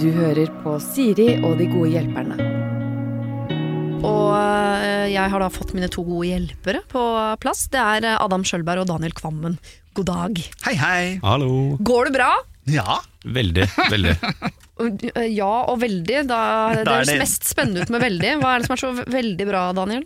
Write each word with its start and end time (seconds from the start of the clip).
Du 0.00 0.10
hører 0.12 0.50
på 0.60 0.74
Siri 0.84 1.30
og 1.40 1.56
de 1.60 1.68
gode 1.70 1.92
hjelperne. 1.94 2.36
Og 4.04 4.34
eh, 4.36 5.06
jeg 5.14 5.32
har 5.32 5.40
da 5.40 5.48
fått 5.52 5.72
mine 5.76 5.88
to 5.92 6.04
gode 6.04 6.28
hjelpere 6.28 6.82
på 6.92 7.04
plass. 7.40 7.66
Det 7.72 7.80
er 7.80 8.08
eh, 8.10 8.18
Adam 8.20 8.44
Skjølberg 8.44 8.84
og 8.84 8.90
Daniel 8.90 9.14
Kvammen. 9.16 9.56
God 9.96 10.10
dag. 10.10 10.42
Hei, 10.66 10.74
hei. 10.76 11.00
Hallo. 11.24 11.78
Går 11.80 12.10
det 12.10 12.16
bra? 12.18 12.30
Ja. 12.68 13.00
Veldig, 13.24 13.68
veldig. 13.90 14.16
Ja 15.30 15.52
og 15.70 15.76
veldig. 15.78 16.24
Da, 16.26 16.38
det 16.74 16.80
Da 16.82 16.96
er 16.96 17.04
høres 17.04 17.20
mest 17.20 17.44
spennende 17.46 17.84
ut 17.86 17.92
med 17.94 18.02
veldig. 18.02 18.32
Hva 18.40 18.56
er 18.56 18.58
det 18.60 18.66
som 18.66 18.74
er 18.74 18.80
så 18.80 18.88
veldig 19.06 19.46
bra, 19.46 19.60
Daniel? 19.76 20.02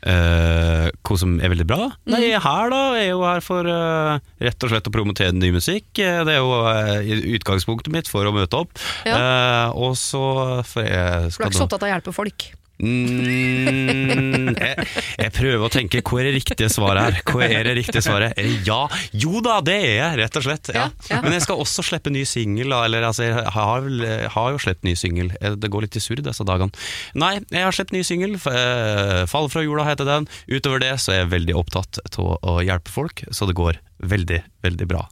Eh, 0.00 0.86
hva 1.04 1.16
som 1.20 1.34
er 1.44 1.52
veldig 1.52 1.66
bra? 1.68 1.90
Nei, 2.08 2.30
her 2.32 2.70
da 2.72 2.80
er 2.96 3.10
jo 3.10 3.20
her 3.26 3.42
for 3.44 3.68
uh, 3.68 4.16
rett 4.40 4.64
og 4.64 4.72
slett 4.72 4.88
å 4.88 4.92
promotere 4.94 5.34
ny 5.36 5.50
musikk. 5.52 5.90
Eh, 6.00 6.22
Det 6.24 6.36
er 6.36 6.40
jo 6.40 6.54
uh, 6.64 7.04
utgangspunktet 7.36 7.92
mitt 7.92 8.08
for 8.08 8.24
å 8.24 8.32
møte 8.32 8.62
opp. 8.62 8.80
Eh, 9.04 9.68
og 9.76 9.96
så 10.00 10.22
For 10.64 10.86
jeg 10.86 11.34
skal 11.34 11.44
du 11.44 11.48
er 11.48 11.52
ikke 11.52 11.60
så 11.60 11.68
opptatt 11.68 11.84
av 11.84 11.90
å 11.90 11.92
hjelpe 11.92 12.16
folk. 12.16 12.48
Mm, 12.80 14.54
jeg, 14.56 14.86
jeg 15.20 15.32
prøver 15.36 15.64
å 15.66 15.70
tenke 15.72 16.00
hva 16.06 16.20
er 16.22 16.28
det 16.30 16.32
riktige 16.38 16.68
svaret 16.72 17.02
her? 17.06 17.18
Hva 17.28 17.44
er 17.46 17.66
det 17.68 17.74
riktige 17.80 18.02
svaret? 18.04 18.34
Er 18.40 18.46
det 18.48 18.66
ja? 18.68 18.78
Jo 19.22 19.42
da, 19.44 19.58
det 19.64 19.76
er 19.76 19.94
jeg, 19.98 20.18
rett 20.22 20.38
og 20.40 20.46
slett. 20.46 20.70
Ja. 20.74 20.86
Ja, 20.90 21.10
ja. 21.12 21.20
Men 21.24 21.36
jeg 21.36 21.44
skal 21.44 21.60
også 21.62 21.84
slippe 21.86 22.12
ny 22.14 22.22
singel. 22.28 22.72
Eller 22.80 23.04
altså, 23.08 23.26
jeg 23.28 23.36
har, 23.56 23.88
har 24.36 24.48
jo 24.54 24.62
sluppet 24.62 24.86
ny 24.88 24.94
singel. 24.98 25.32
Eh, 25.40 25.56
Det 25.60 25.70
går 25.72 25.86
litt 25.86 25.98
i 26.00 26.02
surr 26.02 26.22
disse 26.24 26.46
dagene. 26.48 26.72
Nei, 27.20 27.34
jeg 27.52 27.66
har 27.66 27.76
sluppet 27.76 27.96
ny 27.98 28.02
singel. 28.06 28.34
eh, 28.40 29.22
'Fall 29.30 29.50
fra 29.52 29.62
jorda' 29.66 29.86
heter 29.90 30.08
den. 30.08 30.28
Utover 30.50 30.80
det 30.82 30.94
så 31.02 31.12
er 31.14 31.22
jeg 31.24 31.32
veldig 31.36 31.56
opptatt 31.60 32.00
av 32.16 32.38
å 32.42 32.58
hjelpe 32.64 32.90
folk, 32.92 33.24
så 33.30 33.46
det 33.48 33.56
går 33.58 33.78
veldig, 34.00 34.40
veldig 34.64 34.86
bra. 34.88 35.02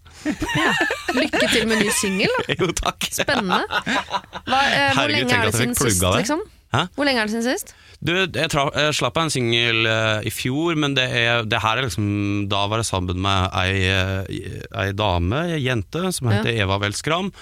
Lykke 1.15 1.49
til 1.53 1.67
med 1.69 1.83
ny 1.85 1.91
singel. 2.01 2.33
Jo, 2.59 2.71
takk. 2.73 3.05
Spennende. 3.13 3.61
Hva, 3.69 4.61
eh, 4.65 4.95
hvor 4.95 5.03
Herregud, 5.05 5.29
lenge 5.29 5.37
er 5.43 5.51
det 5.51 5.55
siden 5.59 5.77
sist? 5.77 6.03
Liksom? 6.03 6.41
Hæ? 6.75 6.89
Hvor 6.95 7.09
lenge 7.09 7.23
er 7.23 7.29
det 7.29 7.33
siden 7.33 7.47
sist? 7.49 7.75
Du, 7.99 8.13
jeg, 8.15 8.47
tra 8.53 8.69
jeg 8.77 8.95
slapp 8.95 9.17
en 9.19 9.33
singel 9.33 9.87
uh, 9.89 10.21
i 10.23 10.31
fjor, 10.31 10.77
men 10.79 10.93
det, 10.95 11.07
er, 11.19 11.43
det 11.49 11.59
her 11.65 11.81
er 11.81 11.89
liksom 11.89 12.45
Da 12.51 12.61
var 12.71 12.79
jeg 12.79 12.87
sammen 12.93 13.19
med 13.25 13.57
ei, 13.59 13.73
eh, 13.91 14.61
ei 14.85 14.93
dame, 14.95 15.41
ei 15.57 15.59
jente, 15.65 16.05
som 16.15 16.31
heter 16.31 16.53
Eva 16.53 16.77
Welskram. 16.79 17.33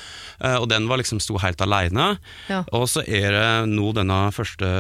Uh, 0.41 0.57
og 0.63 0.69
den 0.73 0.87
var 0.89 1.03
liksom 1.03 1.21
sto 1.21 1.37
helt 1.43 1.61
aleine. 1.61 2.15
Ja. 2.49 2.63
Og 2.77 2.87
så 2.89 3.05
er 3.05 3.37
det 3.37 3.51
nå 3.75 3.91
denne 3.97 4.21
første 4.33 4.71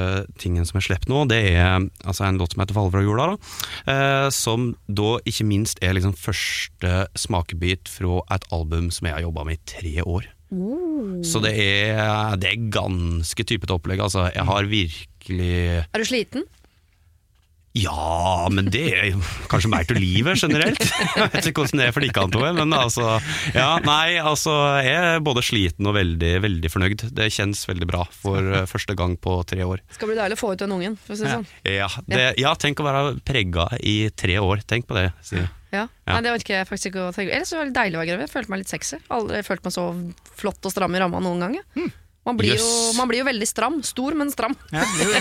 tingen 0.40 0.64
som 0.68 0.80
er 0.80 0.86
sluppet 0.86 1.12
nå, 1.12 1.26
det 1.28 1.42
er 1.52 1.84
altså 2.06 2.24
en 2.24 2.40
låt 2.40 2.54
som 2.54 2.62
heter 2.64 2.76
'Valver 2.76 3.02
og 3.02 3.10
jorda'. 3.10 3.26
Da, 3.26 3.92
uh, 3.92 4.28
som 4.32 4.70
da 4.88 5.18
ikke 5.28 5.44
minst 5.44 5.82
er 5.84 5.92
liksom 5.98 6.16
første 6.16 6.94
smakebit 7.18 7.90
fra 7.90 8.22
et 8.38 8.48
album 8.54 8.88
som 8.94 9.10
jeg 9.10 9.18
har 9.18 9.26
jobba 9.28 9.44
med 9.44 9.58
i 9.60 9.64
tre 9.76 10.06
år. 10.06 10.30
Så 11.26 11.42
det 11.42 11.54
er, 11.58 12.36
det 12.38 12.52
er 12.52 12.68
ganske 12.72 13.46
typete 13.48 13.74
opplegg. 13.74 14.02
Altså, 14.04 14.28
jeg 14.30 14.46
har 14.46 14.70
virkelig 14.70 15.56
Er 15.82 15.98
du 15.98 16.06
sliten? 16.06 16.46
ja, 17.76 18.46
men 18.52 18.70
det 18.72 18.84
er 18.96 19.16
kanskje 19.50 19.68
mer 19.68 19.84
til 19.88 19.98
livet 20.00 20.40
generelt. 20.40 20.80
Jeg 20.80 21.28
vet 21.32 21.48
ikke 21.50 21.64
hvordan 21.64 21.80
det 21.80 21.88
er 21.88 21.94
for 21.94 22.04
dere 22.04 22.24
to, 22.32 22.42
men 22.56 22.72
altså 22.76 23.08
ja, 23.52 23.68
Nei, 23.84 24.16
altså 24.16 24.54
jeg 24.84 24.96
er 24.96 25.24
både 25.24 25.44
sliten 25.44 25.88
og 25.88 25.96
veldig, 25.98 26.32
veldig 26.44 26.70
fornøyd. 26.72 27.04
Det 27.16 27.28
kjennes 27.34 27.66
veldig 27.68 27.88
bra 27.90 28.06
for 28.16 28.40
eh, 28.40 28.64
første 28.70 28.96
gang 28.96 29.16
på 29.20 29.36
tre 29.48 29.66
år. 29.66 29.84
Skal 29.92 30.10
bli 30.10 30.16
deilig 30.18 30.38
å 30.38 30.40
få 30.40 30.54
ut 30.54 30.64
den 30.64 30.72
ungen. 30.76 30.96
For 31.04 31.16
å 31.16 31.20
si 31.20 31.26
det 31.26 31.34
sånn. 31.34 31.46
Ja, 31.68 31.90
det, 32.08 32.24
ja 32.40 32.54
tenk 32.60 32.80
å 32.80 32.88
være 32.88 33.04
prega 33.26 33.68
i 33.84 33.96
tre 34.16 34.38
år. 34.40 34.64
Tenk 34.68 34.88
på 34.88 34.96
det. 34.96 35.10
Si. 35.26 35.40
Ja. 35.42 35.50
Ja. 35.74 35.86
Nei, 36.06 36.20
det 36.22 36.32
orker 36.32 36.60
jeg 36.60 36.68
faktisk 36.68 36.92
ikke 36.92 37.08
å 37.08 37.12
tenke 37.14 37.34
Ellers 37.34 37.50
var 37.56 37.66
det 37.66 37.74
deilig 37.76 37.98
å 37.98 38.02
være 38.02 38.10
gravid. 38.12 38.30
Følte 38.32 38.52
meg 38.52 38.62
litt 38.62 38.70
sexy. 38.70 39.00
Aldri 39.12 39.42
følt 39.46 39.64
meg 39.66 39.74
så 39.74 39.86
flott 40.38 40.68
og 40.68 40.74
stram 40.74 40.94
i 40.94 41.00
ramma 41.02 41.22
noen 41.24 41.42
gang. 41.42 41.56
jeg. 41.58 41.88
Man, 42.26 42.34
blir 42.36 42.56
jo, 42.58 42.70
man 42.98 43.06
blir 43.06 43.20
jo 43.22 43.26
veldig 43.28 43.46
stram. 43.46 43.76
Stor, 43.86 44.16
men 44.18 44.32
stram. 44.34 44.56
Ja, 44.74 44.82
jo, 44.98 45.06
jo. 45.14 45.20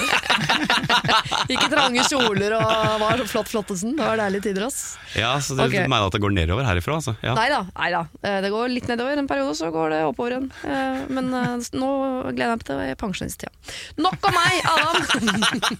Ikke 1.53 1.67
trange 1.69 2.01
kjoler 2.09 2.55
og 2.57 2.65
var 3.03 3.21
så 3.21 3.27
flott 3.29 3.51
flottesen. 3.51 3.93
Det 3.99 4.07
var 4.07 4.17
deilige 4.17 4.47
tider, 4.47 4.65
ass. 4.65 4.95
Ja, 5.13 5.35
så 5.37 5.53
du 5.53 5.61
okay. 5.67 5.85
mener 5.85 6.09
at 6.09 6.17
det 6.17 6.23
går 6.23 6.33
nedover 6.33 6.65
herifra? 6.65 6.97
Altså. 6.97 7.13
Ja. 7.21 7.35
Nei 7.37 7.45
da, 7.53 7.61
nei 7.77 7.91
da. 7.93 8.01
Eh, 8.25 8.39
Det 8.41 8.51
går 8.53 8.73
litt 8.73 8.89
nedover 8.89 9.21
en 9.21 9.29
periode, 9.29 9.53
så 9.59 9.69
går 9.73 9.93
det 9.93 10.01
oppover 10.07 10.33
igjen. 10.33 10.49
Eh, 10.65 11.05
Men 11.13 11.29
eh, 11.29 11.69
nå 11.77 11.91
gleder 12.31 12.47
jeg 12.47 12.57
meg 12.57 12.65
til 12.71 12.99
pensjonisttida. 13.05 13.53
Nok 14.01 14.29
om 14.31 14.39
meg, 14.39 14.65
Adam! 14.73 14.97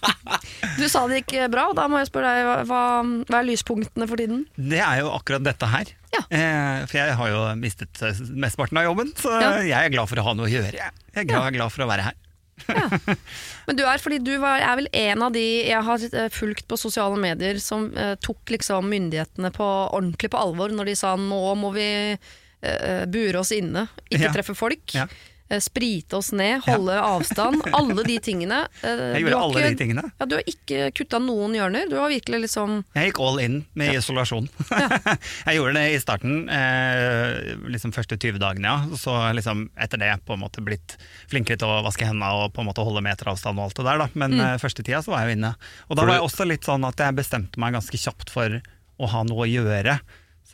Du 0.78 0.86
sa 0.92 1.06
det 1.10 1.22
gikk 1.24 1.50
bra, 1.50 1.68
og 1.72 1.76
da 1.78 1.86
må 1.90 1.98
jeg 2.00 2.10
spørre 2.10 2.32
deg, 2.36 2.64
hva, 2.70 2.80
hva 3.26 3.38
er 3.40 3.48
lyspunktene 3.48 4.06
for 4.08 4.20
tiden? 4.20 4.44
Det 4.54 4.78
er 4.78 5.02
jo 5.02 5.10
akkurat 5.16 5.44
dette 5.46 5.68
her. 5.74 5.90
Ja. 6.14 6.20
Eh, 6.30 6.84
for 6.86 6.96
jeg 7.00 7.16
har 7.18 7.28
jo 7.32 7.40
mistet 7.60 8.02
eh, 8.06 8.20
mesteparten 8.38 8.78
av 8.78 8.84
jobben, 8.88 9.10
så 9.18 9.32
Ja. 9.42 9.50
jeg 9.62 9.74
er 9.88 9.92
glad 9.96 10.08
for 10.08 10.16
å 10.22 10.24
ha 10.28 10.34
noe 10.38 10.46
å 10.46 10.52
gjøre. 10.52 10.72
Jeg 10.78 10.92
Jeg 11.16 11.24
er 11.24 11.28
glad, 11.32 11.52
glad 11.56 11.72
for 11.74 11.84
å 11.84 11.88
være 11.90 12.06
her. 12.10 12.14
Men 13.66 13.76
du 13.76 13.82
er 13.84 14.00
fordi 14.00 14.18
du 14.24 14.32
var, 14.40 14.62
er 14.64 14.78
vel 14.80 14.88
en 14.96 15.22
av 15.26 15.32
de 15.34 15.42
jeg 15.68 15.82
har 15.84 16.06
eh, 16.08 16.28
fulgt 16.32 16.66
på 16.70 16.78
sosiale 16.80 17.18
medier 17.20 17.58
som 17.60 17.90
eh, 17.96 18.14
tok 18.22 18.48
liksom 18.54 18.88
myndighetene 18.88 19.50
på 19.52 19.66
ordentlig 19.92 20.30
på 20.32 20.40
alvor 20.40 20.72
når 20.72 20.92
de 20.92 20.96
sa 20.96 21.14
nå 21.20 21.40
må 21.60 21.72
vi 21.76 21.88
eh, 22.16 23.04
bure 23.12 23.42
oss 23.42 23.52
inne, 23.52 23.88
ikke 24.08 24.28
Ja. 24.28 24.32
treffe 24.32 24.56
folk. 24.56 24.94
Ja. 24.96 25.06
Eh, 25.48 25.60
Sprite 25.62 26.16
oss 26.18 26.32
ned, 26.36 26.60
holde 26.66 26.96
avstand. 27.00 27.62
Alle 27.72 28.04
de 28.06 28.18
tingene. 28.22 28.62
eh, 28.82 29.02
Jeg 29.16 29.24
gjorde 29.26 29.40
alle 29.42 29.62
ikke, 29.62 29.70
de 29.70 29.80
tingene. 29.82 30.04
Ja, 30.18 30.28
du 30.28 30.36
har 30.38 30.50
ikke 30.52 30.90
kutta 30.96 31.20
noen 31.22 31.56
hjørner. 31.56 31.88
Du 31.90 31.96
har 32.00 32.12
virkelig 32.12 32.42
liksom 32.46 32.82
Jeg 32.96 33.10
gikk 33.10 33.22
all 33.26 33.40
in 33.42 33.58
med 33.78 33.96
isolasjon. 33.98 34.48
jeg 35.46 35.58
gjorde 35.58 35.76
det 35.78 35.86
i 35.94 36.02
starten, 36.02 36.36
eh, 36.52 37.54
liksom 37.72 37.94
første 37.96 38.18
20 38.18 38.40
dagene, 38.42 38.74
ja. 38.74 39.00
Så 39.00 39.16
liksom 39.36 39.68
etter 39.80 40.02
det 40.02 40.12
på 40.26 40.36
en 40.36 40.44
måte 40.44 40.64
blitt 40.64 40.96
flinkere 41.30 41.60
til 41.60 41.70
å 41.70 41.82
vaske 41.86 42.06
hendene 42.08 42.32
og 42.36 42.54
på 42.56 42.62
en 42.62 42.70
måte 42.70 42.84
holde 42.86 43.04
meteravstand 43.06 43.58
og 43.60 43.68
alt 43.68 43.80
det 43.80 43.88
der, 43.88 44.04
da. 44.04 44.10
Men 44.14 44.38
mm. 44.38 44.62
første 44.62 44.84
tida 44.86 45.02
så 45.04 45.14
var 45.14 45.24
jeg 45.24 45.34
jo 45.34 45.40
inne. 45.40 45.56
Og 45.88 45.98
da 45.98 46.06
var 46.06 46.18
jeg 46.18 46.28
også 46.28 46.48
litt 46.48 46.66
sånn 46.66 46.86
at 46.88 47.00
jeg 47.00 47.18
bestemte 47.18 47.60
meg 47.62 47.76
ganske 47.76 48.00
kjapt 48.00 48.32
for 48.32 48.60
å 48.96 49.10
ha 49.12 49.26
noe 49.28 49.44
å 49.44 49.50
gjøre. 49.50 49.98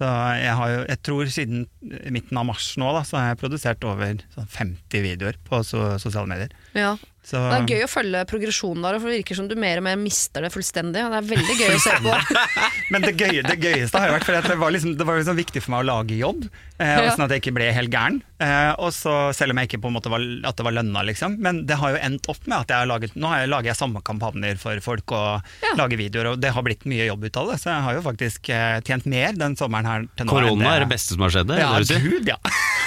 Så 0.02 0.08
jeg 0.40 0.54
har 0.58 0.70
jo, 0.72 0.78
jeg 0.88 1.00
tror 1.06 1.28
siden 1.30 1.66
midten 2.10 2.40
av 2.40 2.48
mars 2.48 2.72
nå, 2.80 2.88
da, 2.96 3.04
så 3.06 3.20
har 3.20 3.28
jeg 3.30 3.42
produsert 3.44 3.84
over 3.86 4.22
sånn 4.34 4.48
50 4.50 5.04
videoer 5.04 5.38
på 5.46 5.62
so 5.66 5.92
sosiale 6.02 6.30
medier. 6.32 6.54
ja. 6.74 6.96
Så, 7.22 7.38
Det 7.38 7.54
er 7.60 7.66
gøy 7.70 7.84
å 7.86 7.88
følge 7.90 8.20
progresjonen 8.26 8.82
der, 8.82 8.96
for 8.98 9.06
det 9.12 9.20
virker 9.20 9.36
som 9.38 9.46
du 9.46 9.54
mer 9.54 9.78
og 9.78 9.84
mer 9.86 9.98
mister 10.00 10.42
det 10.42 10.50
fullstendig. 10.50 11.04
Det 11.06 11.18
er 11.20 11.28
veldig 11.28 11.54
gøy 11.60 11.74
å 11.76 11.82
se 11.84 11.94
på. 12.02 12.14
Men 12.92 13.04
det, 13.06 13.12
gøye, 13.20 13.44
det 13.46 13.54
gøyeste 13.62 14.00
har 14.02 14.10
jo 14.10 14.16
vært, 14.16 14.26
for 14.26 14.48
det 14.50 14.56
var, 14.58 14.74
liksom, 14.74 14.96
det 14.98 15.06
var 15.06 15.20
liksom 15.20 15.38
viktig 15.38 15.62
for 15.62 15.74
meg 15.76 15.84
å 15.84 15.86
lage 15.92 16.18
jobb, 16.18 16.48
eh, 16.82 16.90
Ja. 17.06 17.12
sånn 17.14 17.22
at 17.28 17.30
jeg 17.36 17.44
ikke 17.44 17.54
ble 17.60 17.68
helt 17.76 17.94
gæren. 17.94 18.18
Eh, 18.42 18.72
og 18.82 18.90
så, 18.90 19.14
selv 19.38 19.54
om 19.54 19.60
jeg 19.62 19.70
ikke 19.70 19.80
på 19.84 19.92
en 19.92 19.96
måte 20.00 20.10
var, 20.10 20.24
at 20.50 20.58
det 20.58 20.66
var 20.66 20.74
lønna, 20.80 21.04
liksom. 21.06 21.38
Men 21.46 21.62
det 21.70 21.78
har 21.78 21.94
jo 21.94 22.02
endt 22.10 22.26
opp 22.34 22.42
med 22.50 22.58
at 22.58 22.74
jeg 22.74 22.82
har 22.82 22.90
laget, 22.90 23.14
nå 23.14 23.30
har 23.30 23.44
jeg, 23.44 23.52
lager 23.54 23.70
jeg 23.70 23.78
samme 23.78 24.02
kampanjer 24.02 24.58
for 24.58 24.82
folk 24.82 25.14
og 25.14 25.54
Ja. 25.62 25.76
lager 25.78 26.02
videoer, 26.02 26.32
og 26.34 26.40
det 26.42 26.50
har 26.58 26.66
blitt 26.66 26.82
mye 26.90 27.06
jobb 27.06 27.22
ut 27.30 27.36
av 27.38 27.52
det. 27.52 27.60
Så 27.62 27.70
jeg 27.70 27.86
har 27.86 27.94
jo 28.00 28.02
faktisk 28.02 28.50
eh, 28.50 28.80
tjent 28.82 29.06
mer 29.06 29.38
den 29.38 29.54
sommeren 29.54 29.86
her 29.86 30.08
til 30.18 30.26
Korona 30.26 30.74
er 30.74 30.80
det 30.88 30.90
beste 30.90 31.14
som 31.14 31.22
har 31.22 31.30
skjedd? 31.38 31.54
Ja, 31.54 31.70
gud, 31.78 32.26
ja. 32.26 32.40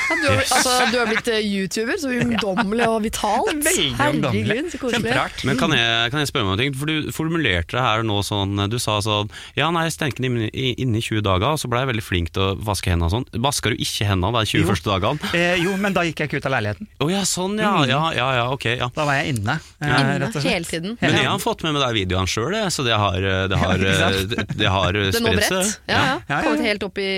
Ja, 0.06 0.16
du, 0.22 0.28
har, 0.28 0.44
altså, 0.44 0.74
du 0.92 1.00
har 1.00 1.08
blitt 1.10 1.28
eh, 1.34 1.42
YouTuber, 1.42 1.98
så 1.98 2.12
ungdommelig 2.26 2.86
og 2.92 3.00
vitalt. 3.08 3.64
Veldig. 3.64 4.25
Herregud, 4.34 4.72
så 4.74 4.80
koselig. 4.82 5.46
Men 5.46 5.58
kan 5.60 5.72
jeg, 5.76 6.12
kan 6.12 6.20
jeg 6.24 6.30
spørre 6.32 6.46
meg 6.48 6.54
om 6.56 6.60
ting? 6.64 6.74
For 6.80 6.86
du 6.90 7.12
formulerte 7.16 7.76
det 7.78 7.84
her 7.86 8.04
nå 8.08 8.18
sånn 8.26 8.56
Du 8.72 8.78
sa 8.82 8.98
sånn 9.06 9.30
Ja, 9.58 9.70
nei, 9.76 9.84
jeg 9.90 9.94
stengte 9.98 10.24
den 10.24 10.38
inne 10.50 10.98
i, 10.98 11.02
20 11.06 11.22
dager, 11.26 11.54
og 11.54 11.60
så 11.62 11.70
ble 11.70 11.84
jeg 11.84 11.92
veldig 11.92 12.04
flink 12.06 12.32
til 12.36 12.42
å 12.42 12.56
vaske 12.66 12.90
hendene 12.90 13.10
og 13.10 13.14
sånn. 13.14 13.28
Vaska 13.46 13.70
du 13.70 13.76
ikke 13.78 14.08
hendene 14.10 14.32
de 14.40 14.46
20 14.52 14.62
Jo. 14.64 14.70
første 14.72 14.90
dagene? 14.90 15.32
Eh, 15.38 15.56
jo, 15.64 15.76
men 15.78 15.94
da 15.94 16.02
gikk 16.08 16.24
jeg 16.24 16.30
ikke 16.32 16.40
ut 16.42 16.48
av 16.50 16.56
leiligheten. 16.56 16.88
Å 17.04 17.10
ja, 17.12 17.22
sånn, 17.30 17.58
ja. 17.62 17.72
Mm. 17.76 17.90
Ja, 17.92 18.02
ja, 18.18 18.28
ja, 18.40 18.46
ok. 18.56 18.66
ja 18.80 18.90
Da 18.96 19.06
var 19.06 19.20
jeg 19.20 19.36
inne. 19.36 19.60
eh, 19.82 19.88
Inne 19.90 20.18
rett 20.24 20.36
og 20.36 20.42
slett. 20.42 20.52
hele 20.54 20.66
tiden. 20.70 20.98
Men 21.02 21.14
jeg 21.20 21.28
har 21.30 21.40
fått 21.44 21.64
med 21.68 21.76
meg 21.78 21.84
de 21.86 21.92
videoene 22.02 22.28
sjøl, 22.32 22.56
så 22.72 22.86
det 22.88 22.96
har, 22.98 23.20
det 23.52 23.58
har, 23.62 23.76
ikke 23.76 24.24
det, 24.34 24.48
det 24.58 24.70
har 24.72 24.94
Det 24.96 25.14
spredt 25.14 25.44
seg. 25.50 25.76
Ja, 25.88 25.94
ja. 25.94 25.96
Ja, 25.96 26.02
ja, 26.06 26.20
ja. 26.30 26.42
Kommet 26.46 26.66
helt 26.66 26.84
opp 26.88 26.98
i 27.02 27.12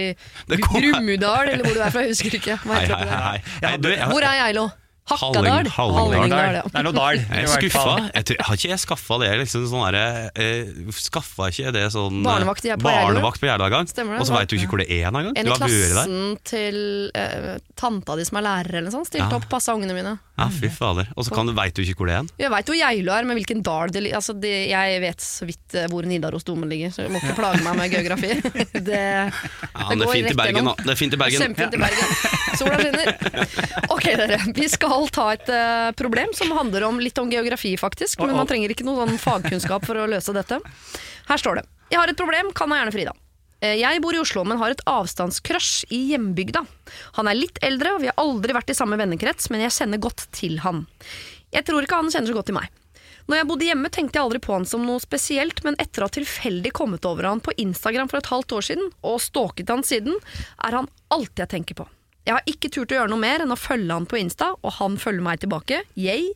Brumunddal, 0.47 1.50
eller 1.53 1.63
hvor 1.66 1.74
du 1.78 1.81
er 1.84 1.94
fra, 1.94 2.03
jeg 2.06 2.13
husker 2.16 2.38
ikke. 2.39 2.57
Hei, 2.68 2.84
hei, 2.89 3.39
hei. 3.62 3.77
Hvor 4.12 4.24
er 4.24 4.36
jeg 4.38 4.57
Hakkadal? 4.57 4.69
Halling- 5.07 5.69
Hallingdal. 5.71 6.57
Det 6.68 6.75
er 6.75 6.83
noe 6.83 6.92
dal. 6.95 7.15
jeg 7.21 7.44
er 7.44 7.48
skuffa. 7.48 7.94
Jeg 8.13 8.25
tror, 8.27 8.42
har 8.48 8.57
ikke 8.59 8.69
jeg 8.74 8.81
skaffa 8.83 9.19
det 9.21 9.30
liksom 9.39 9.63
sånn 9.71 9.86
der, 9.95 10.31
eh, 10.36 10.92
Skaffa 10.92 11.48
ikke 11.51 11.71
det 11.71 11.86
sånn 11.94 12.19
eh, 12.19 12.25
Barnevakt 12.27 12.63
på 12.68 12.77
barnevakt 12.83 13.39
på 13.39 13.48
Gjerda 13.48 13.69
gang? 13.71 13.88
Og 14.19 14.25
så 14.27 14.36
veit 14.36 14.50
du 14.51 14.57
ikke 14.57 14.68
hvor 14.74 14.81
det 14.83 14.89
er 14.92 15.07
engang? 15.07 15.31
En 15.38 15.48
i 15.48 15.56
klassen 15.56 16.38
til 16.44 16.80
eh, 17.15 17.57
tanta 17.80 18.18
di 18.19 18.25
som 18.27 18.38
er 18.42 18.48
lærer, 18.50 18.74
eller 18.81 18.89
noe 18.92 18.98
sånt, 19.00 19.07
stilte 19.07 19.30
Ja. 19.31 19.39
opp, 19.39 19.48
passa 19.50 19.74
ungene 19.77 19.95
mine. 19.95 20.18
Ja, 20.38 20.50
fy 20.54 20.68
fader. 20.69 21.07
Og 21.18 21.25
så 21.25 21.33
kan 21.33 21.48
du- 21.48 21.53
veit 21.53 21.74
du 21.74 21.81
ikke 21.81 21.95
hvor 21.98 22.07
det 22.12 22.15
er? 22.19 22.27
Jeg 22.44 22.51
veit 22.51 22.65
hvor 22.68 22.75
Geilo 22.77 23.12
er, 23.15 23.24
men 23.25 23.38
hvilken 23.39 23.63
dal 23.63 23.88
det 23.89 24.03
ligger 24.03 24.18
altså, 24.19 24.36
det- 24.39 24.68
Jeg 24.69 25.01
vet 25.01 25.18
så 25.24 25.45
vidt 25.48 25.74
eh, 25.74 25.88
hvor 25.88 26.03
Nidarosdomen 26.06 26.69
ligger, 26.69 26.92
så 26.92 27.07
jeg 27.07 27.12
må 27.12 27.18
ikke 27.24 27.33
plage 27.39 27.63
meg 27.63 27.75
med 27.77 27.92
geografi. 27.92 28.42
det, 28.92 29.01
Ja, 29.01 29.31
det 29.31 29.98
det 29.98 30.01
er 30.01 30.06
går 30.06 30.13
fint 30.13 30.27
i 30.27 30.30
rett 30.30 30.38
Bergen, 30.38 30.56
gjennom. 30.62 30.75
da. 30.77 30.83
Det 30.83 30.92
er 30.92 31.00
fint 31.00 31.13
i 31.13 31.18
Bergen. 31.18 31.42
Kjempefint 31.42 31.74
i 31.74 31.81
Bergen. 31.81 32.10
Sola 32.57 32.77
skinner. 32.77 33.07
Ok, 33.94 34.03
dere. 34.18 34.38
Vi 34.57 34.68
skal 34.68 34.89
ta 35.14 35.28
et 35.36 35.50
uh, 35.54 35.92
problem 36.00 36.34
som 36.34 36.50
handler 36.58 36.88
om 36.88 36.98
litt 37.04 37.18
om 37.22 37.30
geografi, 37.30 37.76
faktisk. 37.78 38.20
Men 38.26 38.36
man 38.40 38.50
trenger 38.50 38.74
ikke 38.74 38.88
noe 38.88 39.06
sånn 39.06 39.22
fagkunnskap 39.22 39.86
for 39.86 40.00
å 40.02 40.08
løse 40.10 40.34
dette. 40.36 40.58
Her 41.30 41.42
står 41.42 41.62
det. 41.62 41.66
Jeg 41.92 42.02
har 42.02 42.12
et 42.12 42.20
problem, 42.20 42.50
kan 42.58 42.72
ha 42.74 42.82
gjerne 42.82 42.96
Frida. 42.96 43.14
Eh, 43.62 43.78
Jeg 43.80 44.02
bor 44.04 44.14
i 44.16 44.20
Oslo, 44.22 44.44
men 44.48 44.60
har 44.62 44.74
et 44.74 44.84
avstandscrush 44.90 45.86
i 45.94 46.02
hjembygda. 46.12 46.66
Han 47.18 47.30
er 47.30 47.40
litt 47.40 47.62
eldre, 47.66 47.96
og 47.96 48.04
vi 48.04 48.10
har 48.12 48.18
aldri 48.22 48.54
vært 48.58 48.74
i 48.74 48.78
samme 48.78 49.00
vennekrets, 49.00 49.50
men 49.54 49.64
jeg 49.66 49.76
kjenner 49.78 50.02
godt 50.04 50.28
til 50.36 50.60
han. 50.66 50.86
Jeg 51.56 51.66
tror 51.66 51.86
ikke 51.86 52.02
han 52.02 52.12
kjenner 52.12 52.34
så 52.34 52.38
godt 52.38 52.52
til 52.52 52.58
meg. 52.60 52.70
Når 53.28 53.42
jeg 53.42 53.48
bodde 53.50 53.68
hjemme, 53.68 53.90
tenkte 53.92 54.16
jeg 54.20 54.24
aldri 54.24 54.40
på 54.40 54.54
han 54.56 54.66
som 54.68 54.86
noe 54.88 55.04
spesielt, 55.04 55.60
men 55.66 55.76
etter 55.84 56.04
å 56.04 56.08
ha 56.08 56.14
tilfeldig 56.16 56.72
kommet 56.76 57.04
over 57.08 57.28
han 57.28 57.42
på 57.44 57.56
Instagram 57.60 58.08
for 58.08 58.22
et 58.22 58.30
halvt 58.32 58.56
år 58.56 58.68
siden, 58.70 58.92
og 59.04 59.20
stalket 59.20 59.74
han 59.74 59.84
siden, 59.84 60.16
er 60.64 60.78
han 60.80 60.88
alt 61.12 61.44
jeg 61.44 61.52
tenker 61.52 61.76
på. 61.82 61.88
Jeg 62.27 62.35
har 62.35 62.50
ikke 62.51 62.68
turt 62.75 62.91
å 62.91 62.97
gjøre 62.97 63.12
noe 63.13 63.24
mer 63.24 63.39
enn 63.45 63.53
å 63.56 63.59
følge 63.59 63.94
han 63.95 64.06
på 64.09 64.18
Insta, 64.19 64.50
og 64.59 64.74
han 64.81 64.97
følger 65.00 65.24
meg 65.24 65.39
tilbake. 65.39 65.79
Yay. 65.95 66.33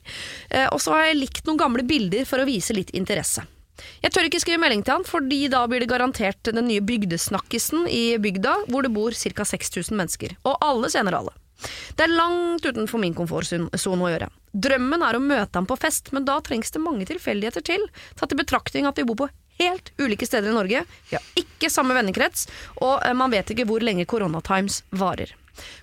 Eh, 0.47 0.69
og 0.71 0.79
så 0.79 0.93
har 0.95 1.09
jeg 1.09 1.17
likt 1.19 1.49
noen 1.49 1.59
gamle 1.59 1.83
bilder 1.83 2.23
for 2.29 2.39
å 2.39 2.47
vise 2.47 2.71
litt 2.77 2.93
interesse. 2.95 3.43
Jeg 3.99 4.13
tør 4.13 4.29
ikke 4.29 4.39
skrive 4.39 4.61
melding 4.61 4.85
til 4.87 4.95
han, 4.95 5.05
fordi 5.07 5.41
da 5.51 5.65
blir 5.67 5.83
det 5.83 5.89
garantert 5.91 6.47
den 6.47 6.69
nye 6.69 6.83
bygdesnakkisen 6.85 7.89
i 7.91 8.15
bygda, 8.23 8.55
hvor 8.71 8.87
det 8.87 8.93
bor 8.95 9.11
ca. 9.11 9.47
6000 9.51 9.97
mennesker. 9.97 10.37
Og 10.47 10.63
alle 10.63 10.91
kjenner 10.93 11.17
alle. 11.17 11.35
Det 11.97 12.07
er 12.07 12.15
langt 12.15 12.63
utenfor 12.65 13.01
min 13.03 13.17
komfortsone 13.17 13.67
å 13.75 14.13
gjøre. 14.13 14.31
Drømmen 14.63 15.03
er 15.05 15.17
å 15.17 15.23
møte 15.23 15.59
ham 15.59 15.67
på 15.67 15.77
fest, 15.81 16.13
men 16.15 16.23
da 16.25 16.39
trengs 16.45 16.71
det 16.71 16.81
mange 16.83 17.05
tilfeldigheter 17.09 17.67
til, 17.67 17.83
tatt 18.15 18.31
i 18.31 18.39
betraktning 18.39 18.87
at 18.87 18.97
vi 18.97 19.05
bor 19.07 19.19
på 19.25 19.29
helt 19.61 19.91
ulike 19.99 20.25
steder 20.25 20.49
i 20.49 20.55
Norge, 20.55 20.85
vi 21.11 21.19
har 21.19 21.43
ikke 21.43 21.69
samme 21.69 21.93
vennekrets, 21.93 22.47
og 22.79 23.03
eh, 23.05 23.13
man 23.13 23.33
vet 23.33 23.53
ikke 23.53 23.67
hvor 23.69 23.83
lenge 23.83 24.07
koronatimes 24.09 24.81
varer. 24.95 25.35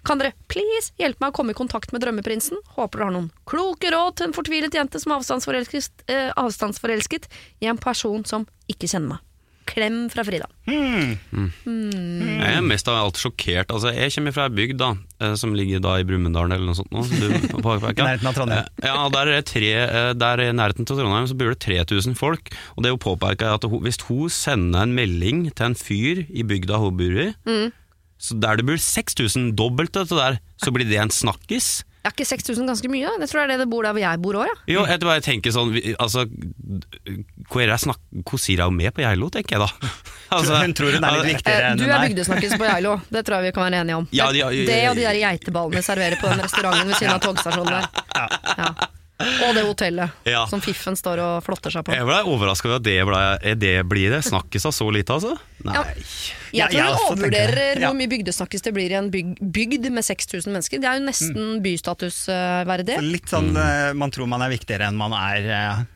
Kan 0.04 0.18
dere 0.22 0.32
please 0.48 0.92
hjelpe 0.98 1.20
meg 1.24 1.32
å 1.32 1.36
komme 1.40 1.54
i 1.54 1.58
kontakt 1.58 1.92
med 1.94 2.02
drømmeprinsen? 2.04 2.58
Håper 2.76 2.98
dere 3.02 3.08
har 3.10 3.16
noen 3.18 3.30
kloke 3.48 3.90
råd 3.94 4.16
til 4.18 4.28
en 4.30 4.36
fortvilet 4.36 4.74
jente 4.74 5.00
som 5.02 5.12
er 5.14 5.20
avstandsforelsket, 5.22 6.04
eh, 6.08 6.28
avstandsforelsket 6.36 7.28
i 7.62 7.66
en 7.70 7.78
person 7.80 8.24
som 8.28 8.46
ikke 8.68 8.88
kjenner 8.90 9.16
meg. 9.16 9.24
Klem 9.68 10.06
fra 10.08 10.22
Frida. 10.24 10.46
Jeg 10.64 12.54
er 12.56 12.64
mest 12.64 12.88
av 12.88 12.96
alt 13.02 13.18
sjokkert. 13.20 13.68
Altså, 13.74 13.90
jeg 13.92 14.14
kommer 14.14 14.32
fra 14.32 14.46
ei 14.48 14.54
bygd 14.56 14.78
da, 14.80 14.88
eh, 15.20 15.34
som 15.36 15.52
ligger 15.56 15.82
da 15.84 15.98
i 16.00 16.06
Brumunddal 16.08 16.48
eller 16.54 16.64
noe 16.70 16.78
sånt. 16.78 16.88
Nå, 16.94 17.02
du. 17.04 17.26
I 17.28 17.92
nærheten 18.00 18.30
av 18.30 18.36
Trondheim. 18.38 18.64
Eh, 18.80 18.88
Ja, 18.88 19.08
der 19.12 19.32
er, 19.36 19.42
tre, 19.44 19.72
eh, 19.84 20.12
der 20.16 20.44
i 20.46 20.48
nærheten 20.56 20.88
til 20.88 20.96
Trondheim 20.96 21.28
så 21.28 21.36
bor 21.36 21.52
det 21.52 21.60
3000 21.66 22.16
folk. 22.16 22.48
Og 22.76 22.84
det 22.86 22.94
hun 22.94 23.02
påpeker 23.04 23.50
er 23.50 23.58
at 23.58 23.68
hun, 23.68 23.82
hvis 23.84 24.00
hun 24.08 24.32
sender 24.32 24.86
en 24.86 24.96
melding 24.96 25.44
til 25.52 25.66
en 25.68 25.76
fyr 25.78 26.24
i 26.32 26.46
bygda 26.48 26.80
hun 26.80 26.96
bor 26.96 27.20
i, 27.28 27.28
så 28.18 28.34
der 28.42 28.56
det 28.58 28.66
bor 28.66 28.76
6000, 28.82 29.52
dobbelt 29.58 29.92
dette 29.94 30.14
der, 30.18 30.40
så 30.58 30.72
blir 30.74 30.88
det 30.88 30.98
en 30.98 31.10
snakkis. 31.14 31.84
Er 32.06 32.12
ikke 32.14 32.24
6000 32.26 32.66
ganske 32.70 32.88
mye? 32.88 33.04
da? 33.10 33.18
Jeg 33.20 33.28
tror 33.28 33.40
det 33.42 33.44
er 33.44 33.58
det 33.58 33.64
det 33.66 33.70
bor 33.70 33.82
der 33.84 33.92
hvor 33.92 34.00
jeg 34.00 34.20
bor 34.22 34.36
òg, 34.40 34.46
ja. 34.48 34.54
Jo, 34.70 34.84
jeg 34.86 35.00
bare 35.02 35.20
tenker 35.20 35.52
sånn 35.52 35.72
vi- 35.74 35.94
altså, 35.98 36.22
Hvor 37.50 37.60
er 37.62 37.72
jeg 37.74 37.80
snak, 37.82 37.98
Hvor 38.24 38.38
sier 38.40 38.62
jeg 38.62 38.72
med 38.72 38.94
på 38.94 39.02
Geilo, 39.02 39.28
tenker 39.34 39.58
jeg 39.58 39.66
da. 39.66 39.90
Altså, 40.38 40.58
Hun 40.62 40.74
tror 40.76 40.92
hun 40.94 41.04
er 41.04 41.16
litt 41.18 41.24
Eh, 41.24 41.32
viktigere 41.34 41.68
enn 41.72 41.78
Du 41.80 41.84
hun 41.84 41.90
er 41.92 41.98
er. 41.98 42.08
bygdesnakkis 42.08 42.54
på 42.60 42.66
Geilo, 42.68 42.94
det 43.10 43.24
tror 43.26 43.38
jeg 43.42 43.48
vi 43.48 43.52
kan 43.58 43.64
være 43.68 43.80
enige 43.82 43.96
om. 43.96 44.08
Ja, 44.12 44.26
det, 44.32 44.38
ja, 44.42 44.48
ja, 44.50 44.60
ja, 44.62 44.66
det 44.68 44.78
og 44.90 44.96
de 44.96 45.06
der 45.08 45.20
geiteballene 45.22 45.82
serverer 45.84 46.16
på 46.20 46.28
den 46.32 46.40
restauranten 46.44 46.86
ved 46.92 46.96
siden 47.00 47.14
av 47.14 47.20
togstasjonen 47.24 47.72
der. 47.72 47.88
Ja. 48.14 48.72
Og 49.18 49.54
det 49.56 49.64
hotellet 49.66 50.10
Ja. 50.34 50.44
som 50.46 50.60
Fiffen 50.62 50.94
står 50.94 51.18
og 51.18 51.42
flotter 51.42 51.72
seg 51.74 51.84
på. 51.88 51.94
Jeg 51.96 52.06
ble 52.06 52.18
overraska 52.30 52.68
over 52.68 52.76
at 52.78 52.84
det, 52.86 52.98
ble, 53.08 53.54
det 53.58 53.72
blir 53.90 54.12
det. 54.14 54.20
Snakkes 54.28 54.66
av 54.70 54.74
så 54.76 54.86
lite, 54.94 55.16
altså? 55.16 55.34
Nei. 55.66 55.74
Ja. 55.74 55.82
Ja, 56.54 56.68
Jeg 56.68 56.70
tror 56.70 56.78
jeg 56.78 56.86
du 56.86 56.94
det. 56.94 57.08
overvurderer 57.10 57.80
hvor 57.82 57.96
mye 57.98 58.08
bygdesnakkes 58.08 58.62
det 58.64 58.72
blir 58.72 58.92
i 58.94 58.96
en 58.96 59.10
byg 59.12 59.34
bygd 59.52 59.88
med 59.92 60.06
6000 60.06 60.54
mennesker. 60.54 60.80
Det 60.80 60.88
er 60.88 61.00
jo 61.00 61.04
nesten 61.08 61.58
bystatusverdig. 61.66 62.96
Litt 63.04 63.28
sånn 63.28 63.50
eh, 63.58 63.90
man 63.98 64.14
tror 64.14 64.30
man 64.30 64.44
er 64.46 64.54
viktigere 64.54 64.88
enn 64.88 64.96
man 64.96 65.12
er, 65.18 65.50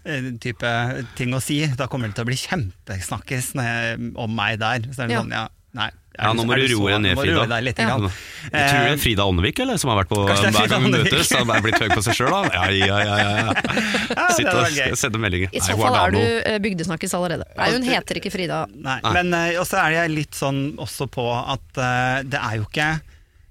eh, 0.04 0.28
type 0.42 0.72
ting 1.16 1.32
å 1.32 1.40
si. 1.40 1.62
Da 1.78 1.86
kommer 1.88 2.10
det 2.10 2.18
til 2.18 2.26
å 2.26 2.30
bli 2.32 2.38
kjempesnakkes 2.42 3.52
om 4.18 4.34
meg 4.36 4.58
der. 4.60 4.88
Så 4.92 5.04
er 5.04 5.08
det 5.08 5.14
Ja. 5.16 5.22
sånn, 5.22 5.32
ja, 5.38 5.46
nei. 5.78 5.90
Ja, 6.18 6.32
nå 6.36 6.44
må 6.44 6.56
du 6.60 6.64
roe 6.74 6.90
deg 6.92 7.00
ned, 7.06 7.16
Frida. 7.18 7.44
deg 7.48 7.62
litt, 7.64 7.78
Ja. 7.80 7.86
tror 7.96 8.10
det 8.52 8.60
Eh, 8.60 8.92
er 8.92 8.98
Frida 9.00 9.24
Ånnevik 9.24 9.60
eller, 9.64 9.78
som 9.80 9.90
har 9.90 10.02
vært 10.02 10.10
på 10.10 10.18
er 10.28 10.50
hver 10.52 10.68
gang 10.68 10.82
vi 10.84 10.90
Ånnevik. 10.90 11.12
møtes. 11.12 11.28
Som 11.32 11.50
er 11.54 11.60
blitt 11.64 11.78
høy 11.80 11.88
på 11.94 12.02
seg 12.04 12.14
sjøl, 12.18 12.30
da. 12.30 12.42
Ja, 12.52 12.64
ja, 12.70 12.98
ja. 13.00 13.16
ja, 13.16 14.26
var 14.44 14.90
og 14.92 14.98
sende 15.00 15.18
meldinger. 15.22 15.48
I 15.56 15.62
så 15.64 15.76
fall 15.78 15.96
er 16.02 16.10
du 16.12 16.20
eh, 16.20 16.58
bygdesnakkis 16.58 17.14
allerede. 17.16 17.46
Nei, 17.56 17.70
hun 17.72 17.82
heter 17.88 18.20
ikke 18.20 18.32
Frida. 18.34 18.66
Nei, 18.74 18.98
men 19.14 19.32
eh, 19.32 19.56
også 19.62 19.80
er 19.86 19.96
jeg 20.02 20.14
litt 20.18 20.36
sånn 20.36 20.62
også 20.76 21.08
på 21.12 21.26
at 21.32 21.82
det 22.28 22.38
er 22.40 22.60
jo 22.60 22.68
ikke 22.68 22.90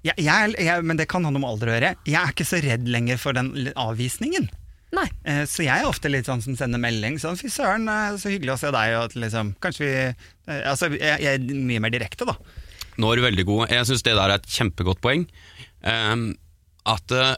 jeg, 0.02 0.14
jeg, 0.18 0.54
jeg, 0.58 0.82
Men 0.82 0.98
det 0.98 1.06
kan 1.10 1.22
ha 1.24 1.30
noe 1.30 1.38
med 1.42 1.48
alder 1.50 1.70
å 1.70 1.74
gjøre. 1.76 1.94
Jeg 2.10 2.18
er 2.18 2.32
ikke 2.34 2.46
så 2.48 2.58
redd 2.62 2.88
lenger 2.90 3.18
for 3.22 3.36
den 3.38 3.52
avvisningen. 3.78 4.48
Nei. 4.92 5.06
Eh, 5.24 5.44
Så 5.48 5.64
jeg 5.64 5.72
er 5.72 5.88
ofte 5.88 6.10
litt 6.12 6.28
sånn 6.28 6.42
som 6.44 6.56
sender 6.58 6.80
melding. 6.82 7.18
Sånn, 7.20 7.38
fy 7.40 7.48
søren, 7.52 7.88
eh, 7.88 8.16
så 8.20 8.32
hyggelig 8.32 8.56
å 8.56 8.60
se 8.60 8.72
deg. 8.74 8.96
Og 8.98 9.06
at 9.08 9.14
liksom, 9.16 9.54
kanskje 9.62 9.86
vi 9.86 9.94
eh, 9.94 10.60
Altså, 10.68 10.90
jeg, 10.92 11.22
jeg 11.24 11.38
er 11.38 11.62
mye 11.70 11.80
mer 11.80 11.94
direkte, 11.94 12.28
da. 12.28 12.36
Nå 13.00 13.08
er 13.12 13.16
du 13.16 13.24
veldig 13.24 13.46
god. 13.48 13.70
Jeg 13.72 13.88
syns 13.88 14.04
det 14.04 14.18
der 14.18 14.28
er 14.28 14.36
et 14.36 14.50
kjempegodt 14.52 15.00
poeng. 15.00 15.24
Um, 15.80 16.26
at 16.86 17.14
uh, 17.16 17.32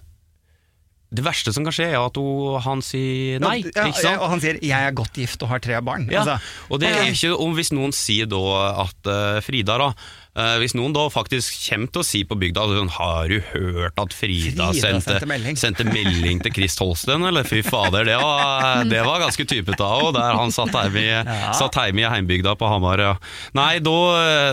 det 1.15 1.23
verste 1.23 1.53
som 1.55 1.63
kan 1.63 1.75
skje, 1.77 1.87
er 1.93 2.01
at 2.01 2.19
hun, 2.19 2.59
han 2.65 2.83
sier 2.83 3.39
nei. 3.45 3.61
Ja, 3.63 3.87
ikke 3.87 4.03
sant? 4.03 4.19
Og 4.19 4.33
han 4.33 4.43
sier 4.43 4.59
'jeg 4.59 4.89
er 4.89 4.97
godt 4.99 5.15
gift 5.15 5.43
og 5.47 5.53
har 5.53 5.63
tre 5.63 5.79
barn'. 5.79 6.11
Ja, 6.11 6.25
Altså, 6.25 6.39
og 6.75 6.81
det 6.83 6.91
er 6.91 7.07
ikke 7.13 7.37
om 7.39 7.55
hvis 7.55 7.71
noen 7.71 7.95
sier 7.95 8.27
da 8.27 8.43
at 8.83 9.07
uh, 9.07 9.41
Frida 9.47 9.79
da 9.79 9.93
eh, 10.37 10.57
Hvis 10.63 10.75
noen 10.77 10.95
da 10.95 11.07
faktisk 11.13 11.57
kommer 11.69 11.91
til 11.95 12.03
å 12.03 12.07
si 12.07 12.23
på 12.29 12.39
bygda 12.41 12.67
sånn, 12.71 12.91
Har 12.97 13.29
du 13.31 13.41
hørt 13.53 13.99
at 14.01 14.15
Frida, 14.17 14.69
Frida 14.69 14.69
sendte, 14.79 15.15
sendte 15.15 15.29
melding?» 15.31 15.59
sendte 15.61 15.87
melding 15.89 16.43
til 16.45 16.55
Chris 16.57 16.77
Holsten? 16.81 17.25
Eller 17.29 17.47
fy 17.49 17.63
fader, 17.67 18.05
det 18.09 18.17
var, 18.21 18.85
det 18.91 19.03
var 19.07 19.23
ganske 19.23 19.47
typete 19.49 19.85
av 19.85 20.03
henne, 20.09 20.19
Der 20.19 20.39
han 20.41 20.55
satt 20.55 20.75
hjemme 20.75 21.05
i, 21.05 21.39
satt 21.59 21.79
hjemme 21.81 22.05
i 22.05 22.09
heimbygda 22.11 22.57
på 22.61 22.69
Hamar. 22.71 23.03
Ja. 23.05 23.13
Nei, 23.57 23.79
da, 23.85 23.97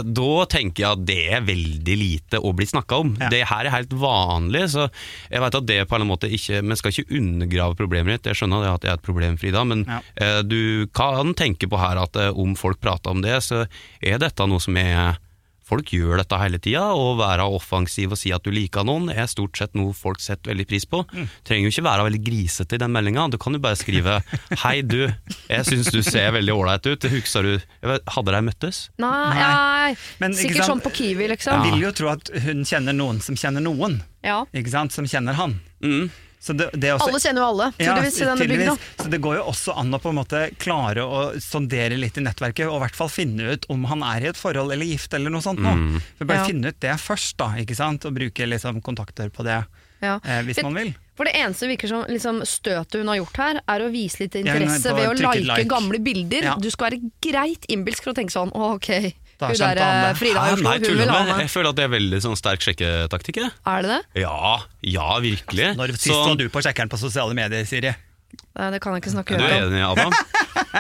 da 0.06 0.46
tenker 0.52 0.86
jeg 0.86 0.92
at 0.92 1.06
det 1.08 1.20
er 1.38 1.46
veldig 1.48 1.98
lite 2.00 2.42
å 2.42 2.54
bli 2.58 2.68
snakka 2.70 3.02
om. 3.04 3.16
Ja. 3.20 3.32
Det 3.34 3.44
her 3.50 3.68
er 3.70 3.76
helt 3.76 3.94
vanlig, 3.98 4.68
så 4.76 4.88
jeg 5.32 5.44
vet 5.44 5.58
at 5.62 5.68
det 5.70 5.80
på 5.90 5.98
en 5.98 6.08
måte 6.10 6.30
ikke 6.32 6.62
Vi 6.62 6.78
skal 6.80 6.94
ikke 6.94 7.18
undergrave 7.18 7.78
problemet 7.80 8.20
ditt, 8.20 8.32
jeg 8.32 8.42
skjønner 8.42 8.70
at 8.72 8.84
det 8.84 8.92
er 8.92 9.00
et 9.00 9.06
problem, 9.06 9.38
Frida, 9.42 9.66
men 9.68 9.86
Ja. 9.88 10.02
Eh, 10.16 10.42
Du 10.52 10.88
kan 10.94 11.34
tenke 11.38 11.68
på 11.70 11.78
her 11.80 12.00
at 12.02 12.16
uh, 12.20 12.32
om 12.38 12.56
folk 12.60 12.80
prater 12.82 13.12
om 13.14 13.22
det, 13.24 13.38
så 13.46 13.66
er 14.02 14.18
dette 14.22 14.46
noe 14.48 14.60
som 14.62 14.76
er 14.78 15.18
Folk 15.72 15.94
gjør 15.96 16.20
dette 16.20 16.40
hele 16.42 16.60
tida, 16.60 16.84
Å 16.92 17.14
være 17.20 17.46
offensiv 17.48 18.12
og 18.12 18.20
si 18.20 18.34
at 18.36 18.44
du 18.44 18.52
liker 18.52 18.84
noen, 18.88 19.08
er 19.14 19.30
stort 19.32 19.56
sett 19.60 19.76
noe 19.78 19.96
folk 19.96 20.20
setter 20.20 20.52
veldig 20.52 20.68
pris 20.68 20.86
på. 20.90 21.04
Mm. 21.16 21.30
Trenger 21.48 21.68
jo 21.68 21.72
ikke 21.72 21.86
være 21.88 22.08
veldig 22.10 22.22
grisete 22.26 22.76
i 22.76 22.82
den 22.82 22.92
meldinga. 22.92 23.30
Du 23.32 23.38
kan 23.42 23.56
jo 23.56 23.62
bare 23.64 23.80
skrive 23.80 24.20
'Hei, 24.64 24.82
du, 24.84 25.08
jeg 25.48 25.68
syns 25.70 25.92
du 25.94 26.02
ser 26.04 26.34
veldig 26.36 26.54
ålreit 26.54 26.92
ut'. 26.92 27.08
Husker 27.12 27.48
du 27.48 27.54
Hadde 27.82 28.28
dere 28.28 28.42
møttes? 28.46 28.90
Nei, 29.02 29.36
Nei. 29.38 29.96
Men, 30.20 30.36
sikkert 30.38 30.68
sånn 30.68 30.84
på 30.84 30.92
Kiwi, 30.94 31.30
liksom. 31.32 31.64
Jeg 31.64 31.72
vil 31.72 31.88
jo 31.88 31.92
tro 31.96 32.12
at 32.12 32.32
hun 32.46 32.66
kjenner 32.68 32.96
noen 32.96 33.22
som 33.24 33.38
kjenner 33.40 33.64
noen. 33.64 34.02
Ja. 34.26 34.44
Ikke 34.54 34.74
sant? 34.74 34.94
Som 34.96 35.08
kjenner 35.10 35.38
han. 35.40 35.58
Mm. 35.84 36.12
Så 36.42 36.56
det, 36.58 36.72
det 36.74 36.90
er 36.90 36.96
også, 36.98 37.12
Alle 37.12 37.20
kjenner 37.22 37.44
jo 37.44 37.48
alle, 37.52 37.66
Ja, 37.78 37.92
tydeligvis, 37.94 38.16
i 38.18 38.26
denne 38.26 38.48
bygda. 38.50 38.72
Så 39.04 39.10
det 39.14 39.20
går 39.22 39.36
jo 39.38 39.44
også 39.52 39.76
an 39.78 39.94
å 39.94 40.00
på 40.02 40.10
en 40.10 40.18
måte 40.18 40.40
klare 40.58 41.04
å 41.06 41.20
sondere 41.38 42.00
litt 42.02 42.18
i 42.18 42.24
nettverket, 42.26 42.66
og 42.66 42.80
i 42.80 42.82
hvert 42.88 42.98
fall 42.98 43.12
finne 43.14 43.52
ut 43.54 43.68
om 43.70 43.86
han 43.92 44.02
er 44.10 44.26
i 44.26 44.32
et 44.32 44.40
forhold 44.42 44.74
eller 44.74 44.90
gift 44.90 45.14
eller 45.14 45.30
noe 45.30 45.46
sånt. 45.46 45.62
nå. 45.62 45.70
Mm. 45.78 46.02
For 46.18 46.26
bare 46.26 46.42
Ja. 46.42 46.48
finne 46.50 46.74
ut 46.74 46.80
det 46.82 46.96
først, 46.98 47.38
da, 47.38 47.52
ikke 47.62 47.76
sant? 47.78 48.06
og 48.10 48.16
bruke 48.18 48.50
liksom 48.50 48.82
kontakter 48.82 49.30
på 49.30 49.44
det 49.46 49.64
Ja. 50.02 50.16
eh, 50.26 50.42
hvis 50.42 50.64
man 50.64 50.74
vil. 50.74 50.96
For 51.16 51.26
det 51.26 51.36
eneste 51.36 51.68
virker 51.70 51.88
som 51.88 52.06
liksom, 52.10 52.42
støtet 52.42 52.98
hun 52.98 53.08
har 53.12 53.18
gjort 53.20 53.38
her, 53.38 53.62
er 53.70 53.80
å 53.86 53.92
vise 53.92 54.18
litt 54.24 54.34
Ja, 54.34 54.42
er 54.56 54.62
interesse 54.62 54.90
ja, 54.90 54.96
ved 54.96 55.10
å 55.10 55.14
like, 55.22 55.46
like. 55.46 55.68
gamle 55.70 56.00
bilder. 56.02 56.42
Ja. 56.42 56.56
Du 56.58 56.72
skal 56.72 56.90
være 56.90 57.12
greit 57.22 57.68
innbilsk 57.70 58.02
for 58.08 58.14
å 58.14 58.16
tenke 58.18 58.32
sånn 58.34 58.50
Å, 58.52 58.74
ok, 58.82 59.14
hun 59.48 59.58
der 59.58 59.82
eh. 59.82 60.14
Frida 60.20 60.40
Hæ, 60.46 60.54
Oslo, 60.54 60.64
nei, 60.70 60.74
hun 60.78 60.84
tuller 60.86 60.98
vil 61.02 61.08
du 61.08 61.14
ha 61.14 61.24
med? 61.24 61.32
meg. 61.34 61.40
Jeg 61.42 61.50
føler 61.56 61.70
at 61.70 61.76
det 61.76 61.84
er 61.84 61.92
veldig 61.96 62.20
sånn 62.22 62.38
sterk 62.38 62.62
sjekketaktikk. 62.62 63.36
jeg. 63.42 63.52
Er 63.66 63.82
det 63.82 63.90
det? 63.90 64.22
Ja, 64.22 64.60
ja, 64.84 65.10
virkelig. 65.20 65.76
Når 65.78 65.88
sist 65.98 66.14
Så- 66.14 66.24
var 66.28 66.36
du 66.36 66.50
på 66.50 66.62
sjekkeren 66.62 66.90
på 66.90 66.98
sosiale 67.02 67.34
medier, 67.34 67.66
Siri? 67.66 67.96
Det 68.52 68.80
kan 68.84 68.96
jeg 68.96 69.02
ikke 69.04 69.14
snakke 69.14 69.38
Du 69.40 69.44
er 69.46 69.66
enig, 69.66 69.82
Adam? 69.86 70.14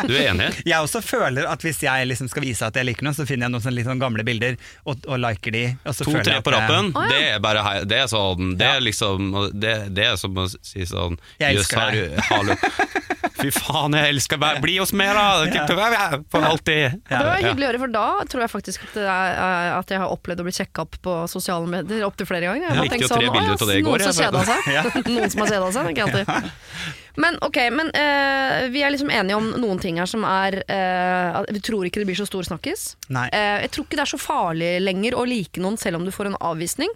Du 0.08 0.14
er 0.16 0.30
enig? 0.32 0.50
Jeg 0.72 0.78
også 0.84 1.02
føler 1.04 1.48
at 1.50 1.64
hvis 1.64 1.82
jeg 1.84 2.08
liksom 2.08 2.28
skal 2.32 2.44
vise 2.44 2.66
at 2.68 2.76
jeg 2.78 2.88
liker 2.88 3.06
noe, 3.06 3.16
så 3.16 3.26
finner 3.28 3.48
jeg 3.48 3.54
noen 3.54 3.64
sånne 3.64 3.78
litt 3.80 3.88
sånn 3.88 4.02
gamle 4.02 4.24
bilder 4.28 4.56
og, 4.88 5.04
og 5.08 5.20
liker 5.20 5.56
de. 5.56 5.64
To-tre 5.88 6.38
på 6.44 6.54
rappen, 6.54 6.92
ja. 6.96 7.06
det 7.12 7.20
er 7.34 7.42
bare 7.44 7.64
hei, 7.66 7.76
Det 7.90 7.98
er 8.04 8.08
sånn 8.12 8.54
Det 8.60 8.68
er 8.68 8.84
liksom 8.84 9.32
Det, 9.52 9.74
det 9.96 10.06
er 10.12 10.20
som 10.20 10.38
å 10.38 10.46
si 10.52 10.86
sånn 10.88 11.18
Jeg 11.42 11.58
elsker 11.58 11.96
deg». 11.96 12.22
hallo. 12.30 12.58
Fy 13.42 13.50
faen, 13.54 13.96
jeg 13.98 14.14
elsker 14.16 14.40
deg! 14.42 14.60
Bli 14.64 14.78
hos 14.78 14.92
meg, 14.98 15.16
da! 15.18 16.20
For 16.32 16.46
alltid. 16.46 16.98
Det 17.10 17.22
var 17.22 17.42
hyggelig 17.42 17.68
å 17.68 17.70
høre, 17.72 17.82
for 17.82 17.94
da 17.96 18.06
tror 18.30 18.46
jeg 18.46 18.54
faktisk 18.54 18.86
at, 18.86 18.96
det 18.98 19.06
er, 19.10 19.72
at 19.78 19.94
jeg 19.94 20.02
har 20.04 20.14
opplevd 20.14 20.44
å 20.44 20.48
bli 20.48 20.54
sjekka 20.56 20.86
opp 20.86 20.98
på 21.06 21.16
sosiale 21.32 21.70
medier 21.70 22.06
opptil 22.06 22.30
flere 22.30 22.52
ganger. 22.52 22.68
Jeg 22.68 22.70
Jeg 22.70 22.78
har 22.78 22.86
likte 22.86 22.98
tenkt 22.98 23.08
jo 23.08 23.14
tre 23.14 23.30
sånn, 23.30 23.38
bilder 23.38 23.52
«Å, 23.52 23.56
ja, 23.56 23.62
av 23.62 23.72
det 23.72 23.78
i 23.80 23.86
går, 23.88 24.04
Noen 24.04 24.04
som 24.04 24.12
har 24.12 24.28
kjeda 24.28 24.44
seg. 24.52 25.08
noen 25.12 25.34
som 25.34 25.44
har 25.46 25.56
kjeda 25.56 25.72
seg, 25.78 25.92
Ikke 25.94 26.10
alltid. 26.10 27.01
Men 27.18 27.36
ok, 27.44 27.58
men 27.76 27.90
eh, 27.98 28.70
vi 28.72 28.84
er 28.86 28.94
liksom 28.94 29.10
enige 29.12 29.36
om 29.36 29.50
noen 29.60 29.80
ting 29.84 29.98
her 30.00 30.06
som 30.08 30.24
er 30.24 30.62
eh, 30.64 31.40
at 31.42 31.50
Vi 31.52 31.60
tror 31.60 31.84
ikke 31.90 32.00
det 32.04 32.08
blir 32.12 32.16
så 32.22 32.28
stor 32.30 32.44
snakkis. 32.48 32.96
Nei. 33.10 33.28
Eh, 33.36 33.66
jeg 33.66 33.72
tror 33.76 33.86
ikke 33.88 34.00
det 34.00 34.06
er 34.06 34.14
så 34.14 34.22
farlig 34.22 34.72
lenger 34.86 35.18
å 35.20 35.26
like 35.28 35.60
noen 35.60 35.78
selv 35.82 36.00
om 36.00 36.06
du 36.08 36.12
får 36.16 36.32
en 36.32 36.40
avvisning. 36.40 36.94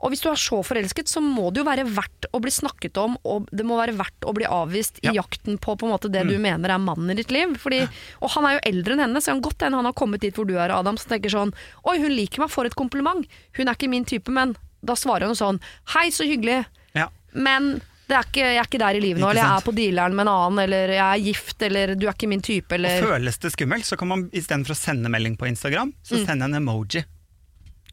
Og 0.00 0.08
hvis 0.14 0.22
du 0.24 0.30
er 0.30 0.38
så 0.40 0.62
forelsket, 0.64 1.10
så 1.12 1.20
må 1.20 1.50
det 1.52 1.60
jo 1.60 1.66
være 1.66 1.84
verdt 1.84 2.24
å 2.32 2.38
bli 2.40 2.48
snakket 2.54 2.96
om, 3.02 3.18
og 3.28 3.50
det 3.52 3.66
må 3.68 3.76
være 3.76 3.92
verdt 3.98 4.24
å 4.24 4.32
bli 4.32 4.46
avvist 4.48 4.96
i 5.02 5.10
Ja. 5.10 5.18
jakten 5.18 5.58
på 5.60 5.74
på 5.76 5.84
en 5.84 5.92
måte 5.92 6.08
det 6.08 6.22
du 6.26 6.38
mener 6.40 6.72
er 6.72 6.78
mannen 6.80 7.10
i 7.12 7.18
ditt 7.18 7.30
liv. 7.30 7.52
Fordi, 7.60 7.82
og 8.22 8.30
han 8.32 8.46
er 8.48 8.54
jo 8.56 8.62
eldre 8.70 8.94
enn 8.96 9.02
henne, 9.04 9.20
så 9.20 9.34
kan 9.34 9.42
godt 9.44 9.60
hende 9.66 9.76
han 9.76 9.84
har 9.84 9.92
kommet 9.92 10.22
dit 10.24 10.32
hvor 10.34 10.46
du 10.48 10.54
er, 10.56 10.72
Adam, 10.72 10.96
som 10.96 11.10
tenker 11.12 11.28
sånn 11.28 11.52
Oi, 11.84 11.98
hun 12.00 12.14
liker 12.16 12.40
meg, 12.40 12.48
for 12.48 12.64
et 12.64 12.74
kompliment. 12.80 13.26
Hun 13.58 13.68
er 13.68 13.76
ikke 13.76 13.90
min 13.92 14.06
type, 14.08 14.32
men 14.32 14.56
da 14.80 14.96
svarer 14.96 15.26
hun 15.28 15.36
sånn 15.36 15.60
Hei, 15.92 16.08
så 16.08 16.24
hyggelig, 16.24 16.64
Ja. 16.96 17.08
men 17.34 17.82
er 18.16 18.24
ikke, 18.28 18.44
jeg 18.54 18.58
er 18.58 18.66
ikke 18.68 18.78
der 18.78 18.96
i 18.96 19.00
livet 19.00 19.20
nå, 19.20 19.30
eller 19.30 19.42
jeg 19.42 19.56
er 19.58 19.66
på 19.66 19.74
dealeren 19.76 20.14
med 20.14 20.26
en 20.26 20.32
annen, 20.34 20.58
eller 20.64 20.88
jeg 20.88 21.04
er 21.20 21.24
gift, 21.24 21.62
eller 21.62 21.94
du 21.94 22.06
er 22.08 22.12
ikke 22.14 22.28
min 22.28 22.40
type, 22.42 22.72
eller 22.72 23.00
Føles 23.02 23.38
det 23.38 23.52
skummelt, 23.52 23.84
så 23.84 23.96
kan 23.98 24.08
man 24.08 24.28
istedenfor 24.30 24.72
å 24.74 24.76
sende 24.76 25.08
melding 25.08 25.36
på 25.36 25.46
Instagram, 25.48 25.92
så 26.02 26.24
sende 26.24 26.44
en 26.44 26.54
emoji. 26.54 27.04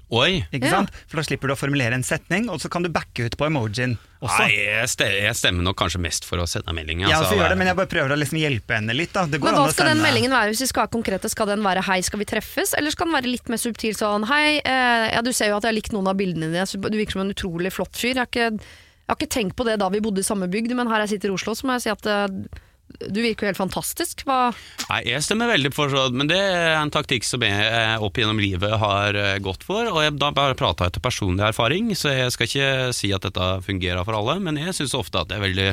Oi! 0.09 0.45
Ikke 0.55 0.63
Ja. 0.69 0.69
sant? 0.71 0.89
For 1.11 1.17
da 1.19 1.23
slipper 1.27 1.49
du 1.49 1.53
å 1.53 1.57
formulere 1.59 1.91
en 1.93 2.01
setning, 2.03 2.47
og 2.49 2.61
så 2.61 2.69
kan 2.71 2.81
du 2.81 2.87
backe 2.87 3.25
ut 3.25 3.35
på 3.35 3.45
emojien 3.45 3.97
også. 4.23 4.39
Nei, 4.39 4.53
jeg 4.55 4.87
ste- 4.87 5.09
jeg 5.21 5.35
stemmer 5.35 5.63
nok 5.67 5.75
kanskje 5.75 5.99
mest 5.99 6.23
for 6.23 6.37
å 6.37 6.47
sende 6.47 6.71
melding. 6.73 7.01
Jeg 7.01 7.09
altså. 7.11 7.25
også 7.35 7.35
gjør 7.41 7.49
det, 7.49 7.57
men 7.57 7.67
jeg 7.67 7.75
bare 7.75 7.87
prøver 7.91 8.09
å 8.15 8.17
liksom 8.17 8.39
hjelpe 8.39 8.71
henne 8.79 8.95
litt. 8.95 9.11
Da. 9.11 9.25
Det 9.25 9.41
går 9.41 9.51
Men 9.51 9.55
an 9.55 9.59
hva 9.59 9.67
å 9.67 9.73
skal 9.73 9.85
den 9.87 9.97
sende- 9.97 10.07
meldingen 10.07 10.31
være 10.31 10.47
hvis 10.53 10.61
vi 10.61 10.67
skal 10.67 10.87
være 10.87 10.91
konkrete? 10.95 11.29
Skal 11.29 11.45
den 11.47 11.59
være 11.61 11.83
'hei, 11.83 12.01
skal 12.01 12.19
vi 12.19 12.25
treffes', 12.25 12.73
eller 12.77 12.89
skal 12.91 13.07
den 13.07 13.15
være 13.15 13.31
litt 13.31 13.49
mer 13.49 13.57
subtil 13.57 13.93
sånn 13.93 14.23
'hei, 14.25 14.61
eh, 14.63 15.11
ja, 15.11 15.21
du 15.21 15.33
ser 15.33 15.49
jo 15.49 15.57
at 15.57 15.63
jeg 15.63 15.73
har 15.75 15.81
likt 15.81 15.91
noen 15.91 16.07
av 16.07 16.15
bildene 16.15 16.47
dine, 16.53 16.63
så 16.65 16.79
du 16.79 16.87
virker 16.97 17.11
som 17.11 17.21
en 17.27 17.33
utrolig 17.33 17.67
flott 17.73 17.91
fyr'. 17.91 18.15
Jeg 18.15 18.23
har 18.23 18.27
ikke, 18.27 18.59
jeg 19.07 19.13
har 19.13 19.21
ikke 19.21 19.35
tenkt 19.37 19.55
på 19.55 19.63
det 19.63 19.77
da 19.79 19.87
vi 19.87 20.01
bodde 20.03 20.19
i 20.19 20.27
samme 20.27 20.49
bygd, 20.51 20.73
men 20.75 20.89
her 20.91 21.05
jeg 21.05 21.13
sitter 21.15 21.31
i 21.31 21.35
Oslo, 21.37 21.53
så 21.55 21.63
må 21.63 21.77
jeg 21.77 21.85
si 21.85 21.91
at 21.93 22.09
eh, 22.11 22.57
du 23.07 23.19
virker 23.23 23.45
jo 23.45 23.51
helt 23.53 23.59
fantastisk. 23.59 24.25
Hva 24.27 24.49
Nei, 24.89 24.99
jeg 25.13 25.23
stemmer 25.23 25.47
veldig 25.53 25.71
for 25.71 25.91
sånn, 25.91 26.17
men 26.19 26.27
det 26.27 26.39
er 26.39 26.75
en 26.75 26.91
taktikk 26.91 27.23
som 27.23 27.45
jeg 27.45 27.69
eh, 27.69 27.95
opp 28.03 28.19
gjennom 28.19 28.41
livet 28.43 28.75
har 28.81 29.15
eh, 29.15 29.37
gått 29.43 29.63
for. 29.63 29.87
Og 29.93 30.01
jeg 30.03 30.17
da 30.19 30.33
bare 30.35 30.57
prata 30.59 30.89
etter 30.89 31.03
personlig 31.03 31.45
erfaring, 31.47 31.93
så 31.95 32.11
jeg 32.11 32.35
skal 32.35 32.51
ikke 32.51 32.97
si 32.99 33.13
at 33.15 33.23
dette 33.29 33.47
fungerer 33.63 34.03
for 34.03 34.19
alle, 34.19 34.41
men 34.43 34.59
jeg 34.59 34.75
syns 34.75 34.97
ofte 34.99 35.23
at 35.23 35.31
det 35.31 35.39
er 35.39 35.45
veldig 35.45 35.69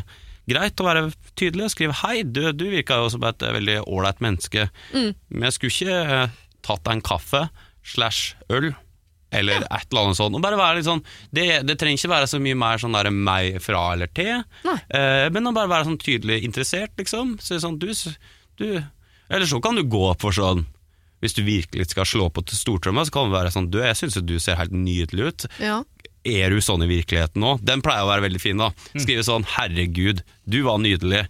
greit 0.55 0.79
å 0.79 0.87
være 0.87 1.05
tydelig 1.35 1.67
og 1.67 1.75
skrive 1.75 1.99
'hei, 2.05 2.23
du, 2.23 2.45
du 2.55 2.69
virka 2.69 3.01
jo 3.03 3.11
som 3.11 3.27
et 3.27 3.43
veldig 3.43 3.81
ålreit 3.83 4.23
menneske', 4.23 4.69
men 4.93 5.47
jeg 5.49 5.57
skulle 5.57 5.75
ikke 5.75 6.27
tatt 6.63 6.85
deg 6.85 6.99
en 6.99 7.07
kaffe 7.11 7.47
slash 7.83 8.37
øl. 8.53 8.75
Eller 9.35 9.65
et 9.65 9.87
eller 9.91 10.03
annet 10.07 10.19
sånt. 10.19 10.37
Og 10.39 10.43
bare 10.45 10.59
være 10.61 10.79
litt 10.79 10.87
sånn 10.89 11.03
det, 11.35 11.47
det 11.67 11.77
trenger 11.81 11.99
ikke 12.01 12.13
være 12.15 12.29
så 12.31 12.41
mye 12.43 12.59
mer 12.61 12.79
sånn 12.83 12.95
der 12.97 13.11
meg 13.11 13.59
fra 13.65 13.83
eller 13.95 14.11
til, 14.15 14.45
eh, 14.65 15.27
men 15.35 15.51
å 15.51 15.55
bare 15.57 15.71
være 15.73 15.89
sånn 15.91 15.99
tydelig 16.03 16.43
interessert, 16.47 16.95
liksom. 17.01 17.37
Så 17.43 17.59
sånn, 17.63 17.79
du, 17.83 17.91
du 18.61 18.69
Eller 19.29 19.47
så 19.51 19.61
kan 19.65 19.75
du 19.79 19.83
gå 19.89 20.07
for 20.21 20.37
sånn 20.37 20.67
Hvis 21.25 21.35
du 21.39 21.43
virkelig 21.47 21.87
skal 21.91 22.05
slå 22.05 22.29
på 22.31 22.43
til 22.45 22.59
stortromma, 22.59 23.05
så 23.09 23.15
kan 23.15 23.31
det 23.31 23.37
være 23.39 23.53
sånn 23.55 23.71
Du, 23.73 23.79
jeg 23.81 23.97
syns 23.97 24.19
du 24.21 24.37
ser 24.43 24.59
helt 24.61 24.73
nydelig 24.77 25.31
ut. 25.31 25.47
Ja. 25.63 25.83
Er 26.25 26.51
du 26.53 26.61
sånn 26.65 26.83
i 26.85 26.89
virkeligheten 26.89 27.41
nå? 27.41 27.59
Den 27.65 27.83
pleier 27.85 28.05
å 28.05 28.11
være 28.11 28.25
veldig 28.25 28.41
fin, 28.41 28.57
da. 28.61 28.71
Skrive 28.97 29.25
sånn 29.25 29.45
'Herregud, 29.45 30.23
du 30.49 30.63
var 30.65 30.79
nydelig'. 30.81 31.27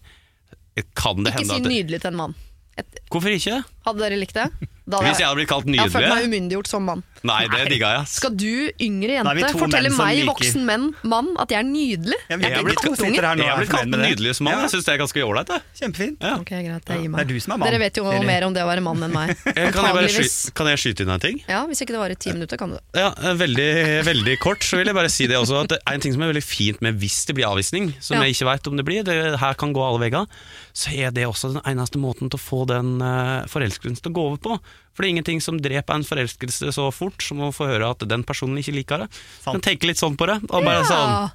Kan 0.95 1.23
det 1.23 1.31
Ikke 1.33 1.39
hende 1.45 1.55
si 1.55 1.61
at 1.61 1.63
det, 1.67 1.71
nydelig 1.73 2.01
til 2.03 2.11
en 2.11 2.17
mann. 2.19 2.35
Et, 2.79 2.97
Hvorfor 3.11 3.31
ikke? 3.31 3.61
hadde 3.87 4.01
dere 4.03 4.17
likt 4.19 4.35
det? 4.35 4.49
Da 4.91 4.99
Hvis 5.01 5.21
jeg 5.23 5.29
hadde 5.29 5.39
blitt 5.39 5.49
kalt 5.51 5.67
nydelig? 5.69 5.79
jeg 5.79 5.93
har 5.93 5.95
følt 5.95 6.15
meg 6.15 6.27
umyndiggjort 6.29 6.67
som 6.71 6.83
mann. 6.91 7.05
Nei, 7.25 7.47
det 7.49 7.69
digga 7.73 7.89
jeg. 7.95 8.01
ass. 8.05 8.15
Skal 8.21 8.35
du, 8.37 8.71
yngre 8.85 9.23
Da 9.25 9.31
er 9.31 9.35
vi 9.35 9.41
jente, 9.41 9.53
to 9.55 9.59
fortelle 9.65 9.89
menn 9.89 9.97
som 9.97 10.05
meg, 10.07 10.17
liker- 10.19 10.29
voksen 10.35 10.65
menn, 10.69 10.85
mann, 11.09 11.29
at 11.41 11.49
jeg 11.55 11.59
er 11.59 11.65
nydelig? 11.69 12.19
Ja, 12.29 12.37
vi 12.37 12.45
Jeg 12.45 12.53
er 12.53 12.59
er 12.59 12.65
blitt 12.69 12.77
ikke 12.79 12.91
kattunge. 12.93 13.15
sitter 13.15 13.27
her 13.29 13.35
nå 13.35 13.43
Jeg 13.45 13.49
har 13.49 13.55
er 13.57 13.61
blitt 13.65 13.71
kalt 13.71 13.81
fornøyd 13.81 13.91
med 13.95 14.01
det. 14.05 14.11
nydelig 14.13 14.35
som 14.37 14.45
mann. 14.45 14.55
Ja, 14.55 14.61
Jeg 14.65 14.71
syns 14.75 14.85
det 14.85 14.93
er 14.95 14.99
ganske 15.01 15.21
ålreit. 15.25 15.49
jeg. 15.49 15.63
Kjempefint. 15.81 16.17
Ja. 16.21 16.35
Ok, 16.37 16.51
greit, 16.51 16.85
jeg 16.85 16.99
gir 17.01 17.03
Det 17.03 17.11
meg. 17.11 17.21
er 17.21 17.25
du 17.25 17.41
som 17.41 17.53
er 17.53 17.57
mann. 17.59 17.69
Dere 17.71 17.79
vet 17.81 17.95
jo 17.97 18.05
Siri. 18.05 18.27
mer 18.27 18.43
om 18.45 18.53
det 18.55 18.63
å 18.63 18.69
være 18.69 18.83
mann 18.85 19.03
enn 19.03 19.13
meg. 19.13 19.37
Eh, 19.47 19.53
Kan 19.55 19.65
jeg, 19.65 19.73
bare 19.73 20.05
Antageligvis. 20.05 20.37
sky 20.45 20.51
kan 20.55 20.67
jeg 20.67 20.79
skyte 20.85 21.01
inn 21.01 21.11
en 21.11 21.21
ting? 21.21 21.43
Ja, 21.49 21.65
Hvis 21.67 21.81
ikke 21.81 21.95
det 21.97 22.01
varer 22.05 22.19
ti 22.19 22.33
minutter, 22.33 22.57
kan 22.59 22.69
du 22.71 22.77
det. 22.77 22.83
Ja, 23.01 23.09
eh, 23.17 23.35
veldig, 23.35 24.05
veldig 24.05 24.39
kort 24.39 24.61
så 24.61 24.77
vil 24.77 24.87
jeg 24.87 24.95
bare 24.95 25.09
si 25.11 25.27
det 25.27 25.37
også 25.37 25.63
at 25.65 25.69
det 25.69 25.79
er 25.87 25.95
en 25.95 26.01
ting 26.01 26.13
som 26.13 26.23
er 26.23 26.33
veldig 26.33 26.45
fint 26.45 26.83
med 26.83 26.99
hvis 27.01 27.25
det 27.27 27.35
blir 27.37 27.47
avvisning, 27.49 27.95
som 28.01 28.17
Ja. 28.17 28.23
jeg 28.25 28.35
ikke 28.37 28.51
vet 28.53 28.67
om 28.69 28.77
det 28.77 28.85
blir, 28.85 29.03
det 29.05 29.39
her 29.41 29.55
kan 29.55 29.73
gå 29.73 29.81
alle 29.81 29.99
veier, 29.99 30.27
så 30.75 30.93
er 30.93 31.11
det 31.11 31.25
også 31.27 31.53
den 31.55 31.63
eneste 31.65 31.97
måten 31.99 32.29
til 32.31 32.37
å 32.39 32.43
få 32.43 32.67
den 32.67 33.01
eh, 33.01 33.47
forelskelsen 33.47 34.03
til 34.03 34.13
å 34.13 34.15
gå 34.15 34.23
over 34.29 34.37
på. 34.39 34.61
For 34.95 35.03
det 35.03 35.09
er 35.09 35.15
ingenting 35.17 35.41
som 35.43 35.59
dreper 35.61 35.99
en 35.99 36.07
forelskelse 36.07 36.73
så 36.75 36.89
fort 36.95 37.23
som 37.27 37.43
å 37.43 37.53
få 37.55 37.67
høre 37.69 37.91
at 37.91 38.05
den 38.09 38.23
personen 38.27 38.61
ikke 38.63 38.77
liker 38.77 39.05
det. 39.05 39.09
Sant. 39.43 39.57
Men 39.57 39.65
tenke 39.67 39.91
litt 39.91 40.01
sånn 40.01 40.19
på 40.19 40.29
det, 40.31 40.39
og 40.49 40.67
bare 40.67 40.85
sånn 40.89 41.33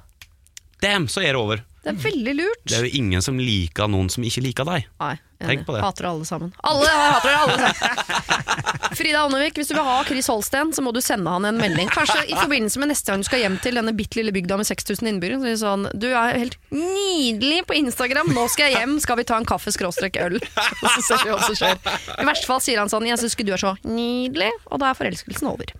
Damn, 0.80 1.10
så 1.12 1.20
er 1.20 1.34
det 1.36 1.40
over. 1.40 1.60
Det 1.80 1.94
er 1.94 1.98
veldig 2.02 2.32
lurt. 2.36 2.62
Det 2.68 2.76
er 2.76 2.86
jo 2.86 2.98
ingen 3.00 3.22
som 3.24 3.38
liker 3.40 3.88
noen 3.88 4.10
som 4.12 4.24
ikke 4.26 4.42
liker 4.44 4.66
deg. 4.68 4.88
Nei, 5.00 5.14
Tenk 5.40 5.62
på 5.64 5.72
det. 5.72 5.80
Hater 5.80 6.10
alle 6.10 6.26
sammen. 6.28 6.50
Alle 6.68 6.90
hater 6.92 7.32
alle 7.32 7.54
sammen. 7.56 8.36
Frida 8.98 9.22
Ånnevik, 9.24 9.56
hvis 9.56 9.70
du 9.70 9.74
vil 9.78 9.86
ha 9.86 10.02
Chris 10.04 10.28
Holsten, 10.28 10.74
så 10.76 10.84
må 10.84 10.92
du 10.92 11.00
sende 11.00 11.32
han 11.32 11.46
en 11.48 11.56
melding. 11.56 11.88
Kanskje 11.94 12.26
i 12.28 12.36
forbindelse 12.36 12.82
med 12.82 12.92
neste 12.92 13.12
gang 13.12 13.24
du 13.24 13.28
skal 13.30 13.40
hjem 13.46 13.56
til 13.64 13.80
denne 13.80 13.94
bitte 13.96 14.20
lille 14.20 14.34
bygda 14.36 14.60
med 14.60 14.68
6000 14.68 15.08
innbyggere. 15.08 15.40
Så 15.40 15.48
sier 15.48 15.60
sånn, 15.62 15.88
du 15.96 16.10
er 16.10 16.36
helt 16.36 16.58
nydelig 16.74 17.62
på 17.70 17.78
Instagram, 17.80 18.34
nå 18.36 18.44
skal 18.52 18.68
jeg 18.68 18.82
hjem, 18.82 18.98
skal 19.00 19.20
vi 19.22 19.28
ta 19.32 19.40
en 19.40 19.48
kaffe 19.48 19.72
skråstrek 19.72 20.20
øl? 20.20 20.36
Og 20.36 20.88
så 20.98 21.04
ser 21.06 21.24
vi 21.24 21.32
hva 21.32 21.40
som 21.46 21.56
skjer. 21.62 21.80
I 22.20 22.28
verste 22.28 22.50
fall 22.50 22.64
sier 22.64 22.82
han 22.82 22.92
sånn, 22.92 23.08
jeg 23.08 23.22
syns 23.22 23.38
ikke 23.38 23.48
du 23.48 23.54
er 23.56 23.64
så 23.64 23.76
nydelig, 23.88 24.52
og 24.68 24.82
da 24.84 24.92
er 24.92 25.00
forelskelsen 25.00 25.48
over. 25.54 25.72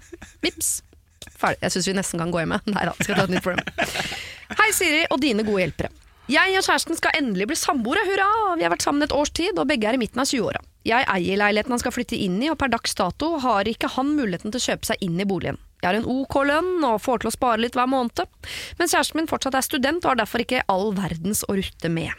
Vips. 0.47 0.79
Ferdig. 1.41 1.63
Jeg 1.65 1.75
syns 1.77 1.89
vi 1.89 1.97
nesten 1.97 2.21
kan 2.23 2.33
gå 2.35 2.43
hjem. 2.43 2.55
Nei 2.75 2.87
da, 2.89 2.95
skal 3.01 3.17
ta 3.19 3.27
et 3.27 3.35
nytt 3.35 3.47
problem. 3.47 3.67
Hei 4.61 4.71
Siri 4.77 5.03
og 5.09 5.21
dine 5.23 5.47
gode 5.47 5.65
hjelpere. 5.65 5.93
Jeg 6.31 6.55
og 6.55 6.63
kjæresten 6.63 6.95
skal 6.95 7.17
endelig 7.19 7.49
bli 7.51 7.57
samboere, 7.59 8.05
hurra! 8.07 8.27
Vi 8.59 8.63
har 8.63 8.71
vært 8.71 8.85
sammen 8.85 9.03
et 9.03 9.15
års 9.15 9.33
tid, 9.35 9.57
og 9.59 9.67
begge 9.67 9.89
er 9.91 9.97
i 9.97 9.99
midten 9.99 10.21
av 10.23 10.29
20-åra. 10.31 10.61
Jeg 10.87 11.05
eier 11.11 11.41
leiligheten 11.41 11.75
han 11.75 11.83
skal 11.83 11.95
flytte 11.97 12.19
inn 12.23 12.37
i, 12.39 12.53
og 12.53 12.59
per 12.61 12.71
dags 12.71 12.95
dato 12.95 13.33
har 13.43 13.67
ikke 13.67 13.91
han 13.97 14.13
muligheten 14.15 14.55
til 14.55 14.61
å 14.61 14.67
kjøpe 14.69 14.93
seg 14.93 15.03
inn 15.03 15.19
i 15.19 15.27
boligen. 15.27 15.59
Jeg 15.81 15.89
har 15.89 15.99
en 15.99 16.07
OK 16.13 16.37
lønn 16.47 16.85
og 16.87 17.01
får 17.03 17.23
til 17.23 17.33
å 17.33 17.35
spare 17.35 17.65
litt 17.65 17.75
hver 17.75 17.89
måned, 17.91 18.23
men 18.79 18.93
kjæresten 18.93 19.19
min 19.19 19.31
fortsatt 19.31 19.57
er 19.59 19.67
student 19.67 20.05
og 20.05 20.13
har 20.13 20.23
derfor 20.23 20.45
ikke 20.45 20.63
all 20.71 20.93
verdens 20.95 21.43
å 21.49 21.57
rutte 21.59 21.91
med. 21.91 22.15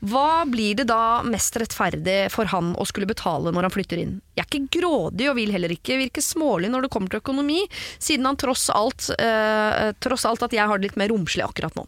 Hva 0.00 0.44
blir 0.48 0.78
det 0.78 0.88
da 0.90 1.22
mest 1.26 1.56
rettferdig 1.60 2.26
for 2.34 2.50
han 2.52 2.72
å 2.80 2.86
skulle 2.88 3.08
betale 3.10 3.52
når 3.54 3.68
han 3.68 3.74
flytter 3.74 4.02
inn? 4.02 4.14
Jeg 4.36 4.44
er 4.44 4.48
ikke 4.48 4.80
grådig 4.80 5.28
og 5.30 5.38
vil 5.38 5.52
heller 5.54 5.74
ikke 5.74 5.98
virke 6.00 6.24
smålig 6.24 6.70
når 6.72 6.86
det 6.86 6.92
kommer 6.94 7.12
til 7.12 7.22
økonomi, 7.22 7.60
siden 8.02 8.28
han 8.28 8.38
tross 8.40 8.68
alt, 8.72 9.10
eh, 9.18 9.92
tross 10.02 10.26
alt 10.28 10.44
at 10.46 10.56
jeg 10.56 10.68
har 10.68 10.80
det 10.80 10.90
litt 10.90 11.00
mer 11.00 11.12
romslig 11.12 11.44
akkurat 11.46 11.76
nå. 11.78 11.86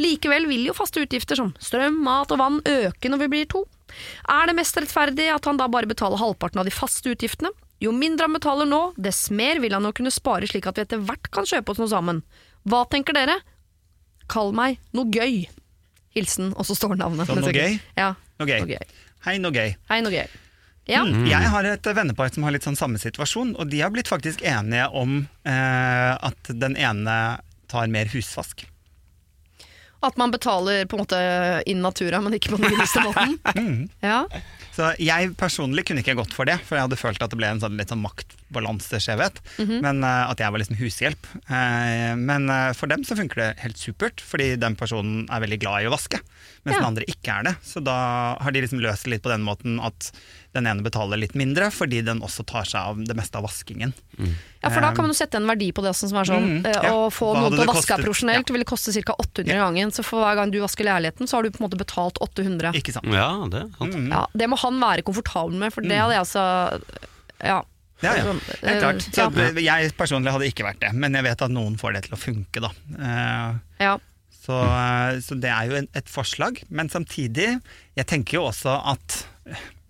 Likevel 0.00 0.48
vil 0.50 0.68
jo 0.68 0.76
faste 0.76 1.02
utgifter 1.02 1.38
som 1.40 1.54
strøm, 1.62 2.00
mat 2.04 2.32
og 2.34 2.40
vann 2.42 2.60
øke 2.68 3.10
når 3.10 3.24
vi 3.24 3.30
blir 3.36 3.50
to. 3.50 3.64
Er 4.30 4.48
det 4.48 4.56
mest 4.58 4.76
rettferdig 4.78 5.28
at 5.30 5.46
han 5.48 5.58
da 5.60 5.68
bare 5.70 5.88
betaler 5.90 6.20
halvparten 6.20 6.60
av 6.62 6.68
de 6.68 6.74
faste 6.74 7.12
utgiftene? 7.12 7.52
Jo 7.82 7.92
mindre 7.92 8.28
han 8.28 8.36
betaler 8.36 8.68
nå, 8.68 8.80
dess 8.96 9.28
mer 9.34 9.60
vil 9.62 9.74
han 9.76 9.84
jo 9.84 9.92
kunne 9.96 10.14
spare 10.14 10.48
slik 10.48 10.68
at 10.70 10.78
vi 10.78 10.86
etter 10.86 11.02
hvert 11.04 11.30
kan 11.34 11.48
kjøpe 11.48 11.74
oss 11.74 11.82
noe 11.82 11.90
sammen. 11.90 12.22
Hva 12.64 12.84
tenker 12.90 13.16
dere? 13.16 13.40
Kall 14.30 14.54
meg 14.56 14.80
noe 14.96 15.10
gøy. 15.12 15.44
Hilsen, 16.14 16.52
og 16.56 16.64
så 16.68 16.76
står 16.78 16.96
navnet. 17.00 17.26
Sånn 17.26 17.40
så 17.42 17.46
noe 17.46 17.52
ikke- 17.52 17.68
gøy? 17.68 17.80
Ja, 17.98 18.14
Noe 18.38 18.46
gøy. 18.48 18.58
noe 18.60 18.68
gøy. 18.76 18.88
Hei, 19.24 19.38
noe 19.38 19.50
gøy. 19.52 19.76
Hei, 19.90 20.00
noe 20.00 20.12
gøy. 20.12 20.26
Ja, 20.86 21.04
Jeg 21.06 21.48
har 21.48 21.64
et 21.64 21.82
vennepar 21.82 22.28
som 22.34 22.42
har 22.44 22.52
litt 22.52 22.62
sånn 22.66 22.76
samme 22.76 22.98
situasjon, 23.00 23.54
og 23.58 23.70
de 23.70 23.80
har 23.80 23.90
blitt 23.90 24.06
faktisk 24.10 24.42
enige 24.44 24.84
om 24.92 25.28
eh, 25.46 26.12
at 26.20 26.36
den 26.52 26.76
ene 26.76 27.38
tar 27.68 27.86
mer 27.88 28.04
husvask. 28.12 28.66
At 30.04 30.18
man 30.20 30.30
betaler 30.30 30.84
på 30.84 30.98
en 30.98 31.06
måte 31.06 31.62
in 31.66 31.80
natura, 31.80 32.20
men 32.20 32.34
ikke 32.36 32.50
på 32.52 32.58
den 32.60 32.70
billigste 32.70 33.00
måten. 33.00 33.88
Ja. 34.02 34.26
Så 34.74 34.88
jeg 34.98 35.34
personlig 35.38 35.84
kunne 35.86 36.02
ikke 36.02 36.16
gått 36.18 36.34
for 36.34 36.48
det, 36.48 36.56
for 36.66 36.74
jeg 36.74 36.88
hadde 36.88 36.98
følt 36.98 37.22
at 37.22 37.30
det 37.30 37.38
ble 37.38 37.46
en 37.46 37.60
sånn 37.62 37.76
litt 37.78 37.92
sånn 37.92 38.02
maktbalanseskjevhet. 38.02 39.38
Men 39.84 40.02
uh, 40.02 40.26
At 40.32 40.42
jeg 40.42 40.50
var 40.50 40.62
liksom 40.62 40.78
hushjelp. 40.80 41.28
Uh, 41.46 42.14
men 42.18 42.48
uh, 42.50 42.72
for 42.74 42.90
dem 42.90 43.04
så 43.06 43.14
funker 43.18 43.40
det 43.40 43.50
helt 43.62 43.78
supert, 43.78 44.22
fordi 44.24 44.54
den 44.58 44.74
personen 44.78 45.28
er 45.30 45.44
veldig 45.44 45.60
glad 45.62 45.84
i 45.84 45.90
å 45.90 45.94
vaske. 45.94 46.18
Mens 46.64 46.74
Ja. 46.74 46.80
den 46.80 46.90
andre 46.90 47.06
ikke 47.06 47.38
er 47.38 47.46
det. 47.50 47.54
Så 47.62 47.82
da 47.84 47.98
har 48.40 48.54
de 48.54 48.64
liksom 48.64 48.82
løst 48.82 49.06
det 49.06 49.14
litt 49.14 49.24
på 49.24 49.30
den 49.30 49.46
måten 49.46 49.78
at 49.84 50.10
den 50.54 50.66
ene 50.70 50.84
betaler 50.86 51.18
litt 51.20 51.34
mindre, 51.38 51.66
fordi 51.74 52.00
den 52.06 52.20
også 52.24 52.44
tar 52.46 52.64
seg 52.70 52.78
av 52.92 53.00
det 53.08 53.16
meste 53.18 53.36
av 53.40 53.44
vaskingen. 53.48 53.92
ja, 54.62 54.70
for 54.70 54.80
da 54.80 54.92
kan 54.94 55.04
man 55.04 55.10
jo 55.12 55.18
sette 55.18 55.36
en 55.40 55.46
verdi 55.50 55.72
på 55.74 55.82
det 55.84 55.90
også, 55.92 56.08
som 56.12 56.20
er 56.22 56.28
sånn 56.30 56.44
Mm, 56.44 56.66
eh, 56.70 56.78
ja. 56.86 56.92
Å 56.94 57.10
få 57.12 57.32
Hva 57.34 57.42
noen 57.44 57.56
til 57.58 57.64
å 57.64 57.72
vaske 57.72 57.98
profesjonelt 57.98 57.98
ja. 57.98 58.06
profesjonelt 58.06 58.52
vil 58.54 58.64
koste 58.70 58.94
ca. 59.04 59.16
800 59.18 59.58
gangen. 59.60 59.92
Så 59.92 60.04
for 60.06 60.22
hver 60.24 60.38
gang 60.38 60.50
du 60.54 60.60
vasker 60.62 60.86
leiligheten, 60.86 61.26
så 61.26 61.36
har 61.38 61.42
du 61.46 61.50
på 61.50 61.60
en 61.62 61.66
måte 61.68 61.80
betalt 61.80 62.18
800. 62.22 62.72
Ikke 62.78 62.94
sant? 62.96 63.10
Ja, 63.12 63.28
det 63.50 63.62
er 63.64 63.68
sant. 63.78 63.94
Mm. 63.98 64.08
Ja, 64.14 64.24
det 64.32 64.48
må 64.48 64.56
han 64.62 64.80
være 64.80 65.02
komfortabel 65.06 65.58
med, 65.58 65.74
for 65.74 65.82
det 65.82 65.98
hadde 65.98 66.16
jeg 66.16 66.24
altså 66.24 66.46
Ja. 67.44 67.60
Ja, 68.02 68.12
ja. 68.18 68.24
Helt 68.62 68.80
klart. 68.82 69.04
eh, 69.06 69.52
Så 69.54 69.60
jeg 69.64 69.92
personlig 69.96 70.32
hadde 70.34 70.48
ikke 70.50 70.64
vært 70.66 70.80
det, 70.82 70.90
men 70.94 71.14
jeg 71.14 71.24
vet 71.24 71.42
at 71.46 71.50
noen 71.54 71.78
får 71.80 71.94
det 71.94 72.02
til 72.08 72.16
å 72.16 72.20
funke, 72.20 72.60
da. 72.60 72.70
Eh, 72.98 73.54
ja. 73.86 73.94
Så, 74.44 74.52
eh, 74.60 75.20
så 75.24 75.38
det 75.40 75.48
er 75.48 75.70
jo 75.70 75.78
et 75.88 76.10
forslag. 76.12 76.58
Men 76.68 76.90
samtidig, 76.92 77.60
jeg 77.96 78.06
tenker 78.10 78.36
jo 78.40 78.42
også 78.50 78.74
at 78.92 79.22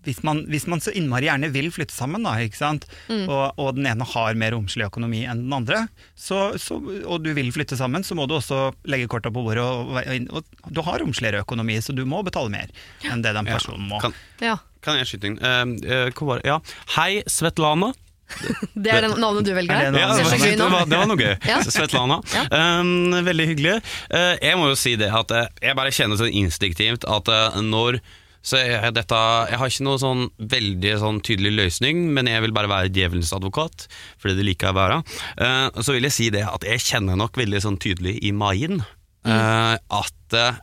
hvis 0.05 0.21
man, 0.25 0.43
hvis 0.51 0.67
man 0.71 0.83
så 0.83 0.93
innmari 0.95 1.29
gjerne 1.29 1.51
vil 1.53 1.71
flytte 1.73 1.95
sammen, 1.95 2.25
da, 2.25 2.35
ikke 2.43 2.59
sant? 2.59 2.87
Og, 3.09 3.57
og 3.61 3.75
den 3.77 3.89
ene 3.89 4.07
har 4.07 4.37
mer 4.39 4.55
romslig 4.55 4.87
økonomi 4.87 5.23
enn 5.25 5.45
den 5.45 5.55
andre, 5.55 5.85
så, 6.15 6.53
så, 6.61 6.79
og 6.79 7.25
du 7.25 7.31
vil 7.37 7.51
flytte 7.55 7.77
sammen, 7.79 8.05
så 8.05 8.17
må 8.17 8.27
du 8.29 8.37
også 8.37 8.69
legge 8.89 9.09
korta 9.11 9.31
på 9.33 9.43
bordet. 9.45 9.65
Og, 9.65 9.97
og, 10.29 10.55
du 10.69 10.81
har 10.85 11.01
romsligere 11.03 11.43
økonomi, 11.45 11.79
så 11.81 11.95
du 11.95 12.05
må 12.09 12.21
betale 12.25 12.53
mer 12.53 12.73
enn 13.09 13.25
det 13.25 13.35
den 13.35 13.49
personen 13.49 13.85
må. 13.89 13.99
Kan, 14.03 14.15
ja. 14.43 14.57
kan 14.85 14.99
jeg 14.99 15.09
skyte 15.11 15.31
inn? 15.31 15.37
Uh, 15.41 15.75
uh, 15.85 16.09
hvor 16.15 16.41
ja. 16.45 16.59
Hei, 16.97 17.23
Svetlana. 17.31 17.93
Det 18.73 18.89
er 18.89 19.05
det 19.05 19.11
navnet 19.21 19.45
du 19.45 19.51
velger? 19.53 19.75
Er 19.77 19.91
det 19.93 20.01
Ja, 20.01 20.07
det, 20.17 20.23
var, 20.25 20.39
det, 20.41 20.69
var, 20.73 20.87
det 20.89 20.97
var 20.97 21.09
noe 21.11 21.19
gøy. 21.19 21.33
Ja. 21.45 21.59
Svetlana. 21.61 22.19
Ja. 22.33 22.45
Um, 22.81 23.13
veldig 23.25 23.49
hyggelig. 23.51 23.75
Uh, 24.09 24.33
jeg 24.41 24.57
må 24.59 24.71
jo 24.71 24.77
si 24.79 24.95
det 24.99 25.11
at 25.13 25.33
eh, 25.35 25.49
jeg 25.61 25.77
bare 25.77 25.93
kjenner 25.93 26.19
sånn 26.19 26.33
instinktivt 26.33 27.05
at 27.05 27.29
når 27.61 28.01
så 28.45 28.59
jeg, 28.61 28.93
dette, 28.93 29.19
jeg 29.49 29.57
har 29.57 29.71
ikke 29.71 29.87
noe 29.87 30.01
sånn 30.01 30.27
veldig 30.53 30.91
sånn 31.01 31.21
tydelig 31.25 31.53
løsning, 31.55 32.03
men 32.13 32.29
jeg 32.29 32.43
vil 32.45 32.53
bare 32.55 32.69
være 32.69 32.91
djevelens 32.93 33.33
advokat, 33.33 33.87
fordi 34.21 34.37
det 34.37 34.45
liker 34.51 34.69
jeg 34.69 34.75
å 34.75 34.79
være. 34.79 34.99
Uh, 35.39 35.81
så 35.81 35.95
vil 35.95 36.05
jeg 36.05 36.13
si 36.13 36.29
det 36.33 36.45
at 36.45 36.67
jeg 36.67 36.83
kjenner 36.85 37.17
nok 37.17 37.39
veldig 37.41 37.63
sånn 37.65 37.79
tydelig 37.81 38.19
i 38.25 38.31
Maien 38.35 38.83
eh, 39.25 39.75
at 39.75 40.37
uh, 40.37 40.61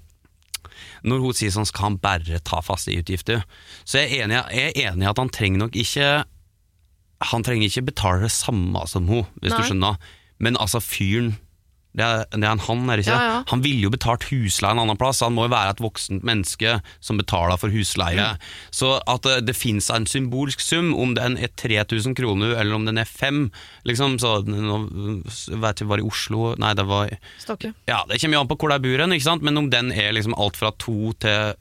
når 1.03 1.25
hun 1.25 1.35
sier 1.35 1.51
sånn 1.55 1.67
skal 1.67 1.91
han 1.91 2.01
bare 2.03 2.39
ta 2.47 2.61
faste 2.63 2.95
utgifter, 2.95 3.43
så 3.83 4.05
jeg 4.05 4.13
er 4.13 4.27
enig, 4.29 4.39
jeg 4.55 4.71
er 4.71 4.93
enig 4.93 5.09
i 5.09 5.11
at 5.11 5.19
han 5.19 5.33
trenger 5.35 5.65
nok 5.65 5.79
ikke 5.83 6.11
han 7.33 7.45
trenger 7.47 7.69
ikke 7.69 7.89
betale 7.91 8.27
det 8.27 8.35
samme 8.35 8.83
som 8.91 9.07
hun, 9.11 9.27
hvis 9.43 9.55
Nei. 9.55 9.59
du 9.59 9.69
skjønner. 9.69 10.13
Men 10.43 10.59
altså, 10.59 10.81
fyren 10.83 11.37
det 11.93 12.05
er, 12.05 12.23
det 12.33 12.47
er 12.47 12.55
en 12.55 12.63
han, 12.65 12.85
er 12.89 12.97
det 12.97 13.05
ikke? 13.05 13.17
Ja, 13.17 13.25
ja. 13.29 13.41
Han 13.51 13.63
ville 13.65 13.85
jo 13.85 13.93
betalt 13.93 14.25
husleie 14.31 14.73
en 14.73 14.81
annen 14.81 14.99
plass. 15.01 15.21
Han 15.25 15.35
må 15.37 15.45
jo 15.45 15.53
være 15.53 15.75
et 15.75 15.83
voksent 15.85 16.25
menneske 16.25 16.79
som 17.05 17.21
betaler 17.21 17.61
for 17.61 17.75
husleie. 17.75 18.31
Mm. 18.33 18.47
Så 18.73 18.95
at 19.01 19.27
det, 19.29 19.35
det 19.51 19.57
fins 19.59 19.91
en 19.93 20.09
symbolsk 20.09 20.65
sum, 20.65 20.93
om 20.97 21.13
den 21.19 21.37
er 21.37 21.53
3000 21.61 22.17
kroner 22.17 22.57
eller 22.57 22.79
om 22.79 22.87
den 22.89 23.01
er 23.03 23.09
5 23.09 23.45
liksom, 23.89 24.17
så, 24.23 24.39
nå, 24.49 24.79
vet 25.63 25.83
jeg, 25.83 25.91
var 25.91 26.01
i 26.01 26.07
Oslo 26.07 26.53
Nei, 26.61 26.73
det 26.79 26.87
var 26.89 27.13
Stokke. 27.43 27.73
ja, 27.89 28.03
Det 28.09 28.21
kommer 28.23 28.39
jo 28.39 28.45
an 28.45 28.51
på 28.51 28.59
hvor 28.63 28.73
de 28.73 28.81
bor 28.83 29.03
hen, 29.05 29.43
men 29.45 29.61
om 29.61 29.69
den 29.73 29.93
er 29.93 30.15
liksom 30.17 30.37
alt 30.41 30.57
fra 30.57 30.73
to 30.81 31.13
til 31.23 31.53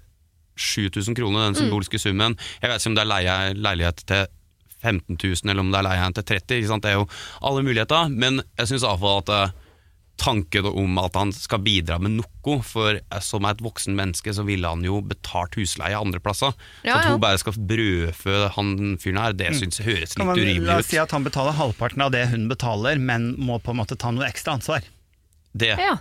7000 0.61 1.17
kroner, 1.17 1.50
den 1.50 1.57
symbolske 1.57 2.00
summen 2.00 2.38
Jeg 2.61 2.69
vet 2.69 2.81
ikke 2.81 2.91
om 2.91 2.97
det 2.97 3.03
er 3.03 3.11
leie, 3.11 3.35
leilighet 3.57 4.03
til 4.07 4.29
15 4.81 5.17
000, 5.17 5.51
eller 5.51 5.61
om 5.61 5.71
det 5.71 5.79
er 5.81 5.88
leie 5.88 6.11
til 6.17 6.27
30 6.33 6.57
ikke 6.57 6.71
sant? 6.71 6.85
Det 6.85 6.93
er 6.93 7.00
jo 7.01 7.09
alle 7.47 7.65
muligheter, 7.65 8.09
men 8.09 8.41
jeg 8.57 8.71
syns 8.71 8.85
iallfall 8.88 9.21
at 9.21 9.33
eh, 9.35 9.57
tanken 10.22 10.70
om 10.70 11.00
at 11.01 11.18
han 11.20 11.34
skal 11.36 11.63
bidra 11.66 11.98
med 12.00 12.20
noe, 12.22 12.58
for 12.63 13.01
som 13.20 13.42
som 13.42 13.50
et 13.50 13.62
voksen 13.63 13.98
menneske 13.98 14.34
så 14.36 14.46
ville 14.46 14.70
han 14.70 14.86
jo 14.86 15.01
betalt 15.06 15.58
husleie 15.58 15.98
andre 15.98 16.22
plasser. 16.24 16.54
Ja, 16.86 16.94
så 16.94 17.00
at 17.00 17.08
ja. 17.08 17.16
hun 17.16 17.24
bare 17.24 17.42
skal 17.42 17.58
brødfø 17.58 18.38
han 18.58 18.74
fyren 19.01 19.22
her, 19.22 19.36
det 19.38 19.54
syns 19.58 19.82
jeg 19.82 19.90
høres 19.90 20.16
litt 20.16 20.25
man, 20.28 20.38
urimelig 20.38 20.68
la 20.68 20.78
ut. 20.78 20.86
oss 20.86 20.92
si 20.94 21.01
at 21.01 21.16
han 21.16 21.25
betaler 21.25 21.58
halvparten 21.58 22.06
av 22.06 22.13
det 22.13 22.28
hun 22.34 22.48
betaler, 22.51 23.01
men 23.01 23.32
må 23.42 23.58
på 23.63 23.74
en 23.74 23.82
måte 23.82 23.98
ta 24.00 24.13
noe 24.13 24.28
ekstra 24.30 24.60
ansvar. 24.60 24.86
Det 25.58 25.74
Ja. 25.80 25.98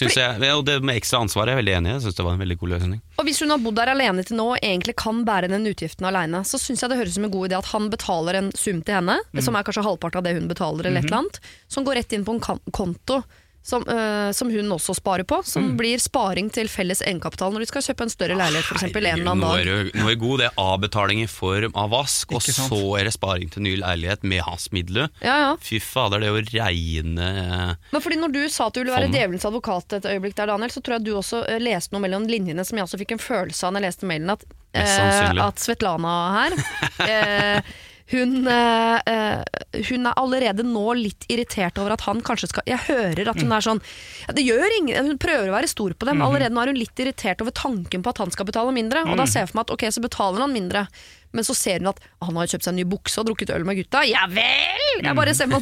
Syns 0.00 0.16
jeg, 0.18 0.52
og 0.56 0.64
det 0.66 0.78
med 0.82 0.98
ekstra 0.98 1.20
ansvar 1.24 1.46
er 1.46 1.54
jeg 1.54 1.60
veldig 1.62 1.74
enig 1.78 1.90
i. 1.90 1.94
Jeg 1.98 2.04
syns 2.06 2.18
det 2.18 2.26
var 2.26 2.36
en 2.36 2.42
veldig 2.42 2.56
god 2.62 2.72
løsning. 2.74 3.02
Og 3.20 3.28
hvis 3.28 3.40
hun 3.44 3.52
har 3.54 3.60
bodd 3.62 3.76
der 3.78 3.92
alene 3.92 4.24
til 4.26 4.38
nå 4.40 4.46
og 4.54 4.64
egentlig 4.64 4.96
kan 5.00 5.20
bære 5.28 5.50
den 5.52 5.68
utgiften 5.70 6.08
alene, 6.08 6.42
så 6.48 6.60
syns 6.60 6.82
jeg 6.84 6.92
det 6.92 6.98
høres 7.00 7.12
ut 7.12 7.18
som 7.20 7.28
en 7.28 7.34
god 7.36 7.50
idé 7.50 7.58
at 7.60 7.70
han 7.74 7.90
betaler 7.92 8.40
en 8.40 8.50
sum 8.56 8.80
til 8.80 8.96
henne, 8.96 9.18
som 9.44 9.58
er 9.58 9.66
kanskje 9.68 9.84
halvparten 9.86 10.22
av 10.22 10.26
det 10.26 10.34
hun 10.38 10.50
betaler, 10.50 10.88
eller 10.88 11.04
et 11.04 11.10
eller 11.10 11.22
annet, 11.22 11.40
som 11.68 11.86
går 11.86 12.00
rett 12.00 12.16
inn 12.16 12.26
på 12.26 12.36
en 12.38 12.44
konto. 12.72 13.22
Som, 13.62 13.82
øh, 13.92 14.30
som 14.32 14.48
hun 14.48 14.70
også 14.72 14.94
sparer 14.96 15.26
på, 15.28 15.42
som 15.44 15.66
blir 15.76 16.00
sparing 16.00 16.46
til 16.50 16.68
felles 16.72 17.02
egenkapital 17.04 17.52
når 17.52 17.60
de 17.60 17.66
skal 17.68 17.82
kjøpe 17.84 18.06
en 18.06 18.12
større 18.12 18.36
leilighet 18.38 18.64
for 18.64 18.78
eksempel, 18.78 19.04
en 19.04 19.18
eller 19.20 19.34
annen 19.34 19.44
Nå 19.44 19.50
dag. 19.52 19.60
er 19.60 19.68
det, 19.90 20.00
nå 20.00 20.06
er 20.08 20.16
god, 20.22 20.40
det 20.40 20.46
er 20.48 20.62
avbetaling 20.64 21.20
i 21.20 21.26
form 21.28 21.76
av 21.76 21.90
vask, 21.92 22.32
og 22.32 22.40
sant? 22.46 22.72
så 22.72 22.78
er 22.96 23.04
det 23.10 23.12
sparing 23.18 23.52
til 23.52 23.66
ny 23.66 23.74
leilighet 23.82 24.24
med 24.24 24.40
hans 24.46 24.70
midler. 24.72 25.10
Ja, 25.20 25.34
ja. 25.44 25.50
Fy 25.60 25.76
fader, 25.84 26.24
det 26.24 26.30
er 26.30 26.38
jo 26.38 26.46
reine 26.56 27.28
eh, 27.42 27.74
Men 27.92 28.04
fordi 28.06 28.16
når 28.22 28.32
du 28.38 28.40
sa 28.48 28.70
at 28.70 28.78
du 28.78 28.80
ville 28.80 28.96
være 28.96 29.12
djevelens 29.12 29.44
advokat 29.50 29.98
et 30.00 30.08
øyeblikk 30.14 30.38
der, 30.40 30.54
Daniel, 30.54 30.72
så 30.72 30.80
tror 30.80 30.96
jeg 30.96 31.06
du 31.10 31.12
også 31.20 31.42
eh, 31.44 31.60
leste 31.60 31.92
noe 31.94 32.00
mellom 32.06 32.24
linjene 32.32 32.64
som 32.64 32.80
jeg 32.80 32.88
også 32.88 33.02
fikk 33.04 33.12
en 33.18 33.22
følelse 33.22 33.68
av 33.68 33.76
når 33.76 33.84
jeg 33.84 33.90
leste 33.92 34.08
mailen, 34.08 34.34
at, 34.38 34.48
eh, 34.72 35.44
at 35.44 35.60
Svetlana 35.60 36.16
her 36.38 36.58
eh, 37.12 37.72
hun, 38.10 38.46
eh, 38.50 39.00
eh, 39.06 39.42
hun 39.88 40.08
er 40.08 40.18
allerede 40.18 40.64
nå 40.66 40.94
litt 40.98 41.26
irritert 41.30 41.78
over 41.78 41.94
at 41.94 42.02
han 42.08 42.22
kanskje 42.26 42.50
skal 42.50 42.66
Jeg 42.66 42.82
hører 42.88 43.30
at 43.30 43.38
hun 43.38 43.54
er 43.54 43.62
sånn 43.62 43.82
ja, 44.26 44.34
Det 44.34 44.42
gjør 44.42 44.74
ingen 44.80 45.12
Hun 45.12 45.20
prøver 45.22 45.50
å 45.50 45.54
være 45.54 45.70
stor 45.70 45.94
på 45.94 46.08
dem. 46.08 46.22
allerede 46.24 46.54
nå 46.54 46.64
er 46.64 46.72
hun 46.72 46.80
litt 46.80 47.02
irritert 47.02 47.42
over 47.44 47.54
tanken 47.54 48.02
på 48.02 48.10
at 48.10 48.18
han 48.22 48.34
skal 48.34 48.48
betale 48.48 48.74
mindre. 48.74 49.04
Og 49.06 49.20
da 49.20 49.28
ser 49.30 49.44
jeg 49.44 49.52
for 49.52 49.60
meg 49.60 49.68
at 49.68 49.74
ok, 49.76 49.86
så 49.94 50.02
betaler 50.02 50.42
han 50.42 50.54
mindre. 50.54 50.86
Men 51.32 51.44
så 51.46 51.54
ser 51.54 51.78
hun 51.78 51.90
at 51.92 52.00
han 52.26 52.36
har 52.40 52.46
kjøpt 52.50 52.64
seg 52.66 52.72
en 52.72 52.78
ny 52.80 52.84
bukse 52.90 53.20
og 53.22 53.26
drukket 53.28 53.52
øl 53.54 53.64
med 53.68 53.76
gutta. 53.78 54.02
Ja 54.08 54.24
vel! 54.30 55.02
Jeg 55.04 55.14
bare 55.16 55.34
ser 55.34 55.46
på 55.52 55.60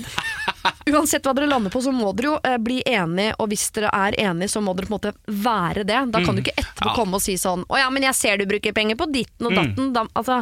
Uansett 0.88 1.26
hva 1.26 1.34
dere 1.36 1.48
lander 1.50 1.72
på, 1.72 1.82
så 1.84 1.92
må 1.92 2.10
dere 2.16 2.30
jo 2.30 2.36
eh, 2.48 2.56
bli 2.64 2.78
enige, 2.88 3.34
og 3.38 3.50
hvis 3.52 3.66
dere 3.76 3.90
er 3.94 4.16
enige, 4.24 4.48
så 4.52 4.62
må 4.64 4.72
dere 4.76 4.88
på 4.88 4.94
en 4.94 4.96
måte 4.96 5.12
være 5.44 5.84
det. 5.88 5.98
Da 6.14 6.22
kan 6.24 6.38
du 6.38 6.42
ikke 6.42 6.56
etterpå 6.56 6.88
Ja. 6.88 6.94
komme 6.96 7.18
og 7.18 7.22
si 7.24 7.34
sånn 7.40 7.64
Å 7.68 7.78
ja, 7.80 7.88
men 7.92 8.06
jeg 8.06 8.14
ser 8.16 8.38
du 8.40 8.46
bruker 8.48 8.72
penger 8.72 8.96
på 8.96 9.08
ditten 9.12 9.48
og 9.50 9.54
datten. 9.58 9.92
Da, 9.92 10.06
altså, 10.16 10.40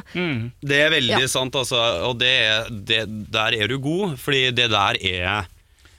Det 0.63 0.81
er 0.85 0.91
veldig 0.95 1.19
Ja. 1.21 1.27
sant, 1.33 1.55
altså, 1.59 1.81
og 2.07 2.19
det, 2.23 2.33
det, 2.87 3.03
der 3.33 3.57
er 3.59 3.69
du 3.69 3.79
god, 3.83 4.17
fordi 4.23 4.51
det 4.55 4.71
der 4.71 4.99
er 5.03 5.47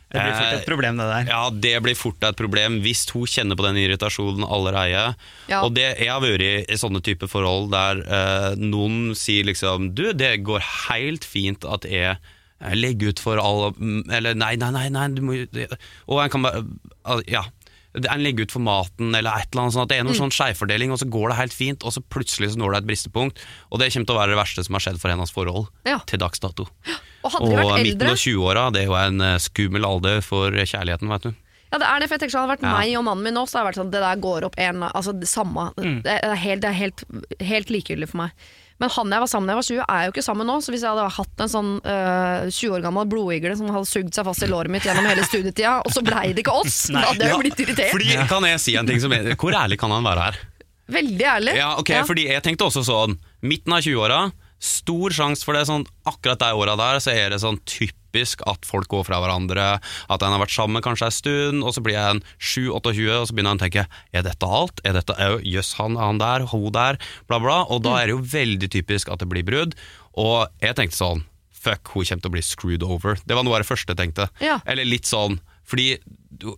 Det 0.07 0.21
blir 0.23 0.33
fort 0.37 0.47
eh, 0.53 0.57
et 0.61 0.67
problem, 0.69 0.97
det 1.01 1.05
der. 1.09 1.25
Ja, 1.33 1.41
det 1.51 1.73
blir 1.83 1.97
fort 1.99 2.23
et 2.23 2.37
problem 2.39 2.77
hvis 2.85 3.01
hun 3.11 3.25
kjenner 3.27 3.57
på 3.59 3.65
den 3.67 3.75
irritasjonen 3.81 4.45
allerede. 4.47 5.01
Ja. 5.51 5.59
Og 5.65 5.73
det, 5.75 5.89
jeg 5.99 6.07
har 6.13 6.21
vært 6.23 6.45
i, 6.47 6.77
sånne 6.79 7.01
type 7.03 7.27
forhold 7.27 7.67
der 7.73 7.99
eh, 8.07 8.47
noen 8.61 9.11
sier 9.19 9.43
liksom 9.49 9.89
Du, 9.97 10.05
det 10.15 10.37
går 10.47 10.63
helt 10.87 11.27
fint 11.27 11.67
at 11.67 11.83
jeg 11.91 12.15
eh, 12.15 12.73
legger 12.79 13.11
ut 13.11 13.19
for 13.19 13.41
alle 13.43 13.73
mm, 13.75 13.99
Eller 14.15 14.39
nei, 14.39 14.53
nei, 14.55 14.71
nei, 14.77 14.87
nei 14.95 15.07
du 15.17 15.21
må, 15.27 15.35
jo- 15.41 15.67
Og 16.07 16.23
en 16.23 16.31
kan 16.37 16.47
bare 16.47 16.63
Ja. 17.27 17.43
En 17.97 18.21
legger 18.23 18.45
ut 18.45 18.51
for 18.51 18.59
maten, 18.61 19.15
eller 19.15 19.31
et 19.41 19.49
eller 19.51 19.63
annet 19.63 19.73
sånn 19.73 19.83
at 19.83 19.89
det 19.89 19.97
er 19.99 20.03
noe 20.05 20.13
sånn 20.17 20.33
skjevfordeling, 20.33 20.91
og 20.93 20.99
så 21.01 21.07
går 21.09 21.29
det 21.33 21.37
helt 21.39 21.53
fint, 21.57 21.83
og 21.83 21.91
så 21.95 22.01
plutselig 22.01 22.51
så 22.53 22.59
når 22.61 22.71
det 22.75 22.77
et 22.83 22.89
bristepunkt. 22.91 23.41
Og 23.71 23.79
det 23.81 23.89
kommer 23.93 24.05
til 24.11 24.15
å 24.15 24.19
være 24.21 24.33
det 24.35 24.39
verste 24.41 24.63
som 24.67 24.77
har 24.77 24.85
skjedd 24.85 24.99
for 25.01 25.09
hennes 25.09 25.31
forhold 25.33 25.67
Ja. 25.85 25.97
til 26.05 26.19
dags 26.19 26.39
dato. 26.39 26.67
og 27.23 27.33
Og 27.41 27.49
midten 27.49 27.81
eldre 27.81 28.11
av 28.13 28.21
20-åra, 28.21 28.71
det 28.73 28.81
er 28.83 28.85
jo 28.85 28.95
en 28.95 29.21
eh, 29.21 29.37
skummel 29.37 29.83
alder 29.85 30.21
for 30.21 30.51
kjærligheten, 30.51 31.09
vet 31.09 31.21
du. 31.23 31.33
Ja, 31.71 31.77
det 31.79 31.87
er 31.89 31.99
det, 31.99 32.07
for 32.07 32.15
jeg 32.15 32.21
tenker 32.21 32.31
sånn, 32.37 32.47
Hadde 32.47 32.55
det 32.55 32.63
vært 32.63 32.69
Ja. 32.71 32.77
meg 32.79 32.97
og 32.97 33.03
mannen 33.03 33.23
min 33.23 33.33
nå, 33.35 33.41
så 33.49 33.57
hadde 33.59 33.65
det 33.65 33.71
vært 33.73 33.81
sånn 33.81 33.91
Det 33.91 33.99
der 33.99 34.21
går 34.23 34.43
opp 34.47 34.55
en 34.57 34.83
Altså, 34.87 35.11
det 35.19 35.27
samme. 35.27 35.73
Det 35.75 36.13
er, 36.23 36.35
helt, 36.35 36.61
det 36.61 36.69
er 36.69 36.77
helt, 36.79 37.03
helt 37.41 37.67
likegyldig 37.69 38.07
for 38.07 38.17
meg. 38.17 38.31
Men 38.77 38.91
han 38.93 39.13
jeg 39.15 39.23
var 39.23 39.29
sammen 39.31 39.47
med 39.47 39.53
da 39.53 39.55
jeg 39.55 39.61
var 39.61 39.67
20, 39.67 39.95
er 39.97 40.03
jo 40.05 40.13
ikke 40.13 40.25
sammen 40.25 40.49
nå. 40.49 40.57
Så 40.61 40.73
hvis 40.73 40.83
jeg 40.85 40.93
hadde 40.93 41.07
hatt 41.15 41.43
en 41.45 41.53
sånn 41.53 41.71
øh, 41.81 42.49
20 42.51 42.75
år 42.77 42.83
gammel 42.85 43.07
blodigle 43.09 43.55
som 43.57 43.71
hadde 43.73 43.89
sugd 43.89 44.11
seg 44.13 44.27
fast 44.27 44.45
i 44.45 44.49
låret 44.51 44.73
mitt 44.73 44.85
gjennom 44.85 45.07
hele 45.09 45.25
studietida, 45.25 45.79
og 45.81 45.95
så 45.95 46.03
blei 46.05 46.27
det 46.37 46.43
ikke 46.45 46.57
oss, 46.59 46.83
da 46.93 47.07
hadde 47.09 47.25
jeg 47.25 47.33
jo 47.33 47.39
blitt 47.41 47.63
irritert. 47.65 47.93
Fordi, 47.95 48.11
Kan 48.29 48.45
jeg 48.49 48.61
si 48.61 48.77
en 48.77 48.89
ting 48.89 49.01
som 49.01 49.15
er 49.17 49.33
Hvor 49.33 49.57
ærlig 49.57 49.79
kan 49.81 49.93
han 49.95 50.05
være 50.05 50.27
her? 50.29 50.41
Veldig 50.87 51.25
ærlig. 51.27 51.55
Ja, 51.59 51.71
ok, 51.81 51.91
fordi 52.07 52.29
jeg 52.29 52.43
tenkte 52.45 52.69
også 52.69 52.85
sånn 52.87 53.17
Midten 53.43 53.73
av 53.75 53.83
20-åra 53.83 54.19
Stor 54.63 55.13
sjanse 55.13 55.43
for 55.45 55.57
det 55.57 55.65
sånn 55.67 55.83
Akkurat 56.07 56.39
de 56.39 56.53
åra 56.55 56.77
der 56.79 57.01
Så 57.03 57.11
er 57.11 57.33
det 57.33 57.41
sånn 57.43 57.59
typisk 58.17 58.41
at 58.49 58.65
folk 58.65 58.87
går 58.91 59.05
fra 59.07 59.19
hverandre 59.21 59.79
At 60.09 60.23
en 60.23 60.33
har 60.33 60.41
vært 60.41 60.55
sammen 60.55 60.83
kanskje 60.83 61.09
en 61.09 61.15
stund 61.15 61.63
Og 61.63 61.73
så 61.75 61.83
blir 61.85 61.97
en 62.01 62.21
7-28 62.39 63.19
Og 63.19 63.27
så 63.29 63.35
begynner 63.35 63.53
han 63.53 63.61
å 63.61 63.65
tenke 63.65 63.85
Er 64.11 64.25
dette 64.25 64.45
alt? 64.59 64.81
Er 64.83 64.97
dette, 64.97 65.15
Jøss, 65.45 65.75
han, 65.79 65.97
han 65.99 66.21
der, 66.21 66.47
hun 66.51 66.71
der 66.75 66.99
Bla 67.29 67.39
bla 67.43 67.63
Og 67.69 67.83
da 67.85 67.97
er 68.01 68.09
det 68.09 68.17
jo 68.17 68.23
veldig 68.23 68.69
typisk 68.73 69.11
at 69.13 69.21
det 69.23 69.29
blir 69.31 69.45
brudd 69.47 69.77
Og 70.17 70.47
jeg 70.63 70.77
tenkte 70.77 70.97
sånn 70.97 71.25
Fuck, 71.57 71.93
hun 71.95 72.05
kommer 72.05 72.23
til 72.23 72.29
å 72.31 72.35
bli 72.37 72.45
screwed 72.45 72.85
over 72.85 73.17
Det 73.25 73.35
var 73.37 73.45
noe 73.45 73.57
av 73.57 73.65
det 73.65 73.69
første 73.69 73.93
jeg 73.93 74.01
tenkte 74.01 74.29
Ja. 74.43 74.59
Eller 74.65 74.87
litt 74.87 75.09
sånn 75.09 75.39
fordi 75.67 75.97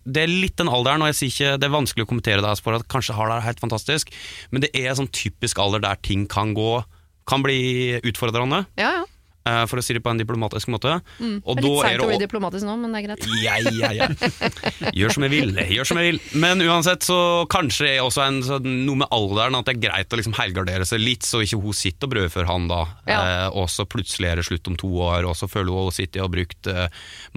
det 0.06 0.20
er 0.22 0.30
litt 0.30 0.54
den 0.60 0.68
alderen, 0.70 1.02
og 1.02 1.08
jeg 1.10 1.16
sier 1.18 1.30
ikke, 1.32 1.54
det 1.58 1.66
er 1.66 1.72
vanskelig 1.74 2.04
å 2.04 2.08
kommentere 2.12 2.44
det 2.44 2.52
for 2.62 2.76
at 2.76 2.84
kanskje 2.92 3.16
har 3.16 3.26
det 3.26 3.40
helt 3.42 3.62
fantastisk, 3.62 4.12
men 4.54 4.62
det 4.62 4.68
er 4.70 4.92
en 4.92 5.00
sånn 5.00 5.10
typisk 5.10 5.58
alder 5.58 5.82
der 5.82 5.98
ting 6.06 6.28
kan 6.30 6.52
gå 6.54 6.84
Kan 7.26 7.42
bli 7.42 7.98
utfordrende, 8.06 8.64
Ja, 8.78 9.00
ja. 9.00 9.02
Eh, 9.48 9.64
for 9.70 9.80
å 9.80 9.84
si 9.84 9.96
det 9.96 10.02
på 10.04 10.12
en 10.12 10.20
diplomatisk 10.20 10.70
måte. 10.72 10.98
Og 11.00 11.58
Det 11.58 11.64
er 11.64 11.66
litt 11.66 11.76
da 11.80 11.88
seint 11.88 12.04
å 12.04 12.08
bli 12.10 12.18
diplomatisk 12.22 12.66
nå, 12.68 12.76
men 12.80 12.94
det 12.94 13.00
er 13.00 13.06
greit. 13.08 13.26
ja, 13.46 13.56
ja, 13.70 13.90
ja. 13.96 14.90
Gjør 14.96 15.16
som 15.16 15.26
jeg 15.26 15.34
vil, 15.34 15.54
gjør 15.76 15.90
som 15.90 16.00
jeg 16.00 16.12
vil. 16.12 16.20
Men 16.42 16.64
uansett 16.66 17.06
så 17.06 17.18
kanskje 17.50 17.86
det 17.86 17.92
er 17.96 18.06
også 18.06 18.24
en, 18.26 18.40
så 18.46 18.60
noe 18.64 19.02
med 19.02 19.10
alderen 19.14 19.58
at 19.58 19.68
det 19.68 19.76
er 19.76 19.82
greit 19.86 20.12
å 20.12 20.20
liksom 20.20 20.36
helgardere 20.38 20.88
seg 20.88 21.02
litt, 21.02 21.26
så 21.26 21.42
ikke 21.44 21.60
hun 21.62 21.76
sitter 21.76 22.08
og 22.08 22.14
brødfør 22.16 22.50
han 22.50 22.68
da. 22.70 22.82
Ja. 23.10 23.20
Eh, 23.20 23.46
og 23.60 23.70
så 23.72 23.86
plutselig 23.88 24.30
er 24.30 24.40
det 24.40 24.48
slutt 24.48 24.70
om 24.70 24.78
to 24.80 24.90
år, 25.10 25.28
og 25.28 25.36
så 25.38 25.50
føler 25.50 25.72
hun 25.72 25.90
å 25.90 25.94
sitte 25.94 26.22
og 26.24 26.32
brukt 26.34 26.70
eh, 26.70 26.88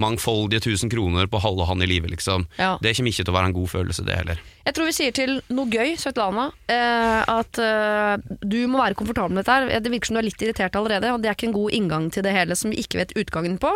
mangfoldige 0.02 0.66
tusen 0.68 0.92
kroner 0.92 1.30
på 1.30 1.40
å 1.40 1.46
holde 1.46 1.68
han 1.70 1.84
i 1.84 1.90
live, 1.90 2.10
liksom. 2.12 2.48
Ja. 2.60 2.76
Det 2.82 2.96
kommer 2.96 3.14
ikke 3.14 3.24
til 3.24 3.34
å 3.34 3.38
være 3.38 3.52
en 3.52 3.58
god 3.60 3.72
følelse, 3.78 4.06
det 4.06 4.20
heller. 4.22 4.44
Jeg 4.64 4.74
tror 4.78 4.86
vi 4.88 4.92
sier 4.96 5.12
til 5.12 5.34
noe 5.52 5.68
gøy, 5.68 5.90
Svetlana, 6.00 6.46
eh, 6.72 7.20
at 7.28 7.58
eh, 7.60 8.14
du 8.40 8.62
må 8.72 8.78
være 8.80 8.96
komfortabel 8.96 9.34
med 9.36 9.42
dette. 9.44 9.52
her. 9.52 9.80
Det 9.84 9.90
virker 9.92 10.08
som 10.08 10.16
du 10.16 10.20
er 10.22 10.26
litt 10.30 10.40
irritert 10.46 10.78
allerede, 10.80 11.10
og 11.12 11.20
det 11.20 11.28
er 11.28 11.36
ikke 11.36 11.50
en 11.50 11.56
god 11.56 11.74
inngang 11.76 12.06
til 12.14 12.24
det 12.24 12.32
hele 12.32 12.56
som 12.56 12.72
vi 12.72 12.80
ikke 12.80 13.02
vet 13.02 13.12
utgangen 13.20 13.58
på. 13.60 13.74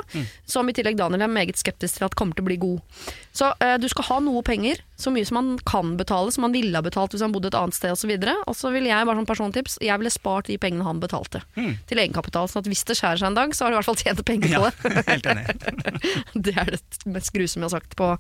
Som 0.48 0.70
i 0.70 0.74
tillegg 0.76 0.96
Daniel 0.96 1.26
er 1.26 1.32
meget 1.32 1.60
skeptisk 1.60 1.98
til 2.00 2.06
at 2.08 2.16
kommer 2.16 2.32
til 2.38 2.46
å 2.46 2.48
bli 2.48 2.56
god. 2.62 3.04
Så 3.36 3.50
eh, 3.60 3.74
du 3.82 3.84
skal 3.92 4.08
ha 4.08 4.18
noe 4.24 4.40
penger, 4.46 4.80
så 4.98 5.12
mye 5.12 5.28
som 5.28 5.36
man 5.38 5.50
kan 5.68 5.92
betale, 6.00 6.32
som 6.34 6.46
man 6.48 6.56
ville 6.56 6.72
ha 6.74 6.82
betalt 6.82 7.12
hvis 7.12 7.22
han 7.26 7.34
bodde 7.36 7.52
et 7.52 7.58
annet 7.60 7.76
sted 7.76 7.92
osv. 7.92 8.14
Og 8.48 8.56
så 8.56 8.72
vil 8.72 8.88
jeg 8.88 9.06
bare 9.10 9.20
som 9.20 9.28
persontips, 9.28 9.76
jeg 9.84 10.00
ville 10.00 10.10
spart 10.14 10.48
de 10.48 10.56
pengene 10.58 10.88
han 10.88 11.04
betalte 11.04 11.44
til 11.54 12.00
egenkapital. 12.00 12.48
sånn 12.48 12.64
at 12.64 12.70
hvis 12.72 12.86
det 12.88 12.96
skjærer 12.98 13.20
seg 13.20 13.28
en 13.30 13.36
dag, 13.38 13.52
så 13.54 13.66
har 13.68 13.70
du 13.70 13.76
i 13.76 13.80
hvert 13.82 13.90
fall 13.92 14.00
tjent 14.00 14.24
penger 14.24 14.56
på 14.56 14.56
Ja, 14.56 14.72
det. 14.72 15.04
helt 15.12 15.28
enig. 15.34 15.46
Det 16.48 16.56
er 16.56 16.72
det 16.78 16.82
mest 17.12 17.34
grusomme 17.36 17.68
jeg 17.68 17.70
har 17.70 17.76
sagt 17.76 17.94
på 18.00 18.14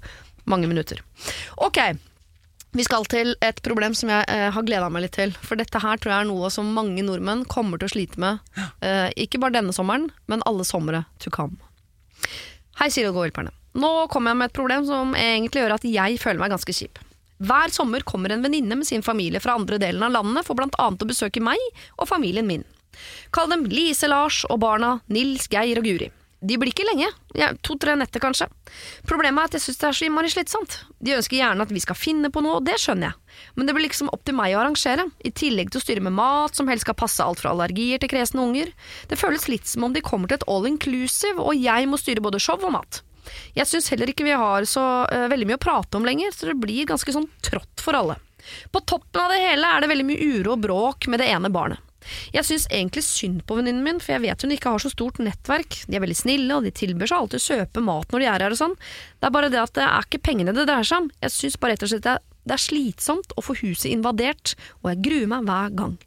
mange 0.48 0.68
minutter. 0.70 1.00
Ok, 1.64 1.80
Vi 2.76 2.84
skal 2.84 3.06
til 3.08 3.32
et 3.44 3.60
problem 3.64 3.94
som 3.96 4.10
jeg 4.12 4.26
eh, 4.28 4.48
har 4.52 4.64
gleda 4.66 4.90
meg 4.92 5.06
litt 5.06 5.16
til. 5.16 5.32
For 5.40 5.56
dette 5.56 5.80
her 5.80 6.00
tror 6.00 6.12
jeg 6.12 6.24
er 6.26 6.28
noe 6.28 6.50
som 6.52 6.68
mange 6.76 7.02
nordmenn 7.04 7.46
kommer 7.48 7.80
til 7.80 7.88
å 7.88 7.94
slite 7.94 8.20
med. 8.20 8.42
Eh, 8.84 9.08
ikke 9.24 9.40
bare 9.40 9.56
denne 9.56 9.72
sommeren, 9.72 10.10
men 10.28 10.44
alle 10.48 10.66
somre 10.68 11.06
to 11.22 11.32
come. 11.34 11.56
Hei, 12.78 12.90
Siri 12.92 13.08
og 13.08 13.16
Gå-hjelperne. 13.16 13.54
Nå 13.78 13.92
kommer 14.12 14.32
jeg 14.32 14.40
med 14.40 14.50
et 14.50 14.58
problem 14.58 14.84
som 14.88 15.14
egentlig 15.16 15.62
gjør 15.64 15.76
at 15.78 15.86
jeg 15.88 16.20
føler 16.20 16.42
meg 16.42 16.52
ganske 16.52 16.74
kjip. 16.76 17.00
Hver 17.38 17.72
sommer 17.72 18.02
kommer 18.06 18.34
en 18.34 18.42
venninne 18.42 18.76
med 18.76 18.86
sin 18.88 19.04
familie 19.06 19.40
fra 19.40 19.54
andre 19.54 19.78
delen 19.78 20.02
av 20.02 20.12
landet 20.16 20.46
for 20.46 20.58
blant 20.58 20.76
annet 20.82 21.04
å 21.04 21.08
besøke 21.08 21.42
meg 21.42 21.62
og 21.96 22.08
familien 22.10 22.48
min. 22.48 22.66
Kall 23.34 23.50
dem 23.52 23.66
Lise, 23.70 24.08
Lars 24.10 24.42
og 24.48 24.58
barna 24.64 24.98
Nils, 25.06 25.46
Geir 25.52 25.78
og 25.78 25.86
Guri. 25.86 26.10
De 26.38 26.54
blir 26.54 26.70
ikke 26.70 26.86
lenge, 26.86 27.08
ja, 27.34 27.48
to-tre 27.66 27.96
netter 27.98 28.22
kanskje. 28.22 28.46
Problemet 29.08 29.42
er 29.42 29.48
at 29.48 29.56
jeg 29.56 29.64
synes 29.64 29.80
det 29.80 29.86
er 29.88 29.96
så 29.98 30.06
innmari 30.06 30.30
slitsomt. 30.30 30.76
De 31.02 31.16
ønsker 31.16 31.40
gjerne 31.40 31.64
at 31.66 31.72
vi 31.74 31.82
skal 31.82 31.98
finne 31.98 32.30
på 32.30 32.42
noe, 32.44 32.60
og 32.60 32.68
det 32.68 32.76
skjønner 32.78 33.10
jeg. 33.10 33.40
Men 33.58 33.66
det 33.66 33.74
blir 33.74 33.88
liksom 33.88 34.12
opp 34.14 34.22
til 34.26 34.36
meg 34.38 34.54
å 34.54 34.60
arrangere, 34.62 35.08
i 35.18 35.32
tillegg 35.34 35.72
til 35.72 35.80
å 35.80 35.82
styre 35.82 36.04
med 36.06 36.14
mat 36.14 36.54
som 36.54 36.70
helst 36.70 36.86
skal 36.86 36.98
passe 36.98 37.24
alt 37.24 37.42
fra 37.42 37.50
allergier 37.50 37.98
til 37.98 38.12
kresne 38.12 38.44
unger. 38.44 38.70
Det 39.10 39.18
føles 39.18 39.48
litt 39.50 39.66
som 39.66 39.88
om 39.88 39.96
de 39.96 40.04
kommer 40.04 40.30
til 40.30 40.38
et 40.38 40.46
all 40.46 40.70
inclusive, 40.70 41.42
og 41.42 41.58
jeg 41.58 41.90
må 41.90 41.98
styre 41.98 42.22
både 42.22 42.42
show 42.42 42.62
og 42.62 42.74
mat. 42.76 43.02
Jeg 43.58 43.68
syns 43.68 43.90
heller 43.92 44.14
ikke 44.14 44.26
vi 44.28 44.38
har 44.38 44.64
så 44.68 44.86
uh, 45.10 45.26
veldig 45.32 45.50
mye 45.50 45.58
å 45.58 45.66
prate 45.66 45.98
om 45.98 46.06
lenger, 46.06 46.30
så 46.32 46.52
det 46.52 46.58
blir 46.62 46.86
ganske 46.88 47.12
sånn 47.12 47.26
trått 47.44 47.82
for 47.82 47.98
alle. 47.98 48.20
På 48.70 48.80
toppen 48.80 49.26
av 49.26 49.34
det 49.34 49.42
hele 49.42 49.74
er 49.74 49.82
det 49.82 49.90
veldig 49.90 50.06
mye 50.08 50.32
uro 50.38 50.54
og 50.54 50.64
bråk 50.64 51.10
med 51.10 51.20
det 51.20 51.28
ene 51.34 51.50
barnet. 51.52 51.82
Jeg 52.34 52.46
syns 52.48 52.66
egentlig 52.70 53.04
synd 53.06 53.42
på 53.48 53.58
venninnen 53.58 53.84
min, 53.84 54.00
for 54.02 54.16
jeg 54.16 54.24
vet 54.24 54.44
hun 54.44 54.54
ikke 54.54 54.72
har 54.74 54.82
så 54.82 54.92
stort 54.92 55.20
nettverk. 55.22 55.80
De 55.88 55.98
er 55.98 56.04
veldig 56.04 56.18
snille, 56.18 56.50
og 56.56 56.66
de 56.66 56.72
tilbyr 56.74 57.10
seg 57.10 57.18
alltid 57.18 57.40
å 57.42 57.46
kjøpe 57.46 57.84
mat 57.84 58.14
når 58.14 58.24
de 58.24 58.30
er 58.30 58.46
her 58.46 58.56
og 58.56 58.60
sånn. 58.62 58.76
Det 59.18 59.28
er 59.28 59.34
bare 59.34 59.52
det 59.52 59.60
at 59.62 59.76
det 59.76 59.84
er 59.86 60.08
ikke 60.08 60.24
pengene 60.30 60.54
det 60.56 60.66
dreier 60.68 60.88
seg 60.88 61.04
om. 61.04 61.12
Jeg 61.24 61.34
syns 61.34 61.58
bare 61.60 61.76
rett 61.76 61.86
og 61.86 61.92
slett 61.92 62.10
det 62.48 62.56
er 62.56 62.62
slitsomt 62.62 63.34
å 63.36 63.44
få 63.44 63.58
huset 63.60 63.90
invadert, 63.90 64.54
og 64.80 64.92
jeg 64.92 65.02
gruer 65.04 65.28
meg 65.28 65.48
hver 65.48 65.74
gang. 65.76 65.98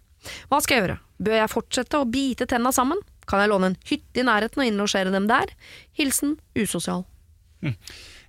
Hva 0.50 0.62
skal 0.64 0.78
jeg 0.78 0.86
gjøre? 0.86 1.00
Bør 1.22 1.38
jeg 1.38 1.54
fortsette 1.54 2.00
å 2.02 2.08
bite 2.10 2.48
tenna 2.50 2.72
sammen? 2.74 3.02
Kan 3.30 3.44
jeg 3.44 3.52
låne 3.52 3.72
en 3.72 3.78
hytte 3.86 4.24
i 4.24 4.26
nærheten 4.26 4.64
og 4.64 4.70
innlosjere 4.70 5.14
dem 5.14 5.30
der? 5.30 5.54
Hilsen 5.98 6.40
usosial. 6.58 7.06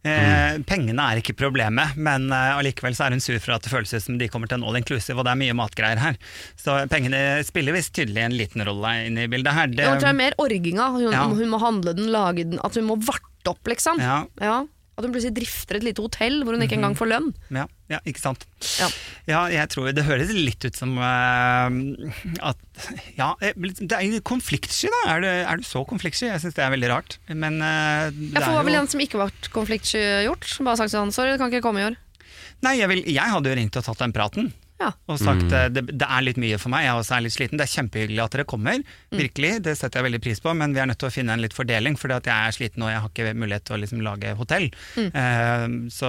Eh, 0.04 0.56
pengene 0.66 1.04
er 1.12 1.20
ikke 1.20 1.36
problemet, 1.38 1.94
men 1.94 2.24
eh, 2.34 2.56
allikevel 2.58 2.96
så 2.98 3.04
er 3.06 3.14
hun 3.14 3.22
sur 3.22 3.38
for 3.38 3.54
at 3.54 3.62
det 3.62 3.70
føles 3.70 3.92
ut 3.94 4.02
som 4.02 4.16
de 4.18 4.26
kommer 4.32 4.50
til 4.50 4.58
en 4.58 4.64
all 4.66 4.78
inclusive, 4.80 5.14
og 5.20 5.28
det 5.28 5.30
er 5.36 5.40
mye 5.44 5.54
matgreier 5.54 6.00
her. 6.02 6.18
Så 6.58 6.74
pengene 6.90 7.20
spiller 7.46 7.76
visst 7.76 7.94
tydelig 7.94 8.24
en 8.24 8.34
liten 8.34 8.64
rolle 8.66 8.96
inn 9.06 9.20
i 9.22 9.28
bildet 9.30 9.54
her. 9.54 9.70
Det, 9.70 9.84
Ja, 9.86 9.92
hun 9.94 10.00
tror 10.02 10.10
jeg 10.10 10.16
er 10.16 10.22
mer 10.24 10.38
orginga. 10.42 10.88
Hun, 10.96 11.06
Ja. 11.14 11.28
hun 11.30 11.48
må 11.54 11.60
handle 11.62 11.94
den, 11.94 12.10
lage 12.10 12.42
den, 12.50 12.58
at 12.64 12.74
hun 12.74 12.88
må 12.90 12.98
varte 12.98 13.54
opp, 13.54 13.62
liksom. 13.70 13.98
ja, 14.02 14.24
At 14.92 15.06
hun 15.06 15.14
plutselig 15.14 15.32
drifter 15.38 15.78
et 15.78 15.86
lite 15.86 16.02
hotell 16.04 16.42
hvor 16.44 16.52
hun 16.52 16.64
ikke 16.66 16.76
engang 16.76 16.94
får 16.98 17.08
lønn. 17.08 17.30
ja, 17.54 17.64
ja, 17.88 18.00
ikke 18.08 18.20
sant. 18.20 18.44
Ja. 18.76 18.88
Ja, 19.28 19.40
jeg 19.52 19.70
tror 19.72 19.88
det 19.96 20.04
høres 20.04 20.32
litt 20.36 20.64
ut 20.64 20.76
som 20.76 20.94
uh, 21.00 21.72
at 22.44 22.86
Ja, 23.16 23.32
eh, 23.40 23.56
det 23.56 23.92
er 23.96 24.04
jo 24.04 24.20
konfliktsky, 24.26 24.90
da. 24.92 25.02
Er 25.14 25.24
du, 25.24 25.28
er 25.30 25.60
du 25.60 25.66
så 25.66 25.84
konfliktsky? 25.88 26.28
Jeg 26.28 26.44
syns 26.44 26.56
det 26.58 26.64
er 26.66 26.74
veldig 26.76 26.92
rart. 26.92 27.18
Men 27.28 27.60
uh, 27.64 28.12
det 28.12 28.36
Jeg 28.36 28.44
får 28.44 28.58
er 28.60 28.68
vel 28.68 28.76
jo 28.76 28.84
en 28.84 28.92
som 28.94 29.04
ikke 29.04 29.22
var 29.22 29.36
konfliktsky 29.54 30.02
gjort. 30.28 30.48
Bare 30.60 30.80
sagt 30.84 30.94
sånn 30.94 31.12
'sorry, 31.14 31.36
du 31.36 31.40
kan 31.40 31.52
ikke 31.52 31.64
komme 31.64 31.84
i 31.84 31.88
år'. 31.90 32.00
Nei, 32.62 32.76
jeg, 32.78 32.88
vil, 32.92 33.00
jeg 33.10 33.32
hadde 33.34 33.50
jo 33.50 33.58
ringt 33.58 33.76
og 33.80 33.84
tatt 33.88 34.04
den 34.04 34.14
praten. 34.14 34.52
Ja. 34.82 34.90
Og 35.08 35.18
sagt 35.22 35.46
mm. 35.46 35.72
det, 35.76 35.84
det 36.02 36.08
er 36.08 36.26
litt 36.26 36.40
mye 36.42 36.58
for 36.58 36.72
meg, 36.74 36.84
jeg 36.88 36.92
er 36.92 37.00
også 37.00 37.16
er 37.18 37.24
litt 37.28 37.36
sliten. 37.38 37.60
Det 37.60 37.68
er 37.68 37.74
kjempehyggelig 37.78 38.22
at 38.26 38.36
dere 38.38 38.48
kommer, 38.50 38.82
Mm. 39.12 39.18
virkelig, 39.20 39.50
det 39.62 39.74
setter 39.78 40.00
jeg 40.00 40.10
veldig 40.10 40.22
pris 40.24 40.40
på, 40.42 40.52
men 40.56 40.72
vi 40.74 40.80
er 40.82 40.86
nødt 40.90 40.98
til 41.02 41.08
å 41.10 41.12
finne 41.14 41.34
en 41.36 41.42
litt 41.44 41.52
fordeling, 41.56 41.96
for 42.00 42.12
at 42.16 42.24
jeg 42.26 42.34
er 42.48 42.54
sliten 42.56 42.82
og 42.86 42.90
jeg 42.90 43.00
har 43.04 43.10
ikke 43.12 43.34
mulighet 43.36 43.64
til 43.68 43.76
å 43.76 43.80
liksom 43.82 44.00
lage 44.04 44.32
hotell. 44.38 44.70
Mm. 44.96 45.10
Uh, 45.12 45.90
så 45.92 46.08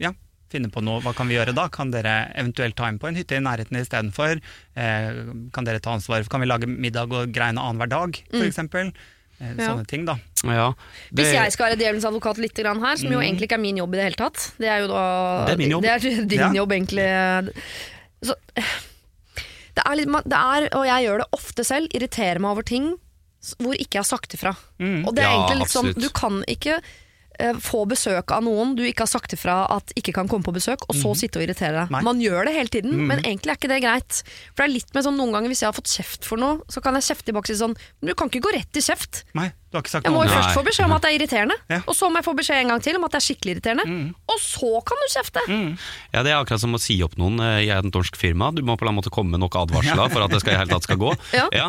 ja, 0.00 0.12
finne 0.52 0.70
på 0.70 0.80
noe. 0.86 1.00
Hva 1.02 1.10
kan 1.18 1.26
vi 1.28 1.34
gjøre 1.34 1.52
da? 1.56 1.66
Kan 1.74 1.90
dere 1.90 2.30
eventuelt 2.38 2.76
ta 2.78 2.86
inn 2.88 3.00
på 3.02 3.08
en 3.10 3.18
hytte 3.18 3.34
i 3.36 3.42
nærheten 3.42 3.76
istedenfor? 3.80 4.38
Eh, 4.78 5.18
kan 5.52 5.66
dere 5.66 5.80
ta 5.82 5.90
ansvar? 5.98 6.22
Kan 6.30 6.40
vi 6.44 6.46
lage 6.46 6.68
middag 6.70 7.10
og 7.10 7.32
greiene 7.34 7.58
annenhver 7.60 7.90
dag, 7.90 8.20
for 8.30 8.46
eksempel? 8.46 8.92
Eh, 8.94 9.12
Mm. 9.36 9.58
Ja. 9.60 9.66
Sånne 9.68 9.84
ting, 9.84 10.06
da. 10.08 10.14
Ja, 10.48 10.70
Hvis 11.12 11.28
jeg 11.34 11.52
skal 11.52 11.66
være 11.68 11.76
djevelens 11.76 12.06
advokat 12.08 12.38
litt 12.40 12.54
grann 12.56 12.78
her, 12.80 12.96
som 12.96 13.10
jo 13.12 13.18
egentlig 13.20 13.50
ikke 13.50 13.58
er 13.58 13.60
min 13.66 13.76
jobb 13.76 13.92
i 13.92 13.98
det 13.98 14.04
hele 14.06 14.16
tatt 14.16 14.46
Det 14.56 14.64
er 14.72 14.78
jo 14.80 14.86
da 14.88 15.02
Det 15.44 15.52
er 15.52 15.60
min 15.60 15.74
jobb. 15.74 15.82
Det 15.84 15.90
er 15.92 16.24
din 16.32 16.40
Ja. 16.40 16.48
jobb, 16.56 16.72
egentlig. 16.72 17.04
Så, 18.26 18.36
det 19.76 19.84
er 19.84 19.98
litt, 20.00 20.12
det 20.24 20.38
er, 20.42 20.68
og 20.76 20.86
jeg 20.88 21.06
gjør 21.06 21.22
det 21.24 21.26
ofte 21.36 21.64
selv, 21.68 21.90
irriterer 21.96 22.40
meg 22.42 22.54
over 22.56 22.66
ting 22.66 22.94
hvor 23.60 23.76
ikke 23.78 23.98
jeg 23.98 24.02
har 24.02 24.08
sagt 24.08 24.32
ifra. 24.34 24.54
Mm. 24.82 25.02
Og 25.06 25.12
det 25.14 25.22
er 25.22 25.28
Ja, 25.28 25.34
egentlig 25.36 25.60
litt 25.60 25.70
sånn, 25.74 25.90
absolutt. 25.92 26.02
du 26.02 26.14
kan 26.16 26.38
ikke 26.50 26.78
eh, 27.38 27.58
få 27.62 27.84
besøk 27.86 28.32
av 28.34 28.42
noen 28.42 28.72
du 28.74 28.80
ikke 28.88 29.04
har 29.04 29.10
sagt 29.12 29.36
ifra 29.36 29.58
at 29.70 29.92
ikke 30.00 30.14
kan 30.16 30.26
komme 30.32 30.42
på 30.48 30.54
besøk, 30.56 30.82
og 30.88 30.96
så 30.98 31.12
sitte 31.20 31.38
og 31.38 31.44
irritere 31.46 31.84
deg. 31.84 31.92
Nei. 31.94 32.00
Man 32.08 32.18
gjør 32.24 32.48
det 32.48 32.54
hele 32.56 32.72
tiden, 32.72 32.96
men 33.06 33.20
egentlig 33.20 33.52
er 33.52 33.60
ikke 33.60 33.70
det 33.70 33.78
greit. 33.84 34.22
For 34.56 34.64
det 34.64 34.66
er 34.66 34.74
litt 34.80 34.90
med 34.96 35.06
sånn 35.06 35.20
noen 35.20 35.36
ganger 35.36 35.52
hvis 35.52 35.62
jeg 35.62 35.68
har 35.70 35.76
fått 35.76 35.92
kjeft 35.92 36.26
for 36.26 36.42
noe, 36.42 36.58
så 36.72 36.82
kan 36.82 36.98
jeg 36.98 37.06
kjefte 37.12 37.28
tilbake 37.30 37.46
og 37.46 37.52
si 37.54 37.60
sånn 37.60 37.76
Men 38.00 38.10
du 38.10 38.14
kan 38.18 38.32
ikke 38.32 38.42
gå 38.48 38.54
rett 38.56 38.80
i 38.80 38.84
kjeft. 38.88 39.22
Nei, 39.38 39.50
du 39.76 39.78
har 39.78 39.84
ikke 39.84 39.92
sagt 39.92 40.08
Jeg 40.08 40.14
må 40.16 40.22
noe 40.24 40.30
jo 40.30 40.34
først 40.40 40.56
få 40.56 40.62
beskjed 40.66 40.86
om 40.88 40.94
at 40.96 41.04
det 41.04 41.10
er 41.12 41.16
irriterende, 41.20 41.56
Ja. 41.70 41.78
og 41.84 41.94
så 41.98 42.08
må 42.08 42.18
jeg 42.22 42.26
få 42.26 42.34
beskjed 42.40 42.60
en 42.64 42.72
gang 42.72 42.82
til 42.86 42.96
om 42.98 43.04
at 43.06 43.12
det 43.12 43.18
er 43.20 43.24
skikkelig 43.26 43.54
irriterende. 43.56 43.84
Og 44.32 44.38
så 44.40 44.70
kan 44.88 45.02
du 45.02 45.06
kjefte! 45.12 45.44
Ja, 46.14 46.22
Det 46.24 46.32
er 46.32 46.38
akkurat 46.40 46.62
som 46.64 46.74
å 46.74 46.80
si 46.80 46.96
opp 47.04 47.16
noen 47.20 47.38
eh, 47.44 47.58
i 47.66 47.70
et 47.74 47.90
norsk 47.92 48.16
firma. 48.16 48.48
Du 48.56 48.62
må 48.64 48.74
på 48.74 48.82
en 48.82 48.88
eller 48.88 48.94
annen 48.94 49.00
måte 49.02 49.12
komme 49.14 49.36
med 49.36 49.44
noen 49.44 49.60
advarsler 49.62 50.10
for 50.14 50.24
at 50.24 50.32
det 50.32 50.40
skal, 50.42 50.56
i 50.56 50.60
hele 50.62 50.72
tatt 50.72 50.88
skal 50.88 51.00
gå. 51.04 51.12
Ja. 51.60 51.68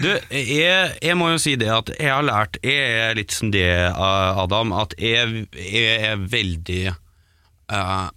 Du, 0.00 0.08
jeg, 0.30 0.94
jeg 1.02 1.16
må 1.18 1.32
jo 1.34 1.38
si 1.42 1.56
det 1.60 1.68
at 1.74 1.90
jeg 1.98 2.10
har 2.12 2.22
lært 2.24 2.56
Jeg 2.64 2.94
er 3.10 3.14
litt 3.18 3.34
som 3.34 3.50
det, 3.52 3.66
eh, 3.66 4.40
Adam, 4.44 4.72
at 4.78 4.94
jeg, 5.00 5.44
jeg 5.58 5.98
er 6.12 6.22
veldig 6.30 6.80
eh, 6.94 8.08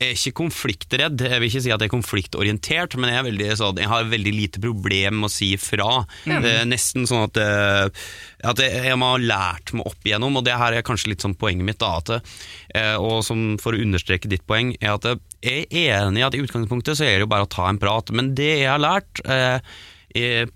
er 0.00 0.14
ikke 0.14 0.32
konfliktredd, 0.40 1.20
jeg 1.20 1.40
vil 1.42 1.50
ikke 1.50 1.62
si 1.62 1.72
at 1.72 1.82
jeg 1.82 1.90
er 1.90 1.92
konfliktorientert, 1.92 2.96
men 2.96 3.12
jeg, 3.12 3.18
er 3.20 3.26
veldig, 3.26 3.48
sånn, 3.60 3.80
jeg 3.82 3.90
har 3.90 4.08
veldig 4.08 4.32
lite 4.32 4.62
problem 4.62 5.20
med 5.20 5.28
å 5.28 5.32
si 5.32 5.50
fra. 5.60 5.90
Det 6.24 6.54
er 6.62 6.68
nesten 6.68 7.06
sånn 7.08 7.26
at, 7.26 7.40
eh, 7.42 8.08
at 8.50 8.64
jeg, 8.64 8.82
jeg 8.88 9.00
må 9.00 9.12
ha 9.12 9.20
lært 9.20 9.74
meg 9.76 9.90
opp 9.90 10.08
igjennom, 10.08 10.40
og 10.40 10.46
det 10.48 10.56
her 10.60 10.76
er 10.76 10.86
kanskje 10.86 11.12
litt 11.12 11.26
sånn 11.26 11.36
poenget 11.38 11.68
mitt. 11.68 11.80
Da, 11.80 12.00
at, 12.00 12.32
eh, 12.76 12.96
og 12.96 13.22
som 13.26 13.54
for 13.60 13.76
å 13.76 13.84
understreke 13.84 14.30
ditt 14.30 14.46
poeng, 14.48 14.74
er 14.80 14.96
at 14.96 15.08
jeg 15.44 15.68
er 15.68 16.08
enig 16.08 16.24
i 16.24 16.26
at 16.26 16.36
i 16.36 16.42
utgangspunktet 16.44 16.98
så 16.98 17.06
er 17.06 17.18
det 17.18 17.24
jo 17.26 17.32
bare 17.32 17.48
å 17.48 17.52
ta 17.52 17.68
en 17.68 17.80
prat, 17.80 18.12
men 18.16 18.34
det 18.36 18.52
jeg 18.62 18.68
har 18.72 18.82
lært 18.82 19.22
eh, 19.24 19.60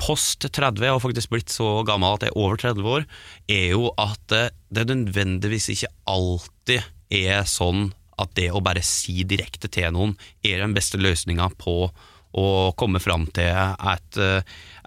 post 0.01 0.47
30, 0.49 0.83
jeg 0.83 0.95
har 0.97 1.03
faktisk 1.03 1.31
blitt 1.33 1.53
så 1.53 1.83
gammel 1.87 2.17
at 2.17 2.27
jeg 2.27 2.35
er 2.35 2.41
over 2.41 2.61
30 2.61 2.91
år, 2.97 3.07
er 3.49 3.69
jo 3.75 3.93
at 4.01 4.35
eh, 4.35 4.51
det 4.75 4.89
nødvendigvis 4.91 5.71
ikke 5.77 5.93
alltid 6.11 6.83
er 7.15 7.45
sånn 7.49 7.93
at 8.21 8.35
det 8.39 8.51
å 8.55 8.63
bare 8.65 8.83
si 8.85 9.23
direkte 9.29 9.71
til 9.73 9.95
noen 9.95 10.17
er 10.45 10.63
den 10.63 10.75
beste 10.77 11.01
løsninga 11.01 11.51
på 11.61 11.89
å 12.35 12.47
komme 12.79 12.99
fram 13.03 13.29
til 13.35 13.47
et, 13.47 14.19
eh, 14.19 14.43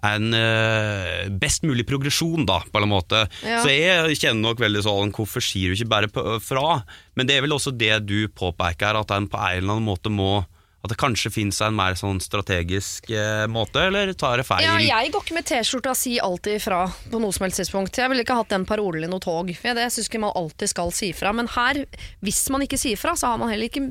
en 0.07 0.33
eh, 0.35 1.27
best 1.31 1.63
mulig 1.63 1.85
progresjon, 1.87 2.45
da, 2.47 2.59
på 2.59 2.81
en 2.81 2.91
måte. 2.91 3.23
Ja. 3.41 3.61
Så 3.63 3.71
jeg 3.71 4.19
kjenner 4.19 4.49
nok 4.49 4.61
veldig 4.61 4.83
sånn 4.85 5.13
Hvorfor 5.15 5.43
sier 5.43 5.71
du 5.71 5.77
ikke 5.77 5.93
bare 5.93 6.39
fra? 6.43 6.81
Men 7.15 7.29
det 7.29 7.37
er 7.37 7.45
vel 7.47 7.55
også 7.55 7.71
det 7.71 7.95
du 8.05 8.27
påpeker, 8.27 8.99
at 8.99 9.15
en 9.15 9.29
på 9.31 9.39
en 9.39 9.61
eller 9.61 9.77
annen 9.77 9.87
måte 9.87 10.11
må 10.11 10.43
At 10.85 10.91
det 10.93 10.99
kanskje 11.01 11.31
finnes 11.33 11.57
en 11.65 11.75
mer 11.75 11.97
sånn 11.97 12.19
strategisk 12.23 13.09
eh, 13.09 13.45
måte, 13.49 13.87
eller 13.89 14.13
tar 14.13 14.37
det 14.39 14.45
feil? 14.47 14.63
Ja, 14.63 14.77
jeg 14.77 15.11
går 15.13 15.25
ikke 15.25 15.37
med 15.39 15.47
T-skjorta 15.49 15.95
si 15.97 16.17
alltid 16.21 16.59
ifra 16.59 16.83
på 17.11 17.21
noe 17.21 17.33
som 17.35 17.47
helst 17.47 17.63
tidspunkt. 17.63 17.97
Jeg 17.97 18.13
ville 18.13 18.23
ikke 18.23 18.37
hatt 18.37 18.53
den 18.53 18.67
parolen 18.69 19.07
i 19.07 19.11
noe 19.11 19.23
tog. 19.23 19.49
For 19.57 19.77
det 19.77 19.89
syns 19.93 20.07
ikke 20.11 20.21
man 20.23 20.35
alltid 20.37 20.71
skal 20.71 20.93
si 20.95 21.11
ifra. 21.15 21.33
Men 21.35 21.49
her, 21.57 21.81
hvis 22.25 22.45
man 22.53 22.63
ikke 22.67 22.79
sier 22.79 22.99
fra, 22.99 23.17
så 23.17 23.33
har 23.33 23.41
man 23.41 23.51
heller 23.51 23.71
ikke 23.71 23.89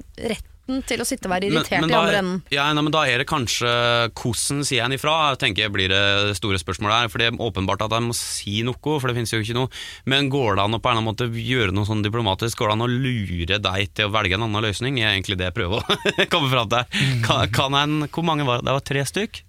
retten 0.67 0.83
til 0.87 1.01
å 1.01 1.07
sitte 1.07 1.29
og 1.29 1.33
være 1.35 1.49
irritert 1.49 1.87
i 1.87 1.95
andre 1.95 2.19
enden. 2.21 2.43
Ja, 2.51 2.67
nei, 2.75 2.83
men 2.83 2.93
da 2.93 3.05
er 3.07 3.19
det 3.19 3.27
kanskje 3.29 3.71
hvordan 4.17 4.65
sier 4.67 4.85
en 4.85 4.93
ifra, 4.93 5.37
tenker 5.39 5.67
jeg 5.67 5.73
blir 5.73 5.89
det 5.91 6.37
store 6.37 6.59
spørsmålet 6.59 6.97
her. 6.97 7.11
For 7.11 7.19
det 7.19 7.29
er 7.31 7.39
åpenbart 7.39 7.85
at 7.87 7.93
jeg 7.95 8.07
må 8.07 8.15
si 8.17 8.63
noe, 8.67 8.77
for 8.83 9.07
det 9.09 9.17
finnes 9.17 9.33
jo 9.33 9.41
ikke 9.43 9.57
noe. 9.57 9.71
Men 10.07 10.31
går 10.33 10.57
det 10.57 10.65
an 10.65 10.75
å 10.75 10.81
på 10.81 10.91
en 10.91 10.97
eller 10.97 11.05
annen 11.05 11.11
måte 11.11 11.29
gjøre 11.31 11.75
noe 11.75 11.87
sånn 11.87 12.03
diplomatisk? 12.05 12.59
Går 12.59 12.73
det 12.73 12.79
an 12.79 12.87
å 12.87 12.91
lure 12.91 13.61
deg 13.69 13.93
til 13.95 14.09
å 14.09 14.15
velge 14.15 14.39
en 14.39 14.49
annen 14.49 14.67
løsning? 14.67 14.99
er 15.01 15.13
egentlig 15.13 15.39
det 15.39 15.51
jeg 15.51 15.57
prøver 15.59 15.83
å 15.83 16.27
komme 16.33 16.51
fram 16.51 16.73
til. 16.73 17.07
Kan, 17.27 17.47
kan 17.55 17.79
en, 17.79 17.97
hvor 18.11 18.27
mange 18.27 18.47
var 18.49 18.61
det? 18.61 18.69
Det 18.69 18.77
var 18.79 18.87
tre 18.93 19.07
stykk? 19.13 19.43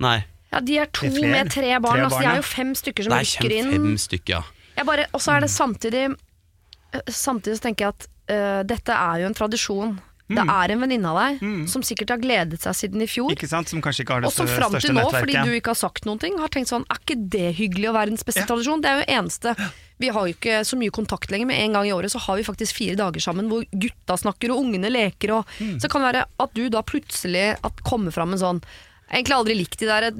Nei, 0.00 0.18
Ja, 0.50 0.60
De 0.64 0.78
er 0.82 0.88
to 0.90 1.06
er 1.06 1.28
med 1.30 1.50
tre 1.52 1.76
barn. 1.78 2.00
Tre 2.00 2.06
altså, 2.08 2.16
barn, 2.16 2.24
de 2.24 2.30
er 2.32 2.40
jo 2.40 2.46
fem 2.48 2.70
stykker 2.74 3.06
som 3.06 3.14
er 3.14 3.26
rykker 3.26 3.54
inn. 3.54 3.70
fem 3.76 3.98
stykker, 4.02 4.40
ja. 4.40 4.70
Jeg 4.80 4.88
bare, 4.88 5.04
og 5.12 5.20
så 5.22 5.34
er 5.34 5.44
det 5.44 5.50
samtidig 5.52 6.06
øh, 6.08 7.02
Samtidig 7.12 7.58
så 7.58 7.64
tenker 7.66 7.84
jeg 7.84 7.94
at 7.94 8.06
uh, 8.32 8.60
dette 8.66 8.96
er 8.96 9.20
jo 9.20 9.28
en 9.28 9.36
tradisjon. 9.36 9.92
Det 10.30 10.44
er 10.46 10.70
en 10.74 10.80
venninne 10.84 11.10
av 11.10 11.16
deg 11.20 11.66
som 11.68 11.82
sikkert 11.82 12.10
har 12.14 12.20
gledet 12.22 12.60
seg 12.62 12.76
siden 12.78 13.02
i 13.02 13.08
fjor. 13.10 13.32
Ikke 13.34 13.48
sant? 13.50 13.68
Som 13.72 13.82
kanskje 13.82 14.04
ikke 14.04 14.14
har 14.14 14.20
det 14.24 14.30
Og 14.30 14.32
som 14.36 14.46
største 14.46 14.60
fram 14.62 14.76
til 14.80 14.94
nå, 14.94 15.04
fordi 15.10 15.34
du 15.44 15.52
ikke 15.58 15.72
har 15.74 15.80
sagt 15.80 16.06
noen 16.06 16.20
ting, 16.22 16.38
har 16.38 16.48
tenkt 16.48 16.70
sånn 16.70 16.84
Er 16.90 17.00
ikke 17.02 17.16
det 17.34 17.48
hyggelig 17.58 17.90
å 17.90 17.94
være 17.96 18.14
en 18.14 18.20
spesiell 18.20 18.46
Ja. 18.46 18.50
tradisjon? 18.54 18.80
Det 18.84 18.90
er 18.90 19.00
jo 19.02 19.06
eneste. 19.20 19.54
Vi 20.00 20.08
har 20.08 20.26
jo 20.26 20.32
ikke 20.32 20.60
så 20.64 20.78
mye 20.80 20.90
kontakt 20.90 21.30
lenger, 21.30 21.46
men 21.50 21.56
en 21.60 21.72
gang 21.76 21.86
i 21.86 21.92
året 21.92 22.10
så 22.14 22.18
har 22.24 22.36
vi 22.38 22.42
faktisk 22.46 22.74
fire 22.78 22.96
dager 22.96 23.20
sammen 23.20 23.48
hvor 23.50 23.64
gutta 23.74 24.16
snakker 24.16 24.50
og 24.54 24.62
ungene 24.64 24.88
leker. 24.90 25.34
Og, 25.38 25.46
Mm. 25.60 25.78
Så 25.82 25.90
kan 25.90 26.00
det 26.00 26.14
være 26.14 26.24
at 26.40 26.54
du 26.54 26.68
da 26.70 26.80
plutselig 26.82 27.56
at 27.62 27.82
kommer 27.84 28.10
fram 28.12 28.32
en 28.32 28.38
sånn 28.38 28.60
Jeg 28.62 29.10
har 29.10 29.18
egentlig 29.24 29.38
aldri 29.40 29.56
likt 29.58 29.78
de 29.80 29.86
der 29.86 30.12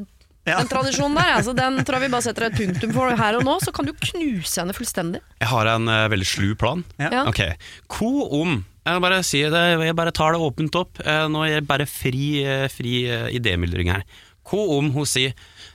Ja. 0.46 0.57
den 0.59 0.68
tradisjonen 0.68 1.14
der, 1.14 1.37
altså, 1.37 1.55
den 1.55 1.85
tror 1.85 2.01
jeg 2.01 2.09
vi 2.09 2.09
bare 2.16 2.23
setter 2.23 2.44
et 2.46 2.55
punktum 2.57 2.92
for 2.92 3.14
her 3.14 3.37
og 3.37 3.44
nå. 3.44 3.59
Så 3.62 3.73
kan 3.73 3.85
du 3.85 3.92
knuse 3.92 4.57
henne 4.59 4.73
fullstendig. 4.75 5.20
Jeg 5.38 5.49
har 5.49 5.66
en 5.66 5.87
uh, 5.87 6.09
veldig 6.09 6.27
slu 6.27 6.55
plan. 6.57 6.83
Ja. 6.99 7.11
Ja. 7.12 7.25
Ok, 7.29 7.40
Hva 7.88 8.31
om 8.33 8.64
jeg 8.87 9.03
bare 9.05 9.21
sier 9.27 9.53
det, 9.53 9.64
jeg 9.85 9.97
bare 9.99 10.14
tar 10.16 10.35
det 10.35 10.40
åpent 10.40 10.79
opp. 10.81 11.01
Eh, 11.05 11.27
Nå 11.31 11.45
er 11.45 11.59
jeg 11.59 11.66
bare 11.69 11.87
fri, 11.88 12.25
eh, 12.45 12.66
fri 12.73 13.05
eh, 13.09 13.29
idémyldring 13.37 13.93
her. 13.93 14.07
Hva 14.51 14.62
om 14.79 14.88
hun 14.95 15.07
sier 15.07 15.35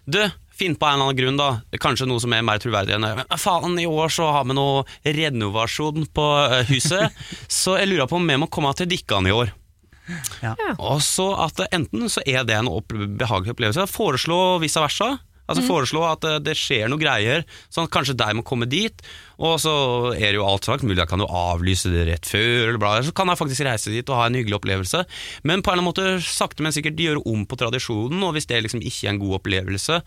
Du, 0.09 0.17
finn 0.55 0.75
på 0.75 0.87
en 0.87 0.97
eller 0.97 1.11
annen 1.11 1.19
grunn, 1.19 1.37
da. 1.39 1.77
Kanskje 1.81 2.07
noe 2.09 2.21
som 2.21 2.33
er 2.33 2.43
mer 2.45 2.59
troverdig 2.61 2.95
enn 2.97 3.05
Men 3.05 3.39
faen, 3.41 3.77
i 3.79 3.85
år 3.85 4.09
så 4.13 4.31
har 4.33 4.47
vi 4.49 4.55
noe 4.57 4.83
renovasjon 5.03 6.07
på 6.13 6.25
huset, 6.71 7.13
så 7.61 7.77
jeg 7.79 7.91
lurer 7.91 8.09
på 8.09 8.19
om 8.19 8.27
vi 8.29 8.39
må 8.41 8.49
komme 8.51 8.73
til 8.77 8.89
Dikkan 8.89 9.29
i 9.29 9.35
år. 9.35 9.53
Ja. 10.41 10.53
Ja. 10.53 10.73
Og 10.77 11.01
så 11.01 11.31
at 11.41 11.61
enten 11.71 12.09
så 12.13 12.21
er 12.25 12.45
det 12.45 12.57
en 12.57 12.69
opp 12.69 12.93
behagelig 12.93 13.55
opplevelse, 13.55 13.87
foreslå 13.89 14.59
vice 14.61 14.81
versa. 14.81 15.15
Altså 15.45 15.61
Foreslå 15.65 16.01
at 16.09 16.25
det 16.41 16.55
skjer 16.57 16.89
noe 16.89 17.01
greier, 17.01 17.43
sånn 17.69 17.85
at 17.85 17.93
kanskje 17.93 18.17
de 18.17 18.31
må 18.37 18.45
komme 18.45 18.65
dit. 18.69 19.01
Og 19.39 19.57
så 19.59 19.71
er 20.15 20.31
det 20.31 20.37
jo 20.39 20.45
alt 20.47 20.63
sagt 20.67 20.83
mulig, 20.85 20.97
jeg 21.01 21.09
kan 21.11 21.19
jo 21.19 21.27
avlyse 21.27 21.91
det 21.91 22.05
rett 22.07 22.29
før, 22.29 22.69
eller 22.69 22.79
bla, 22.81 22.93
så 23.03 23.11
kan 23.15 23.27
jeg 23.31 23.39
faktisk 23.41 23.65
reise 23.67 23.91
dit 23.91 24.09
og 24.09 24.19
ha 24.19 24.27
en 24.29 24.37
hyggelig 24.39 24.59
opplevelse. 24.59 25.03
Men 25.43 25.61
på 25.61 25.71
en 25.73 25.79
eller 25.79 25.83
annen 25.83 26.19
måte 26.19 26.23
sakte, 26.23 26.63
men 26.63 26.71
sikkert 26.75 26.99
gjøre 27.01 27.23
om 27.27 27.43
på 27.49 27.57
tradisjonen, 27.59 28.21
og 28.23 28.33
hvis 28.37 28.47
det 28.47 28.61
liksom 28.63 28.83
ikke 28.85 29.07
er 29.09 29.13
en 29.15 29.19
god 29.21 29.35
opplevelse 29.39 29.97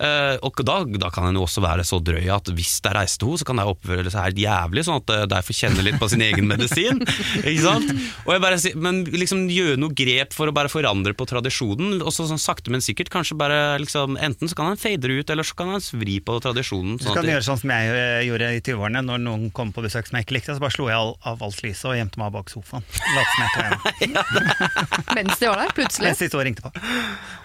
eh, 0.00 0.36
Og 0.46 0.60
da, 0.66 0.78
da 1.02 1.10
kan 1.12 1.28
en 1.28 1.38
jo 1.38 1.44
også 1.46 1.62
være 1.64 1.84
så 1.86 2.00
drøy 2.04 2.28
at 2.32 2.48
hvis 2.56 2.78
de 2.84 2.92
reiser 2.96 3.20
til 3.20 3.30
henne, 3.30 3.40
så 3.42 3.48
kan 3.48 3.60
de 3.60 3.66
oppføre 3.68 4.10
seg 4.12 4.26
helt 4.28 4.40
jævlig, 4.42 4.84
sånn 4.86 5.00
at 5.02 5.12
eh, 5.14 5.26
de 5.30 5.40
får 5.46 5.58
kjenne 5.60 5.84
litt 5.86 6.00
på 6.00 6.08
sin 6.12 6.24
egen 6.24 6.48
medisin. 6.50 7.02
Ikke 7.44 7.64
sant? 7.66 7.92
Og 8.26 8.32
jeg 8.34 8.44
bare 8.44 8.58
Men 8.80 9.02
liksom 9.12 9.44
gjøre 9.52 9.78
noe 9.80 9.94
grep 9.96 10.34
for 10.36 10.50
å 10.50 10.54
bare 10.56 10.72
forandre 10.72 11.14
på 11.16 11.26
tradisjonen, 11.30 12.00
og 12.00 12.12
så 12.14 12.26
sånn 12.30 12.40
sakte, 12.40 12.72
men 12.72 12.84
sikkert 12.84 13.12
kanskje 13.12 13.36
bare 13.40 13.60
liksom 13.82 14.16
Enten 14.20 14.50
så 14.50 14.56
kan 14.58 14.72
en 14.72 14.80
fade 14.80 15.04
det 15.06 15.20
ut, 15.22 15.30
eller 15.32 15.46
så 15.46 15.56
kan 15.58 15.70
en 15.74 15.82
vri 16.00 16.18
på 16.24 16.36
tradisjonen. 16.42 16.98
Du 16.98 17.04
Sånn 17.04 17.14
kan 17.14 17.22
at 17.22 17.28
det- 17.28 17.34
gjøre 17.36 17.46
sånn 17.46 17.60
som 17.62 17.72
jeg 17.72 17.94
eh, 17.94 18.24
gjorde 18.28 18.50
i 18.56 18.60
20-årene, 18.70 19.02
når 19.06 19.22
noen 19.26 19.46
kom 19.54 19.72
på 19.74 19.82
besøk 19.84 20.06
som 20.08 20.16
jeg 20.18 20.26
ikke 20.28 20.38
likte, 20.38 20.54
så 20.56 20.62
bare 20.62 20.74
slo 20.74 20.88
jeg 20.90 20.96
all, 20.98 21.14
av 21.26 21.42
alt 21.46 21.62
lyset 21.66 21.90
og 21.90 21.96
gjemte 21.98 22.20
meg 22.22 22.32
bak 22.38 22.50
sofaen. 22.52 22.84
Jeg 22.90 24.10
ikke 24.10 24.24
var. 24.24 25.14
Mens 25.18 25.38
de 25.42 25.50
var 25.50 25.64
der, 25.64 25.74
plutselig. 25.76 26.08
Mens 26.10 26.22
de 26.22 26.30
sto 26.30 26.38
og 26.40 26.46
ringte 26.48 26.64
på. 26.64 26.72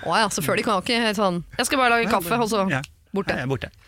Å 0.06 0.20
ja, 0.22 0.28
selvfølgelig 0.32 0.68
kan 0.68 0.78
man 0.78 0.86
ikke 0.86 1.02
helt 1.02 1.18
sånn 1.20 1.42
Jeg 1.58 1.68
skal 1.72 1.82
bare 1.82 1.98
lage 1.98 2.12
kaffe, 2.14 2.38
og 2.40 2.52
så 2.52 2.66
Ja. 2.72 2.84
borte. 3.16 3.36
Jeg 3.36 3.48
er 3.48 3.52
borte. 3.52 3.72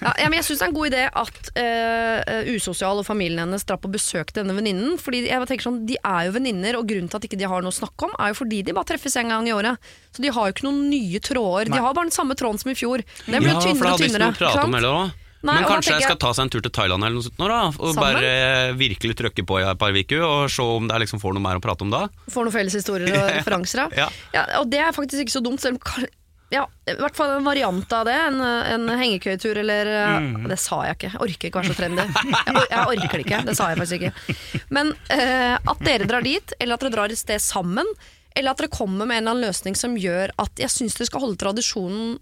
Ja, 0.00 0.08
ja, 0.16 0.28
men 0.32 0.38
jeg 0.38 0.46
syns 0.46 0.60
det 0.62 0.64
er 0.64 0.70
en 0.70 0.76
god 0.78 0.86
idé 0.88 1.00
at 1.20 1.48
uh, 1.60 2.46
Usosial 2.54 2.96
og 3.02 3.04
familien 3.04 3.42
hennes 3.42 3.66
drar 3.68 3.76
på 3.82 3.90
besøk 3.92 4.30
til 4.32 4.40
denne 4.40 4.54
venninnen. 4.56 4.94
Fordi 4.96 5.20
jeg 5.26 5.48
tenker 5.50 5.66
sånn, 5.66 5.82
De 5.90 5.98
er 6.00 6.30
jo 6.30 6.32
venninner, 6.38 6.78
og 6.78 6.86
grunnen 6.88 7.10
til 7.12 7.20
at 7.20 7.26
ikke 7.28 7.36
de 7.36 7.44
har 7.50 7.60
noe 7.60 7.74
å 7.74 7.76
snakke 7.76 8.08
om, 8.08 8.14
er 8.16 8.32
jo 8.32 8.38
fordi 8.38 8.62
de 8.64 8.72
bare 8.78 8.88
treffes 8.88 9.18
en 9.20 9.34
gang 9.34 9.44
i 9.50 9.52
året. 9.52 9.76
Så 10.16 10.24
de 10.24 10.32
har 10.32 10.48
jo 10.48 10.54
ikke 10.56 10.64
noen 10.64 10.80
nye 10.88 11.20
tråder. 11.20 11.68
Nei. 11.68 11.76
De 11.76 11.84
har 11.84 11.92
bare 11.98 12.08
den 12.08 12.16
samme 12.16 12.38
tråden 12.40 12.62
som 12.62 12.72
i 12.72 12.78
fjor. 12.78 13.04
Den 13.26 13.44
blir 13.44 13.52
Ja, 13.52 13.60
tynnere 13.66 13.92
og 13.92 14.00
ikke 14.00 14.16
tynnere. 14.16 14.96
Nei, 15.44 15.58
Men 15.60 15.66
kanskje 15.68 15.92
jeg 15.98 16.06
skal 16.08 16.18
ta 16.18 16.30
seg 16.34 16.46
en 16.46 16.50
tur 16.56 16.62
til 16.64 16.72
Thailand 16.74 17.04
eller 17.04 17.18
noe 17.20 17.26
sånt 17.26 17.38
nå, 17.38 17.46
da, 17.50 17.58
og 17.68 17.92
Sammen? 17.92 18.00
bare 18.02 18.30
eh, 18.30 18.72
virkelig 18.78 19.16
trykke 19.20 19.44
på 19.46 19.58
i 19.60 19.64
et 19.68 19.78
par 19.78 19.92
uker 19.94 20.22
og 20.26 20.50
se 20.50 20.64
om 20.64 20.88
det 20.88 21.00
liksom 21.04 21.20
får 21.22 21.36
noe 21.36 21.44
mer 21.44 21.60
å 21.60 21.62
prate 21.62 21.84
om 21.86 21.92
da. 21.92 22.06
Får 22.32 22.48
noen 22.48 22.54
felles 22.56 22.74
historier 22.78 23.12
og 23.12 23.28
referanser. 23.40 23.84
Ja. 23.94 24.08
Ja, 24.34 24.46
og 24.62 24.70
det 24.72 24.80
er 24.82 24.96
faktisk 24.96 25.26
ikke 25.26 25.36
så 25.36 25.44
dumt. 25.44 25.60
Selv 25.62 25.76
om 25.78 26.06
ja, 26.54 26.60
I 26.86 26.94
hvert 26.94 27.16
fall 27.18 27.32
en 27.40 27.46
variant 27.46 27.90
av 27.92 28.04
det. 28.06 28.14
En, 28.28 28.36
en 28.40 28.88
hengekøytur 29.00 29.58
eller 29.64 29.88
Mm. 30.16 30.44
Det 30.48 30.56
sa 30.62 30.76
jeg 30.86 30.94
ikke. 30.96 31.08
Jeg 31.12 31.20
orker 31.26 31.48
ikke 31.48 31.58
være 31.60 31.72
så 31.72 31.76
trendy. 31.78 32.04
Jeg, 32.06 32.60
jeg 32.70 32.82
orker 32.86 33.16
det 33.18 33.24
ikke. 33.26 33.40
Det 33.48 33.54
sa 33.58 33.66
jeg 33.72 33.80
faktisk 33.80 34.04
ikke. 34.06 34.36
Men 34.78 34.92
eh, 35.12 35.56
at 35.58 35.82
dere 35.84 36.06
drar 36.08 36.22
dit, 36.24 36.54
eller 36.62 36.78
at 36.78 36.84
dere 36.86 36.94
drar 36.94 37.12
et 37.12 37.18
sted 37.18 37.42
sammen, 37.42 37.90
eller 38.36 38.54
at 38.54 38.62
dere 38.62 38.70
kommer 38.72 39.08
med 39.10 39.18
en 39.18 39.24
eller 39.24 39.34
annen 39.34 39.48
løsning 39.50 39.76
som 39.78 39.96
gjør 39.98 40.32
at 40.38 40.62
jeg 40.62 40.70
syns 40.72 40.94
dere 40.98 41.08
skal 41.10 41.24
holde 41.26 41.38
tradisjonen 41.42 42.16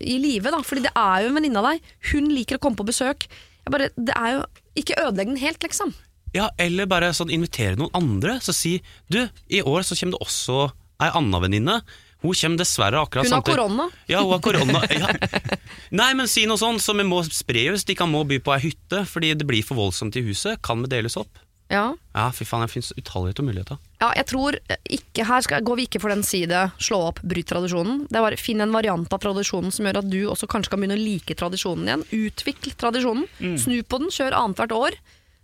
i 0.00 0.18
live. 0.18 0.50
da. 0.50 0.62
Fordi 0.64 0.82
det 0.86 0.92
er 0.96 1.22
jo 1.24 1.28
en 1.30 1.34
venninne 1.36 1.60
av 1.60 1.66
deg. 1.70 1.82
Hun 2.12 2.28
liker 2.32 2.56
å 2.58 2.62
komme 2.64 2.76
på 2.80 2.86
besøk. 2.88 3.26
Bare, 3.70 3.90
det 3.96 4.14
er 4.16 4.38
jo 4.38 4.44
Ikke 4.80 4.94
ødelegg 5.02 5.26
den 5.26 5.36
helt, 5.42 5.58
liksom. 5.62 5.90
Ja, 6.32 6.48
eller 6.62 6.86
bare 6.86 7.08
sånn 7.12 7.30
invitere 7.34 7.74
noen 7.76 7.90
andre, 7.92 8.36
så 8.40 8.54
si 8.54 8.76
du, 9.10 9.24
i 9.50 9.60
år 9.66 9.82
så 9.82 9.96
kommer 9.98 10.14
det 10.14 10.20
også 10.22 10.58
ei 11.02 11.08
anna 11.18 11.40
venninne. 11.42 11.80
Hun 12.22 12.34
kommer 12.38 12.60
dessverre 12.60 13.00
akkurat 13.02 13.26
Hun 13.26 13.32
har 13.32 13.40
samtidig- 13.42 13.56
korona. 13.58 13.88
Ja, 14.08 14.20
hun 14.22 14.30
har 14.36 14.40
korona. 14.44 14.80
Ja. 14.94 15.58
Nei, 15.90 16.12
men 16.14 16.28
si 16.30 16.46
noe 16.46 16.56
sånn, 16.60 16.78
så 16.78 16.94
vi 16.96 17.02
må 17.02 17.18
spre 17.26 17.66
oss. 17.72 17.82
De 17.84 17.96
kan 17.98 18.08
må 18.12 18.22
by 18.28 18.38
på 18.38 18.54
ei 18.54 18.60
hytte, 18.68 19.02
fordi 19.10 19.32
det 19.34 19.46
blir 19.48 19.64
for 19.66 19.74
voldsomt 19.80 20.14
i 20.16 20.22
huset. 20.22 20.62
Kan 20.62 20.82
vi 20.86 20.92
deles 20.94 21.16
opp? 21.18 21.42
Ja. 21.68 21.96
Ja, 22.14 22.30
fy 22.30 22.44
faen, 22.46 22.62
det 22.62 22.70
finnes 22.76 22.92
utallige 22.96 23.42
muligheter. 23.42 23.78
Ja, 24.00 24.08
jeg 24.16 24.26
tror 24.30 24.56
ikke, 24.88 25.26
Her 25.28 25.42
skal, 25.44 25.60
går 25.66 25.76
vi 25.76 25.84
ikke 25.84 26.00
for 26.00 26.08
den 26.12 26.22
side 26.24 26.62
slå 26.80 27.02
opp, 27.10 27.18
bryt 27.20 27.50
tradisjonen. 27.50 28.06
Det 28.08 28.16
er 28.16 28.24
bare 28.24 28.38
Finn 28.40 28.62
en 28.64 28.72
variant 28.72 29.12
av 29.12 29.20
tradisjonen 29.20 29.72
som 29.74 29.84
gjør 29.84 29.98
at 30.00 30.08
du 30.08 30.22
også 30.32 30.48
kanskje 30.48 30.72
kan 30.72 30.80
begynne 30.80 30.96
å 30.96 31.02
like 31.02 31.36
tradisjonen 31.36 31.84
igjen. 31.90 32.04
Utvikl 32.30 32.72
tradisjonen. 32.80 33.26
Snu 33.60 33.82
på 33.84 34.00
den, 34.00 34.08
kjør 34.14 34.38
annethvert 34.38 34.72
år. 34.72 34.96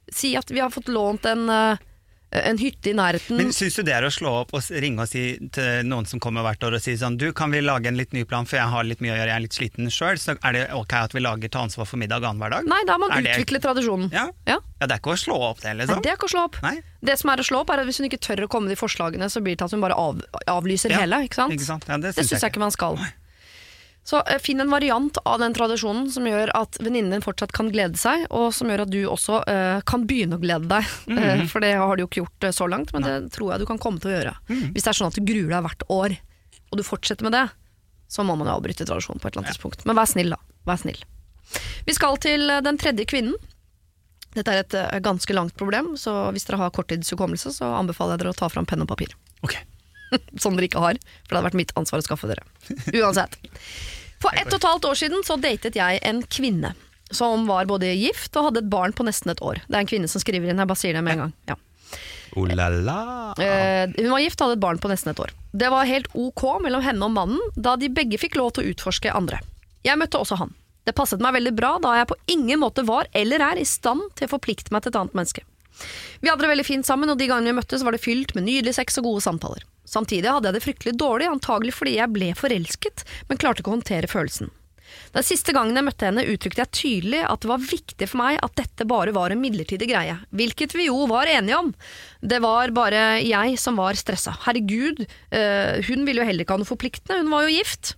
Si 0.08 0.32
at 0.38 0.48
vi 0.54 0.62
har 0.62 0.72
fått 0.72 0.88
lånt 0.88 1.26
en, 1.28 1.48
eh, 1.50 1.76
en 2.44 2.58
hytte 2.58 2.90
i 2.90 2.94
nærheten. 2.96 3.36
Men 3.40 3.52
syns 3.56 3.76
du 3.78 3.82
det 3.86 3.94
er 3.96 4.04
å 4.06 4.10
slå 4.12 4.32
opp 4.42 4.52
og 4.56 4.62
ringe 4.82 5.02
og 5.04 5.08
si 5.08 5.38
til 5.54 5.86
noen 5.88 6.06
som 6.06 6.20
kommer 6.20 6.42
hvert 6.46 6.62
år 6.66 6.76
og 6.78 6.82
si 6.84 6.96
sånn 7.00 7.16
Du, 7.16 7.32
kan 7.32 7.50
vi 7.50 7.60
lage 7.64 7.86
en 7.88 7.96
litt 7.96 8.12
ny 8.12 8.24
plan, 8.28 8.44
for 8.46 8.56
jeg 8.58 8.68
har 8.72 8.84
litt 8.84 9.00
mye 9.00 9.14
å 9.14 9.18
gjøre, 9.18 9.30
jeg 9.32 9.36
er 9.36 9.44
litt 9.46 9.56
sliten 9.58 9.90
sjøl, 9.92 10.18
så 10.20 10.36
er 10.42 10.52
det 10.52 10.64
ok 10.76 10.92
at 11.00 11.12
vi 11.16 11.20
lager 11.24 11.48
ta 11.52 11.62
ansvar 11.66 11.86
for 11.88 11.96
middag 12.02 12.24
annenhver 12.26 12.50
dag? 12.58 12.66
Nei, 12.68 12.82
da 12.86 12.92
har 12.96 12.98
man 13.02 13.12
Er 13.12 13.22
det- 13.22 13.36
utviklet 13.36 13.62
tradisjonen. 13.62 14.10
Ja. 14.12 14.26
Ja. 14.46 14.58
ja, 14.80 14.86
det 14.86 14.92
er 14.92 15.00
ikke 15.00 15.14
å 15.14 15.20
slå 15.20 15.38
opp 15.50 15.60
det, 15.60 15.76
liksom. 15.76 15.96
Nei, 15.96 16.02
det 16.02 16.10
er 16.12 16.16
ikke 16.16 16.28
å 16.28 16.34
slå 16.34 16.44
opp. 16.50 16.56
Nei. 16.62 16.76
Det 17.02 17.18
som 17.18 17.30
er 17.30 17.36
å 17.36 17.46
slå 17.46 17.60
opp, 17.60 17.70
er 17.70 17.80
at 17.80 17.86
hvis 17.86 17.98
hun 18.02 18.08
ikke 18.10 18.20
tør 18.20 18.44
å 18.46 18.48
komme 18.48 18.66
med 18.68 18.76
de 18.76 18.80
forslagene, 18.80 19.28
så 19.30 19.40
blir 19.42 19.54
det 19.56 19.58
til 19.58 19.64
at 19.70 19.76
hun 19.76 19.80
bare 19.80 19.94
av, 19.94 20.20
avlyser 20.48 20.90
Ja, 20.90 20.98
hele. 21.04 21.22
Ikke 21.28 21.34
sant? 21.40 21.52
Ikke 21.52 21.68
sant? 21.68 21.86
Det 21.86 22.00
Det 22.02 22.14
syns 22.16 22.30
jeg, 22.36 22.40
jeg 22.40 22.52
ikke 22.52 22.64
man 22.66 22.70
skal. 22.74 22.98
Så 24.06 24.20
eh, 24.22 24.38
finn 24.38 24.62
en 24.62 24.70
variant 24.70 25.18
av 25.26 25.40
den 25.42 25.54
tradisjonen 25.54 26.06
som 26.14 26.26
gjør 26.28 26.52
at 26.54 26.78
venninnen 26.78 27.16
din 27.16 27.24
fortsatt 27.24 27.54
kan 27.54 27.72
glede 27.74 27.98
seg, 27.98 28.28
og 28.30 28.52
som 28.54 28.70
gjør 28.70 28.84
at 28.84 28.92
du 28.92 29.00
også 29.10 29.40
uh, 29.42 29.80
kan 29.88 30.04
begynne 30.06 30.38
å 30.38 30.42
glede 30.42 30.70
deg. 30.70 30.94
Eh, 31.16 31.46
for 31.48 31.64
det 31.64 31.72
har 31.80 31.96
du 31.96 32.02
jo 32.02 32.06
ikke 32.10 32.20
gjort 32.20 32.46
så 32.54 32.66
langt, 32.68 32.90
men 32.92 33.04
det 33.06 33.14
tror 33.34 33.54
jeg 33.54 33.62
du 33.62 33.66
kan 33.68 33.78
komme 33.80 33.98
til 34.02 34.10
å 34.10 34.16
gjøre. 34.16 34.32
Hvis 34.74 34.84
det 34.84 34.90
er 34.90 34.98
sånn 34.98 35.08
at 35.08 35.16
du 35.16 35.24
gruer 35.24 35.48
deg 35.54 35.62
hvert 35.64 35.84
år, 35.92 36.14
og 36.68 36.78
du 36.78 36.82
fortsetter 36.84 37.24
med 37.24 37.32
det, 37.32 37.46
så 38.12 38.24
må 38.26 38.36
man 38.36 38.50
jo 38.50 38.56
avbryte 38.58 38.84
tradisjonen 38.86 39.22
på 39.22 39.28
et 39.28 39.32
eller 39.32 39.46
annet 39.46 39.56
tidspunkt. 39.56 39.86
Men 39.88 39.96
vær 39.98 40.10
snill, 40.10 40.34
da. 40.34 40.38
Vær 40.68 40.82
snill. 40.82 41.00
Vi 41.88 41.94
skal 41.96 42.18
til 42.22 42.52
den 42.66 42.80
tredje 42.82 43.06
kvinnen. 43.08 43.38
Dette 44.36 44.52
er 44.52 44.66
et 44.66 45.06
ganske 45.06 45.38
langt 45.38 45.56
problem, 45.56 45.94
så 45.96 46.28
hvis 46.36 46.44
dere 46.46 46.60
har 46.66 46.74
korttidshukommelse, 46.76 47.54
så 47.56 47.72
anbefaler 47.78 48.18
jeg 48.18 48.26
dere 48.26 48.36
å 48.36 48.40
ta 48.42 48.50
fram 48.52 48.68
penn 48.68 48.84
og 48.84 48.90
papir 48.92 49.16
Ok. 49.46 49.56
som 50.42 50.56
dere 50.56 50.68
ikke 50.70 50.82
har, 50.82 50.98
for 51.24 51.32
det 51.32 51.38
hadde 51.38 51.48
vært 51.50 51.60
mitt 51.62 51.76
ansvar 51.78 52.02
å 52.02 52.06
skaffe 52.06 52.30
dere. 52.30 52.44
Uansett. 52.94 53.38
For 54.22 54.32
ett 54.36 54.48
og 54.48 54.58
et 54.58 54.68
halvt 54.70 54.88
år 54.88 54.98
siden 54.98 55.24
så 55.26 55.36
datet 55.40 55.76
jeg 55.76 56.00
en 56.08 56.22
kvinne 56.32 56.72
som 57.14 57.46
var 57.46 57.68
både 57.70 57.92
gift 57.94 58.34
og 58.36 58.48
hadde 58.48 58.64
et 58.64 58.70
barn 58.70 58.94
på 58.96 59.06
nesten 59.06 59.30
et 59.30 59.42
år. 59.44 59.60
Det 59.68 59.76
er 59.76 59.84
en 59.84 59.90
kvinne 59.90 60.10
som 60.10 60.22
skriver 60.22 60.50
inn, 60.50 60.58
jeg 60.58 60.70
bare 60.70 60.80
sier 60.80 60.96
det 60.96 61.04
med 61.06 61.16
en 61.16 61.26
gang. 61.26 61.34
Ja. 61.52 61.58
Oh 62.36 62.44
la 62.50 62.68
la. 62.68 63.00
Eh, 63.40 63.88
hun 63.96 64.10
var 64.10 64.20
gift 64.20 64.40
og 64.40 64.48
hadde 64.48 64.58
et 64.58 64.64
barn 64.64 64.80
på 64.82 64.90
nesten 64.90 65.12
et 65.12 65.20
år. 65.22 65.32
Det 65.56 65.70
var 65.72 65.88
helt 65.88 66.08
ok 66.12 66.44
mellom 66.64 66.82
henne 66.84 67.06
og 67.06 67.14
mannen, 67.14 67.52
da 67.54 67.76
de 67.80 67.88
begge 67.92 68.18
fikk 68.20 68.36
lov 68.40 68.56
til 68.56 68.66
å 68.66 68.74
utforske 68.74 69.12
andre. 69.14 69.40
Jeg 69.86 70.00
møtte 70.00 70.18
også 70.20 70.40
han. 70.40 70.52
Det 70.86 70.94
passet 70.94 71.22
meg 71.22 71.34
veldig 71.38 71.54
bra, 71.56 71.76
da 71.82 71.96
jeg 71.98 72.10
på 72.10 72.18
ingen 72.30 72.60
måte 72.62 72.84
var 72.86 73.08
eller 73.16 73.42
er 73.42 73.60
i 73.62 73.66
stand 73.66 74.04
til 74.18 74.28
å 74.28 74.34
forplikte 74.36 74.74
meg 74.74 74.84
til 74.84 74.92
et 74.92 74.98
annet 75.00 75.16
menneske. 75.18 75.46
Vi 76.20 76.30
hadde 76.30 76.44
det 76.44 76.52
veldig 76.52 76.66
fint 76.66 76.88
sammen, 76.88 77.10
og 77.12 77.18
de 77.20 77.28
gangene 77.30 77.52
vi 77.52 77.60
møttes 77.60 77.84
var 77.86 77.96
det 77.96 78.04
fylt 78.04 78.34
med 78.36 78.46
nydelig 78.48 78.76
sex 78.78 79.00
og 79.00 79.08
gode 79.10 79.24
samtaler. 79.24 79.64
Samtidig 79.86 80.30
hadde 80.32 80.50
jeg 80.50 80.58
det 80.58 80.64
fryktelig 80.64 80.94
dårlig, 80.98 81.28
antagelig 81.30 81.74
fordi 81.76 81.98
jeg 81.98 82.14
ble 82.14 82.30
forelsket, 82.38 83.04
men 83.28 83.40
klarte 83.40 83.62
ikke 83.62 83.72
å 83.72 83.76
håndtere 83.78 84.10
følelsen. 84.10 84.50
Den 85.14 85.24
siste 85.26 85.52
gangen 85.54 85.76
jeg 85.78 85.86
møtte 85.86 86.08
henne, 86.08 86.24
uttrykte 86.30 86.62
jeg 86.62 86.74
tydelig 86.76 87.22
at 87.26 87.42
det 87.42 87.50
var 87.50 87.62
viktig 87.62 88.08
for 88.10 88.20
meg 88.20 88.38
at 88.44 88.56
dette 88.58 88.86
bare 88.88 89.14
var 89.16 89.32
en 89.32 89.40
midlertidig 89.42 89.88
greie, 89.90 90.16
hvilket 90.36 90.74
vi 90.76 90.88
jo 90.88 91.06
var 91.10 91.30
enige 91.30 91.58
om. 91.58 91.70
Det 92.20 92.40
var 92.44 92.74
bare 92.76 93.04
jeg 93.24 93.60
som 93.60 93.78
var 93.80 93.98
stressa. 93.98 94.34
Herregud, 94.46 95.04
øh, 95.06 95.86
hun 95.88 96.08
ville 96.08 96.22
jo 96.22 96.28
heller 96.28 96.46
ikke 96.46 96.58
ha 96.58 96.62
noe 96.62 96.68
forpliktende, 96.68 97.22
hun 97.22 97.32
var 97.34 97.46
jo 97.46 97.56
gift. 97.56 97.94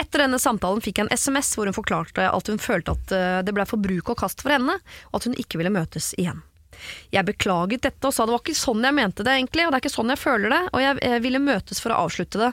Etter 0.00 0.24
denne 0.24 0.40
samtalen 0.40 0.80
fikk 0.84 1.00
jeg 1.00 1.08
en 1.08 1.16
SMS 1.16 1.52
hvor 1.56 1.68
hun 1.68 1.76
forklarte 1.76 2.28
at 2.30 2.48
hun 2.48 2.62
følte 2.62 2.94
at 2.96 3.12
eh, 3.12 3.40
det 3.44 3.52
ble 3.56 3.66
for 3.68 3.82
bruk 3.82 4.14
og 4.14 4.22
kast 4.22 4.40
for 4.44 4.54
henne, 4.54 4.78
og 5.10 5.18
at 5.20 5.28
hun 5.28 5.36
ikke 5.36 5.60
ville 5.60 5.74
møtes 5.74 6.14
igjen. 6.20 6.40
Jeg 7.14 7.28
beklaget 7.28 7.84
dette 7.86 8.08
og 8.08 8.14
sa 8.14 8.26
det 8.26 8.34
var 8.34 8.44
ikke 8.44 8.58
sånn 8.58 8.86
jeg 8.86 8.96
mente 8.96 9.26
det 9.26 9.34
egentlig, 9.36 9.66
og 9.66 9.72
det 9.72 9.80
er 9.80 9.84
ikke 9.84 9.96
sånn 9.96 10.14
jeg 10.14 10.22
føler 10.22 10.54
det, 10.54 10.62
og 10.70 10.84
jeg 10.84 11.00
jeg 11.00 11.24
ville 11.24 11.42
møtes 11.42 11.80
for 11.82 11.94
å 11.94 12.06
avslutte 12.06 12.40
det 12.40 12.50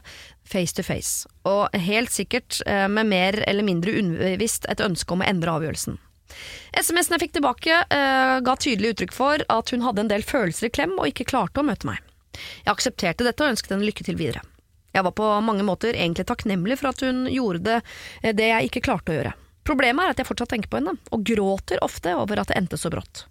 face 0.48 0.76
to 0.76 0.84
face, 0.86 1.28
og 1.48 1.76
helt 1.76 2.14
sikkert 2.14 2.62
eh, 2.66 2.88
med 2.88 3.10
mer 3.12 3.40
eller 3.48 3.66
mindre 3.68 3.94
ubevisst 4.00 4.68
et 4.72 4.84
ønske 4.84 5.14
om 5.14 5.24
å 5.24 5.28
endre 5.28 5.56
avgjørelsen. 5.58 5.98
SMS-en 6.78 7.16
jeg 7.16 7.26
fikk 7.26 7.38
tilbake 7.38 7.80
eh, 7.84 8.36
ga 8.44 8.56
tydelig 8.60 8.94
uttrykk 8.94 9.16
for 9.16 9.44
at 9.52 9.72
hun 9.74 9.84
hadde 9.86 10.06
en 10.06 10.12
del 10.12 10.26
følelser 10.28 10.70
i 10.70 10.74
klem 10.74 10.96
og 10.98 11.10
ikke 11.10 11.28
klarte 11.32 11.64
å 11.64 11.68
møte 11.68 11.88
meg. 11.90 12.04
Jeg 12.38 12.74
aksepterte 12.74 13.26
dette 13.26 13.44
og 13.44 13.56
ønsket 13.56 13.74
henne 13.74 13.88
lykke 13.88 14.06
til 14.06 14.20
videre. 14.20 14.44
Jeg 14.96 15.06
var 15.06 15.14
på 15.18 15.28
mange 15.46 15.66
måter 15.66 15.96
egentlig 15.96 16.28
takknemlig 16.30 16.80
for 16.80 16.92
at 16.92 17.04
hun 17.06 17.26
gjorde 17.32 17.64
det, 17.68 17.82
eh, 18.22 18.36
det 18.36 18.52
jeg 18.52 18.72
ikke 18.72 18.86
klarte 18.90 19.14
å 19.14 19.20
gjøre. 19.20 19.34
Problemet 19.68 20.06
er 20.06 20.14
at 20.14 20.22
jeg 20.22 20.30
fortsatt 20.30 20.54
tenker 20.54 20.72
på 20.72 20.80
henne, 20.80 20.96
og 21.12 21.26
gråter 21.28 21.82
ofte 21.84 22.14
over 22.16 22.40
at 22.40 22.52
det 22.52 22.60
endte 22.60 22.80
så 22.80 22.92
brått. 22.94 23.26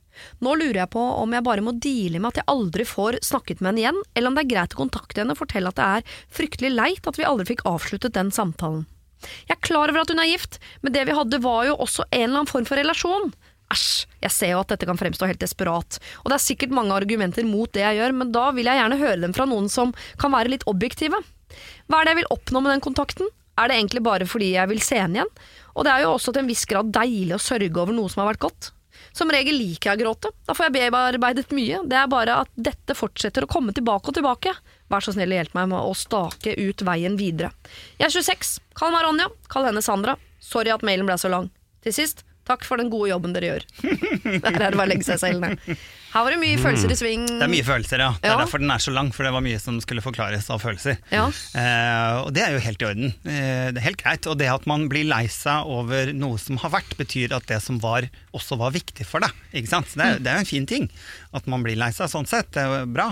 Nå 0.45 0.57
lurer 0.59 0.83
jeg 0.83 0.93
på 0.95 1.05
om 1.23 1.33
jeg 1.37 1.47
bare 1.47 1.65
må 1.65 1.77
deale 1.83 2.21
med 2.21 2.33
at 2.33 2.43
jeg 2.43 2.51
aldri 2.53 2.87
får 2.89 3.21
snakket 3.27 3.63
med 3.63 3.73
henne 3.73 3.85
igjen, 3.85 4.03
eller 4.15 4.31
om 4.31 4.37
det 4.37 4.45
er 4.47 4.53
greit 4.55 4.77
å 4.77 4.83
kontakte 4.83 5.23
henne 5.23 5.37
og 5.37 5.41
fortelle 5.41 5.73
at 5.73 5.81
det 5.81 5.89
er 5.97 6.21
fryktelig 6.39 6.75
leit 6.75 7.09
at 7.09 7.19
vi 7.21 7.29
aldri 7.29 7.51
fikk 7.53 7.67
avsluttet 7.69 8.17
den 8.17 8.33
samtalen. 8.35 8.87
Jeg 9.49 9.57
er 9.57 9.65
klar 9.65 9.91
over 9.91 10.03
at 10.03 10.13
hun 10.13 10.21
er 10.23 10.31
gift, 10.31 10.59
men 10.83 10.95
det 10.95 11.07
vi 11.09 11.17
hadde 11.17 11.43
var 11.43 11.65
jo 11.69 11.77
også 11.83 12.07
en 12.11 12.27
eller 12.27 12.43
annen 12.43 12.51
form 12.51 12.67
for 12.69 12.79
relasjon. 12.79 13.33
æsj, 13.73 14.07
jeg 14.23 14.35
ser 14.35 14.53
jo 14.53 14.61
at 14.61 14.75
dette 14.75 14.87
kan 14.87 14.99
fremstå 15.01 15.27
helt 15.27 15.43
desperat. 15.43 15.99
Og 16.23 16.31
det 16.31 16.37
er 16.37 16.45
sikkert 16.45 16.75
mange 16.77 16.95
argumenter 16.95 17.47
mot 17.49 17.73
det 17.73 17.83
jeg 17.83 17.99
gjør, 17.99 18.15
men 18.21 18.31
da 18.35 18.51
vil 18.55 18.69
jeg 18.69 18.81
gjerne 18.81 19.01
høre 19.01 19.23
dem 19.25 19.35
fra 19.35 19.49
noen 19.49 19.71
som 19.73 19.95
kan 20.21 20.35
være 20.35 20.53
litt 20.53 20.69
objektive. 20.71 21.19
Hva 21.89 22.01
er 22.01 22.07
det 22.07 22.15
jeg 22.15 22.21
vil 22.23 22.33
oppnå 22.37 22.63
med 22.63 22.77
den 22.77 22.85
kontakten? 22.85 23.33
Er 23.57 23.71
det 23.71 23.79
egentlig 23.79 24.05
bare 24.05 24.29
fordi 24.29 24.53
jeg 24.53 24.69
vil 24.69 24.83
se 24.85 25.01
henne 25.01 25.23
igjen? 25.23 25.35
Og 25.75 25.87
det 25.87 25.93
er 25.93 26.05
jo 26.05 26.15
også 26.15 26.33
til 26.33 26.45
en 26.45 26.51
viss 26.51 26.67
grad 26.69 26.93
deilig 26.93 27.37
å 27.37 27.43
sørge 27.43 27.73
over 27.81 27.97
noe 27.97 28.13
som 28.13 28.23
har 28.23 28.35
vært 28.35 28.45
godt. 28.47 28.71
Som 29.17 29.31
regel 29.33 29.57
liker 29.57 29.95
jeg 29.95 29.97
å 29.97 30.03
gråte. 30.03 30.31
Da 30.45 30.53
får 30.53 30.69
jeg 30.69 30.93
bearbeidet 30.93 31.53
mye. 31.57 31.81
Det 31.89 31.97
er 31.97 32.09
bare 32.13 32.35
at 32.43 32.51
dette 32.53 32.93
fortsetter 32.93 33.47
å 33.47 33.49
komme 33.49 33.73
tilbake 33.73 34.13
og 34.13 34.19
tilbake. 34.19 34.53
Vær 34.93 35.05
så 35.05 35.15
snill 35.15 35.33
og 35.33 35.39
hjelp 35.41 35.55
meg 35.57 35.71
med 35.73 35.81
å 35.81 35.95
stake 35.97 36.53
ut 36.61 36.85
veien 36.85 37.17
videre. 37.17 37.49
Jeg 37.97 38.11
er 38.11 38.13
26. 38.13 38.51
Kall 38.77 38.93
meg 38.93 39.07
Ronja. 39.07 39.31
Kall 39.49 39.71
henne 39.71 39.81
Sandra. 39.85 40.19
Sorry 40.45 40.75
at 40.75 40.85
mailen 40.85 41.09
ble 41.09 41.17
så 41.17 41.33
lang. 41.33 41.49
Til 41.87 41.97
sist, 41.97 42.26
takk 42.47 42.65
for 42.67 42.79
den 42.81 42.89
gode 42.93 43.11
jobben 43.11 43.35
dere 43.37 43.53
gjør. 43.57 43.65
Der 44.43 44.57
er 44.57 44.71
det 44.71 44.79
bare 44.79 44.87
å 44.87 44.91
legge 44.91 45.07
seg 45.07 45.19
selv 45.23 45.43
ned. 45.43 45.61
Her 46.17 46.25
var 46.25 46.33
det 46.33 46.39
mye 46.41 46.57
følelser 46.63 46.93
i 46.95 46.97
sving. 46.97 47.25
Det 47.29 47.45
er 47.45 47.51
mye 47.53 47.65
følelser, 47.67 48.01
ja. 48.01 48.13
Det 48.23 48.31
er 48.31 48.37
Ja. 48.37 48.39
derfor 48.41 48.63
den 48.63 48.71
er 48.73 48.81
så 48.81 48.93
lang, 48.95 49.11
for 49.13 49.27
det 49.27 49.33
var 49.35 49.43
mye 49.45 49.59
som 49.61 49.77
skulle 49.85 50.01
forklares 50.01 50.47
av 50.55 50.63
følelser. 50.63 50.97
Ja. 51.13 51.27
Eh, 51.59 52.13
og 52.23 52.31
det 52.33 52.45
er 52.47 52.55
jo 52.57 52.63
helt 52.65 52.81
i 52.81 52.87
orden. 52.89 53.11
Eh, 53.27 53.67
det 53.75 53.83
er 53.83 53.87
helt 53.91 54.01
greit. 54.01 54.29
Og 54.31 54.39
det 54.41 54.49
at 54.49 54.65
man 54.71 54.87
blir 54.89 55.05
lei 55.11 55.27
seg 55.29 55.67
over 55.69 56.15
noe 56.17 56.39
som 56.41 56.57
har 56.63 56.73
vært, 56.79 56.95
betyr 56.97 57.35
at 57.37 57.45
det 57.51 57.59
som 57.67 57.83
var, 57.83 58.07
også 58.33 58.57
var 58.63 58.73
viktig 58.73 59.05
for 59.05 59.21
deg. 59.27 59.35
Ikke 59.53 59.69
sant? 59.75 59.93
Det 59.93 60.07
er, 60.07 60.23
det 60.25 60.31
er 60.33 60.39
jo 60.41 60.47
en 60.47 60.53
fin 60.55 60.71
ting 60.71 60.89
at 61.37 61.47
man 61.53 61.67
blir 61.67 61.77
lei 61.77 61.91
seg 61.93 62.09
sånn 62.09 62.31
sett. 62.31 62.49
Det 62.57 62.65
er 62.65 62.79
jo 62.87 62.87
bra. 62.97 63.11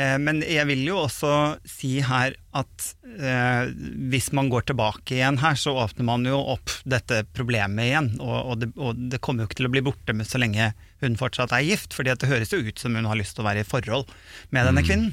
Eh, 0.00 0.16
men 0.22 0.40
jeg 0.46 0.64
vil 0.70 0.84
jo 0.86 0.98
også 1.02 1.32
si 1.68 1.98
her 2.04 2.36
at 2.56 2.86
eh, 3.10 3.70
hvis 4.12 4.30
man 4.36 4.48
går 4.52 4.70
tilbake 4.70 5.18
igjen 5.18 5.40
her, 5.42 5.58
så 5.58 5.74
åpner 5.82 6.06
man 6.08 6.24
jo 6.28 6.38
opp 6.54 6.72
dette 6.88 7.22
problemet 7.36 7.90
igjen. 7.90 8.12
Og, 8.22 8.36
og, 8.40 8.60
det, 8.62 8.70
og 8.80 9.00
det 9.12 9.20
kommer 9.24 9.44
jo 9.44 9.50
ikke 9.50 9.60
til 9.60 9.70
å 9.70 9.74
bli 9.74 9.84
borte 9.90 10.16
med 10.16 10.28
så 10.28 10.40
lenge 10.40 10.72
hun 11.04 11.18
fortsatt 11.20 11.52
er 11.56 11.66
gift, 11.66 11.96
fordi 11.96 12.14
det 12.16 12.30
høres 12.30 12.52
jo 12.54 12.62
ut 12.64 12.80
som 12.80 12.96
hun 12.96 13.08
har 13.08 13.18
lyst 13.18 13.36
til 13.36 13.44
å 13.44 13.50
være 13.50 13.64
i 13.64 13.68
forhold 13.68 14.08
med 14.54 14.68
denne 14.68 14.84
kvinnen. 14.86 15.12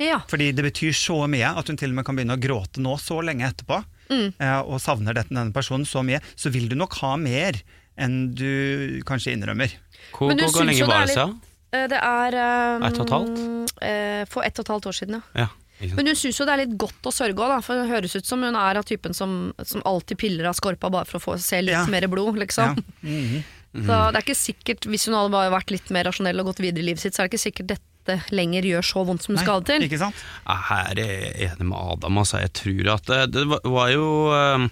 Ja. 0.00 0.22
Fordi 0.26 0.50
det 0.56 0.64
betyr 0.66 0.94
så 0.96 1.20
mye 1.30 1.52
at 1.54 1.68
hun 1.68 1.78
til 1.78 1.92
og 1.92 1.98
med 1.98 2.06
kan 2.08 2.16
begynne 2.18 2.34
å 2.34 2.42
gråte 2.42 2.82
nå 2.82 2.96
så 2.98 3.20
lenge 3.22 3.46
etterpå, 3.46 3.82
eh, 4.10 4.58
og 4.64 4.80
savner 4.82 5.14
dette, 5.14 5.30
denne 5.30 5.54
personen 5.54 5.86
så 5.88 6.02
mye, 6.06 6.18
så 6.34 6.50
vil 6.52 6.66
du 6.70 6.74
nok 6.80 6.96
ha 7.04 7.14
mer 7.20 7.60
enn 8.00 8.32
du 8.34 9.00
kanskje 9.06 9.36
innrømmer. 9.36 9.72
Hvor, 10.16 10.32
Men 10.32 10.40
hvor 10.42 10.56
syns 10.56 10.72
lenge 10.72 10.88
var 10.88 11.06
det? 11.06 11.16
Eh, 11.20 11.51
Det 11.72 11.98
er 11.98 12.34
um, 12.76 12.82
Ett 12.84 12.98
og 13.00 13.06
et 13.06 13.12
halvt? 13.16 13.74
eh, 13.82 14.22
For 14.28 14.44
ett 14.44 14.58
og 14.60 14.66
et 14.66 14.72
halvt 14.74 14.88
år 14.90 14.96
siden, 14.98 15.18
ja. 15.34 15.46
Ja. 15.46 15.48
Men 15.96 16.06
hun 16.12 16.14
syns 16.14 16.36
jo 16.38 16.44
det 16.46 16.52
er 16.54 16.60
litt 16.66 16.76
godt 16.78 17.08
å 17.08 17.10
sørge 17.10 17.42
òg, 17.42 17.56
for 17.66 17.74
det 17.80 17.88
høres 17.90 18.12
ut 18.14 18.26
som 18.28 18.42
hun 18.44 18.54
er 18.54 18.78
av 18.78 18.84
typen 18.86 19.14
som, 19.16 19.32
som 19.66 19.82
alltid 19.88 20.20
piller 20.20 20.46
av 20.46 20.54
skorpa 20.54 20.90
bare 20.92 21.08
for 21.10 21.18
å 21.18 21.24
få 21.24 21.34
se 21.42 21.58
litt 21.64 21.74
Ja. 21.74 21.86
mer 21.90 22.06
blod, 22.12 22.36
liksom. 22.38 22.76
Ja. 22.76 23.08
Mhm. 23.08 23.42
Så 23.88 23.96
det 24.12 24.18
er 24.20 24.22
ikke 24.26 24.36
sikkert, 24.36 24.84
hvis 24.92 25.06
hun 25.08 25.14
hadde 25.16 25.32
bare 25.32 25.48
vært 25.50 25.70
litt 25.72 25.88
mer 25.96 26.04
rasjonell 26.04 26.38
og 26.42 26.50
gått 26.50 26.60
videre 26.60 26.84
i 26.84 26.90
livet 26.90 27.00
sitt, 27.00 27.14
så 27.16 27.22
er 27.24 27.30
det 27.30 27.32
ikke 27.32 27.46
sikkert 27.48 27.70
dette 27.72 28.18
lenger 28.36 28.66
gjør 28.68 28.84
så 28.84 29.04
vondt 29.08 29.24
som 29.24 29.32
det 29.34 29.40
skal 29.46 29.62
til. 29.64 29.86
Ikke 29.86 29.96
sant? 30.02 30.18
Her 30.44 30.92
er 31.00 31.08
jeg 31.08 31.48
enig 31.48 31.66
med 31.70 31.78
Adam. 31.80 32.18
Altså. 32.20 32.42
Jeg 32.44 32.52
tror 32.60 32.90
at 32.98 33.08
det, 33.08 33.22
det 33.32 33.46
var- 33.48 33.90
jo 33.94 34.06
eh, 34.36 34.68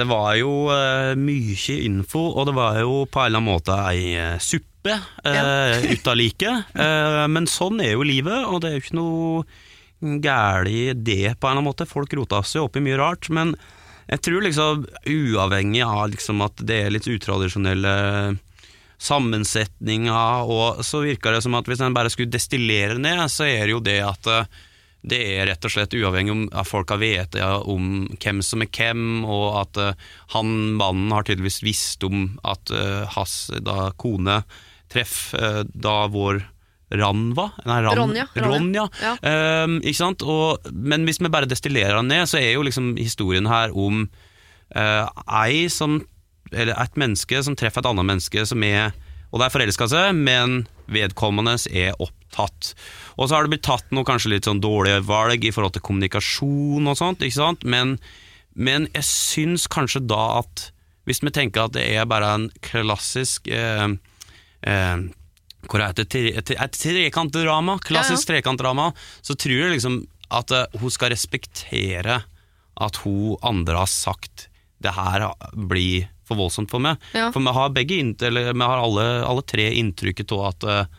Det 0.00 0.06
var 0.08 0.34
jo 0.40 0.50
eh, 0.72 1.14
mye 1.20 1.76
info, 1.84 2.24
og 2.40 2.46
det 2.48 2.54
var 2.56 2.80
jo 2.80 3.04
på 3.04 3.20
en 3.20 3.26
eller 3.26 3.38
annen 3.42 3.52
måte 3.52 3.76
ei 3.92 4.16
eh, 4.16 4.38
suppe 4.94 5.34
uh, 5.34 5.88
ut 5.92 6.10
av 6.10 6.18
liket. 6.18 6.74
Eh, 6.74 7.24
men 7.30 7.48
sånn 7.50 7.82
er 7.84 7.94
jo 7.94 8.06
livet, 8.06 8.46
og 8.48 8.62
det 8.62 8.70
er 8.70 8.78
jo 8.78 8.84
ikke 8.84 8.98
noe 8.98 9.44
gæli 9.98 10.76
i 10.88 10.94
det 10.94 11.34
på 11.38 11.48
en 11.48 11.52
eller 11.52 11.56
annen 11.58 11.68
måte. 11.68 11.88
Folk 11.90 12.14
rota 12.16 12.42
seg 12.46 12.64
opp 12.64 12.78
i 12.78 12.84
mye 12.84 12.98
rart, 13.00 13.30
men 13.34 13.54
jeg 14.08 14.22
tror 14.24 14.44
liksom 14.44 14.86
uavhengig 15.04 15.82
av 15.84 16.06
liksom 16.14 16.44
at 16.46 16.62
det 16.64 16.84
er 16.84 16.94
litt 16.94 17.08
utradisjonelle 17.10 17.96
sammensetninger, 18.98 20.48
og 20.50 20.80
så 20.86 21.02
virker 21.04 21.36
det 21.36 21.42
som 21.44 21.54
at 21.58 21.68
hvis 21.70 21.82
en 21.84 21.94
bare 21.94 22.10
skulle 22.10 22.32
destillere 22.34 22.98
ned, 22.98 23.26
så 23.30 23.46
er 23.46 23.66
det 23.66 23.76
jo 23.76 23.84
det 23.84 24.00
at 24.02 24.30
eh, 24.32 24.48
det 25.08 25.18
er 25.36 25.46
rett 25.46 25.64
og 25.64 25.70
slett 25.72 25.94
uavhengig 25.94 26.34
om 26.34 26.46
at 26.50 26.66
folk 26.66 26.90
har 26.90 26.98
vite 27.00 27.44
om 27.70 28.08
hvem 28.18 28.40
som 28.42 28.64
er 28.64 28.70
hvem, 28.74 29.22
og 29.24 29.60
at 29.60 29.82
eh, 29.82 30.08
han 30.34 30.56
mannen 30.80 31.14
har 31.14 31.28
tydeligvis 31.28 31.62
visst 31.62 32.04
om 32.06 32.32
at 32.42 32.72
uh, 32.74 33.06
hans 33.14 33.36
da, 33.62 33.92
kone 34.00 34.40
treff 34.92 35.34
eh, 35.38 35.64
da 35.68 35.98
vår 36.12 36.42
Ranva? 36.88 37.50
Nei, 37.68 37.82
Ran, 37.84 37.98
Ronja, 37.98 38.26
Ronja. 38.34 38.48
Ronja. 38.48 38.84
Ja. 39.02 39.64
Um, 39.64 39.76
ikke 39.82 40.00
sant? 40.00 40.24
Og, 40.24 40.70
men 40.72 41.04
hvis 41.04 41.20
vi 41.20 41.30
bare 41.32 41.48
destillerer 41.48 41.98
den 41.98 42.08
ned, 42.08 42.24
så 42.30 42.40
er 42.40 42.54
jo 42.54 42.64
liksom 42.64 42.94
historien 42.96 43.48
her 43.50 43.74
om 43.76 44.06
uh, 44.76 45.04
ei 45.44 45.68
som 45.72 46.00
Eller 46.48 46.72
et 46.80 46.96
menneske 46.96 47.42
som 47.44 47.56
treffer 47.56 47.84
et 47.84 47.90
annet 47.90 48.08
menneske 48.08 48.46
som 48.48 48.62
er 48.64 48.94
Og 49.28 49.40
det 49.40 49.48
er 49.48 49.52
forelska 49.52 49.88
seg, 49.92 50.16
men 50.16 50.62
vedkommende 50.88 51.58
er 51.76 51.92
opptatt. 52.00 52.72
Og 53.20 53.28
så 53.28 53.36
har 53.36 53.44
det 53.44 53.52
blitt 53.52 53.66
tatt 53.68 53.92
noe 53.92 54.08
kanskje 54.08 54.32
litt 54.32 54.48
sånn 54.48 54.62
dårlige 54.64 55.02
valg 55.04 55.44
i 55.44 55.52
forhold 55.52 55.74
til 55.76 55.84
kommunikasjon 55.84 56.88
og 56.88 56.96
sånt, 56.96 57.20
ikke 57.20 57.36
sant? 57.36 57.66
Men, 57.68 57.98
men 58.56 58.88
jeg 58.96 59.04
syns 59.04 59.68
kanskje 59.68 60.06
da 60.08 60.38
at 60.38 60.70
hvis 61.04 61.20
vi 61.20 61.34
tenker 61.36 61.66
at 61.66 61.76
det 61.76 61.84
er 61.92 62.08
bare 62.08 62.30
en 62.38 62.48
klassisk 62.64 63.52
eh, 63.52 63.92
eh, 64.62 64.96
hvor 65.68 65.82
er 65.82 65.96
det 65.96 66.06
et, 66.14 66.52
et, 66.54 66.76
trekantdrama, 66.78 67.78
klassisk 67.84 68.30
trekantdrama, 68.30 68.92
så 69.22 69.34
tror 69.34 69.64
jeg 69.64 69.74
liksom 69.76 70.02
at 70.34 70.52
eh, 70.54 70.78
hun 70.80 70.92
skal 70.92 71.12
respektere 71.14 72.20
at 72.78 73.00
hun 73.02 73.36
andre 73.42 73.82
har 73.82 73.90
sagt 73.90 74.48
det 74.78 74.94
her 74.94 75.24
blir 75.52 76.06
for 76.28 76.38
voldsomt 76.38 76.70
for 76.70 76.82
meg. 76.82 77.00
Ja. 77.16 77.30
For 77.34 77.42
vi 77.42 77.54
har 77.56 77.74
begge 77.74 77.98
eller 78.28 78.52
vi 78.52 78.64
har 78.64 78.82
alle, 78.82 79.06
alle 79.26 79.44
tre 79.48 79.70
inntrykket 79.80 80.34
av 80.36 80.44
at 80.52 80.68
eh, 80.68 80.97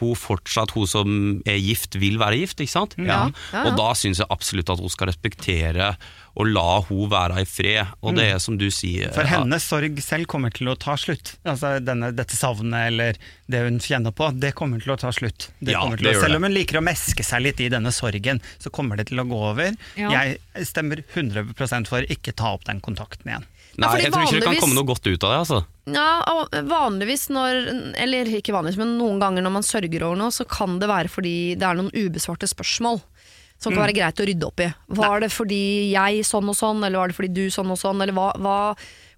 hun 0.00 0.14
fortsatt, 0.18 0.72
hun 0.76 0.86
som 0.88 1.12
er 1.48 1.58
gift, 1.60 1.98
vil 2.00 2.18
være 2.20 2.40
gift, 2.40 2.62
ikke 2.64 2.74
sant? 2.74 2.96
Ja, 2.98 3.04
ja, 3.08 3.26
ja. 3.52 3.64
Og 3.68 3.76
da 3.78 3.90
syns 3.98 4.22
jeg 4.22 4.30
absolutt 4.32 4.70
at 4.74 4.82
hun 4.82 4.92
skal 4.92 5.10
respektere 5.12 5.92
og 6.38 6.46
la 6.46 6.78
hun 6.86 7.08
være 7.10 7.42
i 7.42 7.46
fred. 7.48 7.94
Og 8.06 8.14
det 8.14 8.28
er 8.30 8.38
som 8.42 8.54
du 8.60 8.68
sier 8.70 9.10
For 9.14 9.26
ja, 9.26 9.40
hennes 9.40 9.64
sorg 9.66 9.98
selv 10.04 10.28
kommer 10.30 10.54
til 10.54 10.70
å 10.70 10.76
ta 10.78 10.94
slutt. 11.00 11.34
Altså 11.48 11.76
denne, 11.82 12.12
Dette 12.14 12.38
savnet 12.38 12.92
eller 12.92 13.18
det 13.50 13.64
hun 13.64 13.80
kjenner 13.82 14.14
på, 14.14 14.30
det 14.38 14.52
kommer 14.58 14.82
til 14.82 14.94
å 14.94 14.98
ta 15.00 15.10
slutt. 15.14 15.48
Det 15.58 15.74
Ja, 15.74 15.82
til 15.90 16.04
det 16.04 16.12
å, 16.12 16.14
gjør 16.14 16.26
selv 16.28 16.36
det. 16.36 16.40
om 16.40 16.46
hun 16.46 16.54
liker 16.54 16.78
å 16.78 16.84
meske 16.86 17.26
seg 17.26 17.42
litt 17.42 17.62
i 17.64 17.70
denne 17.72 17.90
sorgen, 17.94 18.42
så 18.62 18.70
kommer 18.70 19.00
det 19.00 19.08
til 19.10 19.18
å 19.18 19.26
gå 19.26 19.40
over. 19.50 19.74
Ja. 19.98 20.12
Jeg 20.14 20.68
stemmer 20.70 21.02
100% 21.02 21.90
for 21.90 22.06
ikke 22.06 22.36
ta 22.38 22.54
opp 22.54 22.68
den 22.70 22.82
kontakten 22.84 23.32
igjen. 23.32 23.48
Nei, 23.78 23.92
jeg 24.02 24.10
tror 24.10 24.24
ikke 24.26 24.38
det 24.40 24.46
kan 24.46 24.62
komme 24.62 24.74
noe 24.74 24.88
godt 24.88 25.06
ut 25.06 25.22
av 25.22 25.30
det, 25.30 25.38
altså. 25.44 25.58
Ja, 25.94 26.46
vanligvis 26.68 27.28
når 27.32 27.58
Eller 28.00 28.28
ikke 28.38 28.54
vanligvis, 28.56 28.78
men 28.80 28.96
noen 28.98 29.20
ganger 29.22 29.44
når 29.44 29.54
man 29.58 29.66
sørger 29.66 30.04
over 30.06 30.18
noe, 30.20 30.34
så 30.34 30.46
kan 30.48 30.78
det 30.82 30.90
være 30.90 31.12
fordi 31.12 31.36
det 31.58 31.66
er 31.68 31.78
noen 31.78 31.92
ubesvarte 31.94 32.48
spørsmål. 32.50 33.00
Som 33.58 33.74
kan 33.74 33.82
være 33.82 33.96
greit 33.96 34.20
å 34.22 34.26
rydde 34.28 34.46
opp 34.46 34.60
i. 34.62 34.68
Var 35.00 35.24
det 35.24 35.32
fordi 35.34 35.90
jeg 35.90 36.22
sånn 36.26 36.46
og 36.46 36.54
sånn, 36.54 36.84
eller 36.86 37.00
var 37.00 37.10
det 37.10 37.16
fordi 37.18 37.32
du 37.34 37.48
sånn 37.50 37.72
og 37.74 37.80
sånn? 37.80 38.04
Eller 38.04 38.14
hva, 38.14 38.30
hva 38.38 38.56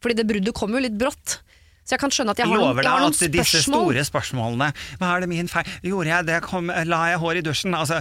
Fordi 0.00 0.16
det 0.16 0.24
bruddet 0.30 0.56
kom 0.56 0.72
jo 0.72 0.80
litt 0.80 0.96
brått. 0.96 1.42
Så 1.84 1.96
jeg 1.96 2.00
kan 2.04 2.12
skjønne 2.14 2.32
at 2.32 2.38
jeg 2.38 2.46
Jeg 2.46 2.52
har 2.52 2.60
noen, 2.60 2.68
lover 2.70 2.86
jeg 2.86 2.92
har 2.92 3.02
deg 3.02 3.16
at 3.18 3.32
disse 3.34 3.60
store 3.64 4.02
spørsmålene 4.06 4.68
Hva 5.00 5.08
er 5.10 5.24
det 5.24 5.28
min 5.32 5.48
feil? 5.50 5.70
Gjorde 5.82 6.12
jeg 6.12 6.26
det? 6.28 6.36
Kom, 6.46 6.68
la 6.70 7.00
jeg 7.10 7.18
hår 7.18 7.40
i 7.40 7.42
dusjen? 7.42 7.74
Altså, 7.74 7.98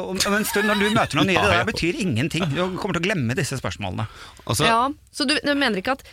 om 0.00 0.38
en 0.38 0.46
stund 0.48 0.70
når 0.70 0.80
du 0.80 0.86
møter 0.96 1.20
noen 1.20 1.28
nye, 1.34 1.42
det 1.42 1.58
der 1.58 1.68
betyr 1.68 1.98
ingenting. 2.02 2.46
Du 2.54 2.62
kommer 2.80 2.96
til 2.96 3.04
å 3.04 3.06
glemme 3.10 3.36
disse 3.38 3.58
spørsmålene. 3.60 4.08
altså 4.46 4.66
Ja, 4.66 4.80
så 5.12 5.28
du, 5.28 5.36
du 5.44 5.52
mener 5.52 5.82
ikke 5.82 5.98
at 5.98 6.06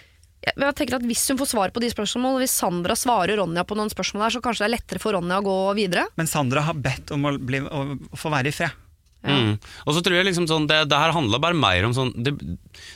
jeg 0.45 0.53
jeg 0.61 0.75
tenker 0.77 0.99
at 0.99 1.05
Hvis 1.09 1.25
hun 1.31 1.39
får 1.41 1.51
svar 1.51 1.73
på 1.73 1.81
de 1.83 1.89
spørsmålene, 1.89 2.37
og 2.37 2.43
hvis 2.43 2.55
Sandra 2.55 2.95
svarer 2.99 3.39
Ronja 3.41 3.65
på 3.67 3.77
noen 3.77 3.91
spørsmål 3.91 4.27
der, 4.27 4.35
så 4.37 4.41
kanskje 4.45 4.65
det 4.65 4.69
er 4.69 4.75
lettere 4.77 5.01
for 5.01 5.17
Ronja 5.17 5.41
å 5.41 5.45
gå 5.45 5.59
videre? 5.77 6.07
Men 6.19 6.29
Sandra 6.29 6.61
har 6.67 6.77
bedt 6.77 7.13
om 7.15 7.25
å, 7.25 7.35
bli, 7.37 7.61
å 7.65 7.85
få 8.17 8.33
være 8.33 8.51
i 8.51 8.55
fred. 8.55 8.81
Mm. 9.25 9.55
Og 9.89 9.95
så 9.95 10.01
tror 10.05 10.19
jeg 10.19 10.27
liksom 10.27 10.45
sånn, 10.45 10.67
det, 10.69 10.83
det 10.91 10.97
her 11.01 11.13
handler 11.15 11.41
bare 11.41 11.57
mer 11.57 11.87
om 11.87 11.93
sånn 11.97 12.11
det, 12.13 12.35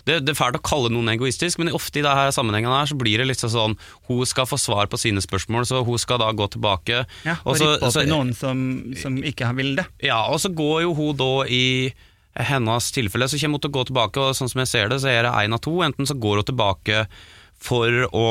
det, 0.05 0.19
det 0.21 0.33
er 0.33 0.37
fælt 0.37 0.59
å 0.59 0.61
kalle 0.61 0.91
noen 0.93 1.09
egoistisk, 1.15 1.57
men 1.57 1.73
ofte 1.73 2.01
i 2.01 2.03
det 2.05 2.11
her 2.13 2.29
sammenhengen 2.35 2.69
her 2.69 2.89
så 2.91 2.97
blir 2.99 3.17
det 3.21 3.25
liksom 3.31 3.49
sånn 3.53 3.73
Hun 4.09 4.21
skal 4.29 4.45
få 4.49 4.59
svar 4.61 4.89
på 4.91 4.99
sine 5.01 5.23
spørsmål, 5.25 5.65
så 5.65 5.81
hun 5.85 5.97
skal 6.01 6.21
da 6.21 6.29
gå 6.29 6.45
tilbake. 6.53 7.01
Ja, 7.25 7.39
og 7.41 7.55
og 7.55 7.63
rippe 7.63 7.79
opp 7.89 7.95
så- 7.95 8.05
noen 8.05 8.35
som, 8.37 8.61
som 8.99 9.17
ikke 9.25 9.49
vil 9.57 9.75
det. 9.81 9.87
Ja, 10.05 10.21
og 10.29 10.37
så 10.43 10.53
går 10.53 10.83
jo 10.85 10.93
hun 10.93 11.17
da 11.17 11.31
i 11.49 11.65
hennes 12.39 12.91
tilfelle, 12.93 13.27
så 13.27 13.39
kommer 13.41 13.57
hun 13.57 13.65
til 13.65 13.71
å 13.71 13.77
gå 13.79 13.85
tilbake, 13.89 14.21
og 14.21 14.37
sånn 14.37 14.49
som 14.51 14.61
jeg 14.61 14.69
ser 14.69 14.89
det, 14.93 15.01
så 15.01 15.09
er 15.09 15.25
det 15.25 15.33
én 15.33 15.53
av 15.53 15.61
to. 15.65 15.79
Enten 15.81 16.05
så 16.07 16.13
går 16.13 16.43
hun 16.43 16.49
tilbake 16.51 17.07
for 17.63 18.03
å 18.15 18.29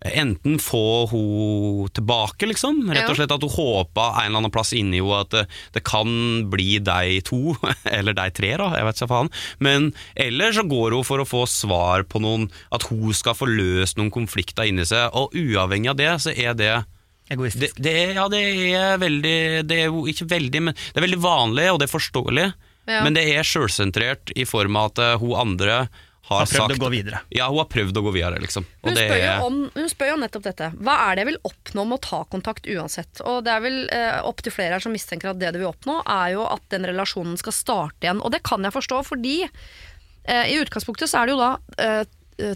Enten 0.00 0.56
få 0.56 1.06
hun 1.10 1.88
tilbake, 1.92 2.46
liksom. 2.48 2.86
Rett 2.88 3.10
og 3.10 3.18
slett 3.18 3.34
at 3.34 3.42
hun 3.44 3.52
håper 3.52 4.14
en 4.22 4.30
eller 4.30 4.40
annen 4.40 4.52
plass 4.54 4.72
inni 4.72 4.96
henne 4.96 5.18
at 5.20 5.34
det, 5.34 5.42
det 5.76 5.82
kan 5.84 6.08
bli 6.48 6.78
de 6.80 7.18
to, 7.26 7.52
eller 7.98 8.16
de 8.16 8.24
tre, 8.32 8.54
da, 8.56 8.70
jeg 8.78 8.86
vet 8.86 8.96
ikke 8.96 9.10
faen. 9.10 9.28
Men 9.60 9.90
eller 10.16 10.56
så 10.56 10.64
går 10.64 10.96
hun 10.96 11.04
for 11.04 11.20
å 11.20 11.28
få 11.28 11.44
svar 11.50 12.06
på 12.08 12.22
noen 12.24 12.48
At 12.72 12.86
hun 12.88 13.12
skal 13.16 13.36
få 13.36 13.48
løst 13.50 14.00
noen 14.00 14.12
konflikter 14.14 14.70
inni 14.70 14.88
seg. 14.88 15.12
Og 15.12 15.36
uavhengig 15.36 15.92
av 15.92 16.00
det, 16.00 16.10
så 16.24 16.32
er 16.32 16.56
det 16.56 16.70
det, 16.70 17.36
Egoistisk. 17.36 17.76
det, 17.76 17.84
det, 17.84 17.96
ja, 18.16 18.24
det 18.32 18.40
er 18.74 18.98
veldig 18.98 19.38
Det 19.68 19.82
er 19.84 19.92
jo 19.92 20.06
ikke 20.10 20.30
veldig, 20.32 20.62
men 20.64 20.80
det 20.80 20.96
er 20.96 21.06
veldig 21.10 21.22
vanlig, 21.22 21.68
og 21.74 21.80
det 21.82 21.90
er 21.90 21.92
forståelig. 21.98 22.50
Ja. 22.88 23.02
Men 23.04 23.14
det 23.14 23.28
er 23.34 23.46
sjølsentrert 23.46 24.32
i 24.32 24.48
form 24.48 24.80
av 24.80 24.94
at 24.94 25.02
eh, 25.04 25.18
hun 25.20 25.36
andre 25.38 25.82
har, 26.30 26.44
Har 26.44 26.46
prøvd 26.46 26.60
sagt 26.62 26.78
å 26.78 26.84
gå 26.84 26.90
videre. 26.92 27.20
Ja, 27.34 27.48
hun 27.50 27.58
har 27.58 27.66
prøvd 27.66 27.96
å 27.98 28.02
gå 28.06 28.12
videre, 28.14 28.38
liksom. 28.38 28.66
Og 28.84 28.92
Hun 28.92 28.94
det 28.94 29.06
spør, 29.08 29.20
jo 29.24 29.48
om, 29.48 29.56
hun 29.74 29.88
spør 29.90 30.12
jo 30.12 30.18
nettopp 30.22 30.44
dette. 30.46 30.68
Hva 30.78 30.94
er 31.08 31.16
det 31.16 31.24
jeg 31.24 31.28
vil 31.32 31.40
oppnå 31.50 31.84
med 31.90 31.98
å 31.98 32.04
ta 32.06 32.20
kontakt 32.30 32.68
uansett? 32.70 33.22
Og 33.26 33.40
det 33.46 33.56
er 33.56 33.64
vel 33.64 33.80
eh, 33.90 34.20
opptil 34.30 34.54
flere 34.54 34.78
her 34.78 34.84
som 34.84 34.94
mistenker 34.94 35.32
at 35.32 35.40
det 35.42 35.50
du 35.56 35.58
vil 35.64 35.72
oppnå, 35.72 35.98
er 36.06 36.36
jo 36.36 36.46
at 36.46 36.62
den 36.70 36.86
relasjonen 36.86 37.34
skal 37.40 37.56
starte 37.56 38.06
igjen. 38.06 38.22
Og 38.22 38.30
det 38.30 38.44
kan 38.46 38.62
jeg 38.62 38.76
forstå, 38.78 39.02
fordi 39.10 39.34
eh, 39.42 40.46
i 40.54 40.60
utgangspunktet 40.62 41.10
så 41.10 41.24
er 41.24 41.26
det 41.26 41.34
jo 41.34 41.42
da 41.42 41.50
eh, 41.82 42.02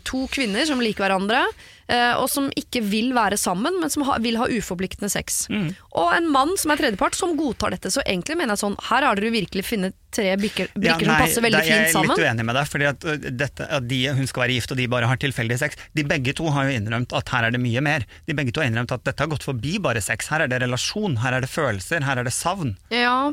to 0.07 0.25
kvinner 0.33 0.67
som 0.69 0.81
liker 0.83 1.05
hverandre, 1.05 1.45
eh, 1.89 2.13
og 2.19 2.29
som 2.33 2.49
ikke 2.59 2.83
vil 2.85 3.13
være 3.17 3.39
sammen, 3.41 3.81
men 3.81 3.93
som 3.93 4.05
ha, 4.09 4.17
vil 4.25 4.39
ha 4.41 4.49
uforpliktende 4.51 5.11
sex. 5.13 5.45
Mm. 5.53 5.73
Og 6.01 6.11
en 6.17 6.31
mann 6.33 6.55
som 6.61 6.73
er 6.75 6.81
tredjepart, 6.81 7.17
som 7.19 7.37
godtar 7.39 7.75
dette. 7.75 7.93
Så 7.93 8.05
egentlig 8.05 8.39
mener 8.41 8.55
jeg 8.55 8.65
sånn, 8.65 8.79
her 8.91 9.07
har 9.09 9.21
dere 9.21 9.35
virkelig 9.35 9.67
funnet 9.69 9.99
tre 10.15 10.29
brikker, 10.39 10.71
Ja, 10.79 10.95
som 11.01 11.11
passer 11.11 11.43
veldig 11.43 11.59
da 11.59 11.65
sammen 11.65 11.75
fint 11.75 11.91
Jeg 11.91 11.99
er 11.99 12.11
litt 12.11 12.25
uenig 12.29 12.47
med 12.47 12.59
deg, 12.59 12.71
fordi 12.71 12.89
at, 12.91 13.09
dette, 13.35 13.67
at 13.79 13.89
de, 13.91 14.01
hun 14.15 14.31
skal 14.31 14.45
være 14.45 14.59
gift 14.59 14.75
og 14.75 14.79
de 14.79 14.89
bare 14.95 15.11
har 15.11 15.21
tilfeldig 15.25 15.59
sex. 15.65 15.81
De 15.99 16.07
begge 16.07 16.37
to 16.39 16.49
har 16.55 16.69
jo 16.69 16.79
innrømt 16.79 17.15
at 17.19 17.35
her 17.35 17.49
er 17.49 17.57
det 17.57 17.63
mye 17.63 17.83
mer. 17.85 18.07
De 18.29 18.37
begge 18.39 18.55
to 18.55 18.63
har 18.63 18.71
innrømt 18.71 18.95
at 18.95 19.05
dette 19.07 19.27
har 19.27 19.33
gått 19.33 19.47
forbi 19.47 19.77
bare 19.83 20.03
sex. 20.05 20.31
Her 20.33 20.47
er 20.47 20.53
det 20.53 20.63
relasjon, 20.63 21.19
her 21.25 21.37
er 21.37 21.45
det 21.45 21.51
følelser, 21.51 22.07
her 22.07 22.23
er 22.23 22.29
det 22.29 22.35
savn. 22.37 22.77
Ja, 22.95 23.33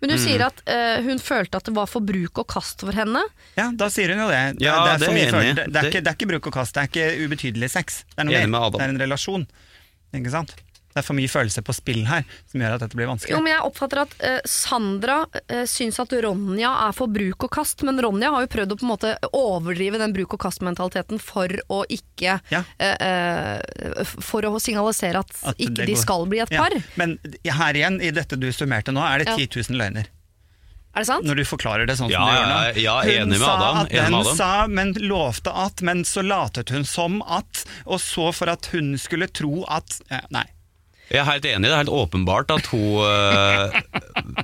men 0.00 0.08
du 0.10 0.16
Mm. 0.16 0.22
sier 0.24 0.42
at 0.46 0.62
uh, 0.66 1.02
hun 1.04 1.18
følte 1.20 1.56
at 1.60 1.64
det 1.68 1.74
var 1.76 1.86
for 1.86 2.00
bruk 2.00 2.38
og 2.40 2.46
kast 2.48 2.80
for 2.80 2.92
henne. 2.96 3.20
Ja, 3.58 3.70
da 3.76 3.88
sier 3.92 4.08
hun 4.14 4.22
jo 4.24 4.28
det. 4.30 4.40
Ja, 4.64 4.78
det, 4.86 4.92
er 4.92 4.98
det 4.98 5.08
er 5.26 5.30
følelser. 5.34 5.54
det, 5.68 5.76
er 5.76 5.90
ikke, 5.90 6.00
det 6.00 6.08
er 6.08 6.16
ikke 6.18 6.30
bruk 6.32 6.46
og 6.48 6.54
kast, 6.56 6.74
det 6.74 6.80
er 6.80 6.88
ikke 6.88 7.26
ubetydelig 7.28 7.68
sex. 7.70 8.02
Det 8.14 8.24
er 8.24 8.24
noe 8.30 8.40
med 8.46 8.54
mer. 8.56 8.70
Det 8.74 8.80
er 8.86 8.94
en 8.94 9.00
relasjon. 9.04 9.46
Ikke 10.16 10.32
sant? 10.32 10.56
Det 10.90 10.98
er 10.98 11.06
for 11.06 11.14
mye 11.14 11.30
følelser 11.30 11.62
på 11.62 11.74
spill 11.76 12.02
her, 12.08 12.24
som 12.50 12.62
gjør 12.62 12.74
at 12.74 12.82
dette 12.82 12.98
blir 12.98 13.06
vanskelig. 13.06 13.30
Jo, 13.30 13.40
men 13.44 13.52
jeg 13.52 13.62
oppfatter 13.68 14.02
at 14.02 14.14
uh, 14.24 14.38
Sandra 14.48 15.20
uh, 15.30 15.62
syns 15.70 16.00
at 16.02 16.14
Ronja 16.26 16.72
er 16.88 16.96
for 16.96 17.12
bruk 17.14 17.46
og 17.46 17.52
kast, 17.54 17.84
men 17.86 18.00
Ronja 18.02 18.32
har 18.34 18.46
jo 18.46 18.50
prøvd 18.50 18.74
å 18.74 18.78
på 18.80 18.86
en 18.86 18.90
måte 18.90 19.14
overdrive 19.30 20.00
den 20.02 20.14
bruk 20.16 20.34
og 20.34 20.42
kast-mentaliteten 20.42 21.22
for 21.22 21.54
å 21.70 21.84
ikke 21.90 22.38
Ja. 22.50 22.60
uh, 22.62 22.96
eh, 23.06 24.10
For 24.22 24.44
å 24.46 24.58
signalisere 24.62 25.22
at, 25.22 25.32
At 25.52 25.60
ikke 25.62 25.86
de 25.86 25.96
skal 25.98 26.26
bli 26.30 26.42
et 26.42 26.52
Ja, 26.52 26.64
par. 26.64 26.74
Men 27.00 27.18
her 27.46 27.78
igjen, 27.78 28.00
i 28.02 28.10
dette 28.14 28.38
du 28.40 28.50
summerte 28.54 28.94
nå, 28.94 29.02
er 29.06 29.22
det 29.22 29.36
10 29.36 29.70
000 29.70 29.78
løgner. 29.78 30.10
Er 30.90 31.04
det 31.04 31.06
sant? 31.06 31.26
Når 31.26 31.38
du 31.38 31.44
forklarer 31.46 31.86
det 31.86 31.94
sånn 32.00 32.10
Ja, 32.10 32.18
som 32.18 32.26
du 32.26 32.34
gjør 32.34 32.48
nå. 32.50 32.60
ja, 32.82 32.94
hun 33.06 33.10
enig 33.14 33.38
med 33.38 33.44
sa 33.44 33.56
at 33.70 33.92
den 33.94 34.30
sa, 34.34 34.52
men 34.66 34.94
lovte 34.98 35.52
at, 35.54 35.82
men 35.86 36.02
så 36.08 36.24
latet 36.26 36.72
hun 36.74 36.86
som 36.88 37.20
at, 37.22 37.62
og 37.86 38.02
så 38.02 38.32
for 38.34 38.50
at 38.50 38.72
hun 38.74 38.96
skulle 38.98 39.30
tro 39.30 39.62
at 39.70 40.00
Nei. 40.34 40.48
Jeg 41.10 41.24
er 41.24 41.26
helt 41.26 41.46
enig, 41.50 41.66
det 41.66 41.74
er 41.74 41.82
helt 41.82 41.90
åpenbart 41.90 42.52
at 42.54 42.70
hun 42.70 43.02
uh, 43.02 43.74